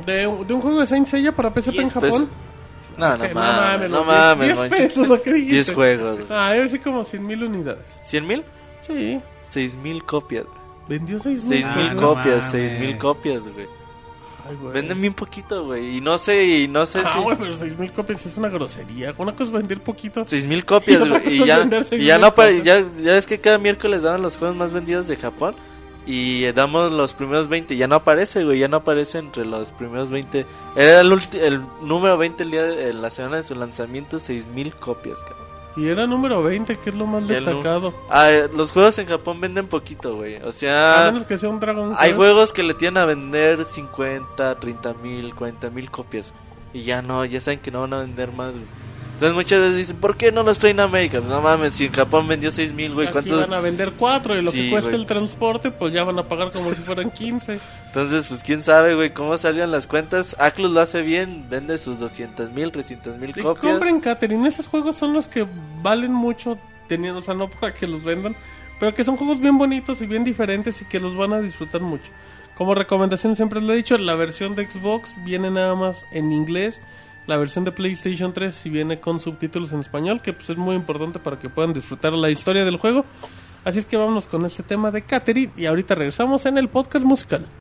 De, 0.05 0.27
un- 0.27 0.45
de 0.47 0.53
un 0.53 0.61
juego 0.61 0.79
de 0.81 0.87
Saint 0.87 1.07
Seiya 1.07 1.31
para 1.35 1.49
PSP 1.53 1.79
en 1.79 1.89
Japón. 1.89 2.29
No, 2.97 3.17
no 3.17 3.23
Que 3.27 3.33
mames, 3.33 3.89
no 3.89 4.03
mames, 4.03 4.47
10 4.47 4.57
Monchi. 4.57 4.75
pesos, 4.75 5.09
¿o 5.09 5.21
qué 5.21 5.33
dijiste? 5.33 5.53
10 5.55 5.71
juegos, 5.73 6.15
güey. 6.17 6.27
Ah, 6.29 6.51
debe 6.53 6.69
ser 6.69 6.81
como 6.81 7.03
100 7.03 7.25
mil 7.25 7.43
unidades. 7.43 8.01
¿100 8.05 8.21
mil? 8.27 8.43
Sí, 8.85 9.19
6 9.49 9.75
mil 9.77 10.03
copias. 10.03 10.45
vendió 10.87 11.19
6 11.19 11.43
mil. 11.43 11.63
6 11.63 11.75
mil 11.75 11.87
Ah, 11.89 11.93
no 11.93 12.01
copias, 12.01 12.35
mames. 12.37 12.51
6 12.51 12.79
mil 12.79 12.97
copias, 12.97 13.47
güey. 13.47 13.67
Ay, 14.47 14.55
güey. 14.59 14.73
Venden 14.73 14.99
bien 14.99 15.13
poquito, 15.13 15.65
güey. 15.65 15.97
Y 15.97 16.01
no 16.01 16.17
sé, 16.17 16.43
y 16.45 16.67
no 16.67 16.85
sé 16.85 16.99
Ah, 17.05 17.11
si. 17.13 17.19
güey, 17.21 17.37
pero 17.37 17.53
6 17.53 17.77
mil 17.79 17.91
copias 17.91 18.25
es 18.25 18.37
una 18.37 18.49
grosería. 18.49 19.13
Una 19.17 19.31
cosa 19.31 19.43
es 19.45 19.51
vender 19.51 19.81
poquito. 19.81 20.23
6 20.27 20.47
mil 20.47 20.65
copias, 20.65 21.07
güey. 21.07 21.37
Y 21.37 21.41
es 21.41 21.45
ya, 21.47 21.59
y 21.63 21.69
6,000 21.69 22.01
ya 22.05 22.17
no 22.17 22.33
copias. 22.33 22.63
ya, 22.63 22.79
ya 23.01 23.11
ves 23.13 23.25
que 23.25 23.39
cada 23.39 23.57
miércoles 23.57 24.01
daban 24.01 24.21
los 24.21 24.35
juegos 24.37 24.57
más 24.57 24.73
vendidos 24.73 25.07
de 25.07 25.15
Japón. 25.15 25.55
Y 26.05 26.51
damos 26.53 26.91
los 26.91 27.13
primeros 27.13 27.47
20. 27.47 27.75
Ya 27.77 27.87
no 27.87 27.95
aparece, 27.95 28.43
güey. 28.43 28.59
Ya 28.59 28.67
no 28.67 28.77
aparece 28.77 29.19
entre 29.19 29.45
los 29.45 29.71
primeros 29.71 30.09
20. 30.09 30.45
Era 30.75 31.01
el, 31.01 31.11
ulti- 31.11 31.39
el 31.39 31.61
número 31.83 32.17
20 32.17 32.43
el 32.43 32.51
día 32.51 32.63
de, 32.63 32.89
en 32.89 33.01
la 33.01 33.09
semana 33.11 33.37
de 33.37 33.43
su 33.43 33.53
lanzamiento. 33.55 34.17
6 34.19 34.47
mil 34.47 34.73
copias, 34.75 35.19
cabrón. 35.21 35.41
Y 35.77 35.87
era 35.87 36.05
número 36.07 36.43
20, 36.43 36.75
que 36.77 36.89
es 36.89 36.95
lo 36.95 37.05
más 37.05 37.25
destacado. 37.27 37.93
Ah, 38.09 38.29
eh, 38.31 38.49
los 38.53 38.71
juegos 38.73 38.97
en 38.99 39.05
Japón 39.07 39.39
venden 39.39 39.67
poquito, 39.67 40.15
güey. 40.17 40.35
O 40.43 40.49
A 40.49 40.51
sea. 40.51 41.03
menos 41.13 41.25
que 41.25 41.37
sea 41.37 41.47
un 41.49 41.59
Dragon 41.61 41.93
Hay 41.97 42.09
Quest. 42.09 42.17
juegos 42.17 42.51
que 42.53 42.63
le 42.63 42.73
tienen 42.73 42.97
a 42.97 43.05
vender 43.05 43.63
50, 43.63 44.59
30 44.59 44.93
mil, 44.95 45.33
40 45.35 45.69
mil 45.69 45.89
copias. 45.89 46.33
Y 46.73 46.83
ya 46.83 47.01
no, 47.01 47.23
ya 47.25 47.39
saben 47.39 47.59
que 47.59 47.69
no 47.71 47.81
van 47.81 47.93
a 47.93 47.99
vender 47.99 48.31
más, 48.33 48.51
güey. 48.53 48.65
Entonces 49.21 49.35
muchas 49.35 49.61
veces 49.61 49.77
dicen, 49.77 49.97
¿por 49.97 50.17
qué 50.17 50.31
no 50.31 50.41
los 50.41 50.57
traen 50.57 50.79
a 50.79 50.83
América? 50.85 51.19
Pues 51.19 51.29
no 51.29 51.41
mames, 51.41 51.75
si 51.75 51.85
en 51.85 51.91
Japón 51.91 52.27
vendió 52.27 52.49
6 52.49 52.73
mil, 52.73 52.95
güey, 52.95 53.05
Aquí 53.05 53.13
¿cuántos? 53.13 53.39
van 53.41 53.53
a 53.53 53.59
vender 53.59 53.93
4 53.93 54.39
y 54.39 54.43
lo 54.43 54.49
Sí, 54.49 54.63
que 54.63 54.69
cuesta 54.71 54.89
güey. 54.89 54.99
el 55.01 55.05
transporte, 55.05 55.69
pues 55.69 55.93
ya 55.93 56.03
van 56.03 56.17
a 56.17 56.27
pagar 56.27 56.51
como 56.51 56.71
si 56.73 56.81
fueran 56.81 57.11
15. 57.11 57.59
Entonces, 57.85 58.25
pues 58.25 58.41
quién 58.41 58.63
sabe, 58.63 58.95
güey, 58.95 59.13
cómo 59.13 59.37
salgan 59.37 59.69
las 59.69 59.85
cuentas. 59.85 60.35
Aclus 60.39 60.71
lo 60.71 60.79
hace 60.79 61.03
bien, 61.03 61.45
vende 61.51 61.77
sus 61.77 61.99
200 61.99 62.49
mil, 62.51 62.71
300 62.71 63.19
mil 63.19 63.29
Y 63.29 63.33
copias. 63.43 63.73
compren 63.73 63.99
Catherine, 63.99 64.47
esos 64.47 64.65
juegos 64.65 64.95
son 64.95 65.13
los 65.13 65.27
que 65.27 65.45
valen 65.83 66.11
mucho 66.13 66.57
teniendo, 66.87 67.19
o 67.19 67.21
sea, 67.21 67.35
no 67.35 67.47
para 67.47 67.75
que 67.75 67.85
los 67.85 68.03
vendan, 68.03 68.35
pero 68.79 68.95
que 68.95 69.03
son 69.03 69.17
juegos 69.17 69.39
bien 69.39 69.55
bonitos 69.59 70.01
y 70.01 70.07
bien 70.07 70.23
diferentes 70.23 70.81
y 70.81 70.85
que 70.85 70.99
los 70.99 71.15
van 71.15 71.33
a 71.33 71.41
disfrutar 71.41 71.81
mucho. 71.81 72.11
Como 72.55 72.73
recomendación 72.73 73.35
siempre 73.35 73.61
lo 73.61 73.71
he 73.71 73.75
dicho, 73.75 73.99
la 73.99 74.15
versión 74.15 74.55
de 74.55 74.67
Xbox 74.67 75.13
viene 75.23 75.51
nada 75.51 75.75
más 75.75 76.07
en 76.11 76.31
inglés, 76.31 76.81
La 77.27 77.37
versión 77.37 77.63
de 77.65 77.71
PlayStation 77.71 78.33
3 78.33 78.53
si 78.53 78.69
viene 78.69 78.99
con 78.99 79.19
subtítulos 79.19 79.71
en 79.71 79.79
español, 79.79 80.21
que 80.21 80.33
pues 80.33 80.49
es 80.49 80.57
muy 80.57 80.75
importante 80.75 81.19
para 81.19 81.37
que 81.39 81.49
puedan 81.49 81.73
disfrutar 81.73 82.13
la 82.13 82.29
historia 82.29 82.65
del 82.65 82.77
juego. 82.77 83.05
Así 83.63 83.79
es 83.79 83.85
que 83.85 83.97
vámonos 83.97 84.27
con 84.27 84.45
este 84.45 84.63
tema 84.63 84.89
de 84.91 85.03
Catherine 85.03 85.51
y 85.55 85.67
ahorita 85.67 85.95
regresamos 85.95 86.45
en 86.45 86.57
el 86.57 86.67
podcast 86.67 87.05
musical. 87.05 87.60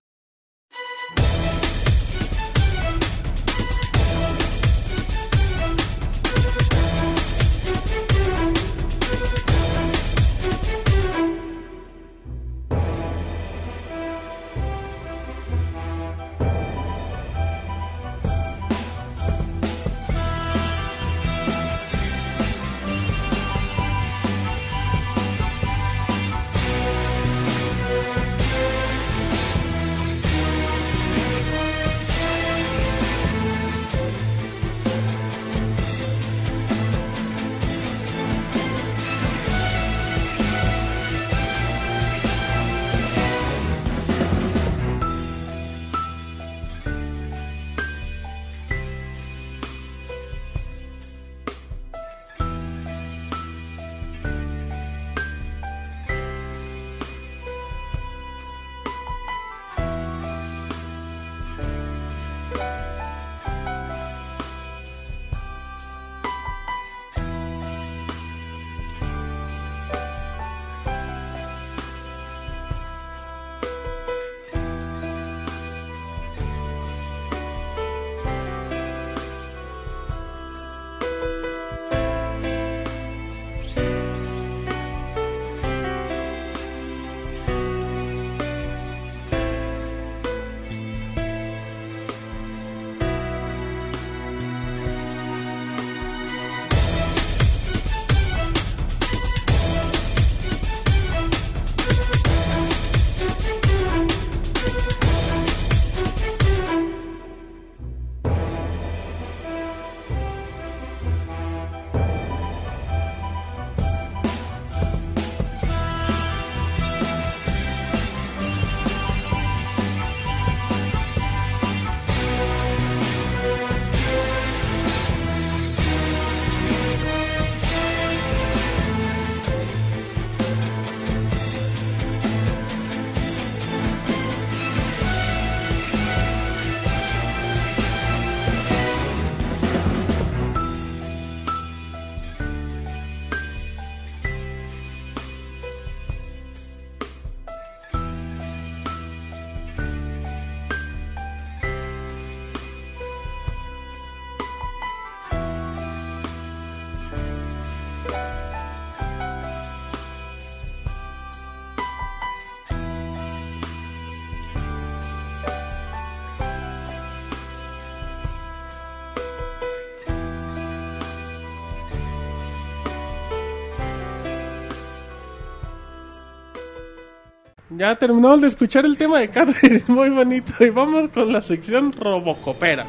Ya 177.81 177.97
terminamos 177.97 178.43
de 178.43 178.49
escuchar 178.49 178.85
el 178.85 178.99
tema 178.99 179.21
de 179.21 179.31
Catherine, 179.31 179.83
muy 179.89 180.11
bonito. 180.11 180.53
Y 180.63 180.69
vamos 180.69 181.09
con 181.09 181.33
la 181.33 181.41
sección 181.41 181.95
Robocopera. 181.95 182.85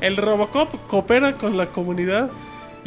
El 0.00 0.16
Robocop 0.16 0.86
coopera 0.86 1.32
con 1.32 1.56
la 1.56 1.66
comunidad 1.66 2.30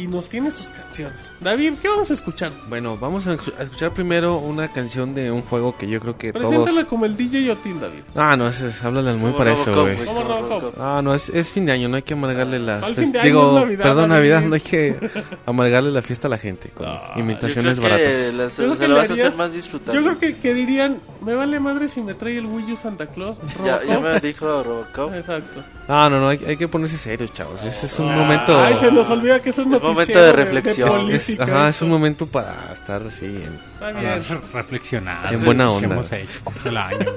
y 0.00 0.06
nos 0.06 0.28
tiene 0.28 0.50
sus 0.50 0.68
canciones. 0.68 1.18
David, 1.40 1.74
¿qué 1.82 1.88
vamos 1.88 2.10
a 2.10 2.14
escuchar? 2.14 2.52
Bueno, 2.68 2.96
vamos 2.96 3.26
a 3.26 3.34
escu- 3.36 3.52
a 3.58 3.62
escuchar 3.64 3.90
primero 3.92 4.38
una 4.38 4.68
canción 4.72 5.14
de 5.14 5.30
un 5.30 5.42
juego 5.42 5.76
que 5.76 5.88
yo 5.88 6.00
creo 6.00 6.16
que 6.16 6.32
Preséntala 6.32 6.66
todos... 6.66 6.84
como 6.84 7.04
el 7.06 7.16
DJ 7.16 7.44
Yotin, 7.44 7.80
David. 7.80 8.00
Ah, 8.16 8.36
no, 8.36 8.48
ese 8.48 8.68
es, 8.68 8.82
háblale 8.82 9.10
al 9.10 9.16
muy 9.18 9.32
para 9.32 9.52
eso, 9.52 9.66
Robocop, 9.66 9.82
güey. 9.84 9.94
güey, 9.96 10.06
¿Cómo 10.06 10.20
como 10.22 10.28
Robocop? 10.34 10.60
Robocop. 10.62 10.80
Ah, 10.80 11.00
no, 11.02 11.14
es, 11.14 11.28
es 11.28 11.50
fin 11.50 11.66
de 11.66 11.72
año, 11.72 11.88
no 11.88 11.96
hay 11.96 12.02
que 12.02 12.14
amargarle 12.14 12.58
las... 12.58 12.80
¿Cuál 12.80 12.94
fes- 12.96 13.00
fin 13.02 13.12
de 13.12 13.18
año? 13.20 13.26
Digo, 13.28 13.58
Es 13.58 13.64
Navidad, 13.64 13.82
perdón, 13.84 14.10
David. 14.10 14.14
Navidad, 14.30 14.48
no 14.48 14.54
hay 14.54 14.60
que 14.60 15.10
amargarle 15.46 15.90
la 15.90 16.02
fiesta 16.02 16.26
a 16.28 16.30
la 16.30 16.38
gente 16.38 16.70
con 16.70 16.86
Ah, 16.88 17.12
imitaciones 17.16 17.76
Yo 17.76 17.82
creo 17.82 17.94
baratas. 17.98 18.14
que 18.16 18.32
las- 18.32 18.56
Yo 18.56 18.64
creo 18.64 18.74
se 18.74 18.80
que 18.82 18.88
lo 18.88 18.94
vas 18.96 19.10
a 19.10 19.12
hacer 19.12 19.34
más 19.36 19.52
disfrutable. 19.52 20.00
Yo 20.00 20.06
creo 20.06 20.18
que, 20.18 20.36
que 20.40 20.54
dirían, 20.54 20.98
me 21.24 21.34
vale 21.34 21.60
madre 21.60 21.88
si 21.88 22.02
me 22.02 22.14
trae 22.14 22.38
el 22.38 22.46
Wii 22.46 22.72
U 22.72 22.76
Santa 22.76 23.06
Claus. 23.06 23.38
Ya, 23.64 23.80
me 24.00 24.18
dijo 24.20 24.62
Robocop. 24.62 25.14
Exacto. 25.14 25.62
No, 25.88 26.08
no, 26.08 26.20
no, 26.20 26.28
hay, 26.28 26.40
hay 26.46 26.56
que 26.56 26.68
ponerse 26.68 26.96
serios, 26.98 27.32
chavos. 27.32 27.62
Ese 27.64 27.86
es 27.86 27.98
un 27.98 28.14
momento... 28.14 28.56
Ay, 28.58 28.76
se 28.76 28.90
nos 28.92 29.08
olvida 29.10 29.40
que 29.40 29.50
es 29.50 29.58
un 29.58 29.74
Es 29.74 29.80
momento 29.92 30.18
de 30.22 30.32
reflexión. 30.32 30.88
es- 30.88 30.94
política, 31.24 31.44
ajá, 31.44 31.68
es 31.68 31.82
un 31.82 31.88
momento 31.90 32.26
para 32.26 32.54
estar 32.74 33.02
así 33.02 33.26
en... 33.26 33.58
Está 33.74 33.92
bien. 33.92 34.22
reflexionar. 34.52 35.32
En 35.34 35.44
buena 35.44 35.66
¿Qué 35.66 35.70
onda. 35.72 35.86
hemos 35.94 36.12
hecho 36.12 36.28
el 36.64 36.76
año? 36.76 36.98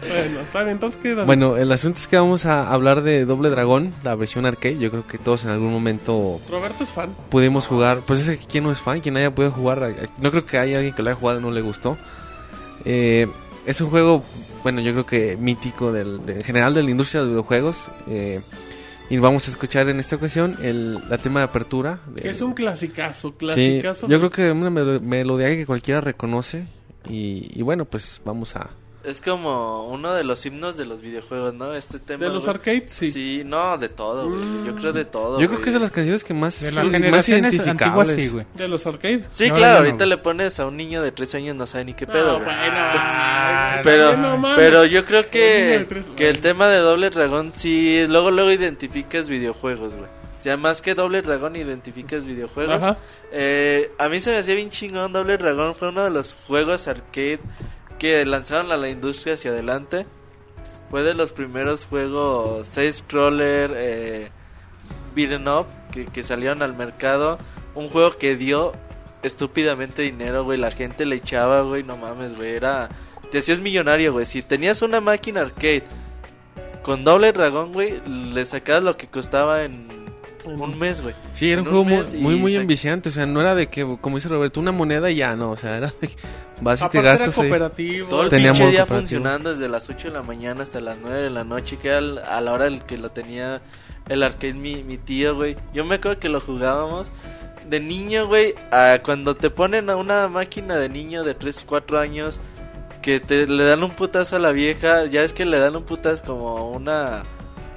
Bueno, 0.00 0.40
está 0.40 0.60
bien. 0.60 0.70
Entonces, 0.76 0.98
¿qué, 1.02 1.10
David? 1.14 1.26
Bueno, 1.26 1.56
el 1.58 1.70
asunto 1.70 2.00
es 2.00 2.08
que 2.08 2.16
vamos 2.16 2.46
a 2.46 2.72
hablar 2.72 3.02
de 3.02 3.26
Doble 3.26 3.50
Dragón, 3.50 3.94
la 4.02 4.14
versión 4.14 4.46
arcade. 4.46 4.78
Yo 4.78 4.90
creo 4.90 5.06
que 5.06 5.18
todos 5.18 5.44
en 5.44 5.50
algún 5.50 5.70
momento 5.70 6.40
Roberto 6.50 6.84
es 6.84 6.90
fan. 6.90 7.14
pudimos 7.28 7.66
jugar. 7.66 8.00
Pues 8.06 8.26
es 8.26 8.38
que 8.40 8.46
quien 8.46 8.64
no 8.64 8.72
es 8.72 8.80
fan, 8.80 9.00
quien 9.02 9.18
haya 9.18 9.32
podido 9.34 9.52
jugar. 9.52 9.94
No 10.18 10.30
creo 10.30 10.44
que 10.46 10.56
haya 10.58 10.78
alguien 10.78 10.94
que 10.94 11.02
lo 11.02 11.10
haya 11.10 11.18
jugado 11.20 11.38
y 11.38 11.42
no 11.42 11.50
le 11.50 11.60
gustó. 11.60 11.98
Eh, 12.86 13.26
es 13.66 13.80
un 13.82 13.90
juego, 13.90 14.24
bueno, 14.62 14.80
yo 14.80 14.92
creo 14.92 15.04
que 15.06 15.36
mítico 15.36 15.92
del, 15.92 16.24
de- 16.24 16.32
en 16.36 16.44
general 16.44 16.72
de 16.72 16.82
la 16.82 16.90
industria 16.90 17.20
de 17.20 17.26
los 17.26 17.34
videojuegos. 17.34 17.88
Eh, 18.08 18.40
y 19.10 19.18
vamos 19.18 19.46
a 19.48 19.50
escuchar 19.50 19.88
en 19.90 20.00
esta 20.00 20.16
ocasión 20.16 20.56
el, 20.62 20.94
la 21.10 21.18
tema 21.18 21.40
de 21.40 21.44
apertura. 21.44 22.00
de- 22.14 22.30
es 22.30 22.40
un 22.40 22.54
clasicazo, 22.54 23.28
Sí, 23.30 23.34
clasicazo. 23.38 24.08
yo 24.08 24.18
creo 24.18 24.30
que 24.30 24.50
una 24.52 24.70
melo- 24.70 25.00
melodía 25.00 25.48
que 25.48 25.66
cualquiera 25.66 26.00
reconoce. 26.00 26.66
Y, 27.08 27.50
y 27.54 27.62
bueno, 27.62 27.84
pues 27.86 28.20
vamos 28.24 28.54
a... 28.56 28.70
Es 29.02 29.22
como 29.22 29.88
uno 29.88 30.12
de 30.12 30.24
los 30.24 30.44
himnos 30.44 30.76
de 30.76 30.84
los 30.84 31.00
videojuegos, 31.00 31.54
¿no? 31.54 31.74
Este 31.74 31.98
tema. 31.98 32.24
De 32.26 32.30
los 32.30 32.42
güey. 32.44 32.54
arcades, 32.54 32.92
sí. 32.92 33.10
Sí, 33.10 33.42
no, 33.46 33.78
de 33.78 33.88
todo, 33.88 34.28
güey. 34.28 34.40
Mm. 34.40 34.66
Yo 34.66 34.74
creo 34.76 34.92
de 34.92 35.04
todo. 35.06 35.40
Yo 35.40 35.46
creo 35.46 35.50
güey. 35.52 35.62
que 35.62 35.68
es 35.70 35.74
de 35.74 35.80
las 35.80 35.90
canciones 35.90 36.22
que 36.22 36.34
más, 36.34 36.60
De 36.60 36.70
las 36.70 36.86
más 37.10 37.28
identificables. 37.28 38.14
sí, 38.14 38.28
güey. 38.28 38.44
De 38.54 38.68
los 38.68 38.84
arcades. 38.86 39.24
Sí, 39.30 39.48
No, 39.48 39.54
claro, 39.54 39.80
no, 39.80 39.86
ahorita 39.86 40.04
le 40.04 40.18
pones 40.18 40.60
a 40.60 40.66
un 40.66 40.76
niño 40.76 41.00
de 41.02 41.12
13 41.12 41.38
años, 41.38 41.56
no 41.56 41.66
sabe 41.66 41.86
ni 41.86 41.94
qué 41.94 42.06
pedo, 42.06 42.38
No, 42.40 42.44
güey. 42.44 42.56
bueno. 42.56 43.80
Pero, 43.82 44.40
pero 44.56 44.84
yo 44.84 45.04
creo 45.06 45.30
que, 45.30 45.86
que 46.16 46.28
el 46.28 46.40
tema 46.42 46.68
de 46.68 46.78
Doble 46.78 47.08
Dragón, 47.10 47.52
sí, 47.54 48.06
luego, 48.06 48.30
luego 48.30 48.50
identificas 48.50 49.28
videojuegos, 49.28 49.94
güey. 49.94 50.08
O 50.38 50.42
sea, 50.42 50.56
más 50.56 50.80
que 50.80 50.94
Doble 50.94 51.20
Dragón, 51.22 51.56
identificas 51.56 52.24
videojuegos. 52.26 52.76
Ajá. 52.82 52.96
Eh, 53.32 53.90
a 53.98 54.08
mí 54.08 54.20
se 54.20 54.30
me 54.30 54.38
hacía 54.38 54.54
bien 54.54 54.70
chingón. 54.70 55.12
Doble 55.12 55.36
Dragón 55.36 55.74
fue 55.74 55.88
uno 55.88 56.02
de 56.04 56.10
los 56.10 56.34
juegos 56.46 56.88
arcade 56.88 57.40
que 58.00 58.24
lanzaron 58.24 58.72
a 58.72 58.78
la 58.78 58.88
industria 58.88 59.34
hacia 59.34 59.50
adelante. 59.50 60.06
Fue 60.90 61.02
de 61.04 61.14
los 61.14 61.32
primeros 61.32 61.84
juegos 61.84 62.66
6 62.66 62.96
scroller 62.96 63.72
eh, 63.76 64.30
beat'em 65.14 65.46
up 65.46 65.66
que, 65.92 66.06
que 66.06 66.22
salieron 66.22 66.62
al 66.62 66.74
mercado. 66.74 67.38
Un 67.74 67.88
juego 67.88 68.16
que 68.16 68.36
dio 68.36 68.72
estúpidamente 69.22 70.02
dinero, 70.02 70.44
güey. 70.44 70.58
La 70.58 70.70
gente 70.70 71.04
le 71.04 71.16
echaba, 71.16 71.60
güey. 71.60 71.82
No 71.82 71.98
mames, 71.98 72.34
güey. 72.34 72.56
Era. 72.56 72.88
Te 73.30 73.38
hacías 73.38 73.60
millonario, 73.60 74.12
güey. 74.12 74.24
Si 74.24 74.42
tenías 74.42 74.80
una 74.80 75.00
máquina 75.00 75.42
arcade 75.42 75.84
con 76.82 77.04
doble 77.04 77.32
dragón, 77.32 77.74
güey, 77.74 78.00
le 78.06 78.44
sacabas 78.46 78.82
lo 78.82 78.96
que 78.96 79.08
costaba 79.08 79.64
en 79.64 79.99
un 80.44 80.78
mes, 80.78 81.02
güey. 81.02 81.14
Sí, 81.32 81.50
era 81.50 81.62
un 81.62 81.68
juego 81.68 81.84
muy, 81.84 82.04
muy, 82.18 82.36
muy 82.36 82.56
enviciante. 82.56 83.08
O 83.08 83.12
sea, 83.12 83.26
no 83.26 83.40
era 83.40 83.54
de 83.54 83.68
que, 83.68 83.84
como 84.00 84.16
dice 84.16 84.28
Roberto, 84.28 84.60
una 84.60 84.72
moneda 84.72 85.10
y 85.10 85.16
ya, 85.16 85.36
no. 85.36 85.50
O 85.52 85.56
sea, 85.56 85.76
era 85.76 85.92
de 86.00 86.08
que 86.08 86.16
vas 86.60 86.80
y 86.80 86.80
te 86.80 86.84
Aparte 86.84 86.98
era 86.98 87.08
gastas. 87.10 87.28
ahí. 87.28 87.34
cooperativo. 87.34 88.08
Todo 88.08 88.22
el 88.24 88.28
Tenía 88.30 88.52
pinche 88.52 88.70
día 88.70 88.86
funcionando 88.86 89.50
desde 89.50 89.68
las 89.68 89.88
8 89.88 90.08
de 90.08 90.14
la 90.14 90.22
mañana 90.22 90.62
hasta 90.62 90.80
las 90.80 90.96
9 91.00 91.18
de 91.20 91.30
la 91.30 91.44
noche, 91.44 91.76
que 91.78 91.88
era 91.88 91.98
a 91.98 92.40
la 92.40 92.52
hora 92.52 92.66
en 92.66 92.80
que 92.80 92.96
lo 92.96 93.10
tenía 93.10 93.60
el 94.08 94.22
arcade 94.22 94.54
mi, 94.54 94.82
mi 94.82 94.98
tío, 94.98 95.34
güey. 95.36 95.56
Yo 95.72 95.84
me 95.84 95.96
acuerdo 95.96 96.18
que 96.20 96.28
lo 96.28 96.40
jugábamos 96.40 97.10
de 97.68 97.78
niño, 97.78 98.26
güey, 98.26 98.54
cuando 99.04 99.36
te 99.36 99.48
ponen 99.50 99.90
a 99.90 99.96
una 99.96 100.26
máquina 100.28 100.76
de 100.76 100.88
niño 100.88 101.22
de 101.22 101.34
3, 101.34 101.64
4 101.66 101.98
años 102.00 102.40
que 103.00 103.20
te 103.20 103.46
le 103.46 103.64
dan 103.64 103.84
un 103.84 103.92
putazo 103.92 104.36
a 104.36 104.38
la 104.40 104.50
vieja, 104.50 105.06
ya 105.06 105.22
es 105.22 105.32
que 105.32 105.44
le 105.44 105.58
dan 105.58 105.76
un 105.76 105.84
putazo 105.84 106.22
como 106.24 106.70
una 106.70 107.22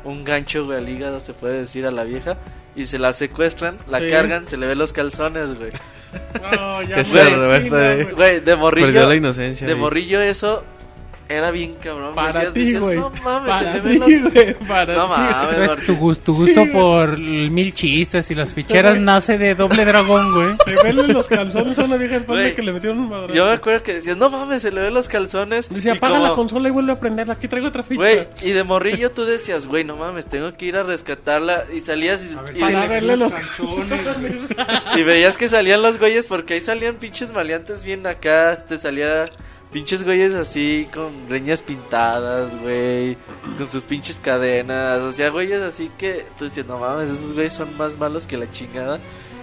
un 0.04 0.24
gancho, 0.24 0.66
güey, 0.66 0.78
al 0.80 0.90
hígado, 0.90 1.20
se 1.20 1.34
puede 1.34 1.60
decir 1.62 1.86
a 1.86 1.92
la 1.92 2.04
vieja. 2.04 2.38
Y 2.76 2.88
se 2.88 2.98
la 2.98 3.14
secuestran, 3.14 3.78
la 3.88 4.00
Sí. 4.00 4.10
cargan, 4.10 4.48
se 4.48 4.58
le 4.58 4.66
ven 4.66 4.80
los 4.80 4.94
calzones, 4.94 5.54
güey. 5.54 5.72
No, 6.56 6.82
ya 6.84 7.04
fino, 7.04 7.42
de- 7.50 7.70
güey. 7.70 8.12
Güey, 8.14 8.40
de 8.40 8.56
morrillo. 8.56 8.88
Perdió 8.88 9.08
la 9.10 9.16
inocencia. 9.16 9.66
De 9.68 9.74
ahí. 9.74 9.80
morrillo 9.80 10.22
eso 10.22 10.64
era 11.34 11.52
bien 11.52 11.76
cabrón. 11.82 12.16
Para 12.16 12.52
ti, 12.54 12.76
güey. 12.78 12.98
No 12.98 13.10
mames, 13.24 13.58
se 13.58 13.64
Para 13.66 13.74
ti, 13.84 13.98
ven 14.00 14.24
los... 14.24 14.34
güey. 14.34 14.54
Para 14.68 14.94
No 14.96 15.06
ti. 15.06 15.12
mames. 15.12 15.86
Tu, 15.86 15.96
gus- 15.98 16.20
tu 16.20 16.34
gusto 16.36 16.62
por 16.72 17.18
mil 17.20 17.74
chistes 17.74 18.30
y 18.32 18.36
las 18.36 18.54
ficheras 18.54 18.98
nace 19.00 19.38
de 19.38 19.56
doble 19.56 19.86
dragón, 19.86 20.34
güey. 20.34 20.58
Te 20.66 20.76
ven 20.84 21.12
los 21.14 21.28
calzones 21.28 21.78
a 21.80 21.84
una 21.84 21.98
vieja 21.98 22.18
espalda 22.18 22.54
que 22.56 22.62
le 22.62 22.74
metieron 22.74 23.00
un 23.00 23.10
madrazo. 23.10 23.34
Yo 23.34 23.46
me 23.46 23.52
acuerdo 23.52 23.84
que 23.84 23.96
decías, 23.96 24.18
no 24.18 24.30
mames, 24.30 24.62
se 24.62 24.72
le 24.72 24.82
ven 24.82 24.94
los 24.94 25.08
calzones. 25.10 25.70
Y 25.72 25.90
apaga 25.90 26.16
como- 26.16 26.28
la 26.28 26.34
consola 26.34 26.70
y 26.70 26.72
vuelve 26.72 26.92
a 26.94 27.00
prenderla. 27.00 27.34
Aquí 27.34 27.48
traigo 27.48 27.68
otra 27.68 27.84
ficha. 27.84 27.96
Güey, 28.02 28.28
y 28.42 28.52
de 28.52 28.64
morrillo 28.64 29.12
tú 29.12 29.26
decías, 29.26 29.68
güey, 29.68 29.84
no 29.84 29.96
mames, 29.98 30.28
tengo 30.28 30.56
que 30.56 30.66
ir 30.66 30.78
a 30.78 30.84
rescatarla. 30.84 31.64
Y 31.74 31.80
salías 31.82 32.22
y, 32.24 32.58
y- 32.58 32.62
Para 32.62 32.86
verle 32.86 33.18
los 33.18 33.34
y 34.96 35.04
veías 35.04 35.38
que 35.38 35.50
salían 35.50 35.82
los 35.82 36.00
güeyes, 36.00 36.28
porque 36.28 36.56
ahí 36.56 36.60
salían 36.62 36.96
pinches 36.96 37.32
maleantes 37.32 37.84
bien 37.84 38.06
acá. 38.08 38.64
Te 38.68 38.78
salía 38.78 39.30
pinches 39.74 40.04
güeyes 40.04 40.36
así, 40.36 40.88
con 40.94 41.28
greñas 41.28 41.62
pintadas, 41.62 42.58
güey. 42.62 43.18
Con 43.58 43.68
sus 43.68 43.84
pinches 43.84 44.20
cadenas. 44.20 45.00
O 45.00 45.12
sea, 45.12 45.30
güeyes 45.30 45.62
así 45.62 45.92
que 45.98 46.26
tú 46.38 46.46
decías, 46.46 46.68
no 46.68 46.78
mames, 46.78 47.10
esos 47.10 47.34
güeyes 47.34 47.54
son 47.54 47.76
más 47.76 47.98
malos 47.98 48.28
que 48.28 48.38
la 48.38 48.50
chingada. 48.52 49.00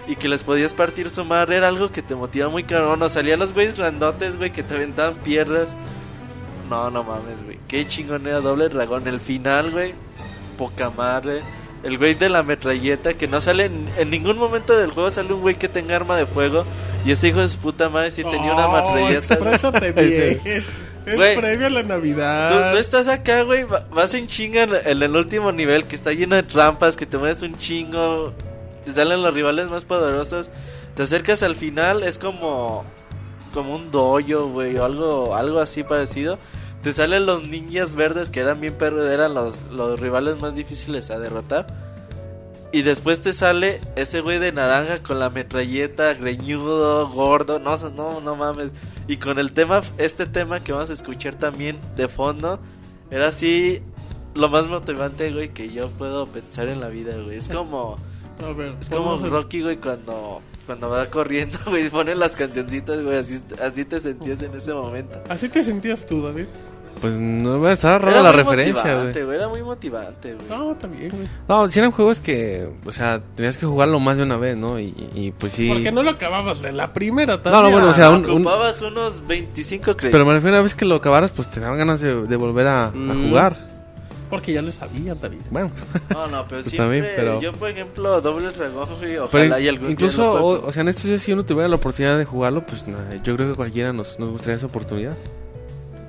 Y 0.07 0.15
que 0.15 0.27
les 0.27 0.43
podías 0.43 0.73
partir 0.73 1.09
su 1.11 1.23
madre 1.23 1.57
era 1.57 1.67
algo 1.67 1.91
que 1.91 2.01
te 2.01 2.15
motiva 2.15 2.49
muy 2.49 2.63
cabrón. 2.63 3.03
O 3.03 3.09
salían 3.09 3.39
los 3.39 3.53
güeyes 3.53 3.77
grandotes, 3.77 4.37
güey, 4.37 4.51
que 4.51 4.63
te 4.63 4.73
aventaban 4.73 5.15
piedras. 5.15 5.75
No, 6.69 6.89
no 6.89 7.03
mames, 7.03 7.43
güey. 7.43 7.59
Qué 7.67 7.87
chingón 7.87 8.25
era 8.25 8.39
Doble 8.39 8.69
Dragón. 8.69 9.07
El 9.07 9.19
final, 9.19 9.71
güey. 9.71 9.93
Poca 10.57 10.89
madre. 10.89 11.41
El 11.83 11.97
güey 11.97 12.13
de 12.13 12.29
la 12.29 12.43
metralleta 12.43 13.15
que 13.15 13.27
no 13.27 13.41
sale 13.41 13.65
en, 13.65 13.89
en 13.97 14.09
ningún 14.11 14.37
momento 14.37 14.77
del 14.77 14.91
juego 14.91 15.09
sale 15.09 15.33
un 15.33 15.41
güey 15.41 15.55
que 15.55 15.67
tenga 15.67 15.95
arma 15.95 16.15
de 16.17 16.25
fuego. 16.27 16.63
Y 17.05 17.11
ese 17.11 17.29
hijo 17.29 17.39
de 17.39 17.49
su 17.49 17.57
puta 17.57 17.89
madre 17.89 18.11
sí 18.11 18.23
tenía 18.23 18.53
una 18.53 18.67
metralleta. 18.67 19.33
exprésate 19.33 19.91
bien. 19.91 20.41
Es 21.05 21.15
Güey. 21.15 21.35
previo 21.35 21.65
a 21.65 21.69
la 21.71 21.81
Navidad. 21.81 22.69
tú 22.71 22.77
estás 22.77 23.07
acá, 23.07 23.41
güey, 23.41 23.63
va- 23.63 23.87
vas 23.91 24.13
en 24.13 24.27
chinga 24.27 24.61
en, 24.63 24.75
en 24.75 25.01
el 25.01 25.15
último 25.15 25.51
nivel 25.51 25.85
que 25.85 25.95
está 25.95 26.13
lleno 26.13 26.35
de 26.35 26.43
trampas, 26.43 26.95
que 26.95 27.07
te 27.07 27.17
mueves 27.17 27.41
un 27.41 27.57
chingo, 27.57 28.33
te 28.85 28.93
salen 28.93 29.23
los 29.23 29.33
rivales 29.33 29.67
más 29.71 29.83
poderosos, 29.83 30.51
te 30.95 31.01
acercas 31.01 31.41
al 31.41 31.55
final, 31.55 32.03
es 32.03 32.19
como 32.19 32.85
como 33.51 33.75
un 33.75 33.89
dojo, 33.89 34.49
güey, 34.49 34.77
o 34.77 34.85
algo 34.85 35.33
algo 35.35 35.59
así 35.59 35.81
parecido. 35.83 36.37
Te 36.81 36.93
salen 36.93 37.25
los 37.25 37.47
ninjas 37.47 37.95
verdes 37.95 38.31
que 38.31 38.39
eran 38.39 38.59
bien 38.59 38.75
perros, 38.77 39.07
eran 39.07 39.33
los, 39.33 39.61
los 39.71 39.99
rivales 39.99 40.39
más 40.41 40.55
difíciles 40.55 41.11
a 41.11 41.19
derrotar. 41.19 41.67
Y 42.73 42.83
después 42.83 43.21
te 43.21 43.33
sale 43.33 43.81
ese 43.95 44.21
güey 44.21 44.39
de 44.39 44.51
naranja 44.51 45.03
con 45.03 45.19
la 45.19 45.29
metralleta, 45.29 46.13
greñudo, 46.13 47.07
gordo, 47.09 47.59
no, 47.59 47.77
no, 47.89 48.21
no 48.21 48.35
mames. 48.35 48.71
Y 49.07 49.17
con 49.17 49.39
el 49.39 49.51
tema, 49.51 49.81
este 49.97 50.25
tema 50.25 50.63
que 50.63 50.71
vamos 50.71 50.89
a 50.89 50.93
escuchar 50.93 51.35
también 51.35 51.79
de 51.97 52.07
fondo, 52.07 52.59
era 53.09 53.27
así 53.27 53.81
lo 54.33 54.49
más 54.49 54.67
motivante, 54.67 55.31
güey, 55.33 55.49
que 55.49 55.71
yo 55.71 55.89
puedo 55.89 56.27
pensar 56.27 56.69
en 56.69 56.79
la 56.79 56.87
vida, 56.87 57.15
güey. 57.17 57.37
Es 57.37 57.49
como, 57.49 57.97
A 58.45 58.53
ver, 58.53 58.75
es 58.81 58.89
como 58.89 59.17
Rocky, 59.17 59.61
güey, 59.61 59.77
cuando, 59.77 60.41
cuando 60.65 60.89
va 60.89 61.05
corriendo, 61.05 61.59
güey, 61.67 61.89
pone 61.89 62.15
las 62.15 62.35
cancioncitas, 62.35 63.01
güey, 63.03 63.17
así, 63.17 63.41
así 63.61 63.85
te 63.85 63.99
sentías 63.99 64.41
en 64.41 64.55
ese 64.55 64.73
momento. 64.73 65.21
Así 65.29 65.49
te 65.49 65.63
sentías 65.63 66.05
tú, 66.05 66.21
David. 66.21 66.45
Pues 67.01 67.13
no, 67.15 67.57
bueno, 67.57 67.73
estaba 67.73 67.97
rara 67.97 68.11
Era 68.11 68.21
la 68.23 68.31
referencia, 68.31 68.93
güey. 69.01 69.35
Era 69.35 69.49
muy 69.49 69.63
motivante, 69.63 70.35
güey. 70.35 70.47
No, 70.47 70.75
bien, 70.95 71.09
güey. 71.09 71.27
No, 71.49 71.67
si 71.69 71.79
eran 71.79 71.91
juegos 71.91 72.19
que, 72.19 72.69
o 72.85 72.91
sea, 72.91 73.19
tenías 73.35 73.57
que 73.57 73.65
jugarlo 73.65 73.99
más 73.99 74.17
de 74.17 74.23
una 74.23 74.37
vez, 74.37 74.55
¿no? 74.55 74.79
Y, 74.79 74.93
y, 75.15 75.31
pues 75.31 75.53
sí. 75.53 75.67
Porque 75.67 75.91
no 75.91 76.03
lo 76.03 76.11
acababas 76.11 76.61
de 76.61 76.71
la 76.71 76.93
primera 76.93 77.37
No, 77.37 77.39
también. 77.41 77.63
no, 77.63 77.71
bueno, 77.71 77.89
o 77.89 77.93
sea, 77.93 78.11
un- 78.11 78.23
un- 78.25 78.29
Ocupabas 78.41 78.81
unos 78.83 79.25
25 79.25 79.83
créditos. 79.97 80.11
Pero 80.11 80.25
me 80.25 80.33
refiero 80.33 80.55
una 80.55 80.63
vez 80.63 80.75
que 80.75 80.85
lo 80.85 80.95
acabaras, 80.95 81.31
pues 81.31 81.49
te 81.49 81.59
daban 81.59 81.77
ganas 81.79 82.01
de, 82.01 82.27
de 82.27 82.35
volver 82.35 82.67
a, 82.67 82.85
a 82.87 82.91
Mm. 82.91 83.29
jugar. 83.29 83.71
Porque 84.29 84.53
ya 84.53 84.61
lo 84.61 84.71
sabía, 84.71 85.13
David. 85.15 85.39
Bueno, 85.49 85.71
No, 86.09 86.27
no, 86.27 86.45
pero 86.47 86.61
Pues 86.61 86.65
siempre, 86.67 86.77
también, 86.77 87.07
pero- 87.15 87.41
yo 87.41 87.51
por 87.53 87.69
ejemplo, 87.69 88.21
doble 88.21 88.51
dragón, 88.51 88.87
güey, 88.99 88.99
pero 89.01 89.25
ojalá 89.25 89.59
y 89.59 89.67
algún 89.67 89.91
incluso, 89.91 90.33
o 90.63 90.71
sea, 90.71 90.81
en 90.83 90.87
estos 90.89 91.05
días 91.05 91.21
si 91.21 91.33
uno 91.33 91.43
tuviera 91.43 91.67
la 91.67 91.75
oportunidad 91.77 92.17
de 92.17 92.25
jugarlo, 92.25 92.63
pues 92.65 92.87
nada, 92.87 93.15
yo 93.23 93.35
creo 93.35 93.49
que 93.49 93.55
cualquiera 93.55 93.91
nos, 93.91 94.19
nos 94.19 94.29
gustaría 94.29 94.55
esa 94.57 94.67
oportunidad. 94.67 95.17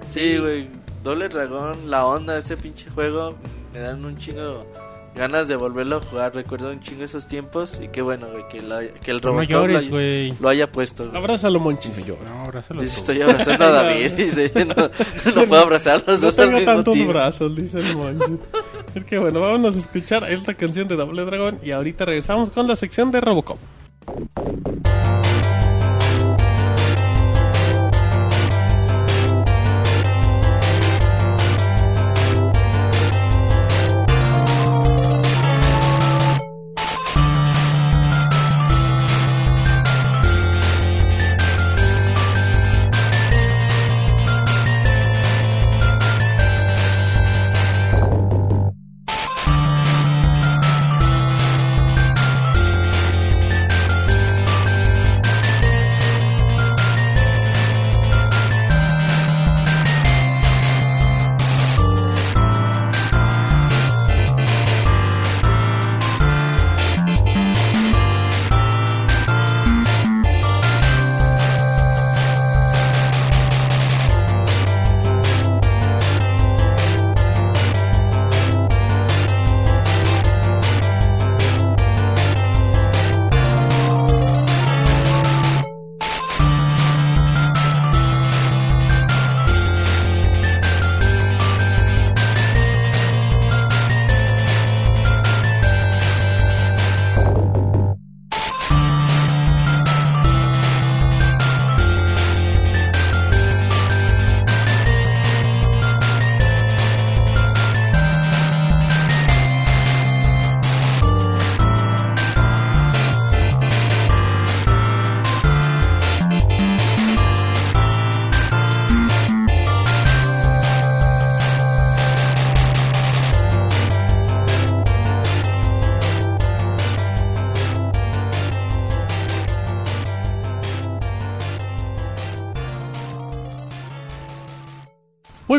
Sí, 0.09 0.37
güey, 0.39 0.69
doble 1.03 1.29
dragón, 1.29 1.91
la 1.91 2.07
onda 2.07 2.35
de 2.35 2.41
ese 2.41 2.57
pinche 2.57 2.89
juego, 2.91 3.35
me 3.73 3.81
dan 3.81 4.05
un 4.05 4.17
chingo 4.17 4.67
ganas 5.15 5.47
de 5.47 5.57
volverlo 5.57 5.97
a 5.97 6.01
jugar, 6.01 6.35
recuerdo 6.35 6.71
un 6.71 6.81
chingo 6.81 7.05
esos 7.05 7.27
tiempos 7.27 7.79
y 7.83 7.89
qué 7.89 8.01
bueno, 8.01 8.29
güey, 8.33 8.49
que, 8.49 8.63
la- 8.63 8.81
que 8.89 9.11
el 9.11 9.21
No 9.23 9.33
güey. 9.35 10.33
lo 10.41 10.49
haya 10.49 10.73
puesto. 10.73 11.05
güey. 11.07 11.17
Abrázalo, 11.19 11.61
Monchis. 11.61 12.07
No, 12.09 12.17
abrázalo 12.45 12.81
Dice, 12.81 12.95
tú. 12.95 13.01
estoy 13.13 13.23
abrazando 13.23 13.65
a 13.67 13.71
David, 13.83 14.13
dice, 14.13 14.51
no, 14.65 14.91
no 15.35 15.45
puedo 15.49 15.61
abrazar 15.63 16.03
los 16.07 16.19
No 16.19 16.27
dos 16.27 16.39
al 16.39 16.45
tengo 16.47 16.59
mismo 16.59 16.73
tantos 16.73 16.95
tiempo. 16.95 17.13
brazos, 17.13 17.55
dice 17.57 17.79
el 17.81 17.95
Monchis. 17.97 18.39
es 18.95 19.05
que 19.05 19.19
bueno, 19.19 19.41
vámonos 19.41 19.77
a 19.77 19.81
escuchar 19.81 20.25
esta 20.31 20.55
canción 20.55 20.89
de 20.89 20.97
Doble 20.97 21.25
Dragón 21.27 21.59
y 21.63 21.73
ahorita 21.73 22.07
regresamos 22.07 22.49
con 22.49 22.67
la 22.67 22.77
sección 22.77 23.11
de 23.11 23.21
Robocop. 23.21 23.59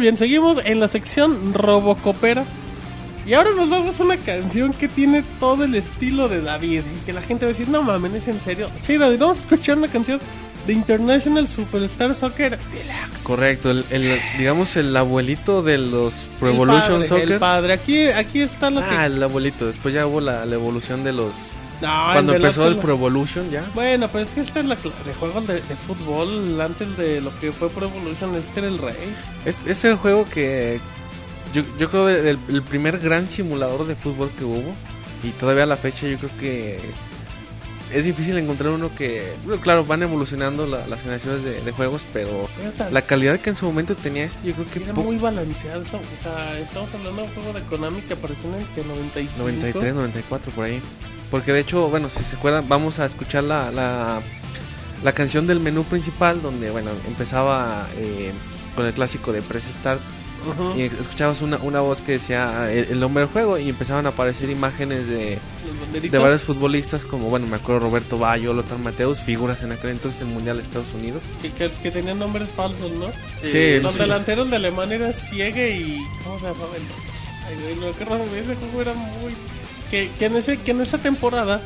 Bien, 0.04 0.18
seguimos 0.18 0.60
en 0.64 0.80
la 0.80 0.88
sección 0.88 1.54
Robocopera. 1.54 2.46
Y 3.26 3.34
ahora 3.36 3.52
nos 3.56 3.70
vamos 3.70 3.98
a 4.00 4.04
una 4.04 4.18
canción 4.18 4.74
que 4.74 4.90
tiene 4.90 5.24
todo 5.40 5.64
el 5.64 5.76
estilo 5.76 6.28
de 6.28 6.42
David. 6.42 6.82
Y 6.94 7.06
que 7.06 7.14
la 7.14 7.22
gente 7.22 7.46
va 7.46 7.52
a 7.52 7.54
decir, 7.54 7.70
no 7.70 7.82
mames, 7.82 8.14
¿es 8.14 8.28
en 8.28 8.40
serio? 8.42 8.70
Sí, 8.78 8.98
David, 8.98 9.18
vamos 9.20 9.38
a 9.38 9.40
escuchar 9.42 9.78
una 9.78 9.88
canción 9.88 10.20
de 10.68 10.74
International 10.74 11.48
Superstar 11.48 12.14
Soccer 12.16 12.58
Deluxe. 12.74 13.24
Correcto, 13.24 13.72
el, 13.72 13.86
el- 13.92 14.20
digamos 14.38 14.76
el 14.76 14.96
abuelito 14.96 15.62
de 15.64 15.78
los 15.78 16.14
Pro 16.40 16.50
El 16.50 16.56
Evolution 16.56 16.94
padre, 16.96 17.08
Soccer. 17.08 17.32
El 17.32 17.40
padre, 17.40 17.74
aquí, 17.74 18.08
aquí 18.10 18.42
está 18.42 18.70
lo 18.70 18.82
Ah, 18.82 18.90
que... 18.90 19.06
el 19.06 19.24
abuelito. 19.24 19.68
Después 19.68 19.94
ya 19.94 20.06
hubo 20.06 20.20
la, 20.22 20.46
la 20.46 20.56
evolución 20.56 21.04
de 21.06 21.14
los. 21.14 21.32
No, 21.84 22.14
cuando 22.14 22.34
empezó 22.34 22.68
el 22.68 22.76
la- 22.78 22.82
Pro 22.82 22.94
Evolution 22.94 23.50
ya. 23.52 23.70
Bueno, 23.76 24.08
pero 24.12 24.24
es 24.24 24.30
que 24.32 24.42
esta 24.42 24.60
es 24.62 24.66
la 24.66 24.76
de 24.76 25.14
juegos 25.20 25.46
de, 25.48 25.56
de 25.56 25.76
fútbol 25.88 26.60
antes 26.62 26.96
de 26.98 27.22
lo 27.22 27.38
que 27.40 27.52
fue 27.52 27.70
Pro 27.70 27.88
Evolution. 27.88 28.36
Este 28.36 28.62
era 28.62 28.70
el 28.70 28.78
rey. 28.78 28.96
Es, 29.46 29.58
es 29.68 29.84
el 29.86 29.96
juego 29.96 30.26
que. 30.26 30.80
Yo, 31.54 31.62
yo 31.78 31.90
creo 31.90 32.10
el, 32.10 32.40
el 32.50 32.62
primer 32.64 32.98
gran 33.00 33.30
simulador 33.30 33.86
de 33.86 33.96
fútbol 33.96 34.32
que 34.38 34.44
hubo. 34.46 34.74
Y 35.24 35.30
todavía 35.32 35.64
a 35.64 35.68
la 35.68 35.78
fecha 35.78 36.08
yo 36.08 36.18
creo 36.18 36.32
que. 36.40 36.80
Es 37.92 38.06
difícil 38.06 38.36
encontrar 38.38 38.72
uno 38.72 38.90
que. 38.96 39.34
claro, 39.62 39.86
van 39.86 40.02
evolucionando 40.02 40.66
la- 40.66 40.88
las 40.88 41.02
generaciones 41.02 41.44
de, 41.44 41.62
de 41.62 41.72
juegos, 41.74 42.02
pero. 42.12 42.50
La 42.92 43.02
calidad 43.04 43.40
que 43.40 43.52
en 43.52 43.56
su 43.56 43.66
momento 43.66 43.96
tenía 43.96 44.24
este, 44.24 44.48
yo 44.48 44.54
creo 44.56 44.66
que. 44.72 44.84
Era 44.84 44.94
muy 44.94 45.18
balanceado. 45.18 45.82
O 45.82 46.24
sea, 46.24 46.58
estamos 46.60 46.90
hablando 46.94 47.22
de 47.22 47.28
un 47.28 47.34
juego 47.36 47.54
de 47.54 47.62
Konami 47.66 48.02
que 48.02 48.14
apareció 48.14 48.50
en 48.56 48.62
el 48.62 48.68
que 48.70 48.84
95. 48.84 49.44
93, 49.44 49.94
94 49.96 50.52
por 50.54 50.66
ahí. 50.66 50.82
Porque 51.34 51.52
de 51.52 51.62
hecho, 51.62 51.90
bueno, 51.90 52.12
si 52.16 52.24
se 52.24 52.36
acuerdan, 52.36 52.70
vamos 52.70 53.00
a 53.00 53.08
escuchar 53.08 53.44
la, 53.44 53.72
la, 53.72 54.22
la 55.04 55.14
canción 55.14 55.48
del 55.48 55.60
menú 55.60 55.84
principal, 55.84 56.44
donde, 56.44 56.70
bueno, 56.70 56.92
empezaba 57.08 57.88
eh, 57.98 58.32
con 58.76 58.86
el 58.86 58.94
clásico 58.94 59.32
de 59.32 59.42
Press 59.42 59.64
Start. 59.80 60.00
Y 60.78 60.84
escuchabas 60.84 61.42
una, 61.42 61.58
una 61.58 61.80
voz 61.80 62.02
que 62.02 62.12
decía 62.12 62.72
el, 62.72 62.86
el 62.92 63.00
nombre 63.00 63.24
del 63.24 63.34
juego 63.34 63.58
y 63.58 63.68
empezaban 63.68 64.06
a 64.06 64.10
aparecer 64.10 64.52
imágenes 64.52 65.08
de, 65.08 65.40
Los 65.92 66.12
de 66.12 66.18
varios 66.20 66.44
futbolistas, 66.44 67.04
como, 67.04 67.32
bueno, 67.32 67.48
me 67.48 67.56
acuerdo 67.56 67.80
Roberto 67.80 68.20
Bayo, 68.20 68.54
Lothar 68.54 68.78
Mateus, 68.78 69.18
figuras 69.22 69.64
en 69.64 69.72
aquel 69.72 69.90
entonces 69.90 70.22
en 70.22 70.28
el 70.28 70.34
Mundial 70.36 70.58
de 70.58 70.64
Estados 70.64 70.94
Unidos. 70.94 71.24
Que, 71.42 71.50
que, 71.50 71.72
que 71.72 71.90
tenían 71.90 72.20
nombres 72.20 72.48
falsos, 72.50 72.92
¿no? 72.92 73.08
Sí, 73.42 73.80
Los 73.80 73.94
sí. 73.94 74.00
delanteros 74.02 74.52
de 74.52 74.58
Alemania 74.58 74.98
eran 74.98 75.14
Siege 75.14 75.78
y. 75.78 75.98
¿Cómo 76.24 76.38
se 76.38 76.46
llamaba 76.46 76.76
el 76.76 76.84
Ay, 77.48 77.78
no, 77.82 77.92
qué 77.98 78.06
raro, 78.06 78.24
ese 78.24 78.56
juego 78.56 78.82
era 78.82 78.94
muy. 78.94 79.34
Que, 79.94 80.10
que, 80.18 80.26
en, 80.26 80.36
ese, 80.36 80.58
que 80.58 80.72
en 80.72 80.82
esa 80.82 80.98
temporada 80.98 81.62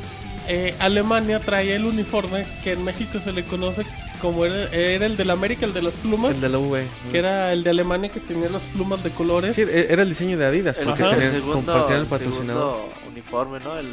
eh, 0.50 0.76
Alemania 0.80 1.40
traía 1.40 1.78
el 1.78 1.86
uniforme 1.86 2.46
que 2.62 2.74
en 2.74 2.84
México 2.84 3.20
se 3.24 3.32
le 3.32 3.46
conoce 3.46 3.84
como 4.22 4.44
era, 4.46 4.70
era 4.74 5.06
el 5.06 5.16
del 5.16 5.30
América, 5.30 5.66
el 5.66 5.74
de 5.74 5.82
las 5.82 5.94
plumas. 5.94 6.34
El 6.36 6.42
de 6.42 6.50
la 6.50 6.58
V. 6.58 6.84
Que 7.10 7.18
era 7.20 7.54
el 7.54 7.64
de 7.64 7.70
Alemania 7.70 8.10
que 8.12 8.20
tenía 8.20 8.50
las 8.50 8.64
plumas 8.64 9.02
de 9.02 9.12
colores. 9.12 9.56
Sí, 9.56 9.62
e- 9.62 9.88
era 9.90 10.02
el 10.04 10.10
diseño 10.10 10.38
de 10.38 10.46
Adidas, 10.46 10.78
El, 10.78 10.88
porque 10.88 11.04
el 11.04 11.10
tenían, 11.12 11.32
segundo, 11.32 11.54
compartían 11.56 11.94
el 12.00 12.02
el 12.02 12.08
patrocinador. 12.08 12.76
segundo 12.80 12.94
uniforme, 13.12 13.60
¿no? 13.62 13.78
El 13.78 13.88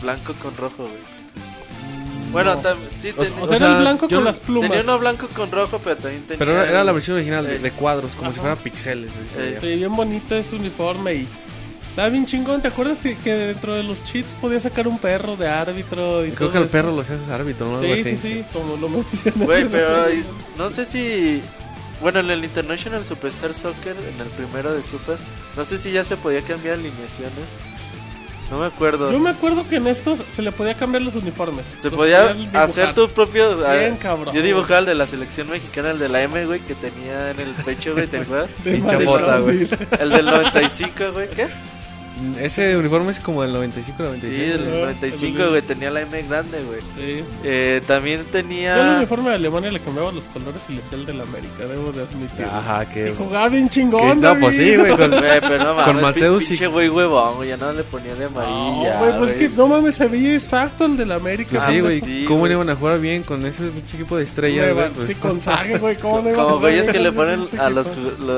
blanco 0.00 0.32
con 0.40 0.56
rojo, 0.56 0.84
güey. 0.84 1.16
Bueno, 2.32 2.60
tam- 2.62 2.76
sí, 3.00 3.12
O- 3.16 3.22
ten- 3.24 3.32
O 3.40 3.44
o 3.44 3.48
sea, 3.48 3.58
sea, 3.58 3.66
era 3.66 3.76
el 3.76 3.80
blanco 3.82 4.08
con 4.08 4.18
no- 4.18 4.24
las 4.24 4.38
plumas. 4.38 4.68
tenía 4.70 4.84
uno 4.84 4.98
blanco 4.98 5.26
con 5.34 5.50
rojo, 5.50 5.80
pero 5.82 5.96
también 5.96 6.22
tenía... 6.24 6.38
Pero 6.38 6.52
era, 6.52 6.68
era 6.70 6.84
la 6.84 6.92
versión 6.92 7.16
original 7.16 7.46
de, 7.46 7.58
de 7.58 7.70
cuadros, 7.70 8.10
como 8.12 8.30
si 8.30 8.34
Ajá. 8.38 8.40
fueran 8.42 8.58
pixeles. 8.58 9.10
veía. 9.36 9.60
Sí, 9.60 9.66
bien 9.76 9.96
bonito 9.96 10.36
ese 10.36 10.54
uniforme 10.56 11.14
y 11.14 11.28
estaba 11.96 12.10
bien 12.10 12.26
chingón. 12.26 12.60
¿Te 12.60 12.68
acuerdas 12.68 12.98
que, 12.98 13.16
que 13.16 13.32
dentro 13.32 13.72
de 13.74 13.82
los 13.82 14.04
cheats 14.04 14.28
podía 14.40 14.60
sacar 14.60 14.86
un 14.86 14.98
perro 14.98 15.34
de 15.36 15.48
árbitro? 15.48 16.26
Y 16.26 16.30
Creo 16.30 16.48
todo 16.48 16.52
que 16.52 16.58
al 16.58 16.64
eso? 16.64 16.72
perro 16.72 16.94
lo 16.94 17.00
hacías 17.00 17.26
árbitro, 17.30 17.66
¿no? 17.66 17.78
Algo 17.78 17.94
Sí, 17.94 18.00
así. 18.02 18.10
sí, 18.16 18.18
sí, 18.18 18.44
como 18.52 18.76
lo 18.76 18.88
mencioné. 18.90 19.44
Güey, 19.46 19.64
pero 19.70 20.04
ay, 20.04 20.22
no 20.58 20.68
sé 20.70 20.84
si... 20.84 21.40
Bueno, 22.02 22.20
en 22.20 22.30
el 22.30 22.44
International 22.44 23.02
Superstar 23.02 23.54
Soccer, 23.54 23.96
en 23.96 24.20
el 24.20 24.28
primero 24.28 24.74
de 24.74 24.82
Super, 24.82 25.16
no 25.56 25.64
sé 25.64 25.78
si 25.78 25.90
ya 25.90 26.04
se 26.04 26.18
podía 26.18 26.42
cambiar 26.42 26.74
alineaciones. 26.74 27.32
No 28.50 28.58
me 28.58 28.66
acuerdo. 28.66 29.10
Yo 29.10 29.18
me 29.18 29.30
acuerdo 29.30 29.66
que 29.66 29.76
en 29.76 29.86
estos 29.86 30.18
se 30.36 30.42
le 30.42 30.52
podía 30.52 30.74
cambiar 30.74 31.02
los 31.02 31.14
uniformes. 31.14 31.64
Se 31.80 31.88
Los 31.88 31.94
podía 31.96 32.36
hacer 32.52 32.94
tu 32.94 33.08
propio... 33.08 33.56
Bien, 33.56 33.94
ah, 33.94 33.98
cabrón. 34.00 34.34
Yo 34.34 34.42
dibujaba 34.42 34.80
el 34.80 34.84
de 34.86 34.94
la 34.94 35.06
selección 35.06 35.48
mexicana, 35.48 35.90
el 35.92 35.98
de 35.98 36.08
la 36.10 36.22
M, 36.22 36.44
güey, 36.44 36.60
que 36.60 36.74
tenía 36.74 37.30
en 37.30 37.40
el 37.40 37.52
pecho, 37.54 37.94
güey, 37.94 38.06
¿te 38.06 38.18
acuerdas? 38.20 38.50
Pinche 38.62 38.96
bota, 39.02 39.38
güey. 39.38 39.66
El 39.98 40.10
del 40.10 40.26
95, 40.26 41.12
güey, 41.14 41.28
¿qué? 41.30 41.46
Ese 42.40 42.76
uniforme 42.76 43.10
es 43.12 43.20
como 43.20 43.42
del 43.42 43.52
95, 43.52 43.96
Sí, 43.98 44.02
96. 44.02 44.54
el 44.54 44.60
Ah, 44.68 44.80
95, 44.80 45.42
el- 45.42 45.48
güey, 45.50 45.62
tenía 45.62 45.90
la 45.90 46.00
M 46.00 46.22
grande, 46.22 46.62
güey. 46.62 46.80
Sí. 46.96 47.22
Eh, 47.44 47.82
también 47.86 48.20
Yo 48.20 48.24
el 48.24 48.30
tenía... 48.44 48.94
uniforme 48.96 49.28
de 49.30 49.34
Alemania 49.36 49.70
le 49.70 49.80
cambiaba 49.80 50.10
los 50.12 50.24
colores 50.24 50.60
y 50.68 50.72
le 50.74 50.82
hacía 50.82 50.98
el 50.98 51.06
de 51.06 51.14
la 51.14 51.22
América, 51.24 51.64
debo 51.68 51.92
de 51.92 52.02
admitir. 52.02 52.44
Ajá, 52.46 52.86
que... 52.86 53.10
Y 53.10 53.14
jugaba 53.14 53.48
bien 53.50 53.68
chingón, 53.68 54.20
no, 54.20 54.38
pues 54.38 54.56
sí, 54.56 54.76
güey. 54.76 54.96
Con, 54.96 55.10
pero 55.10 55.58
no 55.58 55.74
mames, 55.74 55.84
Con 55.84 56.00
Mateus 56.02 56.44
y- 56.44 56.48
pinche 56.48 56.66
güey 56.68 56.88
huevón, 56.88 57.36
güey, 57.36 57.48
ya 57.50 57.56
no 57.58 57.72
le 57.72 57.82
ponía 57.84 58.14
de 58.14 58.30
No, 58.30 58.40
amarilla, 58.40 58.98
güey, 58.98 59.18
pues 59.18 59.34
güey. 59.34 59.38
que 59.50 59.56
no 59.56 59.66
mames, 59.68 59.94
se 59.96 60.06
veía 60.08 60.34
exacto 60.34 60.86
el 60.86 60.96
de 60.96 61.06
la 61.06 61.16
América. 61.16 61.50
pues 61.52 61.62
Ah, 61.64 61.70
sí, 61.70 61.80
pues 61.82 62.00
güey. 62.00 62.20
sí, 62.20 62.24
¿Cómo 62.24 62.46
le 62.46 62.54
iban 62.54 62.70
a 62.70 62.76
jugar 62.76 62.98
bien 63.00 63.22
con 63.24 63.44
ese 63.44 63.64
pinche 63.68 63.96
equipo 63.96 64.16
de 64.16 64.24
estrellas, 64.24 64.72
Güey, 64.72 64.90
Pues- 64.90 65.08
Sí, 65.08 65.14
con 65.16 65.38
güey, 65.80 65.96
¿cómo 65.96 66.20
no 66.22 66.30
iba 66.30 66.32
a 66.32 66.44
Como 66.44 66.48
jugar 66.56 66.60
güeyes 66.72 66.82
bien 66.86 66.92
que 66.94 67.00
le 67.00 67.12
ponen 67.12 67.46
a, 67.60 67.68
los, 67.70 67.92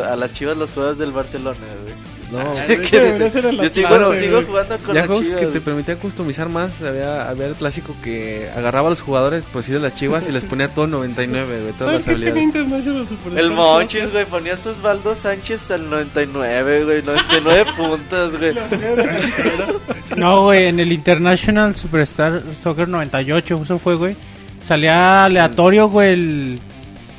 a 0.05 0.17
las 0.17 0.33
chivas 0.35 0.57
los 0.57 0.73
juegos 0.73 0.99
del 0.99 1.13
Barcelona, 1.13 1.59
güey. 1.83 1.95
No, 2.31 2.41
el 2.69 2.83
Yo 2.83 3.69
sigo, 3.71 4.43
jugando 4.47 4.77
con 4.79 4.95
ya 4.95 5.01
las 5.01 5.07
juegos 5.07 5.25
chivas. 5.25 5.41
que 5.41 5.47
te 5.47 5.61
permitían 5.63 5.97
customizar 5.99 6.49
más. 6.49 6.83
Había, 6.83 7.29
había 7.29 7.47
el 7.47 7.55
clásico 7.55 7.95
que 8.05 8.51
agarraba 8.55 8.89
a 8.89 8.91
los 8.91 9.01
jugadores, 9.01 9.45
pues 9.51 9.65
sí, 9.65 9.73
de 9.73 9.79
las 9.81 9.95
chivas 9.95 10.29
y 10.29 10.33
les 10.33 10.45
ponía 10.45 10.69
todo 10.69 10.87
99, 10.87 11.61
güey. 11.63 11.73
Todas 11.73 12.03
¿Sabes 12.03 12.07
las 12.07 12.09
habilidades. 12.09 12.43
International 12.43 13.09
Superstar 13.09 13.39
El 13.39 13.51
Monchis, 13.53 14.13
güey, 14.13 14.25
ponía 14.27 14.53
a 14.55 14.69
Osvaldo 14.69 15.15
Sánchez 15.15 15.71
al 15.71 15.89
99, 15.89 16.85
güey, 16.85 17.03
99 17.03 17.65
puntos, 17.77 18.39
güey. 18.39 18.55
No, 20.17 20.45
güey, 20.45 20.67
en 20.67 20.81
el 20.81 20.93
International 20.93 21.77
Superstar 21.77 22.43
Soccer 22.63 22.89
98, 22.89 23.61
eso 23.63 23.79
fue, 23.79 23.95
güey. 23.95 24.17
Salía 24.61 25.25
aleatorio, 25.25 25.89
güey, 25.89 26.13
el, 26.13 26.61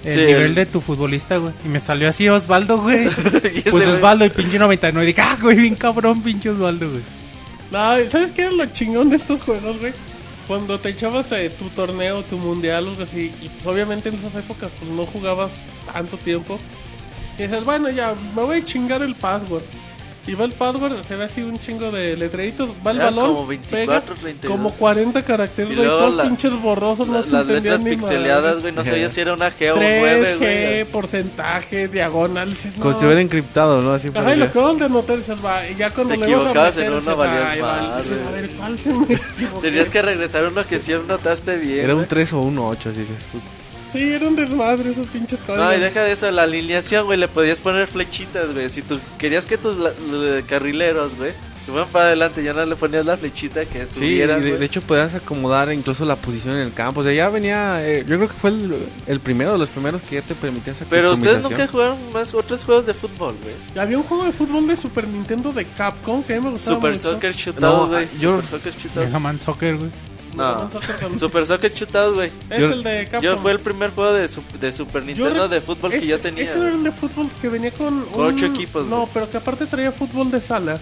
el 0.03 0.13
Sí, 0.13 0.19
nivel 0.19 0.41
el- 0.43 0.55
de 0.55 0.65
tu 0.65 0.81
futbolista, 0.81 1.37
güey. 1.37 1.53
Y 1.65 1.67
me 1.69 1.79
salió 1.79 2.07
así 2.09 2.27
Osvaldo, 2.29 2.77
güey. 2.81 3.09
Pues 3.71 3.87
Osvaldo 3.87 4.25
y 4.25 4.29
pinche 4.29 4.57
99. 4.59 5.05
Dije, 5.07 5.21
ah, 5.21 5.37
güey, 5.41 5.57
bien 5.57 5.75
cabrón, 5.75 6.21
pinche 6.21 6.49
Osvaldo, 6.49 6.89
güey. 6.89 7.03
No, 7.71 8.09
¿sabes 8.09 8.31
qué 8.31 8.43
era 8.43 8.51
lo 8.51 8.65
chingón 8.67 9.09
de 9.09 9.17
estos 9.17 9.41
juegos, 9.41 9.79
güey? 9.79 9.93
Cuando 10.47 10.79
te 10.79 10.89
echabas 10.89 11.31
eh, 11.33 11.51
tu 11.57 11.69
torneo, 11.69 12.23
tu 12.23 12.37
mundial, 12.37 12.85
o 12.87 12.89
algo 12.89 13.03
así, 13.03 13.31
y 13.41 13.49
pues 13.49 13.67
obviamente 13.67 14.09
en 14.09 14.15
esas 14.15 14.33
épocas 14.35 14.71
pues 14.79 14.89
no 14.91 15.05
jugabas 15.05 15.51
tanto 15.93 16.17
tiempo. 16.17 16.57
Y 17.37 17.43
dices, 17.43 17.63
bueno, 17.63 17.89
ya, 17.91 18.15
me 18.35 18.41
voy 18.43 18.57
a 18.57 18.65
chingar 18.65 19.01
el 19.03 19.13
password. 19.15 19.61
Y 20.29 20.35
va 20.35 20.45
el 20.45 20.51
password, 20.51 21.01
se 21.03 21.15
ve 21.15 21.23
así 21.23 21.41
un 21.41 21.57
chingo 21.57 21.89
de 21.91 22.15
letreritos, 22.15 22.69
va 22.85 22.91
el 22.91 22.99
balón, 22.99 23.33
como 23.33 23.47
24, 23.47 23.79
pega, 23.85 24.01
32. 24.01 24.51
como 24.55 24.71
40 24.75 25.21
caracteres, 25.23 25.75
güey, 25.75 25.87
todos 25.87 26.13
la- 26.15 26.23
pinches 26.25 26.53
borrosos, 26.61 27.07
no 27.07 27.15
La- 27.15 27.23
se 27.23 27.29
las 27.31 27.41
entendían 27.41 27.63
letras 27.63 27.83
ni 27.83 27.95
pixeleadas, 27.97 28.61
güey, 28.61 28.73
no 28.73 28.83
sabía 28.83 29.09
si 29.09 29.21
era 29.21 29.33
una 29.33 29.49
G 29.51 29.71
o 29.71 29.73
un 29.73 29.79
9, 29.79 30.35
3G, 30.37 30.37
güey. 30.37 30.85
porcentaje, 30.85 31.87
diagonal, 31.87 32.49
dices, 32.51 32.73
Como 32.73 32.85
no. 32.85 32.91
si 32.91 32.97
estuviera 32.97 33.21
encriptado, 33.21 33.81
¿no? 33.81 33.91
Así 33.93 34.09
Ajá, 34.13 34.35
y 34.35 34.37
lo 34.37 34.45
acaban 34.45 34.77
de 34.77 34.87
notar, 34.89 35.17
dices, 35.17 35.37
va, 35.43 35.67
y 35.67 35.75
ya 35.75 35.89
cuando 35.89 36.13
Te 36.13 36.19
le 36.19 36.29
ibas 36.29 36.39
a 36.39 36.43
equivocabas 36.43 36.77
en 36.77 36.79
meter, 36.83 36.91
uno, 36.91 36.99
dices, 37.01 37.17
valías 37.17 37.59
madre. 37.59 38.01
dices, 38.03 38.27
a 38.27 38.31
ver, 38.31 38.49
¿cuál 38.51 38.79
se 38.79 38.93
me 38.93 39.13
equivocó? 39.15 39.59
Tenías 39.61 39.89
que 39.89 40.01
regresar 40.03 40.45
uno 40.45 40.65
que 40.67 40.79
siempre 40.79 41.07
notaste 41.07 41.57
bien. 41.57 41.79
Era 41.85 41.93
un 41.95 42.01
güey. 42.01 42.07
3 42.07 42.33
o 42.33 42.39
un 42.41 42.59
8, 42.59 42.89
así 42.89 42.99
dices. 42.99 43.23
puta. 43.31 43.45
Sí, 43.91 44.13
era 44.13 44.27
un 44.27 44.35
desmadre 44.35 44.91
esos 44.91 45.07
pinches 45.07 45.39
códigos. 45.39 45.65
No, 45.65 45.75
y 45.75 45.79
deja 45.79 46.03
de 46.03 46.11
eso, 46.11 46.29
la 46.31 46.43
alineación, 46.43 47.05
güey, 47.05 47.17
le 47.17 47.27
podías 47.27 47.59
poner 47.59 47.87
flechitas, 47.87 48.53
güey. 48.53 48.69
Si 48.69 48.81
tú 48.81 48.99
querías 49.17 49.45
que 49.45 49.57
tus 49.57 49.77
la- 49.77 49.91
la- 50.11 50.41
carrileros, 50.43 51.15
güey, 51.17 51.31
se 51.65 51.71
fueran 51.71 51.89
para 51.89 52.05
adelante, 52.05 52.43
ya 52.43 52.53
no 52.53 52.65
le 52.65 52.75
ponías 52.75 53.05
la 53.05 53.17
flechita 53.17 53.65
que 53.65 53.85
Sí, 53.87 54.15
de, 54.17 54.27
de 54.57 54.65
hecho 54.65 54.81
podías 54.81 55.13
acomodar 55.15 55.71
incluso 55.73 56.05
la 56.05 56.15
posición 56.15 56.55
en 56.55 56.61
el 56.61 56.73
campo. 56.73 57.01
O 57.01 57.03
sea, 57.03 57.13
ya 57.13 57.29
venía. 57.29 57.85
eh, 57.87 58.05
yo 58.07 58.15
creo 58.17 58.27
que 58.27 58.33
fue 58.35 58.49
el, 58.51 58.75
el 59.07 59.19
primero 59.19 59.51
de 59.53 59.57
los 59.57 59.69
primeros 59.69 60.01
que 60.03 60.15
ya 60.15 60.21
te 60.21 60.35
permitía 60.35 60.73
esa 60.73 60.85
Pero 60.89 61.13
ustedes 61.13 61.41
nunca 61.43 61.67
jugaron 61.67 61.97
más 62.13 62.33
otros 62.33 62.63
juegos 62.63 62.85
de 62.85 62.93
fútbol, 62.93 63.35
güey. 63.43 63.55
Había 63.83 63.97
un 63.97 64.03
juego 64.03 64.23
de 64.25 64.31
fútbol 64.31 64.67
de 64.67 64.77
Super 64.77 65.07
Nintendo 65.07 65.51
de 65.51 65.65
Capcom 65.65 66.23
que 66.23 66.33
a 66.35 66.39
mí 66.39 66.45
me 66.45 66.51
gustaba 66.51 66.75
Super 66.77 66.93
mucho. 66.93 67.11
Soccer 67.13 67.35
Shootout, 67.35 67.61
No, 67.61 67.87
güey. 67.87 68.07
yo- 68.19 68.35
Super 68.41 68.45
Soccer 68.49 68.73
Shootout. 68.73 69.05
Mega 69.05 69.19
Man 69.19 69.39
Soccer, 69.43 69.75
güey. 69.77 69.91
No. 70.35 70.69
Super 71.17 71.45
Soccer 71.45 71.73
Shootout, 71.73 72.13
güey. 72.15 72.31
Es 72.49 72.59
Yo- 72.59 72.71
el 72.73 72.83
de 72.83 73.03
Capcom. 73.05 73.21
Yo 73.21 73.37
fue 73.37 73.51
el 73.51 73.59
primer 73.59 73.91
juego 73.91 74.13
de, 74.13 74.29
de 74.59 74.71
Super 74.71 75.03
Nintendo 75.03 75.47
de 75.47 75.59
fútbol 75.61 75.91
que 75.91 76.05
yo 76.05 76.19
tenía. 76.19 76.43
Ese 76.43 76.57
era 76.59 76.69
el 76.69 76.83
de 76.83 76.91
fútbol 76.91 77.27
que 77.41 77.49
venía 77.49 77.71
con. 77.71 78.01
Con 78.05 78.21
un- 78.25 78.33
ocho 78.35 78.45
equipos, 78.45 78.85
No, 78.85 79.09
pero 79.13 79.29
que 79.29 79.37
aparte 79.37 79.65
traía 79.65 79.91
fútbol 79.91 80.29
de 80.31 80.39
sala. 80.41 80.79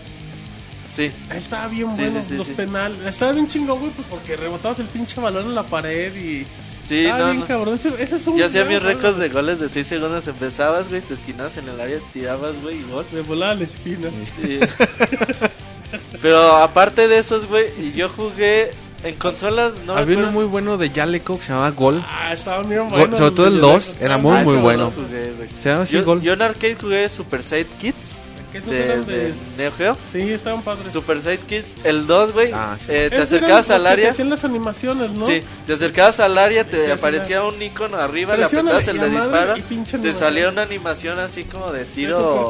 Sí. 0.96 1.12
Estaba 1.34 1.68
bien 1.68 1.96
Sí, 1.96 2.02
bueno, 2.04 2.22
sí, 2.22 2.28
sí, 2.30 2.38
los 2.38 2.48
penales. 2.48 2.98
Estaba 3.06 3.32
bien 3.32 3.48
chingón, 3.48 3.80
güey, 3.80 3.92
pues 3.92 4.08
porque 4.10 4.36
rebotabas 4.36 4.80
el 4.80 4.88
pinche 4.88 5.22
balón 5.22 5.46
en 5.46 5.56
la 5.56 5.64
pared 5.64 6.14
y. 6.16 6.46
Sí, 6.88 7.00
Estaba 7.06 7.20
no, 7.20 7.26
bien 7.28 7.40
no. 7.42 7.46
cabrón. 7.48 7.76
Ese, 7.76 7.90
ese 8.02 8.16
es 8.16 8.26
un. 8.28 8.38
Yo 8.38 8.46
hacía 8.48 8.64
mis 8.64 8.82
récords 8.82 9.18
de 9.20 9.30
goles 9.30 9.60
de 9.60 9.70
6 9.70 9.86
segundos. 9.86 10.28
Empezabas, 10.28 10.90
güey, 10.90 11.02
te 11.02 11.14
esquinabas 11.14 11.56
en 11.58 11.68
el 11.70 11.80
área, 11.80 12.00
tirabas, 12.14 12.54
güey, 12.64 12.80
y 12.80 12.84
gol. 12.84 13.06
De 13.12 13.22
volar 13.22 13.52
a 13.52 13.56
la 13.56 13.64
esquina. 13.66 14.10
Sí. 14.42 14.60
Pero 16.22 16.56
aparte 16.58 17.08
de 17.08 17.20
esos, 17.20 17.46
güey, 17.46 17.94
yo 17.94 18.10
jugué 18.10 18.72
En 19.08 19.16
consolas 19.16 19.74
no 19.86 19.96
Había 19.96 20.18
uno 20.18 20.32
muy 20.32 20.46
bueno 20.46 20.78
de 20.78 20.90
Jaleco 20.90 21.38
que 21.38 21.44
se 21.44 21.50
llamaba 21.50 21.72
Gol. 21.72 22.04
Ah, 22.08 22.34
estaban 22.34 22.68
bien 22.68 22.90
Gol- 22.90 23.00
buenos. 23.00 23.18
sobre 23.20 23.32
todo 23.32 23.48
el 23.48 23.54
de 23.56 23.60
2 23.62 23.86
Jack. 23.94 24.02
era 24.02 24.14
Ah, 24.16 24.18
muy, 24.18 24.38
Ah, 24.38 24.44
muy 24.44 24.56
bueno. 24.58 24.92
jugué. 24.92 25.32
Se 25.64 25.70
llama 25.70 25.84
así 25.84 25.94
Yo, 25.94 26.04
Gol. 26.04 26.22
yo 26.22 26.34
en 26.34 26.42
arcade 26.42 26.76
jugué 26.80 27.08
Super 27.10 27.44
Side 27.44 27.68
Kids 27.80 28.16
¿Qué 28.52 28.60
esos 28.60 28.70
de, 28.72 29.02
de 29.04 29.34
Neo 29.58 29.72
Geo. 29.78 29.98
Sí, 30.12 30.22
estaban 30.32 30.62
padres. 30.62 30.94
Super 30.94 31.22
Side 31.22 31.40
Kids, 31.40 31.68
el 31.84 32.08
2, 32.08 32.32
güey. 32.32 32.52
Ah, 32.54 32.78
sí. 32.80 32.86
eh, 32.88 33.08
te 33.10 33.18
acercabas 33.18 33.70
al 33.70 33.82
que 33.84 33.88
área. 33.90 34.06
te 34.06 34.12
hacían 34.12 34.30
las 34.30 34.46
animaciones, 34.46 35.12
¿no? 35.12 35.26
Sí, 35.26 35.42
te 35.66 35.74
acercabas 35.74 36.22
al 36.22 36.38
área, 36.38 36.64
te 36.64 36.90
aparecía 36.92 37.44
un 37.44 37.62
icono 37.62 37.98
arriba, 37.98 38.38
le 38.38 38.46
apretabas 38.46 38.88
el 38.88 39.00
de 39.02 39.10
disparo, 39.10 39.56
te 40.02 40.14
salía 40.14 40.48
una 40.48 40.62
animación 40.62 41.20
así 41.20 41.44
como 41.44 41.72
de 41.74 41.84
tiro 41.86 42.50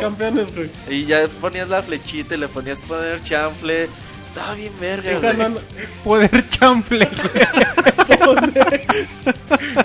güey. 0.55 0.69
y 0.89 1.05
ya 1.05 1.27
ponías 1.41 1.67
la 1.69 1.81
flechita 1.81 2.35
y 2.35 2.37
le 2.37 2.47
ponías 2.47 2.79
poner 2.83 3.23
chanfle. 3.23 3.89
Estaba 4.37 4.53
bien 4.55 4.73
verga, 4.79 5.11
Y 5.11 5.15
güey. 5.15 5.63
Poder 6.03 6.49
chample, 6.49 7.07
güey. 7.07 8.17
poner, 8.19 8.85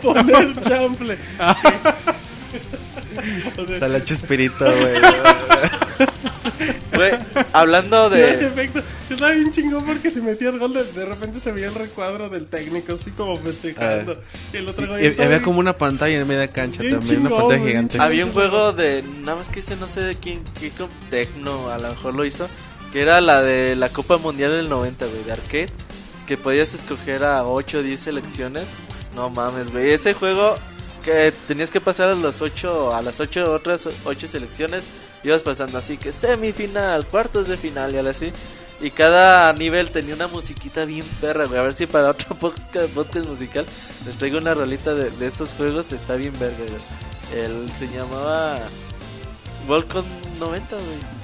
poner 0.03 0.61
chample. 0.61 1.19
Está 3.75 3.89
la 3.89 4.05
chespirita, 4.05 4.65
güey. 4.71 4.95
Güey, 6.95 7.13
hablando 7.53 8.11
De 8.11 8.51
estaba 9.11 9.31
bien 9.33 9.51
chingón 9.53 9.85
porque 9.85 10.11
si 10.11 10.21
metías 10.21 10.57
gol, 10.59 10.75
de, 10.75 10.85
de 10.85 11.05
repente 11.07 11.41
se 11.41 11.51
veía 11.53 11.69
el 11.69 11.75
recuadro 11.75 12.29
del 12.29 12.47
técnico, 12.47 12.95
así 13.01 13.11
como 13.11 13.37
festejando. 13.37 14.21
Y 14.53 14.59
el 14.59 14.69
otro 14.69 14.87
güey 14.89 15.05
Y, 15.05 15.09
había 15.09 15.29
bien- 15.29 15.43
como 15.43 15.59
una 15.61 15.73
pantalla 15.73 16.19
en 16.21 16.27
media 16.29 16.49
cancha 16.49 16.83
Bien 16.83 16.99
también, 16.99 17.21
una 17.21 17.29
chingón, 17.31 17.41
pantalla 17.41 17.61
güey, 17.61 17.73
gigante. 17.73 17.99
había 18.01 18.27
un 18.27 18.33
juego 18.33 18.73
de 18.73 19.03
nada 19.23 19.39
más 19.39 19.49
que 19.49 19.61
ese 19.61 19.77
no 19.77 19.89
sé 19.89 20.01
de 20.03 20.15
quién, 20.17 20.43
qué 20.61 20.71
Tecno 21.11 21.71
a 21.71 21.79
lo 21.79 21.89
mejor 21.91 22.15
lo 22.15 22.25
hizo, 22.25 22.49
que 22.93 23.01
era 23.01 23.21
la 23.21 23.41
de 23.43 23.75
la 23.75 23.89
Copa 23.89 24.19
Mundial 24.19 24.53
del 24.53 24.69
90, 24.69 25.07
güey, 25.07 25.25
de 25.25 25.33
arcade, 25.33 25.71
que 26.27 26.37
podías 26.37 26.75
escoger 26.75 27.25
a 27.25 27.45
8 27.45 27.79
o 27.79 27.83
10 27.83 28.01
selecciones. 28.01 28.65
No 29.15 29.31
mames, 29.31 29.73
güey, 29.73 29.91
ese 29.91 30.15
juego 30.15 30.57
que 31.03 31.33
tenías 31.49 31.71
que 31.71 31.81
pasar 31.81 32.11
a 32.11 32.15
los 32.15 32.41
8 32.41 32.95
a 32.95 33.03
las 33.03 33.19
8 33.19 33.53
otras 33.53 33.89
8 34.05 34.29
selecciones, 34.29 34.85
ibas 35.25 35.43
pasando 35.43 35.79
así 35.79 35.97
que 35.97 36.13
semifinal, 36.13 37.07
cuartos 37.07 37.49
de 37.49 37.57
final 37.57 37.95
y 37.95 37.99
así. 37.99 38.33
Y 38.81 38.91
cada 38.91 39.53
nivel 39.53 39.91
tenía 39.91 40.15
una 40.15 40.27
musiquita 40.27 40.85
bien 40.85 41.07
perra, 41.21 41.45
güey. 41.45 41.61
A 41.61 41.63
ver 41.63 41.75
si 41.75 41.87
para 41.87 42.11
otro 42.11 42.35
podcast, 42.41 42.93
podcast 42.93 43.29
musical 43.29 43.65
les 44.05 44.17
traigo 44.17 44.39
una 44.39 44.55
rolita 44.55 44.93
de, 44.95 45.11
de 45.11 45.27
esos 45.27 45.53
juegos. 45.53 45.93
Está 45.93 46.17
bien 46.17 46.33
verga, 46.39 46.57
güey. 46.59 47.45
Él 47.45 47.71
se 47.79 47.87
llamaba 47.87 48.59
Volcom 49.69 50.05
90, 50.41 50.77
güey. 50.77 51.22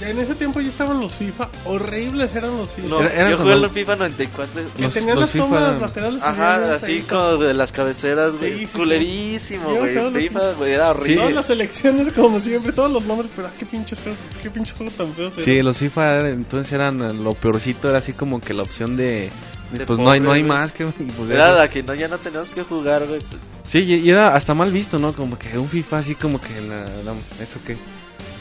Ya 0.00 0.08
en 0.08 0.18
ese 0.18 0.34
tiempo 0.34 0.60
ya 0.62 0.68
estaban 0.70 0.98
los 0.98 1.12
FIFA. 1.12 1.48
Horribles 1.66 2.34
eran 2.34 2.56
los 2.56 2.70
FIFA. 2.70 2.88
No, 2.88 3.00
Era- 3.02 3.12
era 3.14 3.30
yo 3.30 3.38
jugué 3.38 3.52
en 3.52 3.70
FIFA 3.70 3.96
94. 3.96 4.62
que 4.74 4.82
los- 4.82 4.94
tenían 4.94 5.14
los 5.16 5.20
las 5.24 5.30
FIFA 5.30 5.44
tomas 5.44 5.62
eran- 5.62 5.80
laterales. 5.80 6.22
Ajá, 6.22 6.74
así 6.74 7.00
como 7.02 7.36
de 7.36 7.54
las 7.54 7.72
cabeceras, 7.72 8.36
güey. 8.38 8.52
Sí, 8.52 8.58
sí, 8.60 8.66
sí. 8.72 8.78
Culerísimo, 8.78 9.68
güey. 9.74 9.94
los 9.94 10.12
FIFA, 10.14 10.52
güey, 10.52 10.72
era 10.72 10.90
horrible. 10.90 11.16
Todas 11.16 11.34
las 11.34 11.46
selecciones, 11.46 12.12
como 12.14 12.40
siempre, 12.40 12.72
todos 12.72 12.90
los 12.90 13.04
nombres, 13.04 13.30
pero 13.36 13.48
ah, 13.48 13.52
qué 13.58 13.66
pinches 13.66 13.98
juegos, 14.00 14.18
qué 14.42 14.50
pinches 14.50 14.74
juegos 14.74 14.94
tan 14.94 15.12
feos. 15.12 15.34
Sí, 15.36 15.52
eran. 15.52 15.64
los 15.66 15.76
FIFA 15.76 16.14
eran- 16.20 16.32
entonces 16.32 16.72
eran 16.72 17.02
eh, 17.02 17.12
lo 17.12 17.34
peorcito, 17.34 17.88
era 17.90 17.98
así 17.98 18.14
como 18.14 18.40
que 18.40 18.54
la 18.54 18.62
opción 18.62 18.96
de... 18.96 19.28
De 19.72 19.86
pues 19.86 19.98
no 20.00 20.10
hay, 20.10 20.18
no 20.18 20.32
hay 20.32 20.42
más 20.42 20.72
que... 20.72 20.84
y 20.84 20.86
pues 21.16 21.30
Era 21.30 21.50
eso. 21.50 21.58
la 21.58 21.68
que 21.70 21.82
no, 21.82 21.94
ya 21.94 22.08
no 22.08 22.16
teníamos 22.18 22.48
que 22.50 22.62
jugar, 22.62 23.06
güey. 23.06 23.20
Pues. 23.20 23.40
Sí, 23.68 23.80
y, 23.80 23.94
y 23.96 24.10
era 24.10 24.34
hasta 24.34 24.54
mal 24.54 24.72
visto, 24.72 24.98
¿no? 24.98 25.12
Como 25.12 25.38
que 25.38 25.56
un 25.58 25.68
FIFA 25.68 25.98
así 25.98 26.14
como 26.14 26.40
que... 26.40 26.58
la- 26.62 26.86
la- 27.04 27.42
¿Eso 27.44 27.60
qué? 27.66 27.76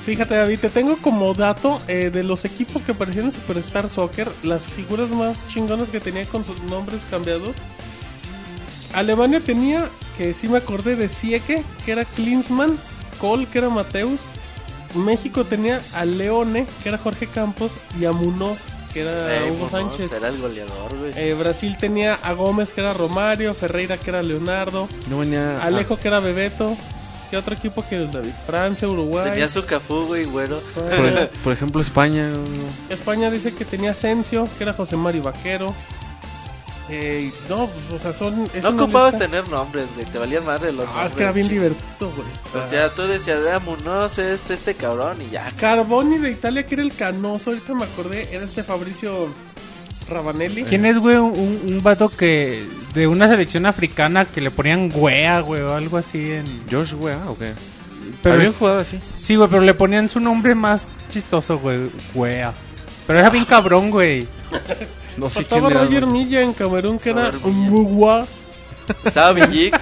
Fíjate, 0.05 0.35
David, 0.35 0.59
te 0.59 0.69
tengo 0.69 0.97
como 0.97 1.33
dato 1.33 1.79
eh, 1.87 2.09
de 2.11 2.23
los 2.23 2.45
equipos 2.45 2.81
que 2.81 2.93
aparecían 2.93 3.25
en 3.25 3.31
Superstar 3.31 3.89
Soccer, 3.89 4.27
las 4.43 4.63
figuras 4.63 5.09
más 5.09 5.37
chingonas 5.49 5.89
que 5.89 5.99
tenía 5.99 6.25
con 6.25 6.43
sus 6.43 6.59
nombres 6.63 7.01
cambiados. 7.11 7.51
Alemania 8.93 9.39
tenía, 9.39 9.87
que 10.17 10.33
sí 10.33 10.47
me 10.47 10.57
acordé 10.57 10.95
de 10.95 11.09
Sieke, 11.09 11.63
que 11.85 11.91
era 11.91 12.05
Klinsmann, 12.05 12.75
Kohl, 13.19 13.45
que 13.47 13.59
era 13.59 13.69
Mateus. 13.69 14.19
México 14.95 15.45
tenía 15.45 15.81
a 15.93 16.05
Leone, 16.05 16.65
que 16.81 16.89
era 16.89 16.97
Jorge 16.97 17.27
Campos, 17.27 17.71
y 17.99 18.05
a 18.05 18.11
Munoz, 18.11 18.57
que 18.91 19.01
era 19.01 19.35
Eh, 19.45 19.51
Hugo 19.51 19.69
Sánchez. 19.69 20.11
Era 20.11 20.29
el 20.29 20.39
goleador, 20.41 20.97
güey. 20.97 21.11
Eh, 21.15 21.35
Brasil 21.35 21.77
tenía 21.79 22.15
a 22.23 22.33
Gómez, 22.33 22.71
que 22.71 22.81
era 22.81 22.93
Romario, 22.93 23.53
Ferreira, 23.53 23.97
que 23.97 24.09
era 24.09 24.23
Leonardo, 24.23 24.87
No 25.07 25.19
venía... 25.19 25.61
Alejo, 25.61 25.97
que 25.99 26.07
era 26.07 26.19
Bebeto. 26.19 26.75
¿Qué 27.29 27.37
otro 27.37 27.53
equipo 27.53 27.85
que 27.87 27.99
David? 28.07 28.31
Francia, 28.47 28.87
Uruguay. 28.87 29.29
Tenía 29.31 29.47
su 29.49 29.63
cafú, 29.65 30.05
güey, 30.05 30.25
güero. 30.25 30.59
ah, 30.77 30.95
por, 30.95 31.27
por 31.43 31.53
ejemplo, 31.53 31.81
España... 31.81 32.33
España 32.89 33.29
dice 33.29 33.53
que 33.53 33.65
tenía 33.65 33.91
Asensio, 33.91 34.47
que 34.57 34.63
era 34.63 34.73
José 34.73 34.95
Mario 34.97 35.23
Vaquero. 35.23 35.73
Eh, 36.91 37.31
no, 37.47 37.67
pues, 37.67 38.01
o 38.01 38.03
sea, 38.03 38.13
son. 38.17 38.49
No 38.63 38.69
ocupabas 38.69 39.13
lista- 39.13 39.27
tener 39.27 39.47
nombres, 39.47 39.85
güey. 39.93 40.07
Te 40.07 40.17
valían 40.17 40.43
madre 40.43 40.71
los 40.71 40.87
Ah, 40.87 40.91
nombres. 40.91 41.11
es 41.11 41.13
que 41.17 41.21
era 41.23 41.31
bien 41.31 41.47
chico. 41.47 41.61
divertido, 41.61 42.11
güey. 42.15 42.63
O 42.65 42.67
sea, 42.69 42.89
tú 42.89 43.03
decías, 43.03 43.39
ah, 43.53 43.59
Munoz 43.59 44.17
es 44.17 44.49
este 44.49 44.73
cabrón 44.73 45.21
y 45.21 45.29
ya. 45.29 45.51
Carboni 45.59 46.17
de 46.17 46.31
Italia, 46.31 46.65
que 46.65 46.73
era 46.73 46.81
el 46.81 46.91
canoso, 46.95 47.51
ahorita 47.51 47.75
me 47.75 47.83
acordé, 47.83 48.27
era 48.33 48.43
este 48.43 48.63
Fabricio 48.63 49.27
Ravanelli. 50.09 50.63
¿Quién 50.63 50.85
es, 50.85 50.97
güey? 50.97 51.15
Un, 51.17 51.61
un 51.67 51.83
vato 51.83 52.09
que... 52.09 52.65
De 52.93 53.05
una 53.07 53.27
selección 53.27 53.65
africana 53.67 54.25
que 54.25 54.41
le 54.41 54.49
ponían 54.51 54.89
güea, 54.89 55.41
güey, 55.41 55.61
o 55.61 55.75
algo 55.75 55.97
así 55.97 56.31
en... 56.31 56.45
Josh, 56.71 56.93
güey, 56.93 57.15
¿o 57.27 57.37
qué? 57.37 57.53
Pero 58.23 58.35
Había 58.35 58.47
es- 58.47 58.53
un 58.53 58.59
jugador 58.59 58.81
así. 58.81 58.99
Sí, 59.21 59.35
güey, 59.35 59.47
pero 59.49 59.61
le 59.61 59.73
ponían 59.75 60.09
su 60.09 60.19
nombre 60.19 60.55
más 60.55 60.87
chistoso, 61.09 61.59
güey. 61.59 61.89
Güea. 62.13 62.53
Pero 63.07 63.19
era 63.19 63.29
bien 63.29 63.45
cabrón, 63.45 63.91
güey. 63.91 64.27
No 65.17 65.29
sé 65.29 65.43
Faltaba 65.43 65.67
quién 65.67 65.71
era, 65.71 65.85
Roger 65.85 66.05
güey. 66.05 66.23
Milla 66.25 66.41
en 66.41 66.53
Camerún, 66.53 66.97
que 66.99 67.09
era 67.11 67.31
Roger 67.31 67.47
Milla. 67.51 67.69
Mugua. 67.69 68.27
Estaba 69.05 69.33
Villic. 69.33 69.79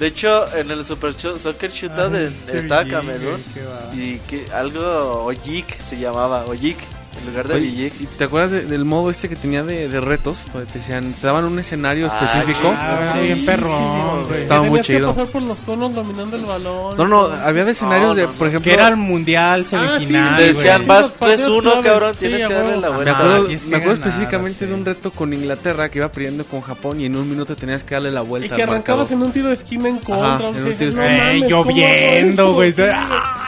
De 0.00 0.06
hecho, 0.06 0.56
en 0.56 0.70
el 0.70 0.84
Super 0.84 1.14
Cho- 1.16 1.38
Soccer 1.38 1.70
Shootout 1.70 2.14
en- 2.14 2.34
qué 2.50 2.58
estaba 2.58 2.82
Villic, 2.82 2.96
Camerún. 2.98 3.30
güey, 3.32 3.42
qué 3.54 3.64
va. 3.64 3.94
Y 3.94 4.18
que 4.26 4.52
algo, 4.52 5.24
Ojic 5.26 5.78
se 5.80 5.98
llamaba, 5.98 6.44
Ojic, 6.46 6.78
en 7.20 7.26
lugar 7.26 7.48
de 7.48 7.54
Oye, 7.54 7.64
Villic. 7.66 8.00
¿y 8.00 8.06
¿Te 8.06 8.24
acuerdas 8.24 8.50
de- 8.50 8.64
del 8.64 8.84
modo 8.84 9.10
este 9.10 9.28
que 9.28 9.36
tenía 9.36 9.62
de, 9.64 9.88
de 9.88 10.00
retos? 10.00 10.38
Donde 10.52 10.70
te 10.70 10.78
decían, 10.78 11.12
te 11.20 11.26
daban 11.26 11.44
un 11.44 11.58
escenario 11.58 12.08
Ah, 12.10 12.18
específico. 12.24 12.72
Ah, 12.76 13.10
Sí, 13.12 13.18
bien 13.20 13.36
sí, 13.38 13.46
güey. 13.46 14.40
Estaba 14.40 14.62
Que 14.64 14.70
muy 14.70 14.80
que 14.80 14.84
chido. 14.86 15.08
pasar 15.08 15.26
por 15.26 15.42
los 15.42 15.58
conos 15.58 15.94
dominando 15.94 16.36
el 16.36 16.44
balón. 16.44 16.96
No, 16.96 17.08
no, 17.08 17.20
había 17.26 17.64
de 17.64 17.72
escenarios 17.72 18.08
No, 18.08 18.14
de, 18.14 18.28
por 18.28 18.48
ejemplo... 18.48 18.64
Que 18.68 18.74
era 18.74 18.88
el 18.88 18.96
mundial 18.96 19.64
Ah, 19.66 19.68
semifinal, 19.68 20.30
sí, 20.36 20.36
Te 20.36 20.42
decían, 20.54 20.86
vas 20.86 21.02
los 21.02 21.10
partidos 21.12 21.48
3-1, 21.50 21.62
claves. 21.62 21.84
cabrón, 21.84 22.12
Sí, 22.14 22.18
tienes 22.20 22.46
que 22.46 22.54
darle 22.54 22.76
la 22.76 22.88
vuelta. 22.90 23.10
Ah, 23.12 23.14
acuerdo, 23.18 23.44
que 23.46 23.50
me 23.52 23.56
acuerdo 23.56 23.80
ganar, 23.80 23.92
específicamente 24.08 24.58
sí. 24.60 24.66
de 24.66 24.74
un 24.74 24.84
reto 24.84 25.10
con 25.10 25.32
Inglaterra 25.32 25.88
que 25.88 25.98
iba 25.98 26.08
perdiendo 26.10 26.44
con 26.44 26.60
Japón 26.60 27.00
y 27.00 27.06
en 27.06 27.16
un 27.16 27.28
minuto 27.28 27.56
tenías 27.56 27.82
que 27.84 27.94
darle 27.94 28.10
la 28.10 28.22
Y 28.22 28.26
vuelta 28.26 28.56
que 28.56 28.62
al 28.62 28.68
arrancabas 28.68 29.10
en 29.10 29.22
un 29.22 29.32
tiro 29.32 29.48
de 29.48 29.54
esquina 29.54 29.88
en 29.88 29.98
contra. 29.98 30.34
Ajá, 30.36 30.44
o 30.44 30.48
en 30.48 30.54
sea, 30.54 30.64
un 30.64 30.72
tiro 30.78 30.90
de 30.90 30.96
no 30.96 31.02
esquina. 31.02 31.32
Eh, 31.32 31.38
mames, 31.40 31.52
¿cómo 31.54 31.70
lloviendo, 31.70 32.52
güey. 32.54 32.74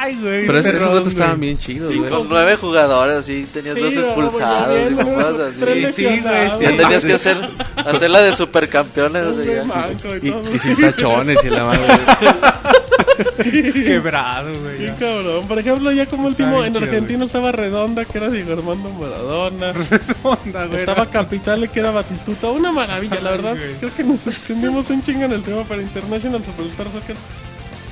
Ay, 0.02 0.18
güey. 0.20 0.47
Pero 0.47 0.58
esos, 0.60 0.73
retos 0.74 1.08
estaban 1.08 1.40
bien 1.40 1.58
chidos, 1.58 1.94
güey. 1.94 2.10
Con 2.10 2.28
nueve 2.28 2.57
jugadores, 2.57 3.16
así, 3.18 3.47
tenías 3.63 3.77
Sí, 3.77 3.83
dos 3.97 4.05
expulsados 4.07 4.79
y 4.91 4.95
cosas 4.95 5.41
así. 5.41 5.93
Sí, 5.93 6.21
güey, 6.21 6.51
sí. 6.51 6.63
Ya 6.63 6.77
tenías 6.77 7.05
que 7.05 7.13
hacer, 7.15 7.37
hacer 7.77 8.11
la 8.11 8.21
de 8.23 8.37
supercampeones, 8.37 9.25
ya. 9.47 9.65
manco 9.65 10.09
y 10.23 10.29
Y, 10.29 10.31
todo. 10.31 10.55
y 10.55 10.59
sin 10.59 10.77
tachones 10.77 11.45
y 11.45 11.51
la 11.51 11.65
madre. 11.65 11.81
Quebrado, 13.85 14.53
güey. 14.61 14.79
Sí, 14.79 14.85
ya. 14.87 14.97
cabrón. 14.97 15.47
Por 15.49 15.59
ejemplo, 15.59 15.93
ya 15.93 16.07
como 16.07 16.29
último, 16.29 16.65
en 16.65 16.73
chido, 16.75 16.85
Argentina 16.85 17.25
estaba 17.25 17.53
Redonda, 17.53 18.05
que 18.05 18.19
era 18.19 18.29
Diego 18.31 18.53
Armando 18.53 18.91
Maradona. 18.91 19.73
Onda, 20.23 20.67
güey. 20.67 20.81
estaba 20.81 21.07
Capitale, 21.07 21.69
que 21.69 21.81
era 21.81 21.91
Batistuta. 21.91 22.49
Una 22.49 22.73
maravilla, 22.73 23.21
la 23.21 23.31
verdad. 23.31 23.57
Creo 23.79 23.95
que 23.95 24.05
nos 24.05 24.27
extendimos 24.27 24.89
un 24.91 25.03
chingo 25.03 25.25
en 25.25 25.33
el 25.33 25.43
tema 25.43 25.63
para 25.65 25.83
International 25.83 26.43
Superstar 26.45 26.91
Soccer. 26.91 27.17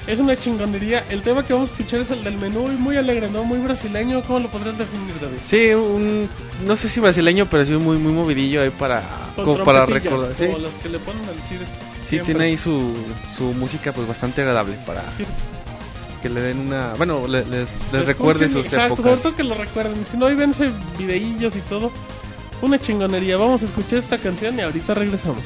Es 0.09 0.19
una 0.19 0.35
chingonería. 0.37 1.05
El 1.11 1.21
tema 1.23 1.45
que 1.45 1.53
vamos 1.53 1.69
a 1.69 1.73
escuchar 1.73 2.01
es 2.01 2.11
el 2.11 2.25
del 2.25 2.39
menú 2.39 2.69
y 2.73 2.77
muy 2.77 2.97
alegre, 2.97 3.29
¿no? 3.31 3.45
Muy 3.45 3.59
brasileño. 3.59 4.23
¿Cómo 4.23 4.39
lo 4.41 4.49
podrías 4.49 4.77
definir, 4.79 5.15
David? 5.21 5.37
Sí, 5.47 5.75
un... 5.75 6.29
No 6.67 6.77
sé 6.77 6.89
si 6.89 6.99
brasileño, 6.99 7.47
pero 7.51 7.65
sí 7.65 7.73
muy, 7.73 7.99
muy 7.99 8.13
movidillo 8.13 8.63
ahí 8.63 8.71
para... 8.71 9.03
Como 9.37 9.63
para 9.65 9.85
recordar. 9.87 10.33
Sí, 10.37 10.47
Como 10.47 10.59
los 10.59 10.73
que 10.83 10.89
le 10.89 10.99
ponen 10.99 11.23
al 11.25 11.35
CIR. 11.49 11.59
sí 11.61 12.09
siempre. 12.09 12.35
tiene 12.35 12.45
ahí 12.51 12.57
su, 12.57 12.93
su 13.37 13.53
música 13.53 13.93
pues 13.93 14.09
bastante 14.09 14.41
agradable 14.41 14.77
para 14.87 15.03
Sí. 15.19 15.25
que 16.23 16.31
le 16.31 16.41
den 16.41 16.59
una... 16.61 16.95
Bueno, 16.97 17.29
le- 17.29 17.45
les, 17.45 17.51
les 17.51 17.69
Escuchen, 17.69 18.07
recuerde 18.07 18.49
sus 18.49 18.65
exacto, 18.65 18.95
épocas. 18.95 19.05
sobre 19.05 19.23
todo 19.23 19.37
que 19.37 19.45
lo 19.45 19.55
recuerden. 19.57 20.05
Si 20.11 20.17
no, 20.17 20.25
ahí 20.27 20.35
vense 20.35 20.71
videillos 20.99 21.55
y 21.55 21.61
todo. 21.61 21.93
Una 22.63 22.81
chingonería. 22.81 23.37
Vamos 23.37 23.61
a 23.61 23.67
escuchar 23.67 23.99
esta 23.99 24.17
canción 24.17 24.59
y 24.59 24.63
ahorita 24.63 24.95
regresamos. 24.95 25.43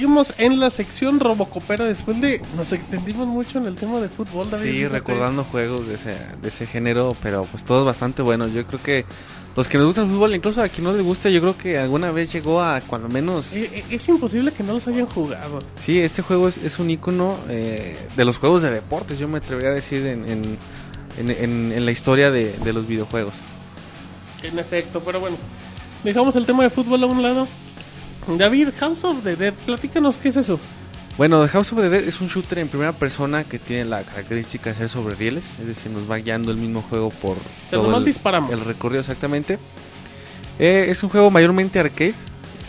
Seguimos 0.00 0.32
en 0.38 0.58
la 0.60 0.70
sección 0.70 1.20
Robocopera 1.20 1.84
después 1.84 2.18
de... 2.22 2.40
Nos 2.56 2.72
extendimos 2.72 3.26
mucho 3.26 3.58
en 3.58 3.66
el 3.66 3.74
tema 3.74 4.00
de 4.00 4.08
fútbol, 4.08 4.48
David. 4.48 4.70
Sí, 4.70 4.88
recordando 4.88 5.44
juegos 5.44 5.86
de 5.86 5.96
ese, 5.96 6.16
de 6.40 6.48
ese 6.48 6.66
género, 6.66 7.14
pero 7.22 7.44
pues 7.44 7.64
todos 7.66 7.84
bastante 7.84 8.22
buenos. 8.22 8.50
Yo 8.54 8.64
creo 8.66 8.82
que 8.82 9.04
los 9.54 9.68
que 9.68 9.76
nos 9.76 9.88
gusta 9.88 10.00
el 10.00 10.08
fútbol, 10.08 10.34
incluso 10.34 10.62
a 10.62 10.70
quien 10.70 10.84
no 10.84 10.94
le 10.94 11.02
gusta, 11.02 11.28
yo 11.28 11.42
creo 11.42 11.58
que 11.58 11.76
alguna 11.76 12.12
vez 12.12 12.32
llegó 12.32 12.62
a 12.62 12.80
cuando 12.80 13.10
menos... 13.10 13.52
Eh, 13.52 13.68
eh, 13.74 13.84
Es 13.90 14.08
imposible 14.08 14.52
que 14.52 14.62
no 14.62 14.72
los 14.72 14.88
hayan 14.88 15.04
jugado. 15.04 15.58
Sí, 15.76 16.00
este 16.00 16.22
juego 16.22 16.48
es, 16.48 16.56
es 16.56 16.78
un 16.78 16.88
icono 16.88 17.36
eh, 17.50 17.98
de 18.16 18.24
los 18.24 18.38
juegos 18.38 18.62
de 18.62 18.70
deportes, 18.70 19.18
yo 19.18 19.28
me 19.28 19.36
atrevería 19.36 19.68
a 19.68 19.74
decir 19.74 20.06
en, 20.06 20.24
en, 20.26 20.42
en- 21.18 21.30
en- 21.30 21.72
en 21.76 21.84
la 21.84 21.90
historia 21.90 22.30
de, 22.30 22.54
de 22.64 22.72
los 22.72 22.86
videojuegos. 22.88 23.34
En 24.44 24.58
efecto, 24.58 25.02
pero 25.04 25.20
bueno. 25.20 25.36
Dejamos 26.02 26.34
el 26.36 26.46
tema 26.46 26.62
de 26.62 26.70
fútbol 26.70 27.02
a 27.04 27.06
un 27.06 27.22
lado. 27.22 27.46
David, 28.38 28.68
House 28.78 29.04
of 29.04 29.22
the 29.22 29.36
Dead, 29.36 29.52
platícanos 29.66 30.16
qué 30.16 30.28
es 30.30 30.36
eso. 30.36 30.58
Bueno, 31.18 31.42
The 31.44 31.48
House 31.50 31.72
of 31.72 31.80
the 31.80 31.88
Dead 31.90 32.04
es 32.08 32.20
un 32.20 32.28
shooter 32.28 32.58
en 32.60 32.68
primera 32.68 32.92
persona 32.92 33.44
que 33.44 33.58
tiene 33.58 33.84
la 33.84 34.02
característica 34.04 34.70
de 34.70 34.76
ser 34.76 34.88
sobre 34.88 35.14
rieles, 35.16 35.44
es 35.60 35.66
decir, 35.66 35.90
nos 35.92 36.10
va 36.10 36.16
guiando 36.16 36.50
el 36.50 36.56
mismo 36.56 36.82
juego 36.82 37.10
por 37.10 37.36
sea, 37.68 37.78
nomás 37.78 37.98
el, 37.98 38.04
disparamos. 38.06 38.50
el 38.52 38.60
recorrido 38.60 39.00
exactamente. 39.00 39.58
Eh, 40.58 40.86
es 40.88 41.02
un 41.02 41.10
juego 41.10 41.30
mayormente 41.30 41.78
arcade. 41.78 42.14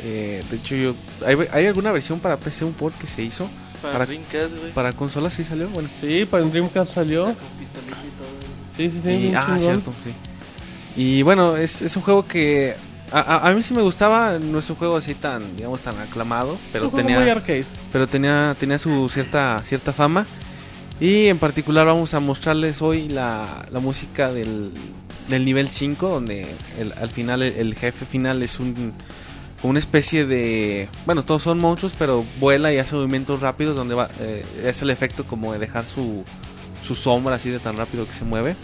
eh, 0.03 0.43
de 0.49 0.57
hecho, 0.57 0.75
yo 0.75 0.95
hay, 1.25 1.37
hay 1.51 1.65
alguna 1.65 1.91
versión 1.91 2.19
para 2.19 2.37
PC, 2.37 2.65
un 2.65 2.73
port 2.73 2.97
que 2.97 3.07
se 3.07 3.21
hizo. 3.21 3.49
Para, 3.81 3.93
Para- 3.93 4.05
Dreamcast, 4.05 4.57
güey. 4.57 4.71
Para 4.73 4.93
consolas 4.93 5.33
sí 5.33 5.43
salió, 5.43 5.67
bueno. 5.69 5.89
Sí, 5.99 6.25
para 6.29 6.43
el 6.43 6.51
Dreamcast 6.51 6.93
salió. 6.93 7.25
Con 7.25 7.35
pistolita 7.59 7.97
y 7.97 8.11
todo. 8.17 8.77
Sí, 8.77 8.89
sí, 8.89 9.01
sí. 9.03 9.09
Y- 9.29 9.33
ah, 9.35 9.41
chingón. 9.45 9.59
cierto, 9.59 9.93
sí. 10.03 10.13
Y 11.01 11.21
bueno, 11.21 11.55
es, 11.57 11.81
es 11.81 11.95
un 11.95 12.01
juego 12.03 12.27
que 12.27 12.75
a, 13.11 13.47
a- 13.49 13.53
mí 13.53 13.63
sí 13.63 13.73
me 13.73 13.81
gustaba, 13.81 14.37
no 14.39 14.59
es 14.59 14.69
un 14.69 14.75
juego 14.75 14.97
así 14.97 15.13
tan, 15.15 15.55
digamos, 15.57 15.81
tan 15.81 15.99
aclamado, 15.99 16.57
pero 16.71 16.85
Es 16.85 16.87
un 16.87 16.91
juego 16.91 17.07
muy 17.09 17.17
tenía, 17.17 17.31
arcade. 17.33 17.65
pero 17.91 18.07
tenía, 18.07 18.55
tenía 18.59 18.79
su 18.79 19.09
cierta, 19.09 19.61
cierta 19.65 19.93
fama. 19.93 20.25
Y 20.99 21.25
en 21.27 21.39
particular 21.39 21.85
vamos 21.87 22.13
a 22.13 22.19
mostrarles 22.19 22.81
hoy 22.81 23.09
la, 23.09 23.65
la 23.71 23.79
música 23.79 24.31
del, 24.31 24.71
del 25.29 25.45
nivel 25.45 25.67
5, 25.69 26.07
donde 26.07 26.47
el- 26.79 26.93
al 26.93 27.09
final 27.09 27.41
el, 27.41 27.53
el 27.53 27.75
jefe 27.75 28.05
final 28.05 28.41
es 28.43 28.59
un 28.59 28.93
una 29.63 29.77
especie 29.77 30.25
de... 30.25 30.89
Bueno, 31.05 31.21
todos 31.21 31.43
son 31.43 31.59
monstruos, 31.59 31.93
pero 31.95 32.25
vuela 32.39 32.73
y 32.73 32.79
hace 32.79 32.95
movimientos 32.95 33.41
rápidos, 33.41 33.75
donde 33.75 33.93
va, 33.93 34.09
eh, 34.19 34.43
es 34.65 34.81
el 34.81 34.89
efecto 34.89 35.23
como 35.23 35.53
de 35.53 35.59
dejar 35.59 35.85
su, 35.85 36.23
su 36.81 36.95
sombra 36.95 37.35
así 37.35 37.51
de 37.51 37.59
tan 37.59 37.77
rápido 37.77 38.07
que 38.07 38.13
se 38.13 38.23
mueve. 38.25 38.55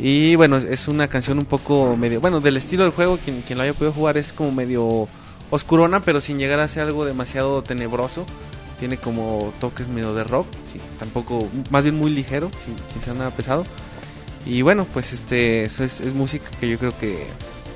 Y 0.00 0.36
bueno, 0.36 0.58
es 0.58 0.86
una 0.88 1.08
canción 1.08 1.38
un 1.38 1.44
poco 1.44 1.96
medio... 1.96 2.20
Bueno, 2.20 2.40
del 2.40 2.56
estilo 2.56 2.84
del 2.84 2.92
juego, 2.92 3.18
quien, 3.18 3.42
quien 3.42 3.58
lo 3.58 3.64
haya 3.64 3.72
podido 3.72 3.92
jugar 3.92 4.16
es 4.16 4.32
como 4.32 4.52
medio 4.52 5.08
oscurona, 5.50 6.00
pero 6.00 6.20
sin 6.20 6.38
llegar 6.38 6.60
a 6.60 6.68
ser 6.68 6.84
algo 6.84 7.04
demasiado 7.04 7.62
tenebroso. 7.62 8.24
Tiene 8.78 8.96
como 8.96 9.52
toques 9.60 9.88
medio 9.88 10.14
de 10.14 10.22
rock, 10.22 10.46
sí, 10.72 10.80
tampoco, 11.00 11.48
más 11.70 11.82
bien 11.82 11.96
muy 11.96 12.12
ligero, 12.12 12.48
sin, 12.64 12.76
sin 12.92 13.02
ser 13.02 13.16
nada 13.16 13.30
pesado. 13.32 13.66
Y 14.46 14.62
bueno, 14.62 14.86
pues 14.94 15.12
este, 15.12 15.64
eso 15.64 15.82
es, 15.82 16.00
es 16.00 16.14
música 16.14 16.48
que 16.60 16.68
yo 16.68 16.78
creo 16.78 16.96
que 16.96 17.26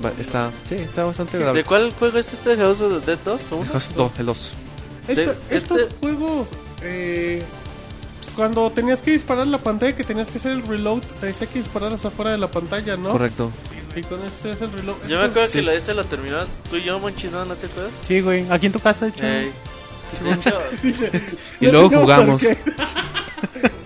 va- 0.03 0.13
está, 0.17 0.49
sí, 0.69 0.75
está 0.75 1.03
bastante 1.03 1.33
¿De 1.37 1.43
agradable. 1.43 1.65
cuál 1.65 1.91
juego 1.99 2.17
es 2.19 2.31
este 2.31 2.55
House 2.55 2.79
of 2.79 3.01
the 3.03 3.05
Dead 3.05 3.19
2 3.25 3.51
o 3.51 3.55
El 3.55 3.61
uno? 3.63 3.71
House- 3.73 3.89
no, 3.97 4.11
el 4.17 4.25
2. 4.27 4.51
Esta- 5.09 5.21
De- 5.25 5.37
Estos 5.49 5.77
este- 5.81 5.95
juegos, 5.99 6.47
eh, 6.83 7.43
cuando 8.35 8.69
tenías 8.71 9.01
que 9.01 9.11
disparar 9.11 9.47
la 9.47 9.57
pantalla, 9.59 9.95
que 9.95 10.03
tenías 10.03 10.27
que 10.27 10.37
hacer 10.37 10.51
el 10.53 10.63
reload, 10.67 11.01
te 11.19 11.27
decía 11.27 11.47
que 11.47 11.59
dispararas 11.59 12.03
afuera 12.05 12.31
de 12.31 12.37
la 12.37 12.47
pantalla, 12.49 12.97
¿no? 12.97 13.11
Correcto. 13.11 13.51
Y 13.95 14.01
con 14.01 14.23
este 14.25 14.51
es 14.51 14.61
el 14.61 14.71
reload. 14.71 14.95
Yo 15.07 15.19
me 15.19 15.25
acuerdo 15.25 15.47
Sí. 15.47 15.59
que 15.59 15.65
la 15.65 15.73
ese 15.73 15.93
lo 15.93 16.03
terminabas 16.03 16.53
tú 16.69 16.77
y 16.77 16.83
yo, 16.83 16.99
Monchino, 16.99 17.45
¿no 17.45 17.55
te 17.55 17.67
acuerdas? 17.67 17.91
Sí, 18.07 18.21
güey. 18.21 18.45
Aquí 18.49 18.65
en 18.67 18.71
tu 18.71 18.79
casa, 18.79 19.05
de 19.05 19.11
hecho. 19.11 19.25
Ey. 19.25 19.51
De 20.23 20.31
hecho, 20.31 20.59
Y 21.59 21.67
luego 21.67 21.89
jugamos. 22.01 22.41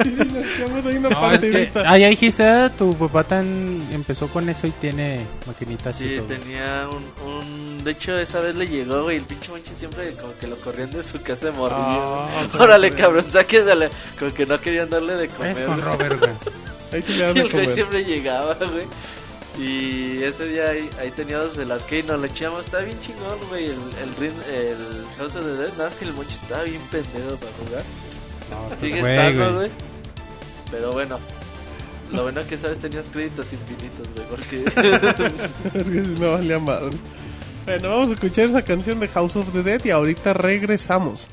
Sí, 0.03 0.11
nos 0.18 0.45
echamos 0.45 0.86
ahí 0.86 0.98
una 0.98 1.10
No, 1.10 1.32
es 1.32 1.40
que, 1.42 1.48
partidita. 1.50 1.84
ah, 1.92 1.98
ya 1.98 2.08
dijiste, 2.10 2.69
tu 2.77 2.95
papá 2.98 3.24
tan 3.24 3.82
empezó 3.92 4.27
con 4.27 4.48
eso 4.50 4.68
y 4.68 4.72
tiene 4.72 5.26
maquinitas 5.45 6.00
y 6.02 6.03
sí, 6.06 6.14
eso. 6.16 6.24
tenía 6.24 6.88
un, 6.92 7.27
un... 7.30 7.84
De 7.84 7.92
hecho, 7.92 8.18
esa 8.18 8.40
vez 8.42 8.56
le 8.56 8.68
llegó, 8.68 9.03
güey, 9.03 9.18
el 9.18 9.24
pinche 9.24 9.50
Monchi 9.50 9.74
siempre 9.77 10.11
como 10.14 10.34
que 10.40 10.48
lo 10.48 10.56
corrían 10.58 10.92
de 10.92 11.02
su 11.03 11.22
casa 11.22 11.48
de 11.48 11.52
morrillo. 11.53 11.80
Ah. 11.84 12.48
Órale, 12.60 12.92
cabrón, 12.92 13.26
sáquesele. 13.32 13.90
Como 14.19 14.34
que 14.34 14.45
no 14.45 14.60
querían 14.60 14.90
darle 14.90 15.14
de 15.16 15.26
Es 15.26 15.32
comer. 15.32 15.66
con 15.66 15.80
güey. 15.82 15.82
Robert, 15.92 16.19
güey. 16.19 16.32
Ahí 16.94 17.02
sí 17.02 17.14
le 17.14 17.18
Y 17.18 17.22
dan 17.22 17.34
de 17.34 17.42
el 17.42 17.50
güey 17.52 17.68
siempre 17.74 18.03
llegaba, 18.06 18.53
güey. 18.56 18.86
Y 19.60 20.22
ese 20.22 20.45
día 20.50 20.69
ahí, 20.69 20.88
ahí 21.02 21.10
teníamos 21.10 21.58
el 21.58 21.72
arcade, 21.72 22.03
nos 22.03 22.19
lo 22.19 22.27
echamos, 22.27 22.64
está 22.66 22.77
bien 22.82 22.95
chingón, 23.02 23.40
güey, 23.50 23.66
el, 23.66 23.72
el, 23.72 24.16
ring- 24.19 24.44
el 24.53 24.77
House 25.18 25.36
of 25.36 25.44
the 25.44 25.53
Dead, 25.53 25.72
nada 25.72 25.86
más 25.90 25.95
que 25.95 26.06
el 26.06 26.14
Monchi 26.14 26.36
estaba 26.36 26.61
bien 26.61 26.80
pendejo 26.92 27.36
para 27.38 27.52
jugar. 27.66 27.84
No, 28.50 28.80
Sigue 28.80 29.01
güey, 29.01 29.14
estando, 29.14 29.56
güey. 29.56 29.72
Pero 30.72 30.92
bueno, 30.92 31.19
lo 32.11 32.24
bueno 32.24 32.42
que 32.48 32.58
sabes 32.58 32.80
tenías 32.80 33.09
créditos 33.09 33.48
infinitos, 33.53 34.08
güey, 34.14 34.27
porque... 34.27 34.64
Porque 35.74 36.03
si 36.03 36.22
no 36.22 36.32
valía 36.34 36.59
madre. 36.59 36.98
Bueno, 37.66 37.90
vamos 37.90 38.09
a 38.09 38.14
escuchar 38.14 38.45
esa 38.45 38.61
canción 38.61 39.00
de 39.00 39.08
House 39.09 39.35
of 39.35 39.51
the 39.51 39.64
Dead 39.64 39.84
y 39.84 39.90
ahorita 39.90 40.34
regresamos. 40.34 41.27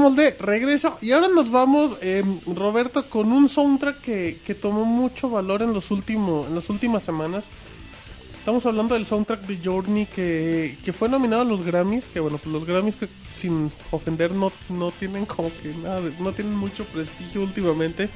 Estamos 0.00 0.16
de 0.16 0.30
regreso 0.40 0.96
y 1.02 1.12
ahora 1.12 1.28
nos 1.28 1.50
vamos, 1.50 1.98
eh, 2.00 2.24
Roberto, 2.46 3.10
con 3.10 3.30
un 3.32 3.50
soundtrack 3.50 4.00
que, 4.00 4.40
que 4.42 4.54
tomó 4.54 4.86
mucho 4.86 5.28
valor 5.28 5.60
en 5.60 5.74
los 5.74 5.90
últimos, 5.90 6.46
en 6.46 6.54
las 6.54 6.70
últimas 6.70 7.04
semanas. 7.04 7.44
Estamos 8.38 8.64
hablando 8.64 8.94
del 8.94 9.04
soundtrack 9.04 9.42
de 9.42 9.58
Journey 9.62 10.06
que, 10.06 10.78
que 10.82 10.94
fue 10.94 11.10
nominado 11.10 11.42
a 11.42 11.44
los 11.44 11.60
Grammys, 11.60 12.06
que 12.06 12.18
bueno, 12.18 12.38
pues 12.38 12.50
los 12.50 12.64
Grammys 12.64 12.96
que 12.96 13.08
sin 13.30 13.70
ofender 13.90 14.30
no, 14.30 14.50
no 14.70 14.90
tienen 14.90 15.26
como 15.26 15.50
que 15.62 15.74
nada, 15.82 16.00
no 16.18 16.32
tienen 16.32 16.54
mucho 16.54 16.86
prestigio 16.86 17.42
últimamente. 17.42 18.08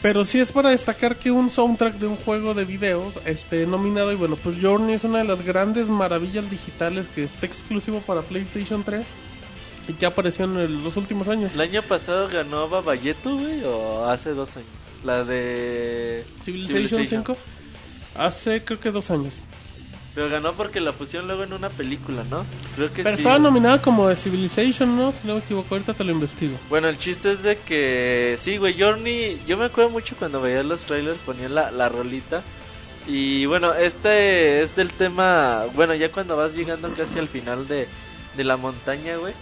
Pero 0.00 0.24
sí 0.24 0.40
es 0.40 0.52
para 0.52 0.70
destacar 0.70 1.18
que 1.18 1.30
un 1.30 1.50
soundtrack 1.50 1.96
de 1.96 2.06
un 2.06 2.16
juego 2.16 2.54
de 2.54 2.64
videos 2.64 3.12
esté 3.26 3.66
nominado 3.66 4.10
y 4.10 4.16
bueno, 4.16 4.36
pues 4.36 4.56
Journey 4.58 4.94
es 4.94 5.04
una 5.04 5.18
de 5.18 5.24
las 5.24 5.44
grandes 5.44 5.90
maravillas 5.90 6.50
digitales 6.50 7.06
que 7.14 7.24
está 7.24 7.44
exclusivo 7.44 8.00
para 8.00 8.22
PlayStation 8.22 8.82
3 8.82 9.04
y 9.88 9.92
que 9.94 10.06
apareció 10.06 10.44
en 10.46 10.56
el- 10.58 10.82
los 10.84 10.96
últimos 10.96 11.28
años. 11.28 11.52
¿El 11.54 11.60
año 11.60 11.82
pasado 11.82 12.28
ganó 12.28 12.68
Babayeto, 12.68 13.36
güey? 13.36 13.62
¿O 13.64 14.04
hace 14.06 14.30
dos 14.30 14.56
años? 14.56 14.68
La 15.02 15.24
de... 15.24 16.24
Civilization 16.42 17.06
5 17.06 17.36
hace 18.16 18.64
creo 18.64 18.80
que 18.80 18.90
dos 18.90 19.10
años. 19.10 19.34
Pero 20.14 20.28
ganó 20.30 20.52
porque 20.52 20.80
la 20.80 20.92
pusieron 20.92 21.26
luego 21.26 21.42
en 21.42 21.52
una 21.52 21.68
película, 21.70 22.22
¿no? 22.30 22.46
Creo 22.76 22.92
que 22.92 23.02
Pero 23.02 23.16
sí. 23.16 23.22
estaba 23.22 23.38
nominada 23.40 23.82
como 23.82 24.06
de 24.08 24.14
Civilization, 24.14 24.96
¿no? 24.96 25.10
Si 25.12 25.26
no 25.26 25.34
me 25.34 25.40
equivoco, 25.40 25.74
ahorita 25.74 25.92
te 25.92 26.04
lo 26.04 26.12
investigo. 26.12 26.56
Bueno, 26.70 26.88
el 26.88 26.96
chiste 26.98 27.32
es 27.32 27.42
de 27.42 27.56
que... 27.58 28.38
Sí, 28.40 28.56
güey, 28.56 28.80
Journey... 28.80 29.42
Yo 29.46 29.56
me 29.56 29.64
acuerdo 29.64 29.90
mucho 29.90 30.14
cuando 30.16 30.40
veía 30.40 30.62
los 30.62 30.82
trailers, 30.82 31.18
ponían 31.22 31.54
la, 31.56 31.72
la 31.72 31.88
rolita. 31.88 32.42
Y 33.08 33.44
bueno, 33.46 33.74
este 33.74 34.62
es 34.62 34.76
del 34.76 34.92
tema... 34.92 35.64
Bueno, 35.74 35.94
ya 35.96 36.12
cuando 36.12 36.36
vas 36.36 36.54
llegando 36.54 36.88
casi 36.94 37.18
al 37.18 37.28
final 37.28 37.66
de, 37.66 37.88
de 38.36 38.44
la 38.44 38.56
montaña, 38.56 39.16
güey. 39.16 39.34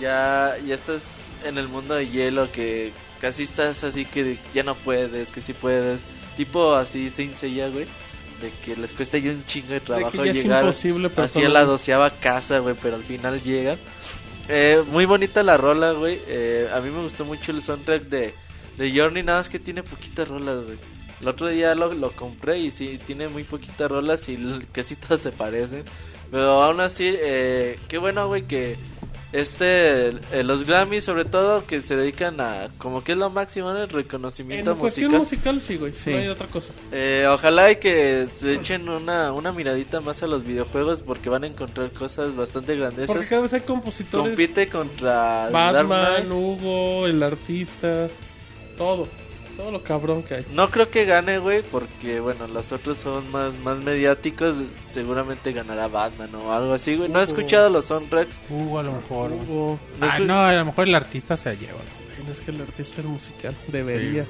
Ya, 0.00 0.56
ya 0.66 0.74
estás 0.74 1.02
en 1.44 1.58
el 1.58 1.68
mundo 1.68 1.94
de 1.94 2.08
hielo 2.08 2.50
que 2.52 2.92
casi 3.20 3.44
estás 3.44 3.84
así 3.84 4.04
que 4.04 4.38
ya 4.54 4.62
no 4.62 4.74
puedes, 4.74 5.32
que 5.32 5.40
sí 5.40 5.52
puedes. 5.52 6.00
Tipo 6.36 6.74
así, 6.74 7.10
Saint 7.10 7.34
Seiya, 7.34 7.68
güey. 7.68 7.86
De 8.40 8.50
que 8.64 8.76
les 8.76 8.92
cuesta 8.92 9.16
ya 9.16 9.30
un 9.30 9.44
chingo 9.46 9.72
de 9.72 9.80
trabajo 9.80 10.22
de 10.22 10.32
llegar 10.32 10.66
hacia 10.66 11.48
la 11.48 11.64
doceava 11.64 12.10
casa, 12.10 12.58
güey, 12.58 12.74
pero 12.80 12.96
al 12.96 13.04
final 13.04 13.42
llegan. 13.42 13.78
Eh, 14.48 14.84
muy 14.88 15.06
bonita 15.06 15.42
la 15.42 15.56
rola, 15.56 15.92
güey. 15.92 16.20
Eh, 16.26 16.68
a 16.72 16.80
mí 16.80 16.90
me 16.90 17.02
gustó 17.02 17.24
mucho 17.24 17.52
el 17.52 17.62
soundtrack 17.62 18.02
de, 18.02 18.34
de 18.76 18.92
Journey, 18.92 19.22
nada 19.22 19.38
más 19.38 19.48
que 19.48 19.58
tiene 19.58 19.82
poquitas 19.82 20.28
rolas, 20.28 20.64
güey. 20.64 20.78
El 21.20 21.28
otro 21.28 21.48
día 21.48 21.74
lo, 21.74 21.94
lo 21.94 22.12
compré 22.12 22.58
y 22.58 22.70
sí, 22.70 23.00
tiene 23.06 23.28
muy 23.28 23.44
poquitas 23.44 23.90
rolas 23.90 24.28
y 24.28 24.38
casi 24.72 24.96
todas 24.96 25.22
se 25.22 25.32
parecen. 25.32 25.84
Pero 26.30 26.62
aún 26.62 26.80
así, 26.80 27.14
eh, 27.18 27.78
qué 27.88 27.98
bueno, 27.98 28.26
güey, 28.26 28.42
que 28.42 28.76
este, 29.32 30.08
eh, 30.08 30.44
los 30.44 30.64
Grammys 30.64 31.04
sobre 31.04 31.24
todo, 31.24 31.66
que 31.66 31.80
se 31.80 31.96
dedican 31.96 32.40
a, 32.40 32.68
como 32.78 33.02
que 33.04 33.12
es 33.12 33.18
lo 33.18 33.28
máximo, 33.30 33.72
¿no? 33.72 33.78
el 33.78 33.84
En 33.84 33.90
reconocimiento 33.90 34.76
cuestión 34.76 35.12
musical. 35.12 35.54
musical, 35.56 35.60
sí, 35.60 35.76
güey. 35.76 35.92
Sí. 35.92 36.10
No 36.10 36.16
hay 36.18 36.28
otra 36.28 36.46
cosa. 36.46 36.72
Eh, 36.92 37.26
ojalá 37.28 37.70
y 37.72 37.76
que 37.76 38.28
se 38.34 38.54
echen 38.54 38.88
una, 38.88 39.32
una 39.32 39.52
miradita 39.52 40.00
más 40.00 40.22
a 40.22 40.26
los 40.26 40.44
videojuegos 40.44 41.02
porque 41.02 41.28
van 41.28 41.44
a 41.44 41.48
encontrar 41.48 41.90
cosas 41.90 42.36
bastante 42.36 42.76
Porque 42.76 42.80
grandezas. 42.80 43.28
cada 43.28 43.42
vez 43.42 43.52
hay 43.52 43.60
compositores. 43.62 44.28
Compite 44.28 44.68
contra 44.68 45.50
Batman. 45.50 46.30
Hugo, 46.32 47.06
el 47.06 47.22
artista, 47.22 48.08
todo. 48.78 49.08
Todo 49.56 49.70
lo 49.70 49.82
cabrón 49.82 50.22
que 50.22 50.34
hay. 50.34 50.46
No 50.52 50.70
creo 50.70 50.90
que 50.90 51.04
gane, 51.06 51.38
güey, 51.38 51.62
porque 51.62 52.20
bueno, 52.20 52.46
los 52.46 52.72
otros 52.72 52.98
son 52.98 53.30
más, 53.32 53.54
más 53.60 53.78
mediáticos. 53.78 54.54
Seguramente 54.90 55.52
ganará 55.52 55.88
Batman 55.88 56.34
o 56.34 56.52
algo 56.52 56.74
así, 56.74 56.96
güey. 56.96 57.08
No 57.08 57.20
he 57.20 57.24
escuchado 57.24 57.70
los 57.70 57.86
soundtracks. 57.86 58.40
Hugo, 58.50 58.78
a 58.78 58.82
lo 58.82 58.92
mejor. 58.92 59.30
güey. 59.30 59.40
Hugo, 59.42 59.78
No 59.98 60.06
Ah, 60.06 60.18
no, 60.18 60.40
a 60.40 60.52
lo 60.52 60.64
mejor 60.66 60.88
el 60.88 60.94
artista 60.94 61.36
se 61.36 61.56
lleva. 61.56 61.72
güey. 61.72 62.30
es 62.30 62.40
que 62.40 62.50
el 62.50 62.60
artista 62.60 63.00
es 63.00 63.06
musical. 63.06 63.54
Debería. 63.68 64.26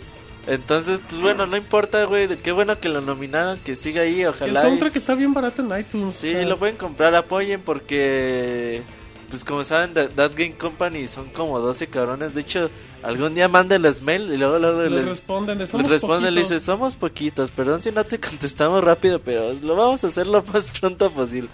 Entonces, 0.46 1.00
pues 1.08 1.20
bueno, 1.20 1.44
no 1.46 1.56
importa, 1.56 2.04
güey. 2.04 2.28
Qué 2.36 2.52
bueno 2.52 2.78
que 2.78 2.88
lo 2.88 3.00
nominaron, 3.00 3.58
que 3.58 3.74
siga 3.74 4.02
ahí, 4.02 4.20
El 4.22 4.28
ojalá. 4.28 4.60
y- 4.60 4.62
soundtrack 4.62 4.94
está 4.94 5.16
bien 5.16 5.34
barato 5.34 5.60
en 5.62 5.80
iTunes. 5.80 6.14
Sí, 6.20 6.30
o 6.30 6.32
sea, 6.34 6.44
lo 6.46 6.56
pueden 6.56 6.76
comprar, 6.76 7.14
apoyen 7.16 7.60
porque, 7.62 8.82
pues 9.28 9.44
como 9.44 9.64
saben, 9.64 9.94
That, 9.94 10.10
That 10.10 10.32
Game 10.36 10.54
Company 10.56 11.06
son 11.06 11.28
como 11.30 11.58
12 11.60 11.86
cabrones. 11.88 12.34
De 12.34 12.40
hecho, 12.42 12.70
algún 13.02 13.34
día 13.34 13.48
mándenles 13.48 14.02
mail 14.02 14.32
y 14.32 14.36
luego, 14.36 14.58
luego 14.58 14.82
les, 14.82 14.92
les, 14.92 15.04
responden. 15.06 15.58
de, 15.58 15.64
les 15.64 15.70
"Somos 15.70 15.88
responden, 15.88 16.34
le 16.34 16.40
poquitos". 16.40 16.50
dicen, 16.60 16.64
somos 16.66 16.96
poquitos, 16.96 17.50
perdón 17.50 17.82
si 17.82 17.90
no 17.92 18.04
te 18.04 18.18
contestamos 18.20 18.82
rápido, 18.82 19.20
pero 19.20 19.52
lo 19.62 19.76
vamos 19.76 20.02
a 20.04 20.08
hacer 20.08 20.26
lo 20.26 20.42
más 20.42 20.70
pronto 20.78 21.10
posible. 21.10 21.48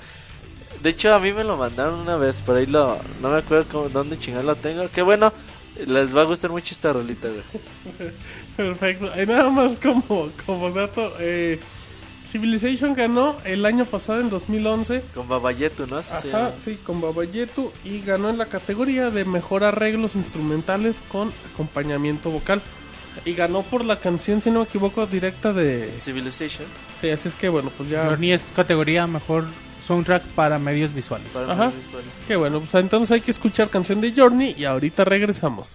De 0.82 0.90
hecho, 0.90 1.14
a 1.14 1.20
mí 1.20 1.32
me 1.32 1.44
lo 1.44 1.56
mandaron 1.56 2.00
una 2.00 2.16
vez, 2.16 2.42
por 2.42 2.56
ahí 2.56 2.66
lo, 2.66 2.98
no 3.20 3.30
me 3.30 3.36
acuerdo 3.38 3.66
cómo, 3.70 3.88
dónde 3.88 4.18
chingado 4.18 4.44
lo 4.44 4.56
tengo. 4.56 4.88
Qué 4.92 5.02
bueno, 5.02 5.32
les 5.86 6.14
va 6.16 6.22
a 6.22 6.24
gustar 6.24 6.50
mucho 6.50 6.74
esta 6.74 6.92
rolita, 6.92 7.28
güey. 7.28 8.12
Perfecto. 8.56 9.08
Y 9.22 9.26
nada 9.26 9.48
más 9.50 9.76
como, 9.76 10.30
como 10.44 10.70
dato, 10.70 11.12
eh, 11.20 11.60
Civilization 12.32 12.94
ganó 12.94 13.36
el 13.44 13.66
año 13.66 13.84
pasado, 13.84 14.22
en 14.22 14.30
2011. 14.30 15.02
Con 15.14 15.28
Babayetu, 15.28 15.86
¿no? 15.86 15.98
Ajá, 15.98 16.54
sí, 16.58 16.78
con 16.82 16.98
Babayetu 16.98 17.70
y 17.84 18.00
ganó 18.00 18.30
en 18.30 18.38
la 18.38 18.46
categoría 18.46 19.10
de 19.10 19.26
mejor 19.26 19.64
arreglos 19.64 20.14
instrumentales 20.16 20.96
con 21.10 21.30
acompañamiento 21.52 22.30
vocal. 22.30 22.62
Y 23.26 23.34
ganó 23.34 23.62
por 23.62 23.84
la 23.84 24.00
canción, 24.00 24.40
si 24.40 24.50
no 24.50 24.60
me 24.60 24.64
equivoco, 24.64 25.06
directa 25.06 25.52
de... 25.52 25.92
Civilization. 26.00 26.66
Sí, 27.02 27.10
así 27.10 27.28
es 27.28 27.34
que 27.34 27.50
bueno, 27.50 27.70
pues 27.76 27.90
ya... 27.90 28.06
Journey 28.06 28.32
es 28.32 28.42
categoría 28.56 29.06
mejor 29.06 29.44
soundtrack 29.86 30.22
para 30.28 30.58
medios 30.58 30.94
visuales. 30.94 31.28
Para 31.34 31.52
Ajá. 31.52 31.64
más 31.66 31.76
visual. 31.76 32.02
Que 32.26 32.36
bueno, 32.36 32.60
pues 32.60 32.74
entonces 32.76 33.10
hay 33.10 33.20
que 33.20 33.32
escuchar 33.32 33.68
canción 33.68 34.00
de 34.00 34.14
Journey 34.16 34.54
y 34.56 34.64
ahorita 34.64 35.04
regresamos. 35.04 35.68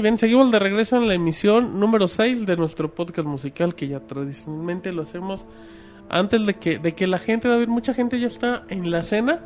Muy 0.00 0.04
bien, 0.04 0.16
seguimos 0.16 0.50
de 0.50 0.58
regreso 0.58 0.96
en 0.96 1.08
la 1.08 1.12
emisión 1.12 1.78
número 1.78 2.08
6 2.08 2.46
de 2.46 2.56
nuestro 2.56 2.94
podcast 2.94 3.28
musical 3.28 3.74
que 3.74 3.86
ya 3.86 4.00
tradicionalmente 4.00 4.92
lo 4.92 5.02
hacemos 5.02 5.44
antes 6.08 6.46
de 6.46 6.54
que, 6.54 6.78
de 6.78 6.94
que 6.94 7.06
la 7.06 7.18
gente, 7.18 7.48
David, 7.48 7.68
mucha 7.68 7.92
gente 7.92 8.18
ya 8.18 8.28
está 8.28 8.64
en 8.70 8.90
la 8.90 9.04
cena. 9.04 9.40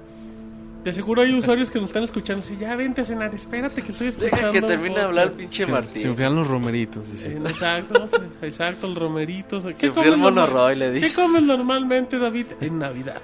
De 0.84 0.92
seguro 0.92 1.22
hay 1.22 1.34
usuarios 1.36 1.70
que 1.70 1.80
nos 1.80 1.90
están 1.90 2.04
escuchando 2.04 2.46
y 2.46 2.50
dicen, 2.50 2.68
ya 2.68 2.76
vente 2.76 3.00
a 3.00 3.04
cenar, 3.04 3.34
espérate 3.34 3.82
que 3.82 3.90
estoy 3.90 4.06
escuchando. 4.06 4.36
Deja 4.36 4.52
que 4.52 4.62
termine 4.62 4.90
de 4.90 5.00
podcast". 5.00 5.08
hablar 5.08 5.26
el 5.26 5.32
pinche 5.32 5.64
Se, 5.66 5.72
Martín. 5.72 6.02
se 6.02 6.06
enfrian 6.06 6.36
los 6.36 6.46
romeritos, 6.46 7.10
dice. 7.10 7.32
Sí, 7.32 7.36
exacto, 7.36 7.98
no 7.98 8.06
sé, 8.06 8.46
exacto, 8.46 8.86
el 8.86 8.94
romerito. 8.94 9.60
¿Qué 9.60 9.72
Se 9.74 9.86
enfrió 9.86 10.12
el 10.14 10.18
monorroy, 10.20 10.76
le 10.76 10.92
¿Qué 10.92 11.00
dice. 11.00 11.16
comes 11.16 11.42
normalmente, 11.42 12.16
David, 12.20 12.46
en 12.60 12.78
Navidad? 12.78 13.20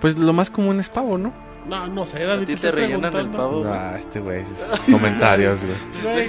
Pues 0.00 0.18
lo 0.18 0.32
más 0.32 0.50
común 0.50 0.80
es 0.80 0.88
pavo, 0.88 1.16
¿no? 1.16 1.32
No, 1.68 1.86
no 1.88 2.06
sé, 2.06 2.22
A 2.24 2.26
David. 2.26 2.46
ti 2.46 2.56
te 2.56 2.70
rellenan 2.70 3.14
el 3.16 3.28
pavo. 3.28 3.60
güey. 3.60 3.72
Ah, 3.72 3.96
este 3.98 4.20
güey, 4.20 4.44
comentarios, 4.90 5.60
güey. 6.10 6.28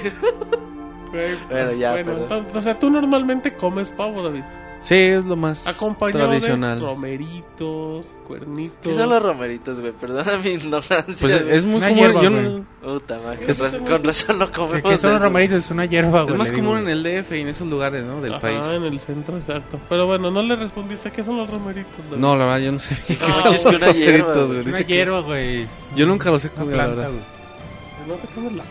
Bueno, 1.50 1.72
ya, 1.72 1.92
bueno, 1.92 2.12
entonces, 2.12 2.56
o 2.56 2.62
sea, 2.62 2.78
tú 2.78 2.90
normalmente 2.90 3.54
comes 3.54 3.90
pavo, 3.90 4.22
David. 4.22 4.44
Sí, 4.82 4.96
es 4.96 5.24
lo 5.24 5.36
más 5.36 5.64
Acompañado 5.66 6.26
tradicional. 6.28 6.80
de 6.80 6.84
romeritos, 6.84 8.06
cuernitos. 8.26 8.78
¿Qué 8.82 8.94
son 8.94 9.10
los 9.10 9.22
romeritos, 9.22 9.80
güey? 9.80 9.92
Perdona 9.92 10.36
mi 10.42 10.50
ignorancia. 10.50 11.04
Pues 11.20 11.44
güey. 11.44 11.54
es 11.56 11.64
muy 11.64 11.76
Una 11.76 11.88
común. 11.88 12.02
hierba, 12.02 12.22
yo 12.22 12.30
güey. 12.30 12.42
no- 12.42 12.64
Puta 12.82 13.20
¿Qué 13.38 13.52
es 13.52 13.62
con 13.88 14.02
razón 14.04 14.38
no 14.40 14.50
comemos 14.50 14.90
que 14.90 14.96
son 14.96 15.12
los 15.12 15.22
romeritos, 15.22 15.64
es 15.64 15.70
una 15.70 15.84
hierba, 15.86 16.22
güey. 16.22 16.32
es 16.32 16.38
más 16.38 16.50
digo, 16.50 16.62
común 16.64 16.78
en 16.78 16.84
güey. 16.84 16.94
el 16.94 17.02
DF 17.24 17.32
y 17.36 17.40
en 17.42 17.48
esos 17.48 17.68
lugares, 17.68 18.02
¿no? 18.04 18.20
Del 18.20 18.32
Ajá, 18.34 18.40
país. 18.40 18.58
en 18.72 18.82
el 18.84 18.98
centro, 18.98 19.38
exacto. 19.38 19.78
Pero 19.88 20.06
bueno, 20.08 20.30
no 20.32 20.42
le 20.42 20.56
respondiste. 20.56 21.12
¿Qué 21.12 21.22
son 21.22 21.36
los 21.36 21.48
romeritos? 21.48 22.04
David? 22.10 22.20
No, 22.20 22.36
la 22.36 22.46
verdad, 22.46 22.60
yo 22.60 22.72
no 22.72 22.78
sé 22.80 22.96
qué 23.06 23.16
Ah, 23.22 23.32
son 23.32 23.54
es 23.54 23.64
los 23.80 23.96
hierba, 23.96 24.32
romeritos, 24.32 24.48
güey. 24.48 24.62
güey. 24.62 24.68
Una 24.74 24.80
hierba, 24.80 25.20
güey. 25.20 25.62
es 25.62 25.70
Yo 25.94 26.06
nunca 26.06 26.30
los 26.32 26.44
he 26.44 26.48
comido, 26.50 26.76
la 26.76 26.86
verdad. 26.88 27.08
güey. 27.10 27.20
No 28.08 28.14
te 28.14 28.26
comes 28.34 28.52
la... 28.54 28.64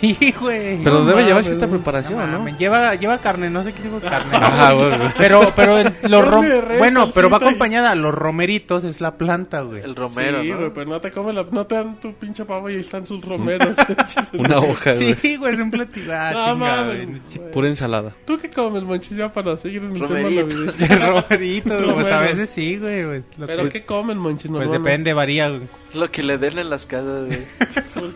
Sí, 0.00 0.34
güey. 0.40 0.82
Pero 0.82 1.00
No 1.00 1.04
debe 1.06 1.20
llevar 1.22 1.34
mames, 1.34 1.46
cierta 1.46 1.66
güey. 1.66 1.78
preparación, 1.78 2.30
¿no? 2.32 2.38
mames, 2.38 2.58
Lleva, 2.58 2.94
lleva 2.96 3.18
carne, 3.18 3.48
no 3.50 3.62
sé 3.62 3.72
qué 3.72 3.82
tipo 3.82 3.98
de 4.00 4.08
carne. 4.08 4.30
Ajá. 4.36 4.74
Pero, 5.16 5.52
pero 5.56 5.78
el- 5.78 5.92
los 6.08 6.24
rom- 6.24 6.60
res, 6.62 6.78
bueno, 6.78 7.10
pero 7.14 7.30
va 7.30 7.38
acompañada. 7.38 7.94
Los 7.94 8.14
romeritos 8.14 8.84
es 8.84 9.00
la 9.00 9.16
planta, 9.16 9.62
güey. 9.62 9.82
El 9.82 9.94
romero, 9.96 10.42
sí, 10.42 10.50
¿no? 10.50 10.58
güey, 10.58 10.70
pero 10.74 10.86
no 10.90 11.00
te 11.00 11.10
comes 11.10 11.34
la... 11.34 11.46
No 11.50 11.66
te 11.66 11.74
dan 11.76 11.98
tu 12.00 12.12
pinche 12.14 12.44
pavo 12.44 12.68
y 12.70 12.74
ahí 12.74 12.80
están 12.80 13.06
sus 13.06 13.24
romeros. 13.24 13.74
Una 14.34 14.58
hoja, 14.58 14.92
güey. 14.94 15.14
Sí, 15.14 15.36
güey, 15.36 15.54
es 15.54 15.60
un 15.60 15.70
platillo. 15.70 16.12
Ah, 16.14 16.32
No 16.48 16.56
mames, 16.56 17.08
güey. 17.08 17.50
Pura 17.52 17.68
ensalada. 17.68 18.12
¿Tú 18.24 18.36
qué 18.38 18.50
comes, 18.50 18.82
Monchis? 18.82 19.16
Ya 19.16 19.32
para 19.32 19.56
seguir 19.56 19.82
en 19.82 19.92
el 19.92 19.94
tema 19.94 20.08
Romeritos. 20.08 20.80
navideño. 20.80 21.06
Romeritos, 21.22 21.82
güey, 21.82 21.94
pues 21.94 22.12
a 22.12 22.20
veces 22.20 22.48
sí, 22.50 22.76
güey. 22.76 23.04
güey. 23.04 23.22
Lo 23.38 23.46
¿Pero 23.46 23.64
que- 23.64 23.70
qué 23.70 23.84
comen, 23.84 24.18
Monchis? 24.18 24.50
Pues 24.50 24.70
depende, 24.70 25.12
varía, 25.12 25.48
güey. 25.48 25.62
Lo 25.94 26.10
que 26.10 26.22
le 26.22 26.36
den 26.38 26.58
en 26.58 26.68
las 26.68 26.84
casas, 26.86 27.26
güey. 27.26 27.46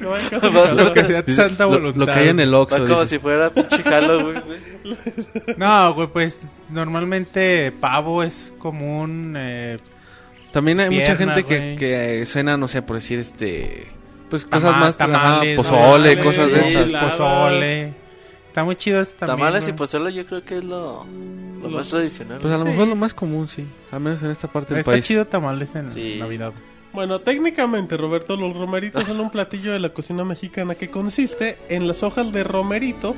Va 0.05 0.49
Lo. 0.51 0.75
Lo 0.85 0.93
que 0.93 1.05
sea 1.05 1.25
tu 1.25 1.33
santa 1.33 1.65
lo, 1.65 1.71
voluntad. 1.71 2.01
lo 2.01 2.07
que 2.07 2.13
hay 2.13 2.29
en 2.29 2.41
el 2.41 2.53
Va 2.55 2.59
Oxxo, 2.61 2.79
como 2.83 3.01
dice. 3.01 3.07
si 3.07 3.19
fuera 3.19 3.51
pinche 3.51 3.83
Halloween, 3.83 4.43
güey. 4.47 5.57
No, 5.57 5.95
güey, 5.95 6.09
pues 6.09 6.41
normalmente 6.69 7.73
pavo 7.73 8.23
es 8.23 8.53
común. 8.59 9.35
Eh, 9.39 9.77
También 10.53 10.81
hay 10.81 10.91
mucha 10.91 11.17
Pierna, 11.17 11.35
gente 11.35 11.45
que, 11.49 11.77
que 11.79 12.27
cena, 12.27 12.57
no 12.57 12.69
sé, 12.69 12.83
por 12.83 12.97
decir, 12.97 13.19
este... 13.19 13.87
Pues 14.29 14.45
cosas 14.45 14.77
más... 14.77 14.95
ajá, 15.01 15.07
tamales, 15.13 15.57
pozole, 15.57 16.17
tamales, 16.17 16.25
cosas 16.25 16.53
de 16.53 16.69
esas. 16.69 16.93
la- 16.93 17.01
pozole. 17.01 17.95
Está 18.49 18.65
muy 18.65 18.77
chido 18.77 19.05
también. 19.05 19.27
Tamales 19.39 19.63
y 19.65 19.67
güey. 19.71 19.79
pozole 19.79 20.13
yo 20.13 20.27
creo 20.27 20.45
que 20.45 20.59
es 20.59 20.65
lo, 20.65 21.05
lo 21.63 21.69
más 21.71 21.89
tradicional. 21.89 22.39
Pues 22.41 22.53
a 22.53 22.59
lo 22.59 22.65
Sí. 22.65 22.69
mejor 22.71 22.89
lo 22.89 22.97
más 22.97 23.15
común, 23.15 23.49
sí. 23.49 23.65
Al 23.93 24.01
menos 24.01 24.23
en 24.23 24.31
esta 24.33 24.49
parte 24.49 24.75
del 24.75 24.81
Está 24.81 24.91
país. 24.93 25.05
chido 25.05 25.27
tamales 25.27 25.75
en 25.77 25.91
Sí. 25.91 26.17
Navidad. 26.21 26.53
Bueno, 26.93 27.21
técnicamente, 27.21 27.97
Roberto, 27.97 28.37
los 28.37 28.57
romeritos 28.57 29.05
son 29.05 29.21
un 29.21 29.31
platillo 29.31 29.73
de 29.73 29.79
la 29.79 29.91
cocina 29.91 30.25
mexicana 30.25 30.75
que 30.75 30.91
consiste 30.91 31.57
en 31.69 31.87
las 31.87 32.03
hojas 32.03 32.33
de 32.33 32.43
romerito, 32.43 33.15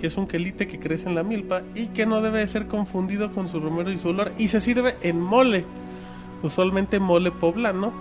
que 0.00 0.06
es 0.06 0.16
un 0.16 0.26
quelite 0.26 0.66
que 0.66 0.80
crece 0.80 1.08
en 1.10 1.14
la 1.14 1.22
milpa 1.22 1.60
y 1.74 1.88
que 1.88 2.06
no 2.06 2.22
debe 2.22 2.38
de 2.38 2.48
ser 2.48 2.66
confundido 2.66 3.30
con 3.32 3.48
su 3.48 3.60
romero 3.60 3.92
y 3.92 3.98
su 3.98 4.08
olor, 4.08 4.32
y 4.38 4.48
se 4.48 4.62
sirve 4.62 4.96
en 5.02 5.20
mole, 5.20 5.66
usualmente 6.42 6.98
mole 6.98 7.30
poblano, 7.30 7.92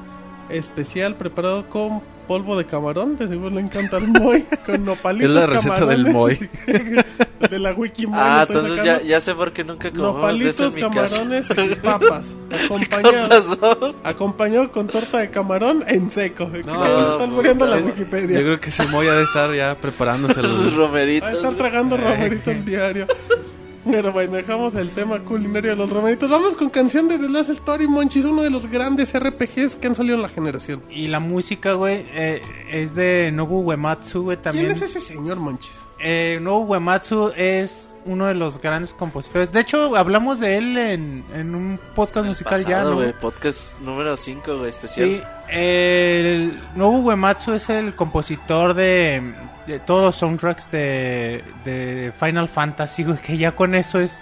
especial 0.49 1.17
preparado 1.17 1.69
con 1.69 2.01
polvo 2.23 2.57
de 2.57 2.65
camarón, 2.65 3.15
de 3.17 3.27
seguro 3.27 3.49
le 3.55 3.61
encanta 3.61 3.97
el 3.97 4.07
moy, 4.07 4.43
con 4.65 4.83
nopalitos 4.83 5.29
Es 5.29 5.35
la 5.35 5.45
receta 5.47 5.85
del 5.85 6.03
camarones. 6.05 6.39
de 7.49 7.59
la 7.59 7.73
wiki 7.73 8.07
Moy 8.07 8.17
Ah, 8.19 8.45
entonces 8.47 8.77
ya, 8.77 8.83
sacando. 8.83 9.03
ya 9.09 9.19
sé 9.21 9.35
por 9.35 9.51
qué 9.51 9.63
nunca 9.63 9.91
comemos 9.91 10.39
de 10.39 10.49
eso 10.49 10.63
Nopalitos, 10.63 10.73
en 10.73 10.75
mi 10.89 10.95
casa. 10.95 11.17
camarones 11.17 11.71
y 11.71 11.75
papas, 11.81 12.25
acompañado. 12.65 13.95
Acompañado 14.03 14.71
con 14.71 14.87
torta 14.87 15.19
de 15.19 15.29
camarón 15.29 15.83
en 15.87 16.09
seco. 16.09 16.49
No, 16.65 17.11
están 17.13 17.31
muriendo 17.31 17.65
la. 17.65 17.77
Wikipedia. 17.77 18.39
Yo 18.39 18.45
creo 18.45 18.59
que 18.59 18.69
ese 18.69 18.87
Moy 18.87 19.07
ha 19.07 19.13
de 19.13 19.23
estar 19.23 19.53
ya 19.53 19.75
preparándoselo. 19.75 20.47
Sus 20.47 20.57
güey. 20.57 20.73
Ah, 20.73 20.77
romeritos. 20.77 21.33
están 21.33 21.57
tragando 21.57 21.97
romeritos 21.97 22.65
diario. 22.65 23.07
Pero 23.89 24.13
bueno, 24.13 24.33
dejamos 24.33 24.75
el 24.75 24.91
tema 24.91 25.19
culinario 25.19 25.71
de 25.71 25.75
los 25.75 25.89
romeritos. 25.89 26.29
Vamos 26.29 26.55
con 26.55 26.69
canción 26.69 27.07
de 27.07 27.17
The 27.17 27.29
Last 27.29 27.49
Story, 27.49 27.87
Monchis, 27.87 28.25
uno 28.25 28.41
de 28.41 28.49
los 28.49 28.67
grandes 28.67 29.17
RPGs 29.17 29.75
que 29.75 29.87
han 29.87 29.95
salido 29.95 30.15
en 30.15 30.21
la 30.21 30.29
generación. 30.29 30.83
Y 30.89 31.07
la 31.07 31.19
música, 31.19 31.73
güey, 31.73 32.05
eh, 32.13 32.41
es 32.69 32.95
de 32.95 33.31
Nobu 33.33 33.61
Uematsu, 33.61 34.23
güey, 34.23 34.37
también. 34.37 34.67
¿Quién 34.67 34.77
es 34.77 34.81
ese 34.83 35.01
señor, 35.01 35.37
Monchis? 35.37 35.73
Eh, 35.99 36.39
Nobu 36.41 36.73
Uematsu 36.73 37.31
es 37.35 37.95
uno 38.05 38.27
de 38.27 38.33
los 38.33 38.61
grandes 38.61 38.93
compositores. 38.93 39.51
De 39.51 39.61
hecho, 39.61 39.95
hablamos 39.95 40.39
de 40.39 40.57
él 40.57 40.77
en, 40.77 41.23
en 41.33 41.55
un 41.55 41.79
podcast 41.95 42.25
musical 42.25 42.65
ya, 42.65 42.83
¿no? 42.83 42.95
güey, 42.95 43.13
podcast 43.13 43.77
número 43.79 44.15
5, 44.17 44.57
güey, 44.57 44.69
especial. 44.69 45.07
Sí, 45.07 45.21
el 45.49 46.59
Nobu 46.75 47.09
Uematsu 47.09 47.53
es 47.53 47.69
el 47.69 47.95
compositor 47.95 48.73
de, 48.73 49.33
de 49.67 49.79
todos 49.79 50.01
los 50.01 50.15
soundtracks 50.15 50.71
de, 50.71 51.43
de 51.63 52.13
Final 52.19 52.47
Fantasy, 52.47 53.05
que 53.25 53.37
ya 53.37 53.53
con 53.53 53.75
eso 53.75 53.99
es 53.99 54.21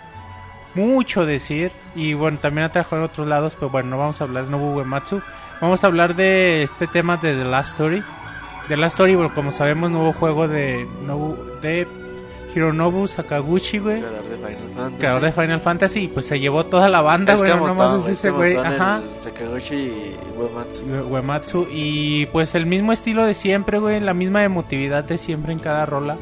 mucho 0.75 1.25
decir. 1.25 1.71
Y 1.95 2.13
bueno, 2.13 2.39
también 2.39 2.65
ha 2.65 2.71
trabajado 2.71 3.03
en 3.03 3.09
otros 3.09 3.27
lados, 3.27 3.55
pero 3.55 3.69
bueno, 3.69 3.89
no 3.91 3.97
vamos 3.97 4.21
a 4.21 4.25
hablar 4.25 4.45
de 4.45 4.51
Nobu 4.51 4.77
Uematsu. 4.77 5.21
Vamos 5.59 5.83
a 5.83 5.87
hablar 5.87 6.15
de 6.15 6.63
este 6.63 6.87
tema 6.87 7.17
de 7.17 7.35
The 7.35 7.45
Last 7.45 7.71
Story. 7.73 8.03
The 8.67 8.77
Last 8.77 8.95
Story, 8.95 9.15
bueno, 9.15 9.33
como 9.33 9.51
sabemos, 9.51 9.91
nuevo 9.91 10.13
juego 10.13 10.47
de, 10.47 10.87
de 11.61 11.87
Hironobu 12.53 13.07
Sakaguchi, 13.07 13.79
güey. 13.79 13.99
Creador 14.01 14.23
de 14.29 14.35
Final 14.37 14.69
Fantasy. 14.75 14.97
Creador 14.99 15.21
de 15.23 15.31
Final 15.31 15.61
Fantasy, 15.61 15.99
y 16.01 16.07
pues 16.09 16.25
se 16.25 16.39
llevó 16.39 16.65
toda 16.65 16.89
la 16.89 17.01
banda, 17.01 17.35
güey, 17.35 17.49
nomás 17.55 18.05
es 18.07 18.25
ese 18.25 18.57
ajá. 18.57 19.01
Sakaguchi 19.19 19.75
y 19.75 20.15
Uematsu. 20.37 20.85
Ue- 20.85 21.01
Uematsu 21.11 21.67
y 21.71 22.25
pues 22.27 22.53
el 22.55 22.65
mismo 22.65 22.91
estilo 22.91 23.25
de 23.25 23.33
siempre, 23.33 23.79
güey, 23.79 23.99
la 23.99 24.13
misma 24.13 24.43
emotividad 24.43 25.03
de 25.03 25.17
siempre 25.17 25.53
en 25.53 25.59
cada 25.59 25.85
rola. 25.85 26.17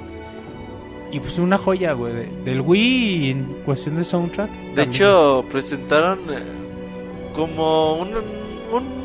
Y 1.12 1.20
pues 1.22 1.40
una 1.40 1.58
joya, 1.58 1.94
güey, 1.94 2.14
de- 2.14 2.30
del 2.46 2.62
Wii 2.62 3.26
y 3.26 3.32
en 3.32 3.46
cuestión 3.66 3.96
de 3.96 4.04
soundtrack. 4.04 4.50
De 4.52 4.58
también. 4.76 4.90
hecho, 4.90 5.44
presentaron 5.52 6.20
eh, 6.30 6.38
como 7.34 7.96
un, 7.96 8.10
un- 8.72 9.00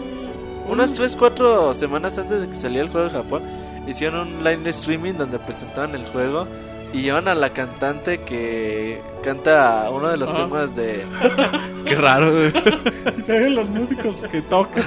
unas 0.69 0.93
3, 0.93 1.17
4 1.17 1.73
semanas 1.75 2.19
antes 2.19 2.43
de 2.43 2.49
que 2.49 2.55
saliera 2.57 2.85
el 2.85 2.91
juego 2.91 3.07
de 3.09 3.13
Japón, 3.15 3.43
hicieron 3.87 4.29
un 4.37 4.45
live 4.45 4.69
streaming 4.71 5.15
donde 5.15 5.39
presentaban 5.39 5.95
el 5.95 6.05
juego 6.07 6.47
y 6.95 7.03
llevan 7.03 7.29
a 7.29 7.35
la 7.35 7.53
cantante 7.53 8.21
que 8.23 9.03
canta 9.23 9.89
uno 9.91 10.09
de 10.09 10.17
los 10.17 10.31
Ah. 10.31 10.35
temas 10.37 10.75
de... 10.77 11.05
Qué 11.85 11.95
raro, 11.97 12.33
güey. 12.33 12.53
También 12.53 13.55
los 13.57 13.69
músicos 13.69 14.23
que 14.31 14.41
tocan. 14.43 14.83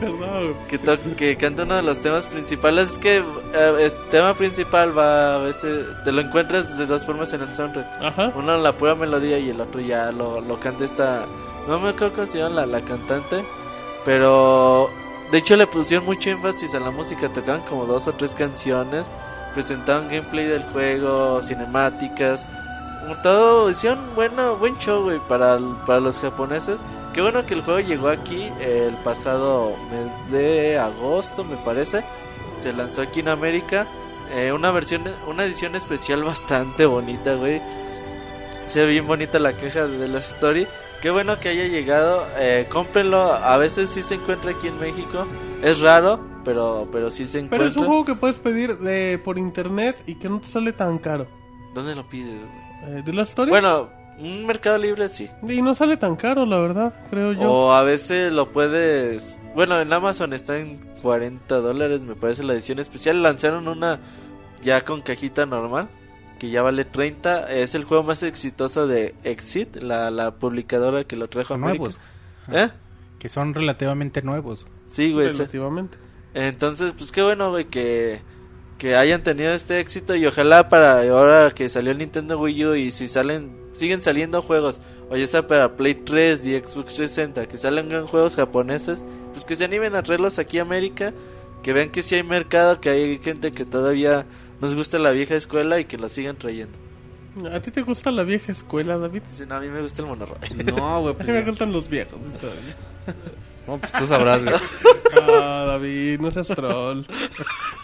¿Verdad, 0.00 0.40
güey? 0.42 0.54
Que, 0.68 0.78
to- 0.78 1.16
que 1.16 1.36
canta 1.36 1.64
uno 1.64 1.76
de 1.76 1.82
los 1.82 1.98
temas 1.98 2.26
principales. 2.26 2.90
Es 2.90 2.98
que 2.98 3.16
eh, 3.18 3.22
el 3.80 3.92
tema 4.10 4.34
principal 4.34 4.96
va 4.96 5.36
a 5.36 5.38
veces... 5.38 5.86
Te 6.04 6.12
lo 6.12 6.20
encuentras 6.20 6.76
de 6.78 6.86
dos 6.86 7.04
formas 7.04 7.32
en 7.32 7.42
el 7.42 7.50
soundtrack. 7.50 7.86
Ajá. 8.02 8.32
Uno 8.36 8.56
la 8.58 8.72
pura 8.72 8.94
melodía 8.94 9.38
y 9.38 9.50
el 9.50 9.60
otro 9.60 9.80
ya 9.80 10.12
lo, 10.12 10.40
lo 10.40 10.60
canta 10.60 10.84
esta... 10.84 11.26
No 11.66 11.78
me 11.80 11.90
acuerdo 11.90 12.14
cómo 12.14 12.26
se 12.26 12.38
llama 12.38 12.54
la, 12.56 12.66
la 12.66 12.80
cantante. 12.82 13.44
Pero... 14.04 14.88
De 15.32 15.38
hecho 15.38 15.56
le 15.56 15.66
pusieron 15.66 16.06
mucho 16.06 16.30
énfasis 16.30 16.74
a 16.74 16.80
la 16.80 16.90
música. 16.90 17.28
Tocaban 17.28 17.60
como 17.62 17.84
dos 17.84 18.06
o 18.08 18.12
tres 18.12 18.34
canciones. 18.34 19.06
Presentaban 19.58 20.06
gameplay 20.06 20.46
del 20.46 20.62
juego, 20.62 21.42
cinemáticas. 21.42 22.46
Todo, 23.24 23.68
hicieron 23.68 23.98
bueno, 24.14 24.56
buen 24.56 24.78
show, 24.78 25.02
güey, 25.02 25.18
para, 25.26 25.58
para 25.84 25.98
los 25.98 26.20
japoneses. 26.20 26.76
Qué 27.12 27.20
bueno 27.22 27.44
que 27.44 27.54
el 27.54 27.62
juego 27.62 27.80
llegó 27.80 28.08
aquí 28.08 28.52
el 28.60 28.94
pasado 29.02 29.74
mes 29.90 30.12
de 30.30 30.78
agosto, 30.78 31.42
me 31.42 31.56
parece. 31.56 32.04
Se 32.62 32.72
lanzó 32.72 33.02
aquí 33.02 33.18
en 33.18 33.30
América. 33.30 33.88
Eh, 34.32 34.52
una 34.52 34.70
versión, 34.70 35.02
una 35.26 35.44
edición 35.44 35.74
especial 35.74 36.22
bastante 36.32 36.86
bonita, 36.86 37.34
güey. 37.34 37.60
Se 38.68 38.82
ve 38.82 38.92
bien 38.92 39.08
bonita 39.08 39.40
la 39.40 39.54
caja 39.54 39.88
de 39.88 40.06
la 40.06 40.20
story. 40.20 40.68
Qué 41.02 41.10
bueno 41.10 41.40
que 41.40 41.48
haya 41.48 41.64
llegado. 41.64 42.28
Eh, 42.36 42.68
cómprenlo. 42.70 43.32
A 43.32 43.56
veces 43.56 43.88
sí 43.88 44.02
se 44.02 44.14
encuentra 44.14 44.52
aquí 44.52 44.68
en 44.68 44.78
México. 44.78 45.26
Es 45.64 45.80
raro, 45.80 46.20
pero, 46.44 46.88
pero 46.92 47.10
sí 47.10 47.24
se 47.26 47.38
Pero 47.42 47.44
encuentra. 47.46 47.68
es 47.68 47.76
un 47.76 47.86
juego 47.86 48.04
que 48.04 48.14
puedes 48.14 48.36
pedir 48.38 48.78
de, 48.78 49.20
por 49.22 49.38
internet 49.38 49.96
y 50.06 50.14
que 50.16 50.28
no 50.28 50.40
te 50.40 50.46
sale 50.48 50.72
tan 50.72 50.98
caro. 50.98 51.26
¿Dónde 51.74 51.94
lo 51.94 52.08
pides? 52.08 52.34
güey? 52.40 52.98
Eh, 52.98 53.02
¿De 53.04 53.12
la 53.12 53.22
story? 53.22 53.50
Bueno, 53.50 53.88
Un 54.18 54.46
mercado 54.46 54.78
libre 54.78 55.08
sí. 55.08 55.30
Y 55.48 55.62
no 55.62 55.74
sale 55.76 55.96
tan 55.96 56.16
caro, 56.16 56.44
la 56.46 56.58
verdad, 56.58 56.92
creo 57.10 57.32
yo. 57.34 57.50
O 57.52 57.72
a 57.72 57.82
veces 57.84 58.32
lo 58.32 58.50
puedes. 58.52 59.38
Bueno, 59.54 59.80
en 59.80 59.92
Amazon 59.92 60.32
está 60.32 60.58
en 60.58 60.78
40 61.02 61.56
dólares, 61.60 62.02
me 62.04 62.14
parece 62.16 62.42
la 62.42 62.54
edición 62.54 62.78
especial. 62.80 63.22
Lanzaron 63.22 63.68
una 63.68 64.00
ya 64.62 64.80
con 64.84 65.02
cajita 65.02 65.46
normal, 65.46 65.88
que 66.40 66.50
ya 66.50 66.62
vale 66.62 66.84
30. 66.84 67.52
Es 67.52 67.76
el 67.76 67.84
juego 67.84 68.02
más 68.02 68.22
exitoso 68.24 68.88
de 68.88 69.14
Exit, 69.22 69.76
la, 69.76 70.10
la 70.10 70.32
publicadora 70.32 71.04
que 71.04 71.14
lo 71.14 71.28
trajo 71.28 71.54
a 71.54 71.56
América. 71.56 71.78
nuevos. 71.84 72.00
¿Eh? 72.50 72.70
Que 73.20 73.28
son 73.28 73.54
relativamente 73.54 74.22
nuevos. 74.22 74.66
Sí, 74.88 75.12
güey. 75.12 75.28
Relativamente. 75.28 75.96
Entonces, 76.38 76.92
pues 76.96 77.10
qué 77.10 77.20
bueno, 77.20 77.50
güey, 77.50 77.64
que, 77.64 78.20
que 78.78 78.94
hayan 78.94 79.24
tenido 79.24 79.52
este 79.54 79.80
éxito 79.80 80.14
y 80.14 80.24
ojalá 80.24 80.68
para 80.68 81.00
ahora 81.00 81.50
que 81.50 81.68
salió 81.68 81.90
el 81.90 81.98
Nintendo 81.98 82.38
Wii 82.38 82.64
U 82.64 82.74
y 82.76 82.92
si 82.92 83.08
salen, 83.08 83.58
siguen 83.72 84.02
saliendo 84.02 84.40
juegos, 84.40 84.80
o 85.10 85.16
ya 85.16 85.26
sea 85.26 85.48
para 85.48 85.74
Play 85.76 85.96
3 85.96 86.46
y 86.46 86.56
Xbox 86.56 86.94
360, 86.94 87.46
que 87.46 87.56
salgan 87.58 88.06
juegos 88.06 88.36
japoneses, 88.36 89.04
pues 89.32 89.44
que 89.44 89.56
se 89.56 89.64
animen 89.64 89.96
a 89.96 90.04
traerlos 90.04 90.38
aquí 90.38 90.60
a 90.60 90.62
América, 90.62 91.12
que 91.64 91.72
vean 91.72 91.90
que 91.90 92.04
sí 92.04 92.14
hay 92.14 92.22
mercado, 92.22 92.80
que 92.80 92.90
hay 92.90 93.18
gente 93.18 93.50
que 93.50 93.64
todavía 93.64 94.24
nos 94.60 94.76
gusta 94.76 95.00
la 95.00 95.10
vieja 95.10 95.34
escuela 95.34 95.80
y 95.80 95.86
que 95.86 95.98
lo 95.98 96.08
sigan 96.08 96.36
trayendo. 96.36 96.78
¿A 97.52 97.58
ti 97.58 97.72
te 97.72 97.82
gusta 97.82 98.12
la 98.12 98.22
vieja 98.22 98.52
escuela, 98.52 98.96
David? 98.96 99.22
Dicen, 99.28 99.50
a 99.50 99.58
mí 99.58 99.66
me 99.66 99.82
gusta 99.82 100.02
el 100.02 100.08
monorroy. 100.08 100.38
No, 100.64 101.00
güey, 101.00 101.14
A 101.14 101.16
pues 101.16 101.26
mí 101.26 101.34
me 101.34 101.42
gustan 101.42 101.72
los 101.72 101.88
viejos. 101.88 102.20
No, 103.68 103.78
pues 103.78 103.92
tú 103.92 104.06
sabrás, 104.06 104.42
güey. 104.42 104.56
Ah, 105.30 105.64
David, 105.68 106.18
no 106.20 106.30
seas 106.30 106.48
troll. 106.48 107.02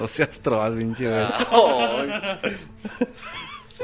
O 0.01 0.09
sea, 0.09 0.29
troll, 0.29 0.77
pinche, 0.79 1.09
güey. 1.09 1.25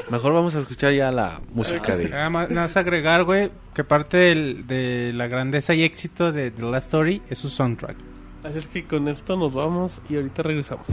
Mejor 0.09 0.33
vamos 0.33 0.55
a 0.55 0.59
escuchar 0.59 0.93
ya 0.93 1.11
la 1.11 1.41
música 1.53 1.95
de... 1.95 2.09
Nada 2.09 2.29
más, 2.29 2.49
nada 2.49 2.63
más 2.63 2.75
agregar, 2.77 3.23
güey, 3.23 3.51
que 3.73 3.83
parte 3.83 4.17
del- 4.17 4.67
de 4.67 5.11
la 5.13 5.27
grandeza 5.27 5.73
y 5.73 5.83
éxito 5.83 6.31
de 6.31 6.51
The 6.51 6.63
Last 6.63 6.87
Story 6.87 7.21
es 7.29 7.39
su 7.39 7.49
soundtrack. 7.49 7.95
Así 8.43 8.57
es 8.57 8.67
que 8.67 8.85
con 8.85 9.07
esto 9.07 9.37
nos 9.37 9.53
vamos 9.53 10.01
y 10.09 10.15
ahorita 10.15 10.43
regresamos. 10.43 10.87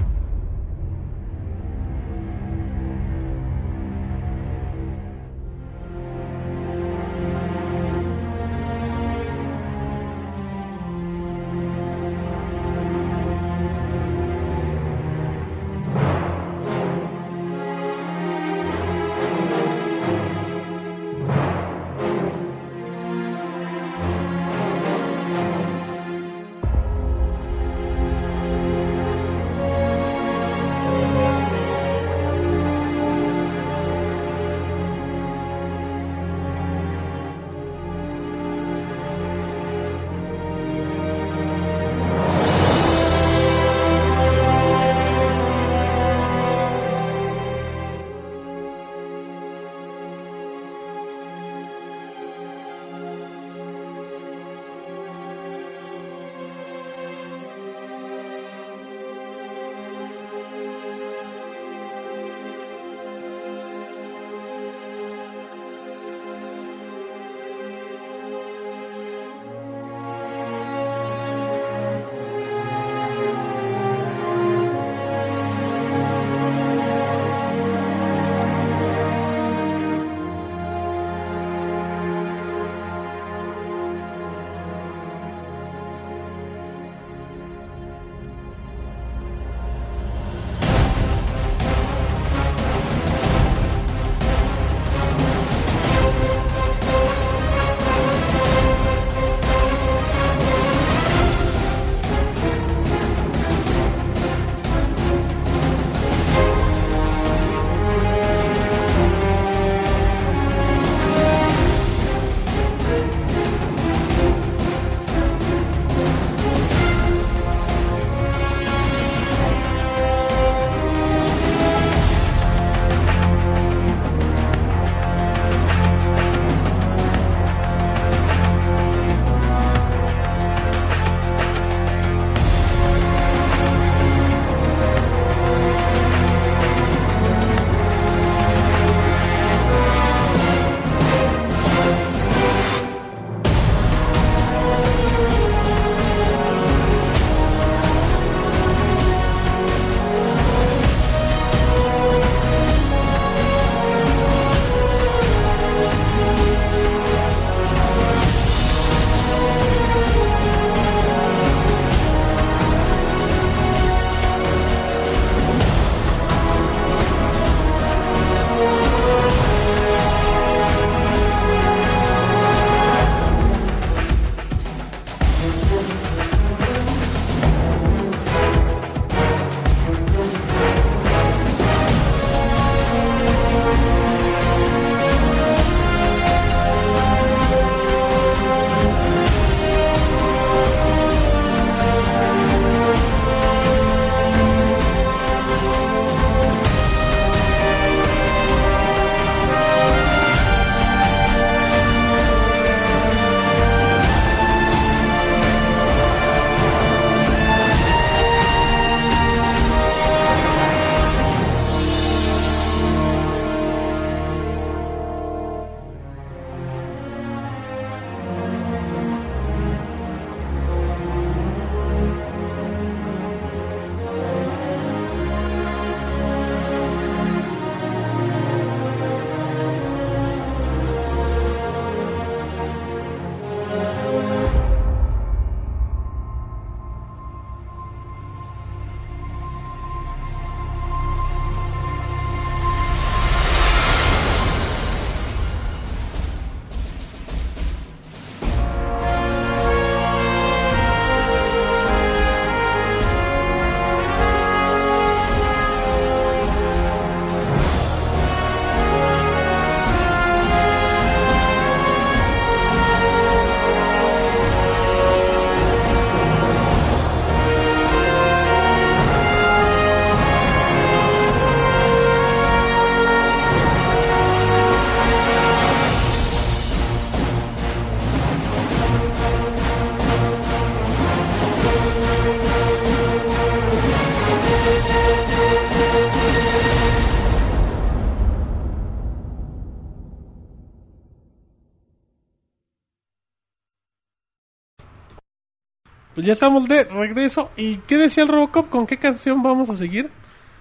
Ya 296.28 296.34
estamos 296.34 296.68
de 296.68 296.84
regreso. 296.84 297.50
¿Y 297.56 297.76
qué 297.78 297.96
decía 297.96 298.22
el 298.22 298.28
Robocop? 298.28 298.68
¿Con 298.68 298.86
qué 298.86 298.98
canción 298.98 299.42
vamos 299.42 299.70
a 299.70 299.76
seguir? 299.76 300.10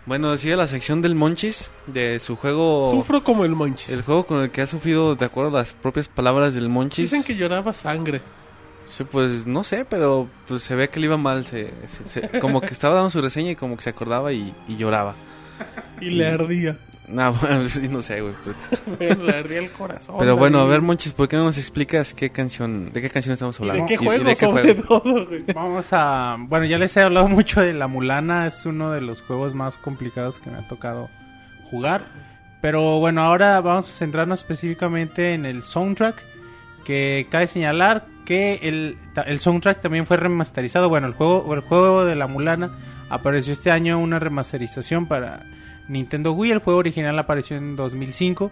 Bueno, 0.05 0.31
decía 0.31 0.55
la 0.55 0.67
sección 0.67 1.01
del 1.01 1.15
Monchis, 1.15 1.69
de 1.85 2.21
su 2.21 2.37
juego... 2.37 2.91
Sufro 2.91 3.23
como 3.25 3.43
el 3.43 3.51
Monchis. 3.55 3.89
El 3.89 4.03
juego 4.03 4.25
con 4.25 4.41
el 4.41 4.49
que 4.51 4.61
ha 4.61 4.67
sufrido, 4.67 5.15
de 5.15 5.25
acuerdo 5.25 5.49
a 5.49 5.59
las 5.59 5.73
propias 5.73 6.07
palabras 6.07 6.55
del 6.55 6.69
Monchis. 6.69 7.11
Dicen 7.11 7.23
que 7.25 7.35
lloraba 7.35 7.73
sangre. 7.73 8.21
Sí, 8.87 9.03
pues 9.03 9.45
no 9.45 9.65
sé, 9.65 9.83
pero 9.83 10.29
pues, 10.47 10.63
se 10.63 10.73
ve 10.75 10.87
que 10.89 11.01
le 11.01 11.07
iba 11.07 11.17
mal. 11.17 11.45
Se, 11.45 11.73
se- 11.87 12.07
se- 12.07 12.39
como 12.39 12.61
que 12.61 12.67
estaba 12.67 12.95
dando 12.95 13.09
su 13.09 13.21
reseña 13.21 13.51
y 13.51 13.55
como 13.57 13.75
que 13.75 13.83
se 13.83 13.89
acordaba 13.89 14.31
y, 14.31 14.55
y 14.69 14.77
lloraba. 14.77 15.13
Y 15.99 16.11
le 16.11 16.27
ardía. 16.27 16.77
No, 17.07 17.31
bueno, 17.41 17.69
sí, 17.69 17.87
no 17.87 18.01
sé, 18.01 18.21
güey. 18.21 18.33
pues. 18.43 19.17
le 19.19 19.35
ardía 19.35 19.59
el 19.59 19.71
corazón. 19.71 20.15
Pero 20.19 20.35
bueno, 20.35 20.59
a 20.59 20.65
ver, 20.65 20.81
Monchis, 20.81 21.13
¿por 21.13 21.27
qué 21.29 21.37
no 21.37 21.45
nos 21.45 21.57
explicas 21.57 22.13
qué 22.13 22.29
canción, 22.31 22.91
de 22.91 23.01
qué 23.01 23.09
canción 23.09 23.33
estamos 23.33 23.57
¿Y 23.59 23.63
de 23.63 23.69
hablando? 23.69 23.87
qué 23.89 23.97
juego 23.97 24.23
de 24.25 24.29
qué 24.31 24.35
sobre 24.35 24.73
juego? 24.75 25.01
todo, 25.01 25.25
güey? 25.27 25.43
Vamos 25.55 25.87
a... 25.93 26.35
Bueno, 26.39 26.65
ya 26.65 26.77
les 26.77 26.95
he 26.97 27.01
hablado 27.01 27.27
mucho 27.29 27.61
de 27.61 27.73
La 27.73 27.87
Mulana. 27.87 28.47
Es 28.47 28.65
uno 28.65 28.91
de 28.91 29.01
los 29.01 29.21
juegos 29.21 29.55
más 29.55 29.77
complicados 29.77 30.39
que 30.41 30.49
me 30.49 30.57
ha 30.57 30.67
tocado 30.67 31.09
jugar. 31.71 32.03
Pero 32.61 32.99
bueno, 32.99 33.21
ahora 33.21 33.61
vamos 33.61 33.89
a 33.89 33.93
centrarnos 33.93 34.39
específicamente 34.39 35.33
en 35.33 35.45
el 35.45 35.63
soundtrack. 35.63 36.23
Que 36.83 37.27
cabe 37.29 37.47
señalar 37.47 38.05
que 38.25 38.59
el, 38.63 38.97
ta- 39.13 39.21
el 39.23 39.39
soundtrack 39.39 39.81
también 39.81 40.05
fue 40.05 40.17
remasterizado. 40.17 40.89
Bueno, 40.89 41.07
el 41.07 41.13
juego, 41.13 41.53
el 41.53 41.61
juego 41.61 42.03
de 42.05 42.15
La 42.15 42.27
Mulana 42.27 42.77
apareció 43.09 43.53
este 43.53 43.71
año 43.71 43.99
una 43.99 44.19
remasterización 44.19 45.05
para 45.05 45.45
Nintendo 45.87 46.31
Wii. 46.33 46.51
El 46.51 46.59
juego 46.59 46.79
original 46.79 47.17
apareció 47.19 47.57
en 47.57 47.75
2005. 47.75 48.51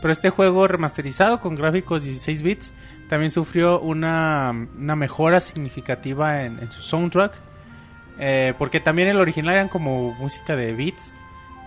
Pero 0.00 0.12
este 0.12 0.30
juego 0.30 0.68
remasterizado 0.68 1.40
con 1.40 1.56
gráficos 1.56 2.04
16 2.04 2.42
bits 2.42 2.74
también 3.08 3.30
sufrió 3.32 3.80
una, 3.80 4.52
una 4.78 4.94
mejora 4.94 5.40
significativa 5.40 6.44
en, 6.44 6.58
en 6.60 6.70
su 6.70 6.82
soundtrack. 6.82 7.32
Eh, 8.20 8.54
porque 8.58 8.80
también 8.80 9.08
el 9.08 9.18
original 9.18 9.54
eran 9.54 9.68
como 9.68 10.12
música 10.14 10.56
de 10.56 10.72
beats. 10.72 11.14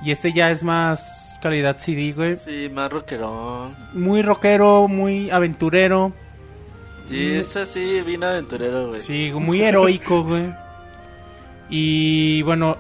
Y 0.03 0.11
este 0.11 0.33
ya 0.33 0.51
es 0.51 0.63
más 0.63 1.39
calidad 1.41 1.77
CD, 1.79 2.13
güey. 2.13 2.35
Sí, 2.35 2.69
más 2.73 2.91
rockerón. 2.91 3.75
Muy 3.93 4.21
rockero, 4.21 4.87
muy 4.87 5.29
aventurero. 5.29 6.13
Sí, 7.05 7.33
es 7.33 7.57
así, 7.57 8.01
bien 8.05 8.23
aventurero, 8.23 8.89
güey. 8.89 9.01
Sí, 9.01 9.31
muy 9.33 9.61
heroico, 9.61 10.23
güey. 10.23 10.53
Y 11.73 12.41
bueno, 12.41 12.77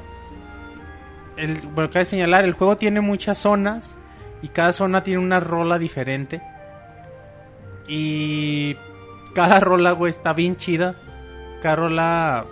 el, 1.37 1.61
bueno, 1.67 1.89
cabe 1.89 2.05
señalar, 2.05 2.45
el 2.45 2.53
juego 2.53 2.77
tiene 2.77 3.01
muchas 3.01 3.37
zonas 3.37 3.97
y 4.41 4.49
cada 4.49 4.73
zona 4.73 5.03
tiene 5.03 5.19
una 5.19 5.39
rola 5.39 5.77
diferente. 5.77 6.41
Y 7.87 8.75
cada 9.33 9.59
rola, 9.59 9.91
güey, 9.91 10.09
está 10.09 10.33
bien 10.33 10.55
chida. 10.55 10.95
Cada 11.61 11.75
rola, 11.75 12.45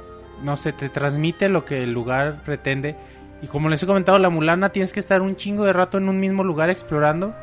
no 0.43 0.57
sé, 0.57 0.73
te 0.73 0.89
transmite 0.89 1.49
lo 1.49 1.65
que 1.65 1.83
el 1.83 1.93
lugar 1.93 2.43
pretende. 2.43 2.95
Y 3.41 3.47
como 3.47 3.69
les 3.69 3.81
he 3.81 3.87
comentado, 3.87 4.19
la 4.19 4.29
mulana 4.29 4.69
tienes 4.69 4.93
que 4.93 4.99
estar 4.99 5.21
un 5.21 5.35
chingo 5.35 5.65
de 5.65 5.73
rato 5.73 5.97
en 5.97 6.09
un 6.09 6.19
mismo 6.19 6.43
lugar 6.43 6.69
explorando. 6.69 7.33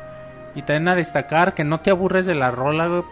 Y 0.55 0.61
también 0.61 0.87
a 0.87 0.95
destacar 0.95 1.53
que 1.53 1.63
no 1.63 1.81
te 1.81 1.91
aburres 1.91 2.25
de 2.25 2.35
la 2.35 2.51
rola, 2.51 2.87
güey. 2.87 3.03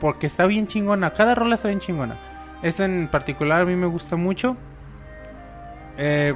Porque 0.00 0.26
está 0.26 0.46
bien 0.46 0.66
chingona. 0.66 1.10
Cada 1.10 1.34
rola 1.34 1.56
está 1.56 1.68
bien 1.68 1.80
chingona. 1.80 2.16
Esta 2.62 2.84
en 2.84 3.08
particular 3.08 3.62
a 3.62 3.64
mí 3.64 3.74
me 3.74 3.86
gusta 3.86 4.16
mucho. 4.16 4.56
Eh, 5.98 6.34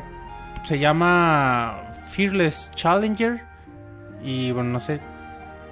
se 0.64 0.78
llama 0.78 1.76
Fearless 2.08 2.70
Challenger. 2.74 3.42
Y 4.22 4.52
bueno, 4.52 4.70
no 4.70 4.80
sé 4.80 5.00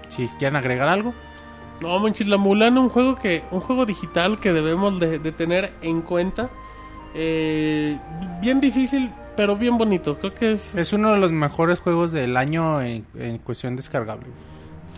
si 0.08 0.28
quieren 0.38 0.56
agregar 0.56 0.88
algo. 0.88 1.14
No, 1.80 1.98
Monchis, 1.98 2.28
la 2.28 2.36
Mulana, 2.36 2.80
un 2.80 2.90
juego 2.90 3.16
que, 3.16 3.42
un 3.50 3.60
juego 3.60 3.86
digital 3.86 4.38
que 4.38 4.52
debemos 4.52 5.00
de, 5.00 5.18
de 5.18 5.32
tener 5.32 5.72
en 5.82 6.02
cuenta. 6.02 6.50
Eh, 7.14 7.98
bien 8.40 8.60
difícil, 8.60 9.10
pero 9.36 9.56
bien 9.56 9.78
bonito. 9.78 10.16
Creo 10.18 10.34
que 10.34 10.52
es, 10.52 10.74
Es 10.74 10.92
uno 10.92 11.12
de 11.12 11.18
los 11.18 11.32
mejores 11.32 11.80
juegos 11.80 12.12
del 12.12 12.36
año 12.36 12.80
en, 12.82 13.04
en 13.18 13.38
cuestión 13.38 13.74
descargable. 13.76 14.26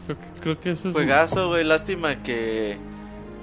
creo, 0.07 0.19
que- 0.19 0.41
creo 0.41 0.61
que 0.61 0.71
eso 0.73 0.89
es. 0.89 0.95
Juegazo, 0.95 1.49
güey. 1.49 1.65
Lástima 1.65 2.23
que 2.23 2.77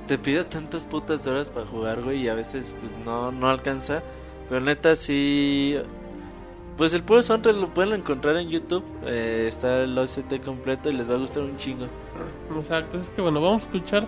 te 0.08 0.18
pide 0.18 0.44
tantas 0.44 0.86
putas 0.86 1.26
horas 1.26 1.48
para 1.48 1.66
jugar, 1.66 2.02
güey. 2.02 2.22
Y 2.24 2.28
a 2.30 2.34
veces, 2.36 2.72
pues 2.80 2.94
no, 3.06 3.32
no 3.32 3.50
alcanza. 3.50 4.04
Pero 4.50 4.62
neta, 4.62 4.96
sí. 4.96 5.78
Pues 6.82 6.96
el 6.96 7.04
puro 7.04 7.22
soundtrack 7.22 7.58
lo 7.58 7.72
pueden 7.72 7.94
encontrar 7.94 8.38
en 8.38 8.50
YouTube. 8.50 8.84
Eh, 9.06 9.46
está 9.48 9.84
el 9.84 9.96
OST 9.96 10.44
completo 10.44 10.90
y 10.90 10.94
les 10.94 11.08
va 11.08 11.14
a 11.14 11.18
gustar 11.20 11.44
un 11.44 11.56
chingo. 11.56 11.86
Exacto, 12.58 12.98
es 12.98 13.08
que 13.10 13.22
bueno, 13.22 13.40
vamos 13.40 13.62
a 13.62 13.66
escuchar. 13.68 14.08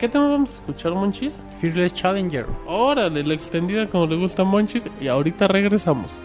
¿Qué 0.00 0.08
tema 0.08 0.26
vamos 0.26 0.50
a 0.50 0.54
escuchar, 0.54 0.94
Monchis? 0.94 1.38
Fearless 1.60 1.94
Challenger. 1.94 2.46
Órale, 2.66 3.22
la 3.22 3.34
extendida 3.34 3.88
como 3.88 4.08
le 4.08 4.16
gusta 4.16 4.42
a 4.42 4.44
Monchis. 4.44 4.90
Y 5.00 5.06
ahorita 5.06 5.46
regresamos. 5.46 6.18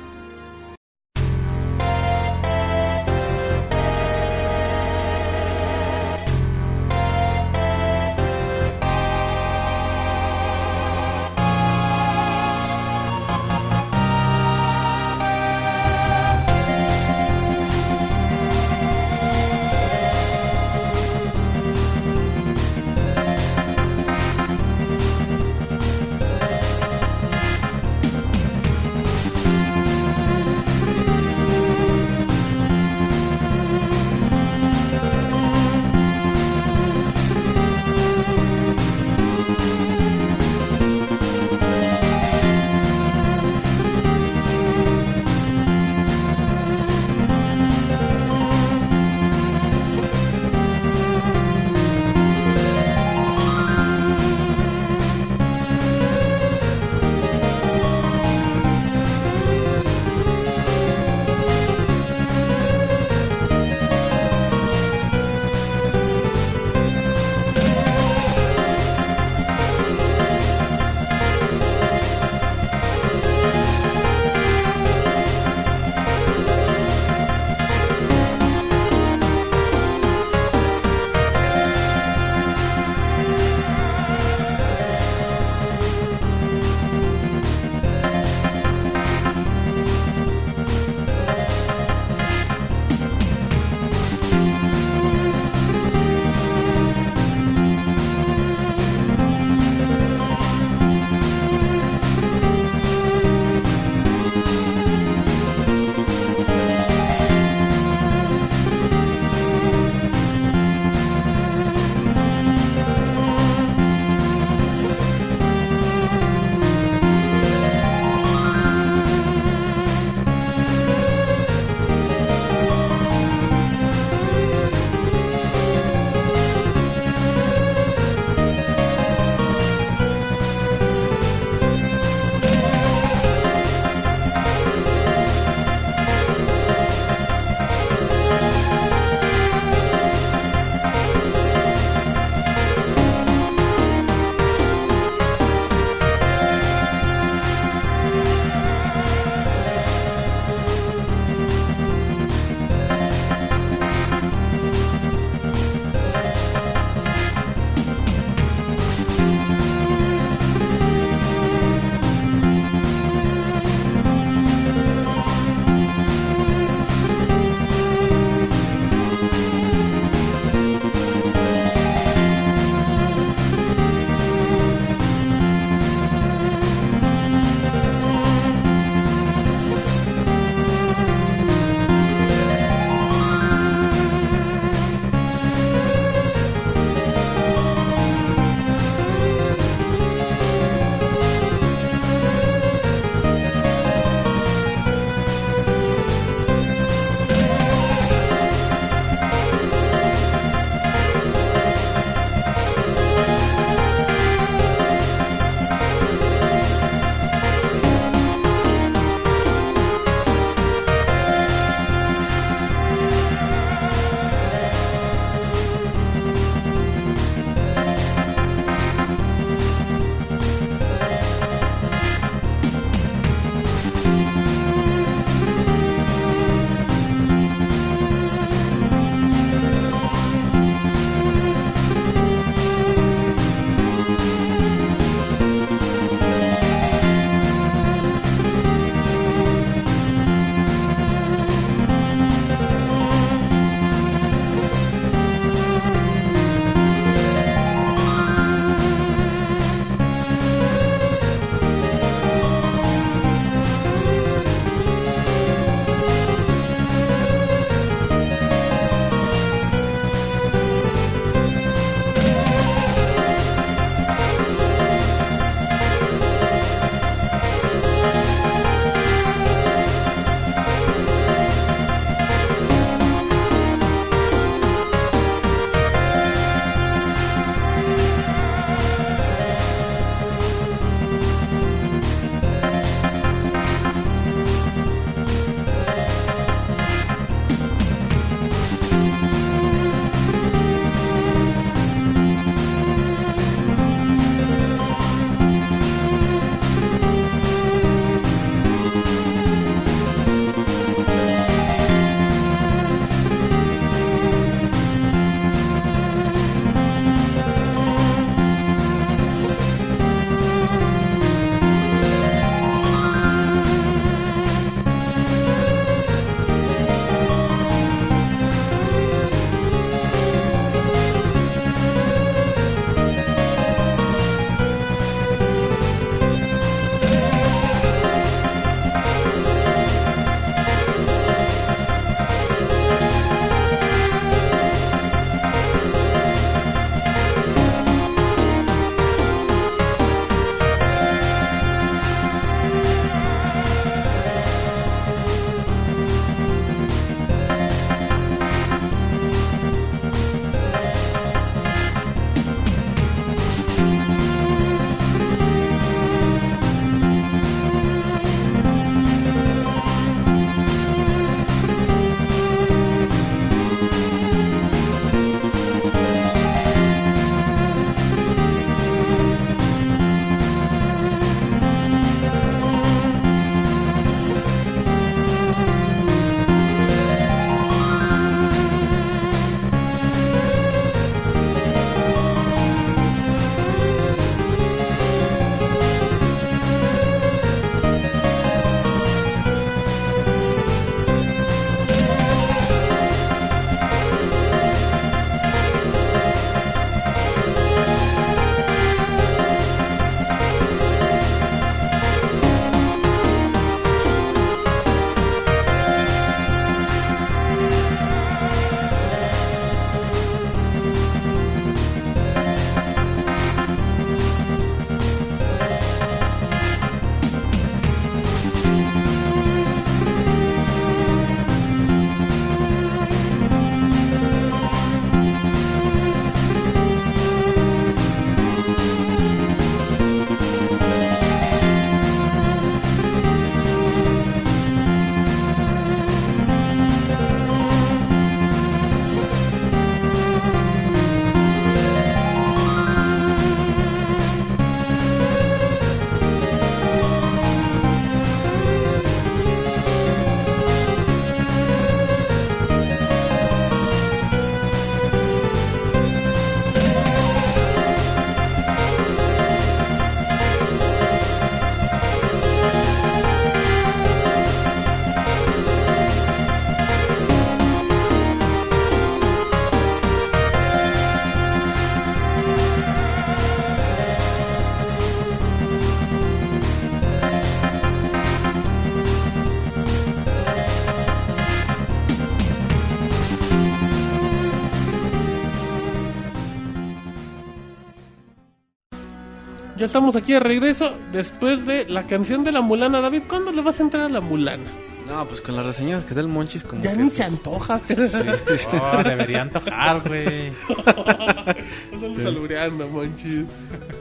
Estamos 489.97 490.15
aquí 490.15 490.33
de 490.33 490.39
regreso 490.39 490.93
después 491.11 491.65
de 491.65 491.85
la 491.89 492.03
canción 492.03 492.43
de 492.43 492.51
la 492.51 492.61
mulana. 492.61 493.01
David, 493.01 493.23
¿cuándo 493.27 493.51
le 493.51 493.63
vas 493.63 493.79
a 493.79 493.83
entrar 493.83 494.03
a 494.03 494.09
la 494.09 494.21
mulana? 494.21 494.69
No, 495.07 495.25
pues 495.25 495.41
con 495.41 495.55
las 495.55 495.65
reseñas 495.65 496.05
que 496.05 496.13
da 496.13 496.21
el 496.21 496.27
Monchis 496.27 496.61
como 496.61 496.83
Ya 496.83 496.91
que, 496.91 496.97
ni 496.97 497.05
pues, 497.05 497.17
se 497.17 497.23
antoja. 497.23 497.81
Oh, 498.79 499.03
deberían 499.03 499.49
tocar, 499.49 500.07
güey. 500.07 500.51
Estamos 501.91 502.21
salureando, 502.21 502.87
monchis. 502.89 503.45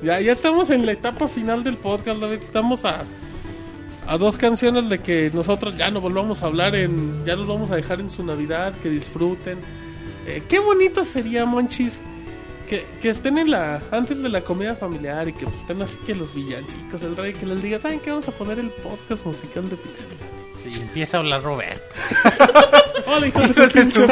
Ya, 0.02 0.20
ya 0.20 0.32
estamos 0.32 0.68
en 0.68 0.84
la 0.84 0.92
etapa 0.92 1.28
final 1.28 1.64
del 1.64 1.78
podcast, 1.78 2.20
David. 2.20 2.40
Estamos 2.42 2.84
a, 2.84 3.04
a 4.06 4.18
dos 4.18 4.36
canciones 4.36 4.90
de 4.90 4.98
que 4.98 5.30
nosotros 5.32 5.78
ya 5.78 5.90
no 5.90 6.02
volvamos 6.02 6.42
a 6.42 6.46
hablar 6.46 6.74
en... 6.74 7.24
Ya 7.24 7.36
los 7.36 7.46
vamos 7.46 7.70
a 7.70 7.76
dejar 7.76 8.00
en 8.00 8.10
su 8.10 8.22
Navidad, 8.22 8.74
que 8.82 8.90
disfruten. 8.90 9.60
Eh, 10.26 10.42
qué 10.46 10.58
bonito 10.58 11.06
sería, 11.06 11.46
monchis, 11.46 11.98
que, 12.68 12.84
que 13.00 13.10
estén 13.10 13.38
en 13.38 13.50
la... 13.50 13.80
Antes 13.90 14.22
de 14.22 14.28
la 14.28 14.40
comida 14.42 14.74
familiar 14.74 15.28
y 15.28 15.32
que 15.32 15.44
pues, 15.46 15.56
estén 15.60 15.82
así 15.82 15.96
que 16.06 16.14
los 16.14 16.34
villancicos, 16.34 17.02
el 17.02 17.16
rey, 17.16 17.32
que 17.32 17.46
les 17.46 17.62
diga, 17.62 17.80
¿saben 17.80 18.00
qué? 18.00 18.10
Vamos 18.10 18.28
a 18.28 18.32
poner 18.32 18.58
el 18.58 18.70
podcast 18.70 19.24
musical 19.24 19.68
de 19.70 19.76
Pixel. 19.76 20.06
Y 20.68 20.80
empieza 20.82 21.16
a 21.16 21.20
hablar 21.20 21.42
Roberto. 21.44 21.84
Hola, 23.06 23.26
hijo 23.28 23.38
de 23.40 23.54
su 23.54 23.68
pinche 23.70 24.06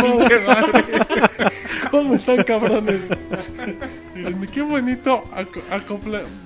madre. 0.46 0.84
¿Cómo 1.90 2.14
están, 2.14 2.44
cabrones? 2.44 3.08
Qué 4.52 4.62
bonito. 4.62 5.24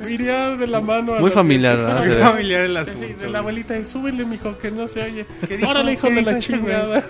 Iría 0.09 0.57
de 0.57 0.67
la 0.67 0.81
mano 0.81 1.15
a 1.15 1.21
Muy 1.21 1.29
la- 1.29 1.35
familiar, 1.35 1.77
¿verdad? 1.77 2.05
Muy 2.07 2.15
familiar 2.17 2.61
el 2.65 2.73
Sí, 2.73 2.91
asunto. 2.91 3.23
de 3.23 3.29
la 3.31 3.39
abuelita 3.41 3.79
y 3.79 3.85
súbele, 3.85 4.25
mijo, 4.25 4.57
que 4.57 4.71
no 4.71 4.89
se 4.89 5.03
oye. 5.03 5.27
Órale, 5.67 5.93
hijo 5.93 6.09
¿Qué 6.09 6.15
de 6.15 6.23
la 6.23 6.39
chingada. 6.39 7.05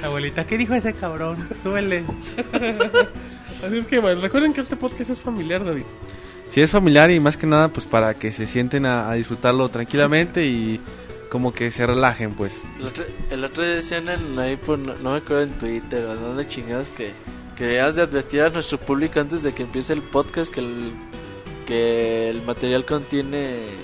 La 0.00 0.06
abuelita, 0.08 0.44
¿qué 0.44 0.58
dijo 0.58 0.74
ese 0.74 0.94
cabrón? 0.94 1.48
Súbele. 1.62 2.02
Así 3.62 3.78
es 3.78 3.86
que, 3.86 4.00
bueno, 4.00 4.20
recuerden 4.20 4.52
que 4.52 4.60
este 4.60 4.76
podcast 4.76 5.10
es 5.10 5.20
familiar, 5.20 5.64
David. 5.64 5.84
Si 6.50 6.60
es 6.60 6.70
familiar 6.70 7.10
y 7.10 7.20
más 7.20 7.36
que 7.36 7.46
nada, 7.46 7.68
pues 7.68 7.86
para 7.86 8.14
que 8.14 8.32
se 8.32 8.46
sienten 8.46 8.84
a, 8.86 9.10
a 9.10 9.14
disfrutarlo 9.14 9.68
tranquilamente 9.68 10.44
y 10.46 10.80
como 11.30 11.54
que 11.54 11.70
se 11.70 11.86
relajen, 11.86 12.34
pues. 12.34 12.60
El 12.78 12.88
otro, 12.88 13.04
el 13.30 13.44
otro 13.44 13.64
día 13.64 13.76
decían 13.76 14.08
en, 14.10 14.38
ahí 14.38 14.56
por, 14.56 14.78
no, 14.78 14.94
no 14.96 15.12
me 15.12 15.16
acuerdo 15.16 15.44
en 15.44 15.52
Twitter 15.52 16.04
o 16.04 16.14
donde 16.14 16.46
chingados 16.46 16.90
que, 16.90 17.12
que 17.56 17.64
debías 17.64 17.96
de 17.96 18.02
advertir 18.02 18.42
a 18.42 18.50
nuestro 18.50 18.76
público 18.78 19.18
antes 19.18 19.42
de 19.42 19.54
que 19.54 19.62
empiece 19.62 19.94
el 19.94 20.02
podcast 20.02 20.52
que 20.52 20.60
el, 20.60 20.92
que 21.66 22.28
el 22.28 22.42
material 22.42 22.84
contiene... 22.84 23.76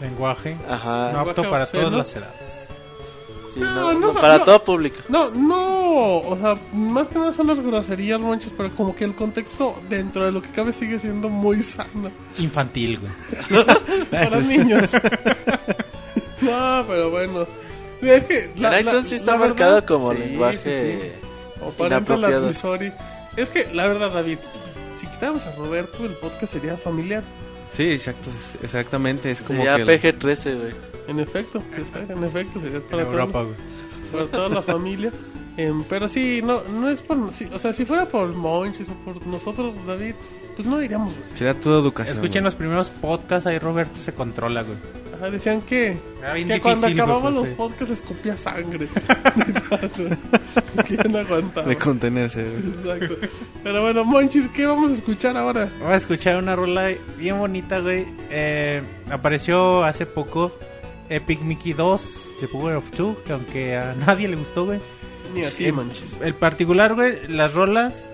Lenguaje. 0.00 0.56
Ajá. 0.66 1.12
No 1.12 1.20
apto 1.20 1.42
para 1.50 1.64
obsceno. 1.64 1.90
todas 1.90 1.98
las 1.98 2.16
edades. 2.16 2.63
Sí, 3.54 3.60
No, 3.60 3.74
no, 3.74 3.92
no 3.94 4.00
no, 4.00 4.12
so- 4.12 4.20
para 4.20 4.38
no. 4.38 4.44
todo 4.44 4.64
público. 4.64 4.96
No, 5.08 5.30
no, 5.30 6.18
o 6.18 6.36
sea, 6.40 6.56
más 6.72 7.08
que 7.08 7.18
nada 7.18 7.32
son 7.32 7.46
las 7.46 7.60
groserías, 7.60 8.20
monches, 8.20 8.52
pero 8.56 8.74
como 8.74 8.94
que 8.94 9.04
el 9.04 9.14
contexto 9.14 9.80
dentro 9.88 10.24
de 10.24 10.32
lo 10.32 10.42
que 10.42 10.50
cabe 10.50 10.72
sigue 10.72 10.98
siendo 10.98 11.28
muy 11.28 11.62
sano. 11.62 12.10
Infantil, 12.38 12.98
güey. 13.00 13.64
para 14.10 14.40
niños. 14.40 14.90
no, 16.40 16.84
pero 16.86 17.10
bueno. 17.10 17.46
Es 18.02 18.24
que 18.24 18.50
iTunes 18.80 19.08
sí 19.08 19.14
está 19.14 19.36
marcado 19.38 19.84
como 19.86 20.12
sí, 20.12 20.18
lenguaje... 20.18 20.58
sí, 20.58 21.02
sí. 21.02 21.08
O 21.64 21.70
parental 21.70 22.18
inapropiado. 22.18 22.90
Es 23.36 23.48
que 23.48 23.68
la 23.72 23.86
verdad, 23.86 24.10
David, 24.12 24.38
si 25.00 25.06
quitáramos 25.06 25.46
a 25.46 25.54
Roberto, 25.56 26.04
el 26.04 26.12
podcast 26.12 26.52
sería 26.52 26.76
familiar. 26.76 27.22
Sí, 27.72 27.90
exacto, 27.92 28.28
exactamente. 28.62 29.30
Es 29.30 29.40
como 29.40 29.62
Sería 29.64 29.76
que... 29.84 29.94
el- 29.94 30.18
PG-13, 30.18 30.58
güey. 30.60 30.72
En 31.08 31.20
efecto, 31.20 31.62
en 32.08 32.24
efecto, 32.24 32.60
sería 32.60 32.76
En 32.78 32.82
para, 32.82 33.02
Europa, 33.02 33.32
todo- 33.40 33.54
para 34.12 34.26
toda 34.26 34.48
la 34.48 34.62
familia. 34.62 35.12
Em, 35.56 35.84
pero 35.84 36.08
sí, 36.08 36.40
no, 36.42 36.62
no 36.64 36.88
es 36.90 37.00
por. 37.00 37.32
sí, 37.32 37.48
o 37.52 37.58
sea, 37.58 37.72
si 37.72 37.84
fuera 37.84 38.06
por 38.06 38.32
Monchis 38.32 38.88
o 38.88 38.94
por 39.04 39.24
nosotros, 39.26 39.74
David, 39.86 40.14
pues 40.56 40.66
no 40.66 40.78
diríamos 40.78 41.14
así. 41.22 41.36
Sería 41.36 41.54
toda 41.54 41.80
educación. 41.80 42.14
Escuchen 42.16 42.42
güey. 42.42 42.44
los 42.44 42.54
primeros 42.56 42.90
podcasts, 42.90 43.46
ahí 43.46 43.58
Roberto 43.60 43.96
se 43.98 44.12
controla, 44.12 44.62
güey. 44.62 44.76
Ajá, 45.14 45.30
decían 45.30 45.60
que, 45.62 45.96
bien 46.34 46.48
que 46.48 46.60
cuando 46.60 46.88
difícil, 46.88 47.00
acababan 47.02 47.34
pues, 47.34 47.34
los 47.34 47.48
sí. 47.48 47.54
podcasts 47.56 47.90
escupía 48.00 48.36
sangre. 48.36 48.88
no 51.10 51.18
aguantaba. 51.18 51.68
De 51.68 51.76
contenerse. 51.76 52.42
güey. 52.44 52.98
Exacto. 52.98 53.28
Pero 53.62 53.82
bueno, 53.82 54.04
Monchis, 54.04 54.48
¿qué 54.48 54.66
vamos 54.66 54.90
a 54.90 54.94
escuchar 54.94 55.36
ahora? 55.36 55.68
Vamos 55.78 55.94
a 55.94 55.96
escuchar 55.96 56.36
una 56.36 56.56
rola 56.56 56.90
bien 57.16 57.38
bonita, 57.38 57.78
güey. 57.78 58.06
Eh, 58.30 58.82
apareció 59.10 59.84
hace 59.84 60.04
poco 60.06 60.52
Epic 61.16 61.40
Mickey 61.42 61.72
2 61.72 62.28
de 62.40 62.48
Power 62.48 62.76
of 62.76 62.90
Two, 62.90 63.16
que 63.24 63.32
aunque 63.32 63.76
a 63.76 63.94
nadie 63.94 64.28
le 64.28 64.36
gustó, 64.36 64.64
güey. 64.66 64.80
Ni 65.34 65.42
a 65.44 65.50
ti, 65.50 65.66
Eh, 65.66 65.72
Monchis. 65.72 66.18
El 66.20 66.34
particular, 66.34 66.94
güey, 66.94 67.26
las 67.28 67.54
rolas. 67.54 68.08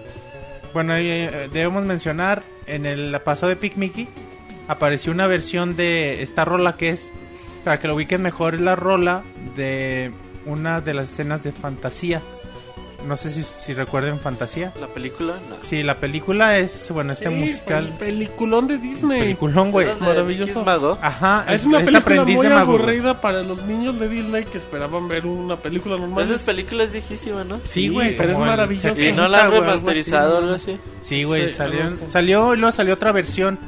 Bueno, 0.72 0.94
eh, 0.96 1.48
debemos 1.52 1.84
mencionar 1.84 2.42
en 2.66 2.86
el 2.86 3.18
pasado 3.22 3.48
de 3.48 3.54
Epic 3.54 3.76
Mickey 3.76 4.08
apareció 4.68 5.12
una 5.12 5.26
versión 5.26 5.74
de 5.74 6.22
esta 6.22 6.44
rola 6.44 6.76
que 6.76 6.90
es, 6.90 7.10
para 7.64 7.80
que 7.80 7.88
lo 7.88 7.96
ubiquen 7.96 8.22
mejor, 8.22 8.54
es 8.54 8.60
la 8.60 8.76
rola 8.76 9.24
de 9.56 10.12
una 10.46 10.80
de 10.80 10.94
las 10.94 11.10
escenas 11.10 11.42
de 11.42 11.50
fantasía. 11.50 12.22
No 13.06 13.16
sé 13.16 13.30
si, 13.30 13.42
si 13.42 13.72
recuerden 13.72 14.18
fantasía. 14.20 14.72
La 14.80 14.86
película, 14.86 15.34
no. 15.48 15.56
Sí, 15.62 15.82
la 15.82 15.96
película 15.96 16.58
es, 16.58 16.90
bueno, 16.92 17.12
este 17.12 17.28
Sí, 17.28 17.34
musical. 17.34 17.86
el 17.86 17.92
peliculón 17.94 18.66
de 18.66 18.78
Disney. 18.78 19.20
Peliculón, 19.20 19.70
güey. 19.70 19.88
Maravilloso. 19.98 20.50
¿X 20.52 20.64
Mago? 20.66 20.98
Ajá, 21.00 21.44
Es 21.48 21.64
una 21.64 21.78
película 21.78 21.98
aprendiz 22.00 22.36
muy 22.36 22.46
aburrida 22.48 23.20
para 23.20 23.42
los 23.42 23.62
niños 23.64 23.98
de 23.98 24.08
Disney 24.08 24.44
que 24.44 24.58
esperaban 24.58 25.08
ver 25.08 25.26
una 25.26 25.56
película 25.56 25.96
normal. 25.96 26.30
Esa 26.30 26.44
película 26.44 26.84
es 26.84 26.92
viejísima, 26.92 27.42
¿no? 27.44 27.56
Sí, 27.64 27.80
Sí, 27.80 27.88
güey, 27.88 28.16
pero 28.16 28.32
es 28.32 28.38
maravilloso. 28.38 28.88
Y 28.88 28.94
70, 28.96 29.22
no 29.22 29.28
la 29.28 29.44
han 29.44 29.50
remasterizado 29.50 30.34
o 30.34 30.38
algo 30.38 30.54
así. 30.54 30.76
Sí, 31.00 31.24
güey, 31.24 31.48
Sí, 31.48 31.54
salió, 31.54 31.96
salió 32.08 32.54
y 32.54 32.58
luego 32.58 32.72
salió 32.72 32.94
otra 32.94 33.10
versión. 33.12 33.58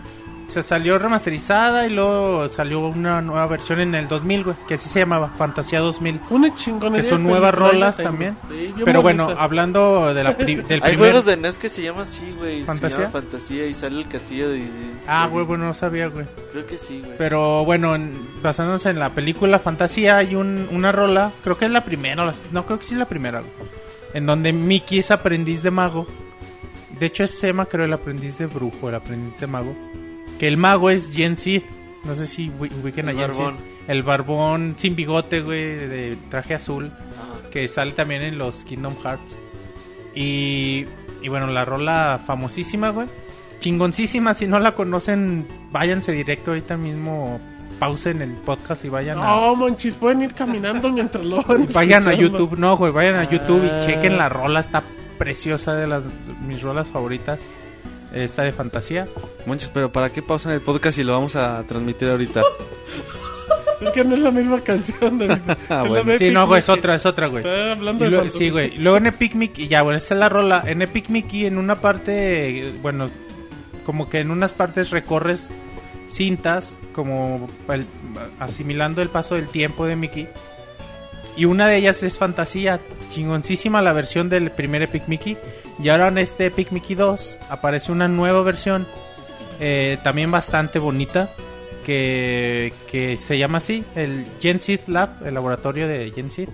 O 0.53 0.55
sea, 0.55 0.63
salió 0.63 0.99
remasterizada 0.99 1.87
y 1.87 1.91
luego 1.91 2.47
salió 2.51 2.81
una 2.81 3.23
nueva 3.23 3.47
versión 3.47 3.81
en 3.81 3.95
el 3.95 4.07
2000, 4.07 4.45
güey, 4.45 4.57
que 4.69 4.75
así 4.75 4.87
se 4.87 4.99
llamaba, 4.99 5.31
Fantasía 5.39 5.81
2000. 5.81 6.21
Una 6.29 6.55
chingonería. 6.55 7.03
Que 7.05 7.09
son 7.09 7.23
nuevas 7.23 7.55
rolas 7.55 7.97
también. 7.97 8.37
Sí, 8.51 8.75
Pero 8.85 9.01
bueno, 9.01 9.31
hablando 9.39 10.13
de 10.13 10.23
la 10.23 10.37
pri- 10.37 10.57
del 10.57 10.65
Hay 10.83 10.91
primer... 10.93 10.99
juegos 11.13 11.25
de 11.25 11.39
NES 11.39 11.57
que 11.57 11.71
se 11.71 11.81
llama 11.83 12.03
así, 12.03 12.35
güey. 12.37 12.65
¿Fantasía? 12.65 12.97
Se 12.97 13.03
llama 13.05 13.13
Fantasía 13.13 13.67
y 13.67 13.73
sale 13.73 13.99
el 13.99 14.09
castillo 14.09 14.51
de... 14.51 14.69
Ah, 15.07 15.27
güey, 15.27 15.47
bueno, 15.47 15.65
no 15.65 15.73
sabía, 15.73 16.09
güey. 16.09 16.27
Creo 16.53 16.67
que 16.67 16.77
sí, 16.77 17.01
güey. 17.03 17.17
Pero 17.17 17.65
bueno, 17.65 17.95
en- 17.95 18.13
basándonos 18.43 18.85
en 18.85 18.99
la 18.99 19.09
película 19.09 19.59
Fantasía, 19.59 20.19
hay 20.19 20.35
un, 20.35 20.69
una 20.71 20.93
rola, 20.93 21.33
creo 21.43 21.57
que 21.57 21.65
es 21.65 21.71
la 21.71 21.83
primera, 21.83 22.25
o 22.25 22.27
la- 22.27 22.35
no 22.51 22.67
creo 22.67 22.79
que 22.79 22.85
sí 22.85 22.93
es 22.93 22.99
la 22.99 23.07
primera, 23.07 23.41
güey, 23.41 23.53
en 24.13 24.27
donde 24.27 24.53
Mickey 24.53 24.99
es 24.99 25.11
aprendiz 25.11 25.63
de 25.63 25.71
mago. 25.71 26.07
De 27.01 27.07
hecho, 27.07 27.25
es 27.25 27.31
Sema, 27.31 27.65
creo, 27.65 27.87
el 27.87 27.93
aprendiz 27.95 28.37
de 28.37 28.45
brujo, 28.47 28.91
el 28.91 28.97
aprendiz 28.97 29.41
de 29.41 29.47
mago. 29.47 29.75
Que 30.43 30.49
el 30.49 30.57
mago 30.57 30.91
es 30.91 31.13
Jen 31.15 31.37
Sid. 31.37 31.63
No 32.03 32.17
sé 32.17 32.27
si 32.27 32.49
ubi- 32.51 32.73
ubiquen 32.83 33.09
a 33.09 33.13
Sid. 33.13 33.19
barbón. 33.21 33.57
El 33.87 34.03
barbón 34.03 34.75
sin 34.77 34.97
bigote, 34.97 35.41
güey, 35.41 35.63
de 35.87 36.19
traje 36.31 36.55
azul. 36.55 36.87
Ajá. 36.91 37.49
Que 37.53 37.69
sale 37.69 37.93
también 37.93 38.23
en 38.23 38.39
los 38.39 38.65
Kingdom 38.65 38.97
Hearts. 39.05 39.39
Y, 40.17 40.85
y 41.23 41.29
bueno, 41.29 41.47
la 41.47 41.65
rola 41.65 42.21
famosísima, 42.27 42.91
güey. 42.91 43.07
Chingoncísima. 43.61 44.35
Si 44.35 44.49
no 44.49 44.59
la 44.59 44.73
conocen, 44.75 45.47
váyanse 45.71 46.11
directo 46.11 46.51
ahorita 46.51 46.77
mismo. 46.77 47.41
Pausen 47.79 48.21
el 48.23 48.31
podcast 48.33 48.85
y 48.85 48.89
vayan 48.89 49.19
a, 49.19 49.23
No, 49.23 49.55
Monchis, 49.57 49.95
pueden 49.95 50.23
ir 50.23 50.35
caminando 50.35 50.91
mientras 50.91 51.25
lo 51.25 51.43
van 51.45 51.69
vayan 51.73 52.09
a. 52.09 52.15
YouTube. 52.15 52.59
No, 52.59 52.77
güey, 52.77 52.91
vayan 52.93 53.15
a 53.15 53.31
YouTube 53.31 53.63
Ah. 53.71 53.81
y 53.83 53.87
chequen 53.87 54.19
la 54.19 54.29
rola. 54.29 54.59
Está 54.59 54.83
preciosa 55.19 55.75
de 55.77 55.87
las 55.87 56.03
mis 56.47 56.63
rolas 56.63 56.89
favoritas. 56.89 57.45
Esta 58.13 58.43
de 58.43 58.53
fantasía. 58.53 59.09
Monchis, 59.47 59.71
pero 59.73 59.91
¿para 59.91 60.11
qué 60.11 60.23
pausan 60.23 60.53
el 60.53 60.61
podcast 60.61 60.99
y 60.99 61.03
lo 61.03 61.13
vamos 61.13 61.35
a 61.37 61.63
transmitir 61.67 62.09
ahorita? 62.11 62.43
Es 63.81 63.91
que 63.91 64.05
no 64.05 64.15
es 64.15 64.21
la 64.21 64.31
misma 64.31 64.61
canción. 64.61 65.19
Ah, 65.29 65.41
Es 65.59 65.69
la 65.71 65.83
bueno. 65.83 66.05
de 66.13 66.19
Sí, 66.19 66.31
no, 66.31 66.47
güey, 66.47 66.59
es 66.61 66.69
otra, 66.69 66.95
es 66.95 67.07
otra, 67.07 67.27
güey. 67.29 67.45
Ah, 67.47 67.73
hablando 67.73 68.05
de 68.05 68.11
luego- 68.11 68.25
fantasía. 68.25 68.47
sí, 68.47 68.51
güey. 68.51 68.77
Luego 68.79 68.99
en 68.99 69.07
Epic 69.07 69.35
Mickey, 69.35 69.67
ya, 69.67 69.83
bueno, 69.83 69.97
esta 69.97 70.15
es 70.15 70.21
la 70.21 70.29
rola. 70.29 70.63
En 70.67 70.83
Epic 70.83 71.09
Mickey, 71.09 71.47
en 71.47 71.59
una 71.59 71.77
parte, 71.77 72.73
bueno, 72.83 73.09
como 73.85 74.09
que 74.09 74.21
en 74.21 74.31
unas 74.31 74.53
partes 74.53 74.91
recorres 74.91 75.51
cintas, 76.09 76.79
como 76.93 77.49
el- 77.69 77.87
asimilando 78.39 79.01
el 79.03 79.09
paso 79.09 79.35
del 79.37 79.49
tiempo 79.49 79.87
de 79.87 79.97
Mickey. 79.97 80.29
Y 81.37 81.47
una 81.47 81.67
de 81.67 81.77
ellas 81.77 82.03
es 82.03 82.19
fantasía, 82.19 82.81
chingoncísima 83.11 83.81
la 83.81 83.93
versión 83.93 84.29
del 84.29 84.51
primer 84.51 84.83
Epic 84.83 85.09
Mickey. 85.09 85.37
Y 85.83 85.89
ahora 85.89 86.09
en 86.09 86.19
este 86.19 86.47
Epic 86.47 86.71
Mickey 86.73 86.95
2 86.95 87.39
aparece 87.49 87.91
una 87.91 88.07
nueva 88.07 88.43
versión, 88.43 88.87
eh, 89.59 89.99
también 90.03 90.31
bastante 90.31 90.79
bonita, 90.79 91.31
que, 91.87 92.73
que 92.91 93.17
se 93.17 93.39
llama 93.39 93.59
así, 93.59 93.85
el 93.95 94.27
Gen 94.41 94.61
Seed 94.61 94.81
Lab, 94.87 95.27
el 95.27 95.35
laboratorio 95.35 95.89
de 95.89 96.11
Gen 96.11 96.31
Seed. 96.31 96.49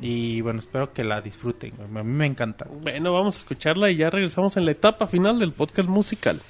Y 0.00 0.40
bueno, 0.40 0.58
espero 0.58 0.92
que 0.92 1.04
la 1.04 1.20
disfruten, 1.20 1.72
a 1.80 2.02
mí 2.02 2.10
me 2.10 2.26
encanta. 2.26 2.66
Bueno, 2.82 3.12
vamos 3.12 3.36
a 3.36 3.38
escucharla 3.38 3.90
y 3.90 3.96
ya 3.96 4.10
regresamos 4.10 4.56
en 4.56 4.64
la 4.64 4.72
etapa 4.72 5.06
final 5.06 5.38
del 5.38 5.52
podcast 5.52 5.88
musical. 5.88 6.40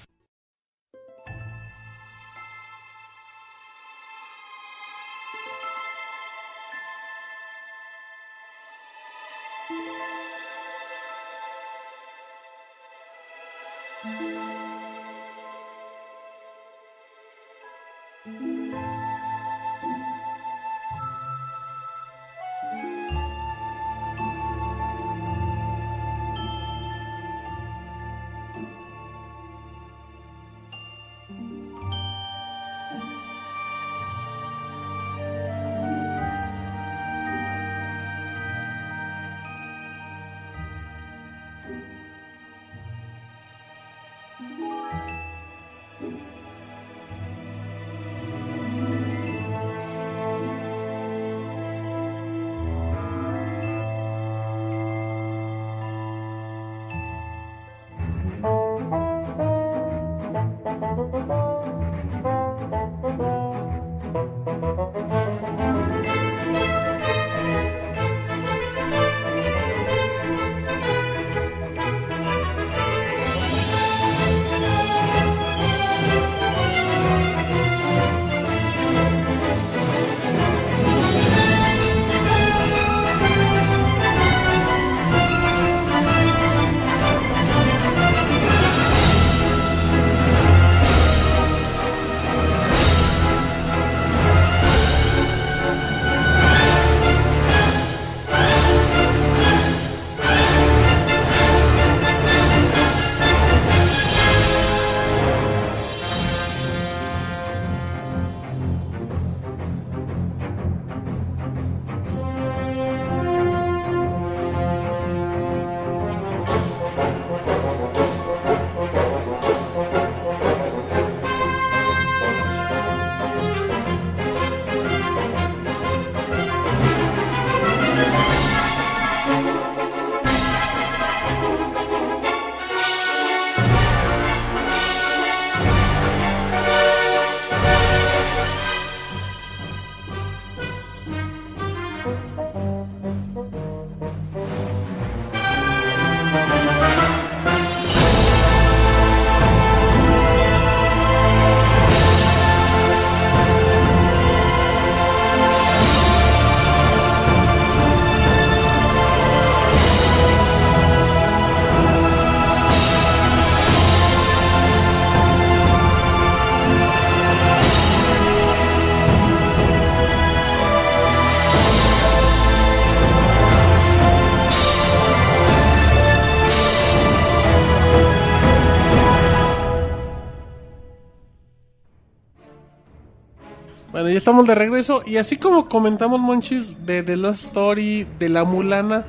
Estamos 184.25 184.47
de 184.47 184.55
regreso. 184.55 185.03
Y 185.05 185.19
así 185.19 185.37
como 185.37 185.69
comentamos, 185.69 186.19
Monchis, 186.19 186.87
de 186.87 187.03
The 187.03 187.19
Lost 187.19 187.45
Story, 187.49 188.07
de 188.19 188.31
La 188.31 188.45
Mulana, 188.45 189.05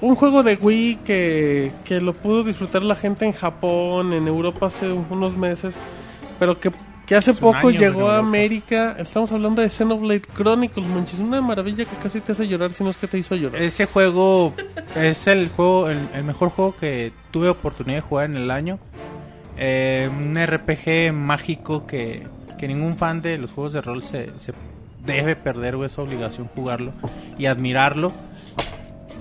un 0.00 0.14
juego 0.14 0.44
de 0.44 0.54
Wii 0.54 1.00
que, 1.04 1.72
que 1.84 2.00
lo 2.00 2.12
pudo 2.12 2.44
disfrutar 2.44 2.84
la 2.84 2.94
gente 2.94 3.24
en 3.24 3.32
Japón, 3.32 4.12
en 4.12 4.28
Europa 4.28 4.66
hace 4.68 4.92
unos 4.92 5.36
meses, 5.36 5.74
pero 6.38 6.60
que, 6.60 6.70
que 7.04 7.16
hace 7.16 7.34
poco 7.34 7.72
llegó 7.72 8.10
a. 8.10 8.18
América. 8.18 8.94
Estamos 8.96 9.32
hablando 9.32 9.60
de 9.60 9.70
Xenoblade 9.70 10.22
Chronicles, 10.36 10.86
Monchis. 10.86 11.18
Una 11.18 11.40
maravilla 11.40 11.84
que 11.84 11.96
casi 11.96 12.20
te 12.20 12.30
hace 12.30 12.46
llorar, 12.46 12.72
si 12.72 12.84
no 12.84 12.90
es 12.90 12.96
que 12.96 13.08
te 13.08 13.18
hizo 13.18 13.34
llorar. 13.34 13.60
Ese 13.60 13.86
juego 13.86 14.54
es 14.94 15.26
el 15.26 15.48
juego, 15.48 15.88
el, 15.88 15.98
el 16.14 16.22
mejor 16.22 16.50
juego 16.50 16.76
que 16.76 17.12
tuve 17.32 17.48
oportunidad 17.48 17.96
de 17.96 18.02
jugar 18.02 18.26
en 18.26 18.36
el 18.36 18.52
año. 18.52 18.78
Eh, 19.56 20.08
un 20.16 20.36
RPG 20.36 21.12
mágico 21.12 21.88
que, 21.88 22.28
que 22.58 22.68
ningún 22.68 22.98
fan 22.98 23.22
de 23.22 23.38
los 23.38 23.50
juegos 23.52 23.72
de 23.72 23.80
rol 23.80 24.02
se, 24.02 24.30
se 24.38 24.52
debe 25.06 25.36
perder, 25.36 25.76
güey. 25.76 25.86
Es 25.86 25.98
obligación 25.98 26.46
jugarlo 26.48 26.92
y 27.38 27.46
admirarlo. 27.46 28.12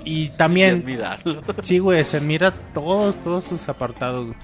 Y 0.04 0.24
Y 0.24 0.30
también, 0.30 0.76
admirarlo. 0.82 1.42
sí, 1.64 1.80
güey, 1.80 2.04
se 2.04 2.18
admira 2.18 2.52
todos, 2.74 3.16
todos 3.24 3.44
sus 3.46 3.68
apartados. 3.70 4.26
güey. 4.28 4.38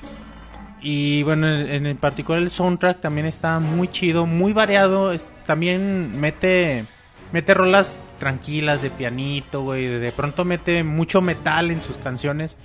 Y 0.81 1.23
bueno, 1.23 1.49
en, 1.49 1.85
en 1.85 1.97
particular 1.97 2.41
el 2.41 2.49
soundtrack 2.49 2.99
también 3.01 3.25
está 3.25 3.59
muy 3.59 3.88
chido, 3.88 4.25
muy 4.25 4.51
variado. 4.53 5.11
es- 5.13 5.27
también 5.45 6.19
mete 6.19 6.85
mete 7.31 7.53
rolas 7.53 7.99
tranquilas 8.19 8.81
de 8.81 8.89
pianito, 8.89 9.63
güey. 9.63 9.88
De, 9.88 9.99
de 9.99 10.11
pronto 10.11 10.43
mete 10.45 10.83
mucho 10.83 11.22
metal 11.22 11.72
en 11.72 11.81
sus 11.81 11.97
canciones. 11.97 12.57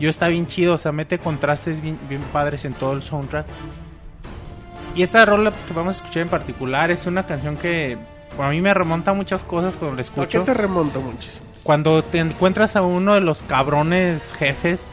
Yo 0.00 0.08
está 0.08 0.28
bien 0.28 0.46
chido, 0.46 0.74
o 0.74 0.78
sea, 0.78 0.92
mete 0.92 1.18
contrastes 1.18 1.80
bien, 1.82 1.98
bien 2.08 2.22
padres 2.32 2.64
en 2.64 2.72
todo 2.74 2.94
el 2.94 3.02
soundtrack. 3.02 3.46
Y 4.96 5.02
esta 5.02 5.24
rola 5.26 5.52
que 5.68 5.74
vamos 5.74 5.94
a 5.94 5.98
escuchar 5.98 6.22
en 6.22 6.28
particular 6.28 6.90
es 6.90 7.06
una 7.06 7.24
canción 7.26 7.56
que 7.56 7.98
a 8.38 8.48
mí 8.48 8.60
me 8.62 8.72
remonta 8.74 9.10
a 9.10 9.14
muchas 9.14 9.44
cosas 9.44 9.76
cuando 9.76 9.96
la 9.96 10.02
¿A 10.02 10.04
qué 10.04 10.20
escucho. 10.22 10.42
te 10.44 10.54
remonta, 10.54 10.98
Monchis? 10.98 11.40
Cuando 11.62 12.02
te 12.02 12.18
encuentras 12.18 12.76
a 12.76 12.82
uno 12.82 13.14
de 13.14 13.20
los 13.20 13.42
cabrones 13.42 14.32
jefes 14.32 14.86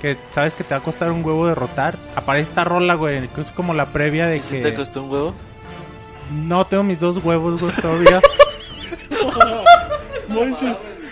que 0.00 0.16
sabes 0.30 0.54
que 0.54 0.62
te 0.62 0.74
va 0.74 0.80
a 0.80 0.82
costar 0.84 1.10
un 1.10 1.24
huevo 1.24 1.48
derrotar, 1.48 1.96
aparece 2.14 2.50
esta 2.50 2.62
rola, 2.62 2.94
güey, 2.94 3.26
que 3.28 3.40
es 3.40 3.50
como 3.50 3.74
la 3.74 3.86
previa 3.86 4.28
de 4.28 4.40
¿Sí 4.42 4.56
que... 4.56 4.62
te 4.62 4.74
costó 4.74 5.02
un 5.02 5.10
huevo? 5.10 5.34
No 6.46 6.64
tengo 6.66 6.84
mis 6.84 7.00
dos 7.00 7.16
huevos, 7.24 7.60
güey, 7.60 7.72
todavía. 7.72 8.20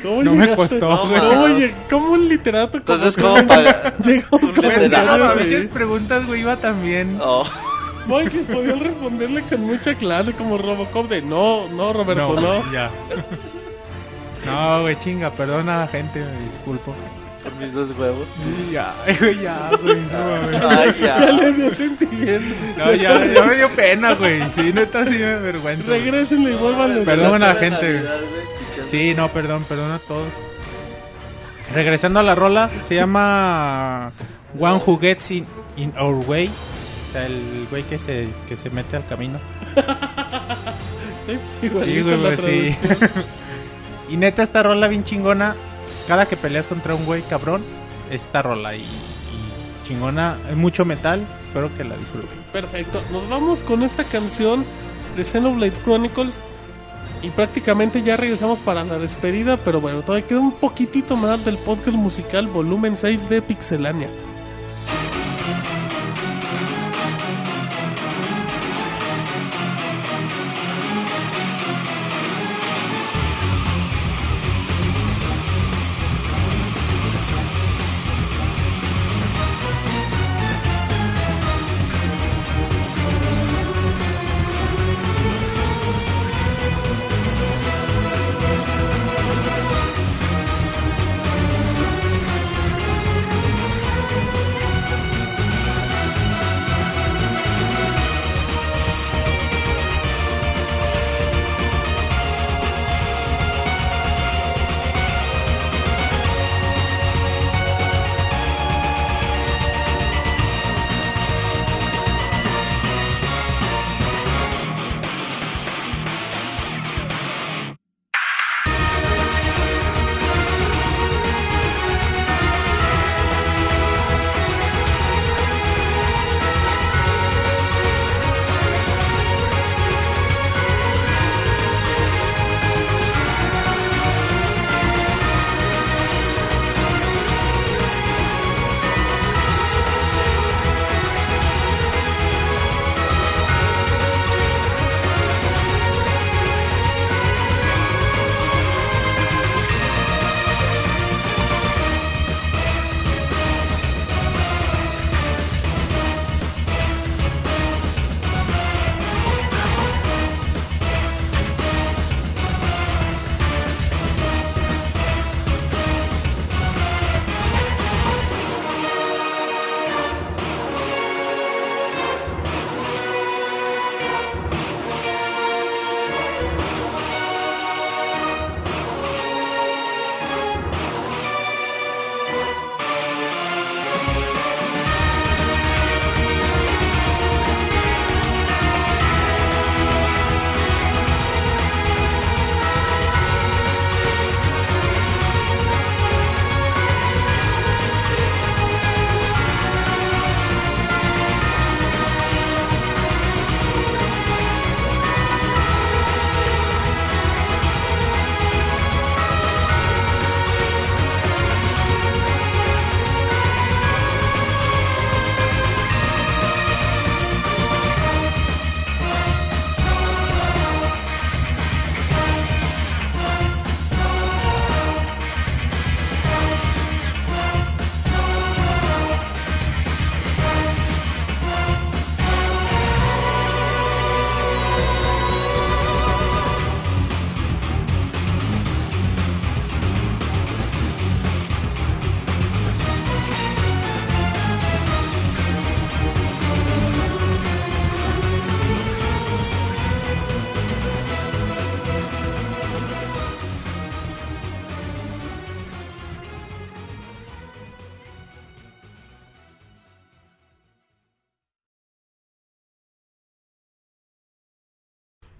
¿cómo 0.03 0.23
No 0.23 0.35
me 0.35 0.55
costó, 0.55 1.01
¿Cómo, 1.01 1.41
güey. 1.41 1.55
lleg- 1.61 1.75
cómo 1.91 2.13
un 2.13 2.29
literato 2.29 2.81
como 2.85 2.95
Entonces, 2.99 3.17
¿cómo 3.21 3.45
paga? 3.47 3.95
llega 4.05 4.29
un 4.31 4.53
Pues 4.53 4.91
no, 4.91 5.73
preguntas, 5.73 6.27
güey, 6.27 6.43
iba 6.43 6.57
también... 6.57 7.19
Oh, 7.21 7.45
Monchis 8.07 8.43
podías 8.43 8.79
responderle 8.79 9.43
con 9.43 9.61
mucha 9.63 9.95
clase 9.95 10.33
como 10.33 10.59
Robocop 10.59 11.09
de 11.09 11.23
no, 11.23 11.69
no 11.69 11.93
Roberto, 11.93 12.35
no. 12.41 12.73
ya. 12.73 12.91
No, 14.45 14.83
güey, 14.83 14.97
chinga, 14.97 15.31
perdona 15.31 15.77
a 15.77 15.81
la 15.81 15.89
gente, 15.89 16.21
me 16.21 16.51
disculpo. 16.51 16.95
por 17.43 17.55
mis 17.57 17.73
dos 17.73 17.91
huevos. 17.99 18.27
Sí, 18.37 18.71
ya, 18.73 18.95
güey, 19.21 19.41
ya, 19.43 19.71
güey, 19.83 19.97
no. 19.97 20.69
Ay, 20.69 20.95
Ya 21.01 21.19
ya. 21.19 21.33
le 21.33 21.53
dio 21.53 21.75
sentimiento. 21.75 22.55
No, 22.79 22.93
ya, 22.95 23.25
ya 23.27 23.45
me 23.45 23.57
dio 23.57 23.69
pena, 23.71 24.15
güey. 24.15 24.43
Sí, 24.55 24.73
neta, 24.73 25.05
sí 25.05 25.19
me 25.19 25.37
vergüenza. 25.39 25.85
güey. 25.87 26.01
Regrésenle 26.03 26.53
y 26.53 26.55
vuelvan 26.55 27.05
Perdón 27.05 27.43
a 27.43 27.47
la 27.49 27.55
gente, 27.57 27.93
güey. 28.01 28.05
Sí, 28.89 29.15
no, 29.17 29.29
perdón, 29.29 29.65
perdón 29.69 29.91
a 29.93 29.99
todos. 29.99 30.29
Regresando 31.75 32.21
a 32.21 32.23
la 32.23 32.37
rola, 32.37 32.71
se 32.87 32.95
llama 32.95 34.13
One 34.59 34.81
Who 34.87 34.99
Gets 35.01 35.33
in, 35.33 35.47
in 35.77 35.93
Our 35.99 36.25
Way. 36.29 36.51
O 37.09 37.13
sea, 37.13 37.27
el 37.27 37.67
güey 37.71 37.83
que 37.85 37.99
se, 37.99 38.29
que 38.49 38.57
se 38.57 38.71
mete 38.71 38.97
al 38.97 39.07
camino. 39.07 39.39
Sí, 41.61 41.69
güey, 41.69 42.03
pues, 42.03 42.37
sí. 42.37 42.77
traducción. 42.79 43.25
y 44.09 44.17
neta, 44.17 44.43
esta 44.43 44.63
rola 44.63 44.87
bien 44.89 45.03
chingona. 45.05 45.57
Cada 46.07 46.27
que 46.27 46.37
peleas 46.37 46.69
contra 46.69 46.95
un 46.95 47.05
güey 47.05 47.23
cabrón, 47.23 47.65
esta 48.11 48.43
rola. 48.43 48.77
Y, 48.77 48.83
y 48.83 49.89
chingona, 49.89 50.39
es 50.49 50.57
mucho 50.57 50.85
metal. 50.85 51.27
Espero 51.43 51.75
que 51.75 51.83
la 51.83 51.97
disfruten. 51.97 52.31
Perfecto. 52.53 53.03
Nos 53.11 53.29
vamos 53.29 53.63
con 53.63 53.83
esta 53.83 54.05
canción 54.05 54.65
de 55.17 55.25
Xenoblade 55.25 55.73
Chronicles. 55.83 56.39
Y 57.23 57.31
prácticamente 57.31 58.03
ya 58.03 58.17
regresamos 58.17 58.61
para 58.61 58.85
la 58.85 58.99
despedida, 58.99 59.57
pero 59.57 59.81
bueno, 59.81 60.03
todavía 60.03 60.29
queda 60.29 60.39
un 60.39 60.53
poquitito 60.53 61.17
más 61.17 61.45
del 61.45 61.57
podcast 61.59 61.97
musical 61.97 62.47
volumen 62.47 62.97
6 62.97 63.29
de 63.29 63.43
Pixelania. 63.43 64.09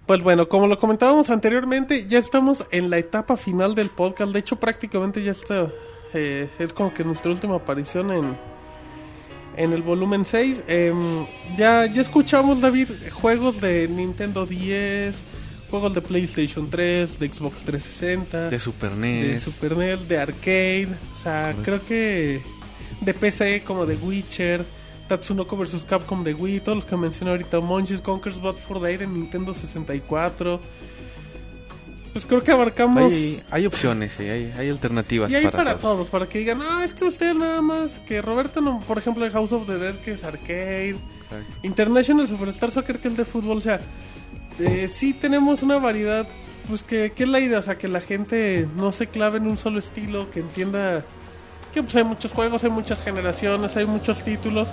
Pues 0.07 0.21
bueno, 0.23 0.47
como 0.47 0.67
lo 0.67 0.79
comentábamos 0.79 1.29
anteriormente, 1.29 2.07
ya 2.07 2.17
estamos 2.19 2.65
en 2.71 2.89
la 2.89 2.97
etapa 2.97 3.35
final 3.37 3.75
del 3.75 3.89
podcast. 3.89 4.31
De 4.31 4.39
hecho, 4.39 4.55
prácticamente 4.55 5.21
ya 5.21 5.31
está. 5.33 5.67
eh, 6.13 6.47
es 6.59 6.71
como 6.71 6.93
que 6.93 7.03
nuestra 7.03 7.29
última 7.31 7.55
aparición 7.55 8.11
en, 8.11 8.37
en 9.57 9.73
el 9.73 9.81
volumen 9.81 10.23
6. 10.23 10.63
Em, 10.69 11.25
ya, 11.57 11.85
ya 11.87 12.01
escuchamos, 12.01 12.61
David, 12.61 12.87
juegos 13.11 13.59
de 13.59 13.89
Nintendo 13.89 14.45
10, 14.45 15.13
juegos 15.69 15.93
de 15.93 16.01
PlayStation 16.01 16.69
3, 16.69 17.19
de 17.19 17.27
Xbox 17.33 17.63
360, 17.63 18.49
De 18.49 18.59
Super 18.59 18.91
de 18.91 18.97
NES. 18.97 19.43
Super 19.43 19.75
NES, 19.75 20.07
de 20.07 20.19
arcade. 20.19 20.87
O 21.13 21.17
sea, 21.17 21.53
creo 21.63 21.85
que 21.85 22.41
de 23.01 23.13
PC 23.13 23.61
como 23.65 23.85
de 23.85 23.97
Witcher, 23.97 24.63
Tatsunoko 25.07 25.57
vs 25.57 25.85
Capcom 25.87 26.23
de 26.23 26.33
Wii, 26.33 26.59
todos 26.59 26.77
los 26.77 26.85
que 26.85 26.97
mencioné 26.97 27.31
ahorita, 27.31 27.59
Monchis 27.59 28.01
Conquers 28.01 28.39
Bot 28.39 28.57
for 28.57 28.79
Day 28.81 28.97
de 28.97 29.07
Nintendo 29.07 29.53
64. 29.53 30.59
Pues 32.13 32.25
creo 32.25 32.43
que 32.43 32.51
abarcamos. 32.51 33.13
Hay, 33.13 33.43
hay 33.51 33.65
opciones, 33.65 34.19
hay, 34.19 34.51
hay 34.57 34.69
alternativas 34.69 35.29
Y 35.31 35.35
hay 35.35 35.43
para, 35.43 35.57
para, 35.57 35.71
todos. 35.77 35.81
todos, 35.81 36.09
para 36.09 36.27
que 36.27 36.39
digan, 36.39 36.61
ah, 36.63 36.81
es 36.83 36.93
que 36.93 37.05
usted 37.05 37.33
nada 37.35 37.61
más, 37.61 37.99
que 38.07 38.21
Roberto, 38.21 38.59
no, 38.59 38.79
por 38.81 38.97
ejemplo, 38.97 39.23
de 39.23 39.31
House 39.31 39.51
of 39.51 39.67
the 39.67 39.77
Dead, 39.77 39.95
que 40.01 40.13
es 40.13 40.23
arcade, 40.23 40.97
Exacto. 41.23 41.53
International 41.63 42.27
Superstar 42.27 42.71
Soccer, 42.71 42.99
que 42.99 43.09
es 43.09 43.17
de 43.17 43.25
fútbol, 43.25 43.57
o 43.57 43.61
sea, 43.61 43.81
eh, 44.57 44.87
sí 44.89 45.13
tenemos 45.13 45.61
una 45.61 45.77
variedad, 45.77 46.27
pues 46.67 46.81
que, 46.81 47.11
que 47.11 47.23
es 47.23 47.29
la 47.29 47.39
idea, 47.39 47.59
o 47.59 47.61
sea, 47.61 47.77
que 47.77 47.87
la 47.87 48.01
gente 48.01 48.67
no 48.75 48.91
se 48.91 49.07
clave 49.07 49.37
en 49.37 49.45
un 49.45 49.57
solo 49.57 49.77
estilo, 49.77 50.31
que 50.31 50.39
entienda 50.39 51.05
que 51.73 51.83
pues 51.83 51.95
hay 51.95 52.03
muchos 52.03 52.31
juegos, 52.31 52.63
hay 52.63 52.69
muchas 52.69 53.01
generaciones, 53.03 53.75
hay 53.75 53.85
muchos 53.85 54.23
títulos. 54.23 54.67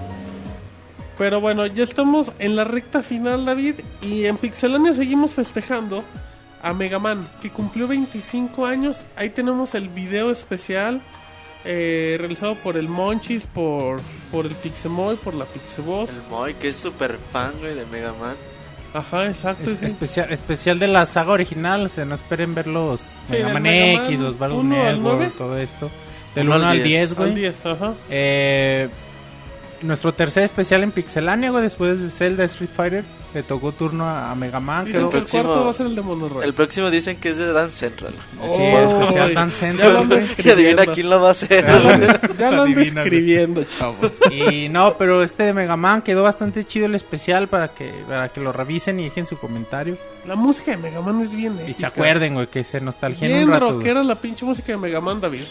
Pero 1.19 1.41
bueno, 1.41 1.67
ya 1.67 1.85
estamos 1.85 2.33
en 2.41 2.57
la 2.57 2.65
recta 2.65 3.03
final, 3.03 3.45
David, 3.45 3.77
y 4.03 4.25
en 4.25 4.37
Pixelania 4.37 4.95
seguimos 4.95 5.33
festejando 5.33 6.05
a 6.61 6.73
Mega 6.75 6.99
Man, 6.99 7.29
que 7.41 7.51
cumplió 7.51 7.87
25 7.87 8.67
años. 8.67 9.05
Ahí 9.17 9.31
tenemos 9.31 9.75
el 9.77 9.89
video 9.89 10.31
especial 10.33 11.03
eh, 11.65 12.17
realizado 12.19 12.57
por 12.57 12.77
el 12.77 12.89
Monchis, 12.89 13.47
por, 13.47 14.01
por 14.33 14.45
el 14.45 14.53
Pixemoy, 14.57 15.15
por 15.17 15.35
la 15.35 15.45
Pixeboss. 15.45 16.11
El 16.11 16.23
Moy, 16.31 16.55
que 16.55 16.69
es 16.69 16.77
súper 16.77 17.19
fan, 17.33 17.53
güey, 17.61 17.75
de 17.77 17.87
Mega 17.87 18.13
Man. 18.15 18.35
Ajá, 18.93 19.27
exacto. 19.27 19.71
Es- 19.71 19.79
sí. 19.79 19.87
especial, 19.87 20.33
especial 20.33 20.79
de 20.81 20.89
la 20.89 21.07
saga 21.07 21.33
original, 21.33 21.87
o 21.87 21.89
sea, 21.89 22.05
no 22.05 22.15
esperen 22.17 22.55
ver 22.57 22.67
los 22.67 23.09
Mega 23.29 23.53
Man 23.53 23.63
Mega 23.63 23.97
Man 23.99 24.07
X, 24.07 24.19
los 24.21 24.39
Battle 24.39 24.65
Network, 24.65 25.37
todo 25.39 25.57
esto. 25.59 25.91
Del 26.35 26.47
Uno 26.49 26.57
1 26.57 26.65
al 26.65 26.71
al 26.73 26.77
10, 26.83 26.89
10, 26.89 27.15
güey. 27.15 27.29
Al 27.31 27.35
10, 27.35 27.67
ajá. 27.67 27.95
Eh, 28.11 28.89
nuestro 29.83 30.15
tercer 30.15 30.45
especial 30.45 30.83
en 30.83 30.91
Pixelania, 30.93 31.51
güey, 31.51 31.63
después 31.63 32.01
de 32.01 32.09
Zelda 32.11 32.45
Street 32.45 32.71
Fighter, 32.75 33.05
le 33.35 33.43
tocó 33.43 33.73
turno 33.73 34.05
a, 34.07 34.31
a 34.31 34.35
Mega 34.35 34.59
Man. 34.61 34.87
Quedó, 34.87 35.11
que 35.11 35.17
el 35.19 35.23
próximo- 35.25 35.43
cuarto 35.43 35.65
va 35.65 35.71
a 35.73 35.75
ser 35.75 35.87
el 35.87 35.95
de 35.97 36.01
Monorail. 36.03 36.45
El 36.45 36.55
próximo 36.55 36.89
dicen 36.91 37.17
que 37.17 37.31
es 37.31 37.37
de 37.37 37.53
Dance 37.53 37.77
Central. 37.77 38.13
Sí, 38.49 38.63
especial 38.63 39.29
Ay, 39.29 39.35
Dance 39.35 39.57
Central. 39.59 40.09
Y 40.45 40.49
adivina 40.51 40.87
quién 40.87 41.11
lo 41.11 41.21
va 41.21 41.29
a 41.29 41.31
hacer. 41.33 41.67
Ya 41.67 41.79
lo 41.79 41.91
Ya 42.39 42.51
lo 42.53 42.63
ando 42.63 42.81
escribiendo, 42.81 43.65
chavos. 43.79 44.11
Y 44.31 44.69
no, 44.71 44.97
pero 44.97 45.23
este 45.23 45.43
de 45.43 45.53
Mega 45.53 45.77
Man 45.77 46.01
quedó 46.03 46.23
bastante 46.23 46.65
chido 46.65 46.87
el 46.87 46.95
especial 46.95 47.49
para 47.49 47.69
que 47.69 47.93
para 48.09 48.29
que 48.31 48.41
lo 48.41 48.53
revisen 48.53 48.99
y 49.01 49.05
dejen 49.05 49.27
su 49.27 49.37
comentario. 49.37 49.99
La 50.27 50.37
música 50.37 50.71
de 50.71 50.77
Mega 50.79 51.01
Man 51.03 51.21
es 51.21 51.35
bien 51.35 51.55
Y 51.55 51.65
se 51.67 51.71
épica. 51.73 51.89
acuerden, 51.89 52.35
güey, 52.35 52.47
que 52.47 52.65
se 52.65 52.81
nostalgien 52.81 53.31
Bien 53.31 53.45
un 53.45 53.51
rato. 53.51 53.67
güey. 53.67 53.77
rockera 53.79 54.03
la 54.05 54.15
pinche 54.15 54.45
música 54.47 54.73
de 54.73 54.79
Mega 54.79 55.01
Man, 55.03 55.21
David. 55.21 55.43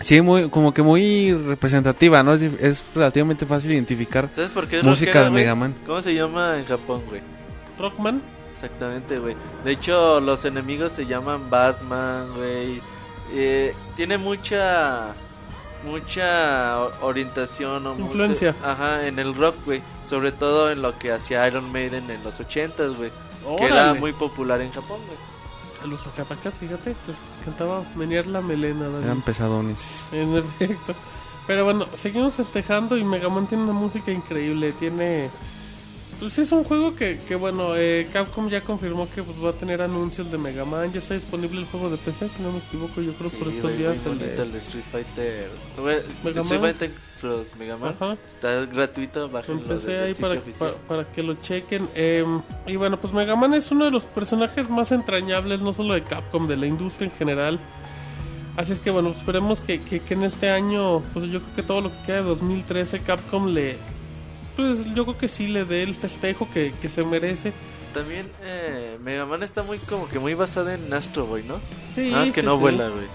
Sí, 0.00 0.20
muy, 0.20 0.48
como 0.48 0.72
que 0.72 0.82
muy 0.82 1.32
representativa, 1.32 2.22
¿no? 2.22 2.34
Es, 2.34 2.82
relativamente 2.94 3.46
fácil 3.46 3.72
identificar. 3.72 4.28
¿Sabes 4.32 4.52
por 4.52 4.66
qué 4.66 4.78
es 4.78 4.84
Música 4.84 5.10
rockera, 5.10 5.24
de? 5.26 5.30
Mega 5.30 5.54
Man. 5.54 5.74
¿Cómo 5.86 6.00
se 6.00 6.14
llama 6.14 6.58
en 6.58 6.64
Japón, 6.64 7.02
güey? 7.08 7.20
Rockman. 7.78 8.22
Exactamente, 8.52 9.18
güey. 9.18 9.36
De 9.64 9.72
hecho, 9.72 10.20
los 10.20 10.44
enemigos 10.44 10.92
se 10.92 11.06
llaman 11.06 11.48
Bassman, 11.48 12.34
güey. 12.34 12.82
Eh, 13.32 13.74
tiene 13.94 14.18
mucha 14.18 15.14
mucha 15.84 16.84
orientación 17.00 17.86
o 17.86 17.94
mucha- 17.94 18.04
Influencia. 18.04 18.56
ajá, 18.62 19.06
en 19.06 19.18
el 19.18 19.34
rock, 19.34 19.56
güey. 19.64 19.82
Sobre 20.04 20.32
todo 20.32 20.70
en 20.70 20.82
lo 20.82 20.98
que 20.98 21.12
hacía 21.12 21.46
Iron 21.46 21.72
Maiden 21.72 22.10
en 22.10 22.22
los 22.22 22.40
80s, 22.40 22.96
güey. 22.96 23.10
Que 23.58 23.64
era 23.66 23.94
muy 23.94 24.12
popular 24.12 24.60
en 24.60 24.72
Japón, 24.72 25.00
güey. 25.06 25.18
Los 25.86 26.02
Zacatacas, 26.02 26.58
fíjate, 26.58 26.90
les 27.06 27.16
cantaba 27.44 27.82
menear 27.96 28.26
la 28.26 28.40
melena. 28.40 28.88
Eran 29.02 29.22
pesadones. 29.22 30.08
En 30.12 30.36
efecto. 30.36 30.94
Pero 31.46 31.64
bueno, 31.64 31.86
seguimos 31.94 32.34
festejando 32.34 32.96
y 32.96 33.04
Mega 33.04 33.28
Man 33.28 33.46
tiene 33.46 33.64
una 33.64 33.72
música 33.72 34.12
increíble. 34.12 34.72
Tiene. 34.72 35.30
Pues 36.20 36.38
es 36.38 36.52
un 36.52 36.64
juego 36.64 36.94
que, 36.94 37.18
que 37.26 37.34
bueno, 37.34 37.74
eh, 37.76 38.06
Capcom 38.12 38.50
ya 38.50 38.60
confirmó 38.60 39.08
que 39.14 39.22
pues, 39.22 39.42
va 39.42 39.50
a 39.50 39.52
tener 39.54 39.80
anuncios 39.80 40.30
de 40.30 40.36
Mega 40.36 40.66
Man. 40.66 40.92
Ya 40.92 40.98
está 40.98 41.14
disponible 41.14 41.60
el 41.60 41.66
juego 41.66 41.88
de 41.88 41.96
PC, 41.96 42.28
si 42.28 42.42
no 42.42 42.52
me 42.52 42.58
equivoco, 42.58 43.00
yo 43.00 43.12
creo 43.14 43.30
Sí, 43.30 43.36
por 43.36 43.48
estos 43.48 43.78
días. 43.78 43.96
el 44.04 44.18
de- 44.18 44.34
el 44.42 44.54
Street 44.56 44.84
Fighter. 44.92 45.48
Mega 46.22 46.42
Street 46.42 46.60
Man. 46.60 46.74
Fighter 46.74 46.90
Plus 47.22 47.56
Mega 47.58 47.76
Man. 47.78 47.94
Ajá. 47.98 48.16
Está 48.28 48.66
gratuito, 48.66 49.30
bájenlo 49.30 49.62
Empecé 49.62 49.98
ahí 49.98 50.12
sitio 50.14 50.28
para, 50.28 50.40
para, 50.58 50.74
para 50.86 51.04
que 51.12 51.22
lo 51.22 51.34
chequen. 51.40 51.88
Eh, 51.94 52.24
y 52.66 52.76
bueno, 52.76 53.00
pues 53.00 53.14
Mega 53.14 53.34
Man 53.34 53.54
es 53.54 53.70
uno 53.70 53.86
de 53.86 53.90
los 53.90 54.04
personajes 54.04 54.68
más 54.68 54.92
entrañables, 54.92 55.60
no 55.62 55.72
solo 55.72 55.94
de 55.94 56.02
Capcom, 56.04 56.46
de 56.46 56.56
la 56.58 56.66
industria 56.66 57.06
en 57.06 57.12
general. 57.16 57.58
Así 58.58 58.72
es 58.72 58.78
que 58.78 58.90
bueno, 58.90 59.08
esperemos 59.08 59.62
que, 59.62 59.78
que, 59.78 60.00
que 60.00 60.12
en 60.14 60.24
este 60.24 60.50
año, 60.50 61.00
pues 61.14 61.24
yo 61.30 61.40
creo 61.40 61.54
que 61.56 61.62
todo 61.62 61.80
lo 61.80 61.90
que 61.90 62.02
queda 62.04 62.16
de 62.16 62.22
2013, 62.24 63.00
Capcom 63.00 63.46
le... 63.54 63.78
Pues 64.60 64.84
yo 64.94 65.04
creo 65.04 65.16
que 65.18 65.28
sí 65.28 65.46
le 65.46 65.64
dé 65.64 65.82
el 65.82 65.94
festejo 65.94 66.48
que, 66.52 66.72
que 66.80 66.88
se 66.88 67.02
merece. 67.04 67.52
También 67.94 68.30
eh, 68.42 68.98
Mega 69.02 69.24
Man 69.26 69.42
está 69.42 69.62
muy 69.62 69.78
como 69.78 70.08
que 70.08 70.18
muy 70.18 70.34
basado 70.34 70.70
en 70.70 70.92
Astro 70.92 71.26
Boy, 71.26 71.42
¿no? 71.44 71.60
Sí, 71.94 72.10
Nada 72.10 72.22
más 72.24 72.32
que 72.32 72.42
no 72.42 72.54
sí. 72.54 72.60
vuela, 72.60 72.88
güey. 72.88 73.06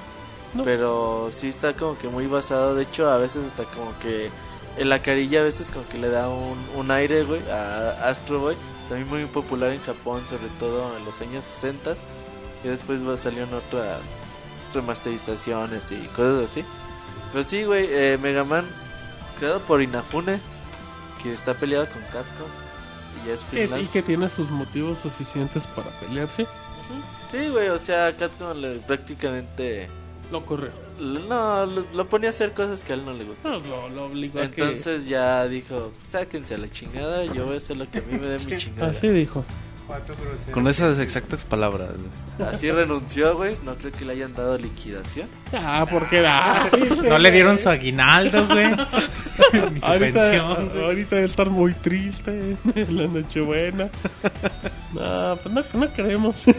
No. 0.54 0.64
Pero 0.64 1.30
sí 1.36 1.48
está 1.50 1.74
como 1.76 1.98
que 1.98 2.08
muy 2.08 2.28
basado. 2.28 2.76
De 2.76 2.84
hecho, 2.84 3.10
a 3.10 3.18
veces 3.18 3.46
está 3.46 3.64
como 3.66 3.98
que 4.00 4.30
en 4.78 4.90
la 4.90 5.00
carilla 5.02 5.42
a 5.42 5.44
veces 5.44 5.70
como 5.70 5.88
que 5.88 5.98
le 5.98 6.10
da 6.10 6.30
un, 6.30 6.58
un 6.76 6.92
aire, 6.92 7.24
güey, 7.24 7.42
a 7.50 7.92
Astro 8.10 8.40
Boy. 8.40 8.56
También 8.90 9.08
muy 9.10 9.26
popular 9.26 9.72
en 9.72 9.82
Japón, 9.82 10.22
sobre 10.30 10.48
todo 10.60 10.98
en 10.98 11.06
los 11.06 11.20
años 11.22 11.44
60. 11.44 11.96
Y 12.64 12.68
después 12.68 13.08
va- 13.08 13.18
salieron 13.18 13.54
otras 13.54 14.02
remasterizaciones 14.74 15.92
y 15.92 15.98
cosas 16.16 16.46
así. 16.52 16.64
Pero 17.32 17.44
sí, 17.44 17.64
güey, 17.64 17.88
eh, 17.90 18.18
Mega 18.22 18.44
Man, 18.44 18.66
creado 19.40 19.60
por 19.62 19.82
Inafune, 19.82 20.40
que 21.22 21.34
está 21.34 21.54
peleado 21.54 21.88
con 21.88 22.02
Capcom. 22.04 22.48
Y 23.26 23.30
es 23.30 23.42
Que- 23.46 23.82
y 23.82 23.86
que 23.88 24.02
tiene 24.02 24.30
sus 24.30 24.50
motivos 24.50 25.00
suficientes 25.00 25.66
para 25.68 25.90
pelearse. 26.00 26.46
Sí, 27.32 27.50
güey, 27.50 27.70
o 27.70 27.80
sea, 27.80 28.14
Capcom 28.16 28.58
le- 28.60 28.80
prácticamente... 28.80 29.88
Lo 30.32 30.44
corrió. 30.46 30.70
No, 31.00 31.66
lo, 31.68 31.86
lo 31.94 32.10
ponía 32.10 32.30
a 32.30 32.32
hacer 32.32 32.54
cosas 32.54 32.84
que 32.84 32.94
a 32.94 32.96
él 32.96 33.06
no 33.06 33.14
le 33.14 33.26
gustaban. 33.26 33.62
No, 33.70 33.88
lo, 33.88 33.90
lo 33.90 34.06
obligó 34.06 34.40
a 34.42 34.50
que... 34.50 34.62
Entonces 34.64 35.06
ya 35.06 35.48
dijo, 35.48 35.92
sáquense 36.10 36.56
a 36.56 36.58
la 36.58 36.70
chingada, 36.70 37.26
yo 37.26 37.46
voy 37.46 37.56
a 37.56 37.58
hacer 37.58 37.78
lo 37.78 37.90
que 37.90 38.00
a 38.00 38.02
mí 38.02 38.18
me 38.18 38.26
dé 38.28 38.44
mi 38.46 38.58
chingada. 38.58 38.92
Así 38.92 39.08
dijo. 39.10 39.46
Con 40.52 40.68
esas 40.68 41.00
exactas 41.00 41.44
palabras. 41.46 41.90
Así 42.40 42.72
renunció, 42.72 43.36
güey. 43.38 43.56
No 43.64 43.76
creo 43.76 43.92
que 43.92 44.06
le 44.06 44.14
hayan 44.14 44.34
dado 44.34 44.58
liquidación. 44.58 45.28
Ah, 45.54 45.86
porque 45.90 46.18
era... 46.18 46.68
No 47.04 47.18
le 47.18 47.32
dieron 47.32 47.60
su 47.60 47.70
aguinaldo, 47.70 48.48
güey. 48.48 48.68
Ni 49.74 49.80
su 49.80 49.86
Ahorita, 49.86 49.98
pensión, 50.32 50.70
güey. 50.70 50.84
ahorita 50.86 51.16
debe 51.16 51.28
estar 51.28 51.50
muy 51.50 51.74
triste 51.74 52.58
en 52.76 52.98
la 52.98 53.08
Nochebuena. 53.08 53.90
No, 54.94 55.38
pues 55.42 55.54
no, 55.56 55.64
no 55.80 55.94
creemos. 55.94 56.44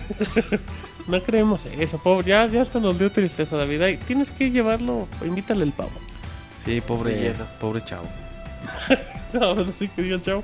No 1.06 1.22
creemos 1.22 1.64
eso, 1.66 1.98
pobre. 2.02 2.26
Ya, 2.26 2.46
ya 2.46 2.62
hasta 2.62 2.80
nos 2.80 2.98
dio 2.98 3.12
tristeza, 3.12 3.56
David. 3.56 3.80
Ay, 3.80 3.96
tienes 3.96 4.32
que 4.32 4.50
llevarlo, 4.50 5.06
invítale 5.24 5.62
el 5.62 5.70
pavo. 5.70 5.92
Sí, 6.64 6.80
pobre, 6.80 7.14
Relleno. 7.14 7.46
pobre 7.60 7.84
chavo. 7.84 8.08
No, 9.32 9.54
pues 9.54 9.68
así 9.68 9.86
que 9.88 10.02
diga 10.02 10.16
el 10.16 10.22
chavo. 10.22 10.42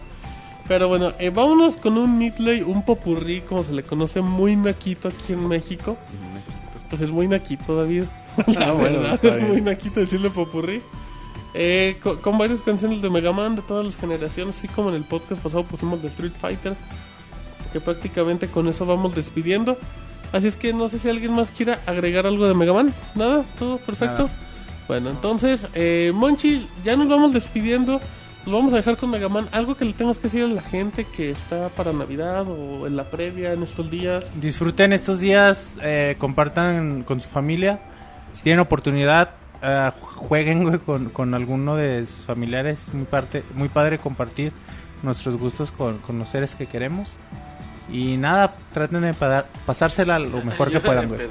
Pero 0.68 0.88
bueno, 0.88 1.12
eh, 1.18 1.30
vámonos 1.30 1.76
con 1.76 1.98
un 1.98 2.16
midley, 2.18 2.62
un 2.62 2.84
popurrí, 2.84 3.40
como 3.40 3.62
se 3.64 3.72
le 3.72 3.82
conoce, 3.82 4.20
muy 4.20 4.56
naquito 4.56 5.08
aquí 5.08 5.32
en 5.32 5.46
México. 5.48 5.96
Pues 6.88 7.02
es 7.02 7.10
muy 7.10 7.26
naquito, 7.28 7.76
David. 7.76 8.04
La 8.46 8.68
Ah, 8.70 8.72
verdad, 8.74 9.24
es 9.24 9.40
muy 9.40 9.60
naquito 9.60 10.00
decirle 10.00 10.30
popurrí. 10.30 10.80
Eh, 11.54 11.98
co- 12.02 12.18
con, 12.20 12.38
varias 12.38 12.62
canciones 12.62 13.02
de 13.02 13.10
Mega 13.10 13.32
Man 13.32 13.56
de 13.56 13.62
todas 13.62 13.84
las 13.84 13.96
generaciones, 13.96 14.56
así 14.56 14.68
como 14.68 14.88
en 14.88 14.94
el 14.94 15.04
podcast 15.04 15.42
pasado 15.42 15.64
pusimos 15.64 16.00
de 16.00 16.08
Street 16.08 16.32
Fighter. 16.40 16.74
Que 17.72 17.80
prácticamente 17.80 18.48
con 18.48 18.68
eso 18.68 18.86
vamos 18.86 19.14
despidiendo. 19.14 19.76
Así 20.32 20.46
es 20.46 20.56
que 20.56 20.72
no 20.72 20.88
sé 20.88 20.98
si 20.98 21.08
alguien 21.10 21.32
más 21.32 21.50
quiera 21.50 21.80
agregar 21.86 22.26
algo 22.26 22.46
de 22.46 22.54
Mega 22.54 22.72
Man. 22.72 22.94
Nada, 23.14 23.44
todo 23.58 23.78
perfecto. 23.78 24.24
Nada. 24.24 24.34
Bueno, 24.88 25.10
entonces, 25.10 25.66
eh, 25.74 26.10
Monchi, 26.14 26.66
ya 26.84 26.96
nos 26.96 27.08
vamos 27.08 27.32
despidiendo. 27.32 28.00
Nos 28.44 28.54
vamos 28.54 28.72
a 28.72 28.76
dejar 28.76 28.96
con 28.96 29.10
Mega 29.10 29.28
Man. 29.28 29.48
Algo 29.52 29.76
que 29.76 29.84
le 29.84 29.92
tengas 29.92 30.18
que 30.18 30.24
decir 30.24 30.42
a 30.42 30.48
la 30.48 30.62
gente 30.62 31.04
que 31.04 31.30
está 31.30 31.68
para 31.68 31.92
Navidad 31.92 32.44
o 32.48 32.86
en 32.88 32.96
la 32.96 33.08
previa 33.08 33.52
en 33.52 33.62
estos 33.62 33.88
días. 33.88 34.24
Disfruten 34.40 34.92
estos 34.92 35.20
días, 35.20 35.76
eh, 35.80 36.16
compartan 36.18 37.04
con 37.04 37.20
su 37.20 37.28
familia. 37.28 37.80
Si 38.32 38.42
tienen 38.42 38.58
oportunidad, 38.60 39.30
eh, 39.62 39.92
jueguen 40.00 40.64
güey, 40.64 40.78
con, 40.80 41.10
con 41.10 41.34
alguno 41.34 41.76
de 41.76 42.04
sus 42.06 42.24
familiares. 42.24 42.92
Muy, 42.92 43.04
parte, 43.04 43.44
muy 43.54 43.68
padre 43.68 43.98
compartir 43.98 44.52
nuestros 45.04 45.36
gustos 45.36 45.70
con, 45.70 45.98
con 45.98 46.18
los 46.18 46.28
seres 46.28 46.56
que 46.56 46.66
queremos. 46.66 47.16
Y 47.90 48.16
nada, 48.16 48.54
traten 48.72 49.02
de 49.02 49.14
pa- 49.14 49.44
pasársela 49.66 50.18
lo 50.18 50.42
mejor 50.42 50.70
que 50.72 50.80
puedan, 50.80 51.06
güey. 51.08 51.20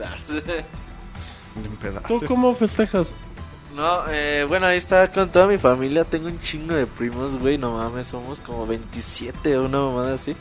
¿Tú 2.08 2.22
cómo 2.26 2.56
festejas? 2.56 3.16
No, 3.76 4.02
eh, 4.10 4.46
bueno, 4.48 4.66
ahí 4.68 4.78
está 4.78 5.12
con 5.12 5.30
toda 5.30 5.48
mi 5.48 5.58
familia. 5.58 6.04
Tengo 6.04 6.28
un 6.28 6.40
chingo 6.40 6.76
de 6.76 6.86
primos, 6.86 7.38
güey. 7.38 7.58
No 7.58 7.72
mames, 7.78 8.08
somos 8.08 8.40
como 8.40 8.68
27 8.68 9.58
o 9.58 9.66
una 9.66 9.80
mamada 9.80 10.16
así. 10.16 10.36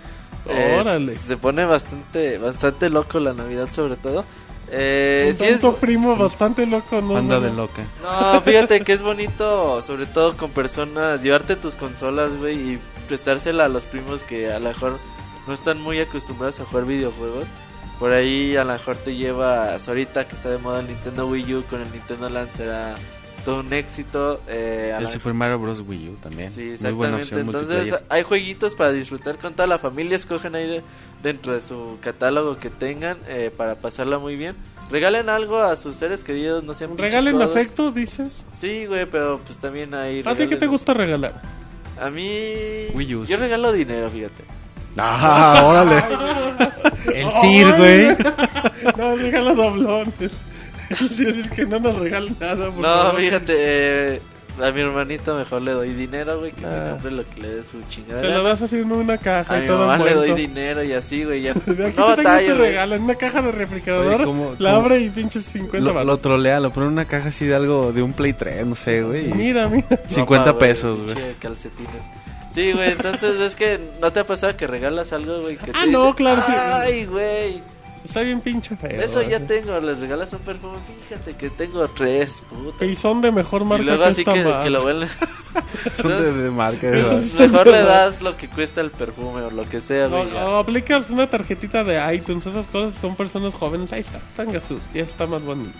Eh, 0.46 0.76
Órale. 0.80 1.14
se 1.16 1.36
pone 1.36 1.64
bastante, 1.64 2.38
bastante 2.38 2.90
loco 2.90 3.20
la 3.20 3.32
Navidad, 3.32 3.68
sobre 3.70 3.96
todo. 3.96 4.24
Eh, 4.72 5.28
Un 5.32 5.38
sí 5.38 5.44
es, 5.46 5.60
primo 5.80 6.16
bastante 6.16 6.64
loco, 6.64 7.00
¿no? 7.00 7.16
Anda 7.16 7.40
de 7.40 7.52
loca. 7.52 7.82
No, 8.02 8.40
fíjate 8.40 8.82
que 8.82 8.92
es 8.92 9.02
bonito, 9.02 9.82
sobre 9.82 10.06
todo 10.06 10.36
con 10.36 10.50
personas, 10.52 11.22
llevarte 11.22 11.56
tus 11.56 11.74
consolas, 11.74 12.32
güey, 12.36 12.74
y 12.74 12.80
prestársela 13.08 13.64
a 13.64 13.68
los 13.68 13.84
primos 13.84 14.22
que 14.22 14.52
a 14.52 14.60
lo 14.60 14.68
mejor 14.68 14.98
no 15.46 15.52
están 15.54 15.80
muy 15.80 16.00
acostumbrados 16.00 16.60
a 16.60 16.64
jugar 16.64 16.84
videojuegos. 16.86 17.46
Por 17.98 18.12
ahí 18.12 18.56
a 18.56 18.64
lo 18.64 18.72
mejor 18.72 18.96
te 18.96 19.14
llevas, 19.16 19.86
ahorita 19.88 20.26
que 20.28 20.36
está 20.36 20.50
de 20.50 20.58
moda 20.58 20.80
el 20.80 20.86
Nintendo 20.86 21.26
Wii 21.26 21.54
U, 21.56 21.64
con 21.68 21.80
el 21.82 21.90
Nintendo 21.92 22.30
Land 22.30 22.52
será 22.52 22.94
todo 23.40 23.60
un 23.60 23.72
éxito. 23.72 24.40
eh, 24.48 24.94
El 24.96 25.04
la- 25.04 25.10
Super 25.10 25.34
Mario 25.34 25.58
Bros. 25.58 25.80
Wii 25.86 26.08
U 26.10 26.12
también. 26.16 26.52
Sí, 26.54 26.74
Muy 26.80 26.92
buena 26.92 27.18
exactamente. 27.18 27.58
opción 27.58 27.76
Entonces 27.78 28.00
hay 28.08 28.22
jueguitos 28.22 28.74
para 28.74 28.92
disfrutar 28.92 29.38
con 29.38 29.52
toda 29.54 29.66
la 29.66 29.78
familia. 29.78 30.16
Escogen 30.16 30.54
ahí 30.54 30.66
de- 30.68 30.82
dentro 31.22 31.52
de 31.52 31.60
su 31.60 31.98
catálogo 32.00 32.56
que 32.58 32.70
tengan 32.70 33.18
eh, 33.28 33.50
para 33.56 33.74
pasarla 33.76 34.18
muy 34.18 34.36
bien. 34.36 34.56
Regalen 34.90 35.28
algo 35.28 35.58
a 35.60 35.76
sus 35.76 35.96
seres 35.96 36.24
queridos, 36.24 36.64
no 36.64 36.74
sean 36.74 36.98
¿Regalen 36.98 37.34
codos. 37.34 37.50
afecto, 37.50 37.92
dices? 37.92 38.44
Sí, 38.58 38.86
güey, 38.86 39.06
pero 39.06 39.40
pues 39.46 39.58
también 39.58 39.94
hay. 39.94 40.22
¿A 40.26 40.34
ti 40.34 40.48
qué 40.48 40.56
te 40.56 40.66
gusta 40.66 40.94
regalar? 40.94 41.40
A 42.00 42.10
mí. 42.10 42.86
Wii 42.94 43.14
Us. 43.14 43.28
Yo 43.28 43.36
regalo 43.36 43.72
dinero, 43.72 44.08
fíjate. 44.10 44.42
Ah, 44.96 45.62
órale. 45.64 46.02
El 47.14 47.26
CIR, 47.40 47.76
güey. 47.76 48.16
No, 48.96 49.14
regala 49.14 49.54
doblones. 49.54 50.32
Es 51.40 51.50
que 51.50 51.66
no 51.66 51.78
nos 51.80 51.96
regala 51.98 52.30
nada. 52.40 52.66
por 52.70 52.74
No, 52.82 52.92
favor. 52.92 53.20
fíjate. 53.20 53.54
eh, 54.16 54.20
a 54.60 54.72
mi 54.72 54.80
hermanito 54.80 55.36
mejor 55.36 55.62
le 55.62 55.72
doy 55.72 55.94
dinero, 55.94 56.40
güey, 56.40 56.52
que 56.52 56.66
Ah. 56.66 56.84
se 56.84 56.90
compre 56.90 57.10
lo 57.12 57.24
que 57.24 57.40
le 57.40 57.48
dé 57.48 57.62
su 57.64 57.80
chingada. 57.88 58.20
Se 58.20 58.26
lo 58.28 58.42
das 58.42 58.60
así 58.60 58.76
en 58.76 58.92
una 58.92 59.16
caja 59.16 59.54
A 59.54 59.58
y 59.58 59.60
mi 59.62 59.66
todo 59.68 59.86
mamá 59.86 60.04
le 60.04 60.12
doy 60.12 60.32
dinero 60.32 60.82
y 60.82 60.92
así, 60.92 61.24
güey, 61.24 61.42
ya. 61.42 61.54
De 61.66 61.86
aquí 61.86 61.96
No 61.98 62.14
te 62.14 62.22
tengo 62.22 62.34
güey. 62.56 62.58
regalo 62.58 62.94
en 62.96 63.02
una 63.04 63.14
caja 63.14 63.40
de 63.40 63.52
refrigerador. 63.52 64.16
Oye, 64.16 64.24
¿cómo- 64.24 64.54
la 64.58 64.72
cómo- 64.74 64.82
abre 64.84 65.00
y 65.00 65.08
pinches 65.08 65.44
50 65.46 65.78
Lo, 65.78 65.84
lo 65.92 65.94
baros. 65.94 66.20
trolea, 66.20 66.60
lo 66.60 66.72
pone 66.72 66.86
en 66.86 66.92
una 66.92 67.06
caja 67.06 67.28
así 67.30 67.46
de 67.46 67.54
algo, 67.54 67.92
de 67.92 68.02
un 68.02 68.12
Play 68.12 68.32
3, 68.34 68.66
no 68.66 68.74
sé, 68.74 69.02
güey. 69.02 69.30
y 69.30 69.32
Mira, 69.32 69.68
mira. 69.68 69.86
50 70.08 70.44
Ropa, 70.52 70.58
güey, 70.58 70.70
pesos, 70.72 71.00
güey. 71.00 71.14
pinche 71.14 71.34
calcetines. 71.40 72.02
Sí, 72.52 72.72
güey, 72.72 72.90
entonces 72.90 73.40
es 73.40 73.54
que 73.54 73.78
no 74.02 74.12
te 74.12 74.20
ha 74.20 74.24
pasado 74.26 74.56
que 74.56 74.66
regalas 74.66 75.12
algo, 75.12 75.40
güey, 75.40 75.56
que 75.56 75.70
Ah, 75.72 75.84
te 75.84 75.90
no, 75.92 76.00
dicen, 76.00 76.14
claro, 76.16 76.42
sí. 76.44 76.52
Ay, 76.52 77.06
güey, 77.06 77.62
Está 78.04 78.22
bien 78.22 78.40
pinche 78.40 78.76
feo. 78.76 79.00
eso 79.00 79.22
ya 79.22 79.40
tengo, 79.46 79.78
les 79.80 80.00
regalas 80.00 80.32
un 80.32 80.38
perfume, 80.40 80.78
fíjate 81.08 81.34
que 81.36 81.50
tengo 81.50 81.86
tres, 81.88 82.42
puta. 82.48 82.84
Y 82.84 82.96
son 82.96 83.20
de 83.20 83.30
mejor 83.30 83.64
marca 83.64 83.82
Y 83.82 83.86
luego 83.86 84.04
que 84.04 84.08
así 84.08 84.24
que, 84.24 84.42
que 84.62 84.70
lo 84.70 84.82
vuelven. 84.82 85.08
Son 85.94 86.08
de, 86.08 86.32
de 86.32 86.50
marca. 86.50 86.88
Mejor 86.88 87.66
le 87.66 87.82
das 87.82 88.22
lo 88.22 88.36
que 88.36 88.48
cuesta 88.48 88.80
el 88.80 88.90
perfume 88.92 89.42
o 89.42 89.50
lo 89.50 89.68
que 89.68 89.80
sea, 89.80 90.06
O, 90.06 90.10
güey. 90.10 90.30
ya. 90.30 90.46
o 90.48 90.58
aplicas 90.58 91.10
una 91.10 91.28
tarjetita 91.28 91.82
de 91.82 92.14
iTunes, 92.14 92.46
esas 92.46 92.66
cosas 92.68 92.94
son 93.00 93.16
personas 93.16 93.54
jóvenes. 93.54 93.92
Ahí 93.92 94.00
está, 94.00 94.20
tanga 94.36 94.60
su. 94.60 94.78
Y 94.94 95.00
eso 95.00 95.10
está 95.10 95.26
más 95.26 95.42
bonito. 95.42 95.76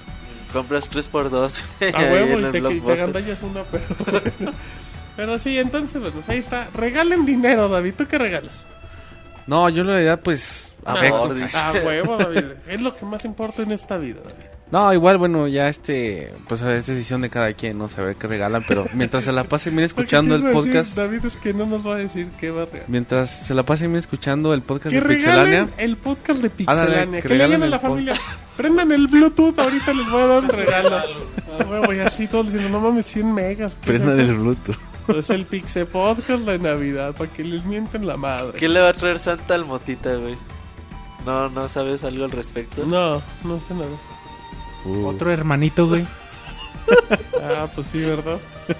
Compras 0.52 0.90
3x2. 0.90 1.62
A 1.94 1.98
ahí 1.98 2.12
huevo 2.12 2.38
en 2.38 2.48
y 2.48 2.50
te, 2.50 2.60
te 2.60 3.46
una, 3.46 3.62
pero. 3.70 3.84
pero 5.16 5.38
sí, 5.38 5.56
entonces, 5.56 6.00
bueno, 6.00 6.20
ahí 6.26 6.38
está. 6.38 6.68
Regalen 6.74 7.24
dinero, 7.24 7.68
David. 7.68 7.94
¿Tú 7.96 8.06
qué 8.06 8.18
regalas? 8.18 8.66
No, 9.46 9.68
yo 9.68 9.82
en 9.82 9.88
realidad, 9.88 10.20
pues. 10.20 10.69
Amor, 10.84 11.34
dice. 11.34 11.56
Huevo, 11.84 12.16
David. 12.16 12.44
Es 12.68 12.80
lo 12.80 12.94
que 12.94 13.04
más 13.04 13.24
importa 13.24 13.62
en 13.62 13.72
esta 13.72 13.98
vida, 13.98 14.20
David. 14.22 14.50
No, 14.70 14.92
igual, 14.92 15.18
bueno, 15.18 15.48
ya 15.48 15.68
este. 15.68 16.32
Pues 16.48 16.60
es 16.60 16.86
decisión 16.86 17.22
de 17.22 17.28
cada 17.30 17.52
quien, 17.54 17.76
¿no? 17.76 17.88
Saber 17.88 18.14
qué 18.16 18.28
regalan, 18.28 18.64
pero 18.68 18.86
mientras 18.94 19.24
se 19.24 19.32
la 19.32 19.44
pasen 19.44 19.74
bien 19.74 19.84
escuchando 19.84 20.36
el 20.36 20.42
decir, 20.42 20.54
podcast. 20.54 20.96
David 20.96 21.24
es 21.24 21.36
que 21.36 21.52
no 21.52 21.66
nos 21.66 21.86
va 21.86 21.94
a 21.94 21.98
decir 21.98 22.30
qué 22.38 22.50
va 22.50 22.62
a 22.62 22.64
regalar. 22.66 22.88
Mientras 22.88 23.30
se 23.30 23.52
la 23.54 23.64
pasen 23.64 23.88
bien 23.88 23.98
escuchando 23.98 24.54
el 24.54 24.62
podcast 24.62 24.94
Que 24.94 25.00
de 25.00 25.08
Pixelania. 25.08 25.68
el 25.76 25.96
podcast 25.96 26.40
de 26.40 26.50
Ándale, 26.66 26.90
Pixelania. 26.90 27.20
que 27.20 27.28
que 27.28 27.34
le 27.34 27.54
a 27.54 27.58
la 27.58 27.78
familia. 27.80 28.14
Prendan 28.56 28.92
el 28.92 29.08
Bluetooth, 29.08 29.58
ahorita 29.58 29.92
les 29.92 30.10
voy 30.10 30.22
a 30.22 30.26
dar 30.26 30.42
un 30.44 30.48
regalo. 30.48 31.02
Huevo, 31.70 31.92
y 31.92 31.98
así 31.98 32.28
todos 32.28 32.52
diciendo, 32.52 32.78
no 32.78 32.88
mames, 32.88 33.06
100 33.06 33.34
megas. 33.34 33.74
¿qué 33.80 33.88
Prendan 33.88 34.20
el 34.20 34.34
Bluetooth. 34.34 34.78
Es 35.08 35.30
el 35.30 35.44
Pixel 35.46 35.86
Podcast 35.86 36.44
de 36.44 36.58
Navidad, 36.60 37.14
para 37.14 37.32
que 37.32 37.42
les 37.42 37.64
mienten 37.64 38.06
la 38.06 38.16
madre. 38.16 38.52
¿Quién 38.56 38.74
le 38.74 38.80
va 38.80 38.90
a 38.90 38.92
traer 38.92 39.18
Santa 39.18 39.56
al 39.56 39.64
motita, 39.64 40.14
güey? 40.14 40.36
No, 41.26 41.48
no 41.48 41.68
sabes 41.68 42.04
algo 42.04 42.24
al 42.24 42.30
respecto. 42.30 42.84
No, 42.86 43.22
no 43.44 43.60
sé 43.66 43.74
nada. 43.74 43.86
Uh. 44.84 45.06
Otro 45.06 45.32
hermanito, 45.32 45.86
güey. 45.88 46.06
Ah, 47.42 47.68
pues 47.74 47.86
sí, 47.88 48.00
¿verdad? 48.00 48.38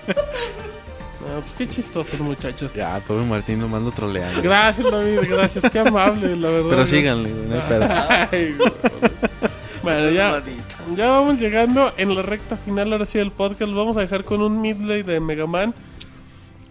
Ah, 1.22 1.40
pues 1.42 1.54
qué 1.54 1.68
chistosos, 1.68 2.18
muchachos. 2.18 2.72
Ya, 2.74 2.98
pobre 3.06 3.24
Martín, 3.24 3.60
nomás 3.60 3.82
lo 3.82 3.92
troleando. 3.92 4.40
Gracias, 4.42 4.90
David, 4.90 5.20
gracias. 5.28 5.70
Qué 5.70 5.78
amable, 5.78 6.34
la 6.34 6.48
verdad. 6.48 6.70
Pero 6.70 6.86
síganle, 6.86 7.30
güey, 7.30 7.46
no 7.46 7.54
hay 7.54 7.68
pedo. 7.68 7.88
Ay, 8.32 8.56
güey. 8.58 8.72
Bueno, 9.82 10.10
ya, 10.10 10.42
ya 10.96 11.10
vamos 11.10 11.38
llegando 11.38 11.92
en 11.96 12.14
la 12.14 12.22
recta 12.22 12.56
final 12.56 12.92
ahora 12.92 13.06
sí 13.06 13.18
del 13.18 13.32
podcast. 13.32 13.70
Los 13.70 13.76
vamos 13.76 13.96
a 13.96 14.00
dejar 14.00 14.24
con 14.24 14.40
un 14.40 14.60
midley 14.60 15.02
de 15.02 15.20
Mega 15.20 15.46
Man. 15.46 15.74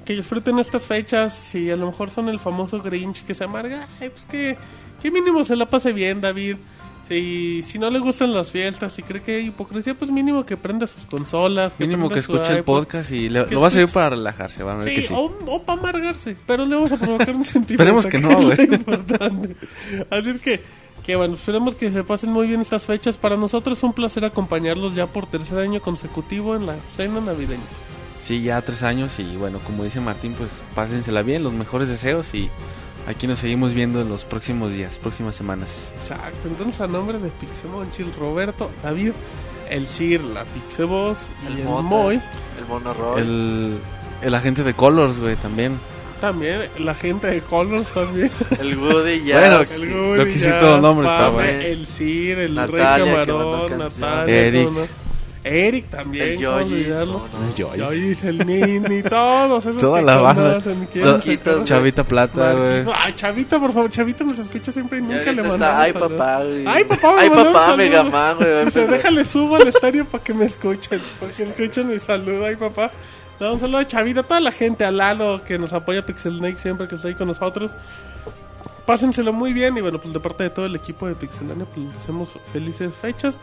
Que 0.03 0.13
disfruten 0.13 0.57
estas 0.57 0.87
fechas 0.87 1.53
y 1.53 1.69
a 1.69 1.75
lo 1.75 1.85
mejor 1.85 2.09
son 2.09 2.27
el 2.29 2.39
famoso 2.39 2.81
Grinch 2.81 3.23
que 3.23 3.35
se 3.35 3.43
amarga. 3.43 3.87
Ay, 4.01 4.09
pues 4.09 4.25
que, 4.25 4.57
que 5.01 5.11
mínimo 5.11 5.43
se 5.43 5.55
la 5.55 5.69
pase 5.69 5.93
bien, 5.93 6.21
David. 6.21 6.57
Si, 7.07 7.63
si 7.63 7.79
no 7.79 7.89
le 7.89 7.97
gustan 7.97 8.33
las 8.33 8.51
fiestas, 8.51 8.93
si 8.93 9.01
cree 9.01 9.23
que 9.23 9.37
hay 9.37 9.47
hipocresía, 9.47 9.95
pues 9.95 10.11
mínimo 10.11 10.45
que 10.45 10.57
prenda 10.57 10.85
sus 10.85 11.07
consolas. 11.07 11.73
Mínimo 11.79 12.07
que 12.07 12.19
escuche 12.19 12.53
el 12.55 12.63
podcast 12.63 13.09
y 13.11 13.29
le, 13.29 13.47
lo 13.47 13.61
va 13.61 13.67
a 13.67 13.71
servir 13.71 13.91
para 13.91 14.11
relajarse, 14.11 14.61
van 14.61 14.81
a 14.81 14.83
ver 14.83 14.89
Sí, 14.89 14.95
que 14.95 15.01
sí. 15.07 15.13
o, 15.15 15.63
para 15.63 15.79
amargarse, 15.79 16.37
pero 16.45 16.65
le 16.67 16.75
vamos 16.75 16.91
a 16.91 16.97
provocar 16.97 17.35
un 17.35 17.43
sentimiento. 17.45 17.83
Esperemos 17.83 18.05
que 18.05 18.19
no, 18.19 18.39
güey. 18.43 18.61
importante. 18.75 19.55
Así 20.11 20.29
es 20.29 20.39
que, 20.41 20.61
que 21.03 21.15
bueno, 21.15 21.33
esperemos 21.33 21.73
que 21.73 21.91
se 21.91 22.03
pasen 22.03 22.31
muy 22.31 22.45
bien 22.45 22.61
estas 22.61 22.85
fechas. 22.85 23.17
Para 23.17 23.37
nosotros 23.37 23.79
es 23.79 23.83
un 23.83 23.93
placer 23.93 24.23
acompañarlos 24.23 24.93
ya 24.93 25.07
por 25.07 25.25
tercer 25.25 25.57
año 25.57 25.81
consecutivo 25.81 26.55
en 26.55 26.67
la 26.67 26.75
cena 26.95 27.19
navideña. 27.21 27.63
Sí, 28.21 28.43
ya 28.43 28.61
tres 28.61 28.83
años 28.83 29.17
y 29.19 29.35
bueno, 29.35 29.57
como 29.65 29.83
dice 29.83 29.99
Martín, 29.99 30.35
pues 30.37 30.51
pásensela 30.75 31.23
bien, 31.23 31.41
los 31.41 31.53
mejores 31.53 31.87
deseos 31.87 32.35
y 32.35 32.51
aquí 33.07 33.27
nos 33.27 33.39
seguimos 33.39 33.73
viendo 33.73 34.01
en 34.01 34.09
los 34.09 34.25
próximos 34.25 34.71
días, 34.71 34.97
próximas 34.99 35.35
semanas. 35.35 35.91
Exacto, 35.97 36.47
entonces 36.47 36.79
a 36.81 36.87
nombre 36.87 37.19
de 37.19 37.29
Pixemon, 37.29 37.89
Chil 37.91 38.11
Roberto, 38.19 38.71
David, 38.83 39.11
el 39.69 39.87
Sir, 39.87 40.21
la 40.21 40.45
Pixeboss 40.45 41.17
y 41.43 41.47
El 41.53 41.59
el, 41.59 41.65
Mota. 41.65 41.81
Moy, 41.83 42.15
El 42.59 42.65
mono 42.67 42.93
Roy. 42.93 43.21
El, 43.21 43.77
el 44.21 44.35
agente 44.35 44.63
de 44.63 44.73
Colors, 44.73 45.17
güey, 45.19 45.35
también. 45.35 45.79
también 46.19 46.63
la 46.79 46.93
gente 46.95 47.27
de 47.27 47.41
Colors 47.41 47.87
también. 47.93 48.31
El 48.59 48.77
Woody 48.77 49.23
ya. 49.25 49.39
Bueno, 49.39 49.65
sí. 49.65 49.81
El 49.83 49.89
Lo 49.89 50.07
Goody, 50.17 50.33
quise 50.33 50.49
Jazz, 50.49 50.59
todo 50.59 50.75
el 50.75 50.81
nombre, 50.81 51.07
Pame. 51.07 51.71
El 51.71 51.85
Sir, 51.85 52.39
el 52.39 52.55
Natalia, 52.55 52.95
Rey 52.97 53.05
que 53.05 53.11
Camarón. 53.11 53.77
Natalia, 53.77 54.35
Eric. 54.45 54.65
¿cómo 54.65 54.79
no? 54.81 55.08
Eric 55.43 55.89
también, 55.89 56.29
El 56.29 56.35
¿cómo 56.45 56.59
Yoyis. 56.61 56.87
El 56.87 57.09
Joyce. 57.57 57.77
Yoyis, 57.77 58.23
el 58.23 58.45
Nini, 58.45 59.03
todos 59.09 59.65
esos 59.65 59.81
Toda 59.81 60.01
la 60.01 60.17
banda. 60.17 60.61
Chavita 61.63 62.03
Plata, 62.03 62.53
güey. 62.53 62.85
Ay, 62.95 63.13
Chavita, 63.13 63.59
por 63.59 63.71
favor, 63.71 63.89
Chavita 63.89 64.23
nos 64.23 64.37
escucha 64.39 64.71
siempre 64.71 64.99
y 64.99 65.01
Y 65.01 65.05
nunca 65.05 65.31
le 65.31 65.41
mandamos 65.41 65.53
está, 65.55 65.81
ay 65.81 65.93
papá, 65.93 66.43
güey. 66.43 66.65
Ay, 66.67 66.83
papá, 66.83 67.15
Ay, 67.17 67.29
papá, 67.29 67.53
saludo. 67.53 67.77
Mega 67.77 68.03
Man, 68.03 68.37
güey. 68.37 68.65
déjale 68.87 69.25
subo 69.25 69.55
al 69.55 69.67
estadio 69.69 70.05
para 70.05 70.23
que 70.23 70.33
me 70.33 70.45
escuchen. 70.45 71.01
Para 71.19 71.31
que 71.31 71.43
escuchen 71.43 71.87
mi 71.87 71.99
saludo. 71.99 72.45
Ay, 72.45 72.55
papá. 72.55 72.91
Un 73.39 73.59
saludo 73.59 73.77
a 73.77 73.87
Chavita, 73.87 74.19
a 74.19 74.23
toda 74.23 74.41
la 74.41 74.51
gente, 74.51 74.83
a 74.83 74.91
Lalo 74.91 75.41
que 75.45 75.57
nos 75.57 75.71
apoya, 75.71 76.05
Pixel 76.05 76.37
Snake 76.39 76.57
siempre 76.57 76.87
que 76.89 76.95
está 76.95 77.07
ahí 77.07 77.15
con 77.15 77.27
nosotros. 77.27 77.71
Pásenselo 78.85 79.31
muy 79.31 79.53
bien 79.53 79.77
y 79.77 79.81
bueno, 79.81 79.99
pues 80.01 80.13
de 80.13 80.19
parte 80.19 80.43
de 80.43 80.49
todo 80.49 80.65
el 80.65 80.75
equipo 80.75 81.07
de 81.07 81.15
Pixelania, 81.15 81.65
pues 81.65 81.85
les 81.85 81.95
deseamos 81.95 82.29
felices 82.51 82.91
fechas. 82.99 83.37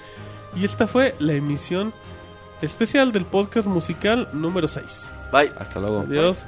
Y 0.55 0.65
esta 0.65 0.87
fue 0.87 1.15
la 1.19 1.35
emisión 1.35 1.93
especial 2.63 3.13
del 3.13 3.25
podcast 3.25 3.67
musical 3.67 4.29
número 4.33 4.69
6. 4.69 5.13
Bye. 5.33 5.53
Hasta 5.59 5.81
luego. 5.81 6.01
Adiós. 6.01 6.47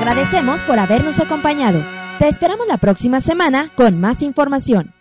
Agradecemos 0.00 0.64
por 0.64 0.78
habernos 0.78 1.20
acompañado. 1.20 1.84
Te 2.18 2.26
esperamos 2.26 2.66
la 2.66 2.78
próxima 2.78 3.20
semana 3.20 3.70
con 3.76 4.00
más 4.00 4.22
información. 4.22 4.94